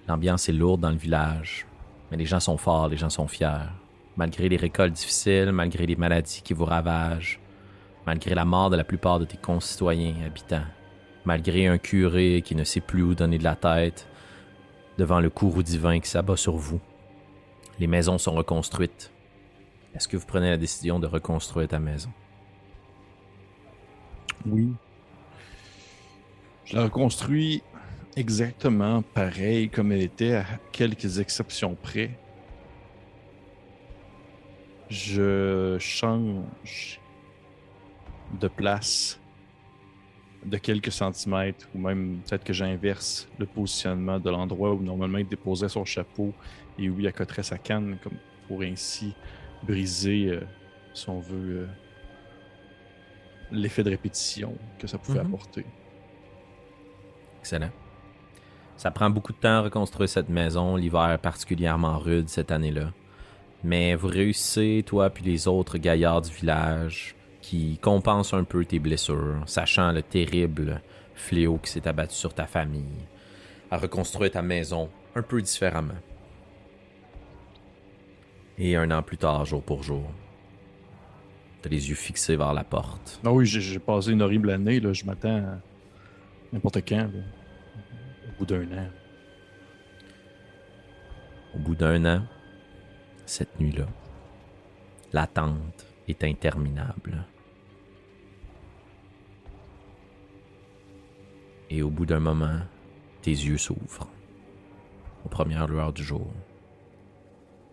L'ambiance 0.08 0.48
est 0.48 0.54
lourde 0.54 0.80
dans 0.80 0.91
le 0.91 0.98
village, 0.98 1.68
mais 2.10 2.16
les 2.16 2.26
gens 2.26 2.40
sont 2.40 2.58
forts, 2.58 2.88
les 2.88 2.96
gens 2.96 3.10
sont 3.10 3.28
fiers. 3.28 3.68
Malgré 4.16 4.48
les 4.48 4.56
récoltes 4.56 4.94
difficiles, 4.94 5.52
malgré 5.52 5.86
les 5.86 5.98
maladies 5.98 6.41
qui 6.41 6.54
vous 6.54 6.66
ravagent, 6.66 7.41
malgré 8.06 8.34
la 8.34 8.46
mort 8.46 8.70
de 8.70 8.78
la 8.78 8.86
plupart 8.86 9.20
de 9.20 9.26
tes 9.26 9.38
concitoyens 9.38 10.16
habitants, 10.26 10.66
malgré 11.26 11.68
un 11.68 11.78
curé 11.78 12.41
qui 12.46 12.56
ne 12.56 12.64
sait 12.64 12.80
plus 12.80 13.04
où 13.04 13.14
donner 13.14 13.38
de 13.38 13.44
la 13.44 13.58
tête, 13.58 14.08
devant 14.98 15.20
le 15.20 15.30
courroux 15.30 15.64
divin 15.64 16.00
qui 16.00 16.10
s'abat 16.10 16.38
sur 16.38 16.56
vous, 16.56 16.80
les 17.78 17.88
maisons 17.88 18.18
sont 18.18 18.34
reconstruites. 18.34 19.12
Est-ce 19.95 20.07
que 20.07 20.18
vous 20.18 20.26
prenez 20.26 20.49
la 20.49 20.57
décision 20.57 20.99
de 20.99 21.07
reconstruire 21.07 21.68
ta 21.68 21.80
maison? 21.80 22.11
Oui. 24.45 24.74
Je 26.66 26.76
la 26.76 26.84
reconstruis 26.84 27.64
exactement 28.16 29.02
pareil 29.02 29.70
comme 29.70 29.91
elle 29.91 30.02
était, 30.02 30.36
à 30.36 30.45
quelques 30.72 31.20
exceptions 31.20 31.76
près. 31.76 32.11
Je 34.90 35.78
change 35.80 36.99
de 38.40 38.48
place 38.48 39.20
de 40.45 40.57
quelques 40.57 40.91
centimètres, 40.91 41.68
ou 41.76 41.80
même 41.80 42.22
peut-être 42.28 42.44
que 42.44 42.53
j'inverse 42.53 43.28
le 43.38 43.45
positionnement 43.45 44.20
de 44.20 44.30
l'endroit 44.30 44.74
où 44.74 44.82
normalement 44.82 45.18
il 45.18 45.28
déposait 45.28 45.70
son 45.70 45.84
chapeau 45.86 46.34
et 46.78 46.90
où 46.90 46.99
il 46.99 47.07
accoterait 47.07 47.44
sa 47.44 47.57
canne, 47.57 47.98
comme 48.02 48.18
pour 48.48 48.61
ainsi 48.61 49.14
briser, 49.64 50.30
euh, 50.30 50.41
si 50.94 51.10
on 51.10 51.19
veut, 51.19 51.61
euh, 51.61 51.68
l'effet 53.52 53.84
de 53.84 53.90
répétition 53.90 54.56
que 54.80 54.88
ça 54.88 54.98
pouvait 54.98 55.19
Mhm. 55.19 55.27
apporter. 55.27 55.65
Excellent. 57.40 57.72
Ça 58.77 58.91
prend 58.91 59.10
beaucoup 59.10 59.34
de 59.34 59.38
temps 59.38 59.57
à 59.57 59.61
reconstruire 59.61 60.07
cette 60.10 60.30
maison, 60.30 60.76
l'hiver 60.76 61.11
est 61.11 61.18
particulièrement 61.18 61.98
rude 61.98 62.30
cette 62.30 62.52
année-là. 62.52 62.91
Mais 63.64 63.95
vous 63.95 64.07
réussissez, 64.07 64.84
toi 64.86 65.10
puis 65.10 65.23
les 65.26 65.48
autres 65.48 65.77
gaillards 65.77 66.22
du 66.22 66.31
village, 66.31 67.15
qui 67.41 67.77
compensent 67.81 68.34
un 68.34 68.44
peu 68.44 68.64
tes 68.64 68.80
blessures, 68.80 69.41
sachant 69.45 69.91
le 69.91 70.02
terrible 70.02 70.81
fléau 71.14 71.57
qui 71.57 71.72
s'est 71.72 71.88
abattu 71.88 72.15
sur 72.15 72.34
ta 72.34 72.45
famille, 72.45 73.06
à 73.72 73.77
reconstruire 73.77 74.31
ta 74.31 74.41
maison 74.41 74.90
un 75.15 75.22
peu 75.23 75.41
différemment. 75.41 75.95
Et 78.60 78.76
un 78.76 78.91
an 78.91 79.02
plus 79.02 79.18
tard, 79.18 79.45
jour 79.45 79.64
pour 79.64 79.84
jour, 79.84 80.03
t'as 81.61 81.69
les 81.69 81.90
yeux 81.90 81.95
fixés 81.95 82.36
vers 82.36 82.53
la 82.53 82.64
porte. 82.64 83.19
Ah 83.23 83.31
oui, 83.31 83.45
j'ai- 83.45 83.80
passé 83.80 84.11
une 84.11 84.22
horrible 84.22 84.49
année, 84.49 84.80
là. 84.80 84.91
je 84.94 85.06
m'attends 85.06 85.38
à 85.38 85.60
n'importe 86.52 86.77
quand, 86.88 87.10
là. 87.14 87.23
au 88.27 88.38
bout 88.40 88.45
d'un 88.45 88.64
an. 88.77 88.88
Au 91.56 91.60
bout 91.60 91.76
d'un 91.76 92.06
an, 92.18 92.23
cette 93.26 93.60
nuit-là, 93.60 93.86
l'attente 95.14 95.86
est 96.07 96.23
interminable. 96.23 97.23
Et 101.69 101.81
au 101.81 101.90
bout 101.90 102.06
d'un 102.06 102.19
moment, 102.19 102.60
tes 103.22 103.31
yeux 103.31 103.57
s'ouvrent 103.57 104.07
aux 105.26 105.30
premières 105.30 105.68
lueurs 105.68 105.94
du 105.94 106.03
jour, 106.03 106.31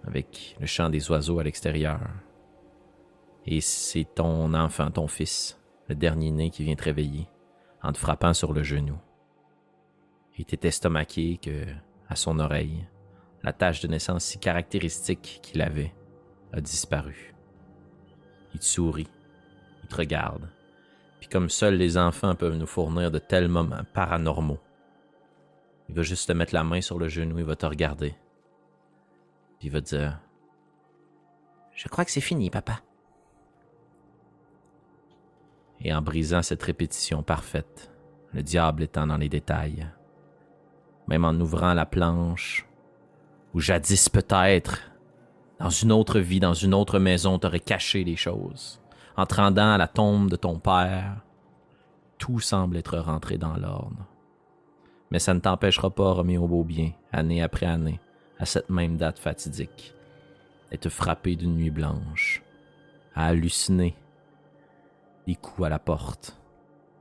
avec 0.07 0.57
le 0.61 0.67
chant 0.67 0.89
des 0.89 1.11
oiseaux 1.11 1.39
à 1.39 1.45
l'extérieur. 1.45 2.01
Et 3.45 3.61
c'est 3.61 4.07
ton 4.15 4.55
enfant, 4.55 4.91
ton 4.91 5.09
fils, 5.09 5.59
le 5.89 5.95
dernier 5.95 6.31
né 6.31 6.51
qui 6.51 6.65
vient 6.65 6.75
te 6.75 6.85
réveiller, 6.85 7.29
en 7.83 7.93
te 7.93 7.99
frappant 7.99 8.35
sur 8.35 8.53
le 8.53 8.63
genou. 8.63 8.99
Il 10.37 10.43
était 10.43 10.69
estomaqué 10.69 11.39
que, 11.39 11.65
à 12.09 12.17
son 12.17 12.39
oreille, 12.39 12.87
la 13.43 13.53
tache 13.53 13.81
de 13.81 13.89
naissance 13.89 14.25
si 14.25 14.39
caractéristique 14.39 15.41
qu'il 15.43 15.63
avait 15.63 15.95
a 16.53 16.61
disparu. 16.61 17.35
Il 18.55 18.61
te 18.61 18.65
sourit, 18.65 19.09
il 19.83 19.89
te 19.89 19.97
regarde, 19.97 20.49
puis 21.21 21.29
comme 21.29 21.51
seuls 21.51 21.77
les 21.77 21.97
enfants 21.99 22.35
peuvent 22.35 22.57
nous 22.57 22.67
fournir 22.67 23.11
de 23.11 23.19
tels 23.19 23.49
moments 23.49 23.85
paranormaux, 23.95 24.61
il 25.89 25.95
va 25.95 26.03
juste 26.03 26.29
te 26.29 26.33
mettre 26.33 26.55
la 26.55 26.65
main 26.65 26.81
sur 26.81 26.99
le 26.99 27.09
genou, 27.09 27.39
il 27.39 27.45
va 27.45 27.57
te 27.57 27.67
regarder, 27.67 28.15
il 29.63 29.71
va 29.71 29.81
dire 29.81 30.21
Je 31.75 31.89
crois 31.89 32.05
que 32.05 32.11
c'est 32.11 32.21
fini, 32.21 32.51
papa. 32.51 32.81
Et 35.81 35.93
en 35.95 36.03
brisant 36.03 36.43
cette 36.43 36.63
répétition 36.63 37.23
parfaite, 37.23 37.91
le 38.33 38.43
diable 38.43 38.83
étant 38.83 39.07
dans 39.07 39.17
les 39.17 39.29
détails, 39.29 39.87
même 41.07 41.25
en 41.25 41.35
ouvrant 41.35 41.75
la 41.75 41.87
planche, 41.87 42.67
ou 43.55 43.61
jadis 43.61 44.09
peut-être, 44.09 44.81
dans 45.59 45.71
une 45.71 45.93
autre 45.93 46.19
vie, 46.19 46.41
dans 46.41 46.55
une 46.55 46.75
autre 46.75 46.99
maison, 46.99 47.39
t'aurais 47.39 47.61
caché 47.61 48.05
les 48.05 48.17
choses. 48.17 48.81
En 49.17 49.25
te 49.25 49.37
rendant 49.37 49.73
à 49.73 49.79
la 49.79 49.89
tombe 49.89 50.31
de 50.31 50.37
ton 50.37 50.59
père, 50.59 51.23
tout 52.19 52.41
semble 52.41 52.77
être 52.77 52.99
rentré 52.99 53.39
dans 53.39 53.57
l'ordre. 53.57 54.07
Mais 55.11 55.19
ça 55.19 55.33
ne 55.33 55.41
t'empêchera 55.41 55.91
pas, 55.91 56.13
Roméo 56.13 56.47
Beaubien, 56.47 56.93
année 57.13 57.43
après 57.43 57.67
année, 57.67 58.01
à 58.39 58.47
cette 58.47 58.71
même 58.71 58.97
date 58.97 59.19
fatidique, 59.19 59.95
d'être 60.71 60.89
frappé 60.89 61.37
d'une 61.37 61.57
nuit 61.57 61.71
blanche, 61.71 62.43
à 63.15 63.27
halluciner 63.27 63.97
des 65.27 65.35
coups 65.35 65.67
à 65.67 65.71
la 65.71 65.79
porte 65.79 66.39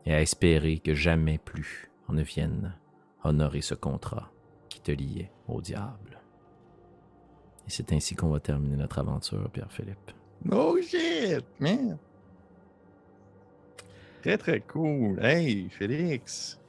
et 0.06 0.14
à 0.14 0.22
espérer 0.22 0.80
que 0.80 0.94
jamais 0.94 1.38
plus 1.38 1.90
on 2.08 2.14
ne 2.14 2.24
vienne 2.24 2.74
honorer 3.24 3.62
ce 3.62 3.74
contrat 3.74 4.32
qui 4.70 4.80
te 4.80 4.92
liait 4.92 5.32
au 5.48 5.62
diable. 5.62 6.22
Et 7.68 7.72
c'est 7.72 7.92
ainsi 7.94 8.16
qu'on 8.16 8.30
va 8.30 8.40
terminer 8.40 8.78
notre 8.78 9.00
aventure, 9.00 9.50
Pierre-Philippe. 9.50 10.12
Oh 10.52 10.78
shit, 10.82 11.44
man! 11.60 11.98
Très 14.22 14.38
très 14.38 14.62
cool. 14.62 15.24
Hey, 15.24 15.70
Félix! 15.70 16.60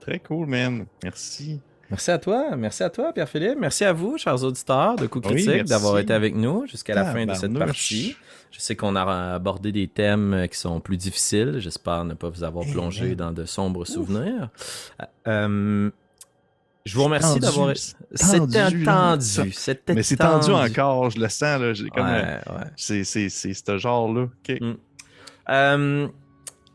Très 0.00 0.18
cool, 0.20 0.46
man. 0.46 0.86
Merci. 1.02 1.60
Merci 1.90 2.10
à 2.10 2.18
toi, 2.18 2.56
merci 2.56 2.82
à 2.82 2.90
toi, 2.90 3.12
Pierre-Philippe. 3.12 3.58
Merci 3.60 3.84
à 3.84 3.92
vous, 3.92 4.18
chers 4.18 4.42
auditeurs 4.42 4.96
de 4.96 5.02
Oui, 5.12 5.20
Critiques, 5.20 5.46
merci. 5.48 5.64
d'avoir 5.64 5.98
été 5.98 6.12
avec 6.12 6.34
nous 6.34 6.66
jusqu'à 6.66 6.94
la 6.94 7.04
fin 7.04 7.26
de 7.26 7.34
cette 7.34 7.56
partie. 7.56 8.16
Je 8.50 8.60
sais 8.60 8.74
qu'on 8.74 8.96
a 8.96 9.34
abordé 9.34 9.70
des 9.70 9.86
thèmes 9.86 10.46
qui 10.50 10.58
sont 10.58 10.80
plus 10.80 10.96
difficiles. 10.96 11.56
J'espère 11.58 12.04
ne 12.04 12.14
pas 12.14 12.28
vous 12.28 12.42
avoir 12.42 12.64
Eh 12.66 12.72
plongé 12.72 13.14
dans 13.14 13.30
de 13.32 13.44
sombres 13.44 13.84
souvenirs. 13.86 14.48
Euh, 15.28 15.90
je 16.84 16.96
vous 16.96 17.04
remercie 17.04 17.38
d'avoir. 17.40 17.72
c'est 17.76 18.38
tendu, 18.38 18.52
C'était 18.52 18.84
tendu. 18.84 19.52
C'était 19.52 19.94
Mais 19.94 20.02
c'est 20.02 20.16
tendu 20.16 20.52
encore, 20.52 21.10
je 21.10 21.18
le 21.20 21.28
sens. 21.28 21.60
Là. 21.60 21.72
J'ai 21.74 21.88
comme, 21.90 22.06
Ouais, 22.06 22.40
ouais. 22.48 22.64
c'est, 22.76 23.04
c'est, 23.04 23.28
c'est 23.28 23.52
ce 23.54 23.76
genre-là. 23.78 24.22
Ok. 24.22 24.60
Mm. 24.60 24.72
Euh, 25.48 26.08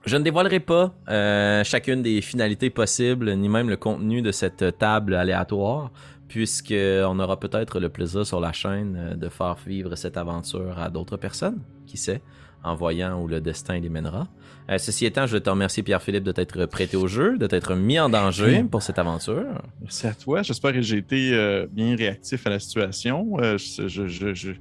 je 0.06 0.18
ne 0.18 0.24
dévoilerai 0.24 0.60
pas 0.60 0.94
euh, 1.10 1.64
chacune 1.64 2.02
des 2.02 2.22
finalités 2.22 2.70
possibles, 2.70 3.34
ni 3.36 3.50
même 3.50 3.70
le 3.70 3.78
contenu 3.78 4.22
de 4.22 4.32
cette 4.32 4.78
table 4.78 5.16
aléatoire, 5.16 5.92
puisqu'on 6.28 7.20
aura 7.20 7.40
peut-être 7.40 7.80
le 7.80 7.90
plaisir 7.90 8.26
sur 8.26 8.40
la 8.40 8.52
chaîne 8.52 8.96
euh, 8.98 9.16
de 9.16 9.30
faire 9.30 9.58
vivre 9.66 9.96
cette 9.96 10.18
aventure 10.18 10.80
à 10.80 10.90
d'autres 10.90 11.18
personnes, 11.18 11.60
qui 11.86 11.98
sait, 11.98 12.22
en 12.64 12.76
voyant 12.76 13.22
où 13.22 13.28
le 13.28 13.42
destin 13.42 13.80
les 13.80 13.90
mènera. 13.90 14.28
Euh, 14.70 14.78
ceci 14.78 15.06
étant, 15.06 15.26
je 15.28 15.38
te 15.38 15.50
remercie 15.50 15.84
Pierre-Philippe 15.84 16.24
de 16.24 16.32
t'être 16.32 16.66
prêté 16.68 16.96
au 16.96 17.08
jeu, 17.08 17.38
de 17.38 17.48
t'être 17.48 17.76
mis 17.76 18.00
en 18.00 18.10
danger 18.10 18.64
pour 18.64 18.82
cette 18.82 19.00
aventure. 19.00 19.46
Merci 19.82 20.08
à 20.08 20.14
toi. 20.14 20.42
J'espère 20.44 20.72
que 20.72 20.82
j'ai 20.82 20.98
été 20.98 21.34
euh, 21.34 21.68
bien 21.70 21.96
réactif 21.96 22.46
à 22.48 22.52
la 22.52 22.60
situation. 22.60 23.38
Euh, 23.40 23.58
je, 23.58 23.88
je, 23.88 24.08
je, 24.08 24.34
je, 24.34 24.52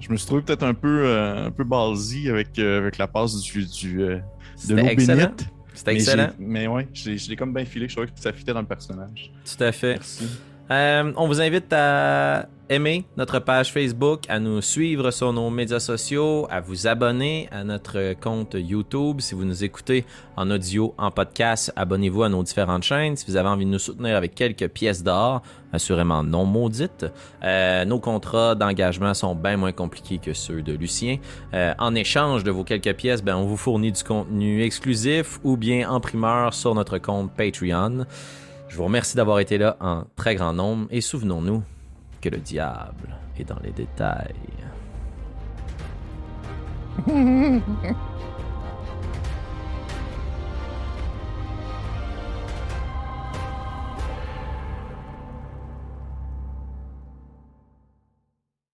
je 0.00 0.10
me 0.10 0.16
suis 0.16 0.26
trouvé 0.26 0.42
peut-être 0.42 0.64
un 0.64 0.74
peu, 0.74 1.06
euh, 1.06 1.46
un 1.46 1.50
peu 1.50 1.64
ballsy 1.64 2.28
avec, 2.28 2.58
euh, 2.58 2.78
avec 2.78 2.98
la 2.98 3.06
passe 3.06 3.40
du, 3.40 3.64
du, 3.64 4.02
euh, 4.02 4.18
de 4.54 4.60
C'était 4.60 4.74
l'eau 4.82 4.88
excellent. 4.88 5.18
bénite. 5.24 5.48
C'était 5.74 5.94
excellent. 5.94 6.28
Mais, 6.38 6.66
ouais, 6.68 6.86
je 6.94 7.10
l'ai- 7.10 7.18
je 7.18 7.28
l'ai 7.30 7.36
comme 7.36 7.52
bien 7.52 7.64
filé. 7.64 7.88
Je 7.88 7.94
trouvais 7.94 8.06
que 8.08 8.12
ça 8.20 8.32
fitait 8.32 8.52
dans 8.52 8.60
le 8.60 8.66
personnage. 8.66 9.32
Tout 9.44 9.62
à 9.64 9.72
fait. 9.72 9.94
Merci. 9.94 10.28
Euh, 10.70 11.12
on 11.16 11.26
vous 11.26 11.40
invite 11.40 11.72
à 11.72 12.48
aimer 12.68 13.04
notre 13.16 13.38
page 13.38 13.72
Facebook, 13.72 14.22
à 14.28 14.40
nous 14.40 14.62
suivre 14.62 15.10
sur 15.10 15.32
nos 15.32 15.50
médias 15.50 15.80
sociaux, 15.80 16.46
à 16.50 16.60
vous 16.60 16.86
abonner 16.86 17.48
à 17.52 17.64
notre 17.64 18.14
compte 18.20 18.56
YouTube. 18.58 19.20
Si 19.20 19.34
vous 19.34 19.44
nous 19.44 19.64
écoutez 19.64 20.04
en 20.36 20.50
audio, 20.50 20.94
en 20.96 21.10
podcast, 21.10 21.72
abonnez-vous 21.76 22.22
à 22.22 22.28
nos 22.28 22.42
différentes 22.42 22.82
chaînes. 22.82 23.16
Si 23.16 23.26
vous 23.26 23.36
avez 23.36 23.48
envie 23.48 23.66
de 23.66 23.70
nous 23.70 23.78
soutenir 23.78 24.16
avec 24.16 24.34
quelques 24.34 24.68
pièces 24.68 25.02
d'or, 25.02 25.42
assurément 25.72 26.22
non 26.22 26.46
maudites, 26.46 27.06
euh, 27.42 27.84
nos 27.84 27.98
contrats 27.98 28.54
d'engagement 28.54 29.12
sont 29.12 29.34
bien 29.34 29.56
moins 29.56 29.72
compliqués 29.72 30.18
que 30.18 30.32
ceux 30.32 30.62
de 30.62 30.72
Lucien. 30.72 31.18
Euh, 31.52 31.74
en 31.78 31.94
échange 31.94 32.44
de 32.44 32.50
vos 32.50 32.64
quelques 32.64 32.94
pièces, 32.94 33.22
ben, 33.22 33.36
on 33.36 33.44
vous 33.44 33.56
fournit 33.56 33.92
du 33.92 34.02
contenu 34.02 34.62
exclusif 34.62 35.38
ou 35.44 35.56
bien 35.56 35.88
en 35.90 36.00
primeur 36.00 36.54
sur 36.54 36.74
notre 36.74 36.98
compte 36.98 37.30
Patreon. 37.36 38.06
Je 38.68 38.76
vous 38.76 38.84
remercie 38.84 39.16
d'avoir 39.16 39.38
été 39.38 39.58
là 39.58 39.76
en 39.80 40.04
très 40.16 40.34
grand 40.34 40.52
nombre 40.52 40.86
et 40.90 41.00
souvenons-nous 41.00 41.62
que 42.24 42.30
le 42.30 42.38
diable 42.38 43.14
est 43.38 43.44
dans 43.44 43.58
les 43.62 43.72
détails. 43.72 44.34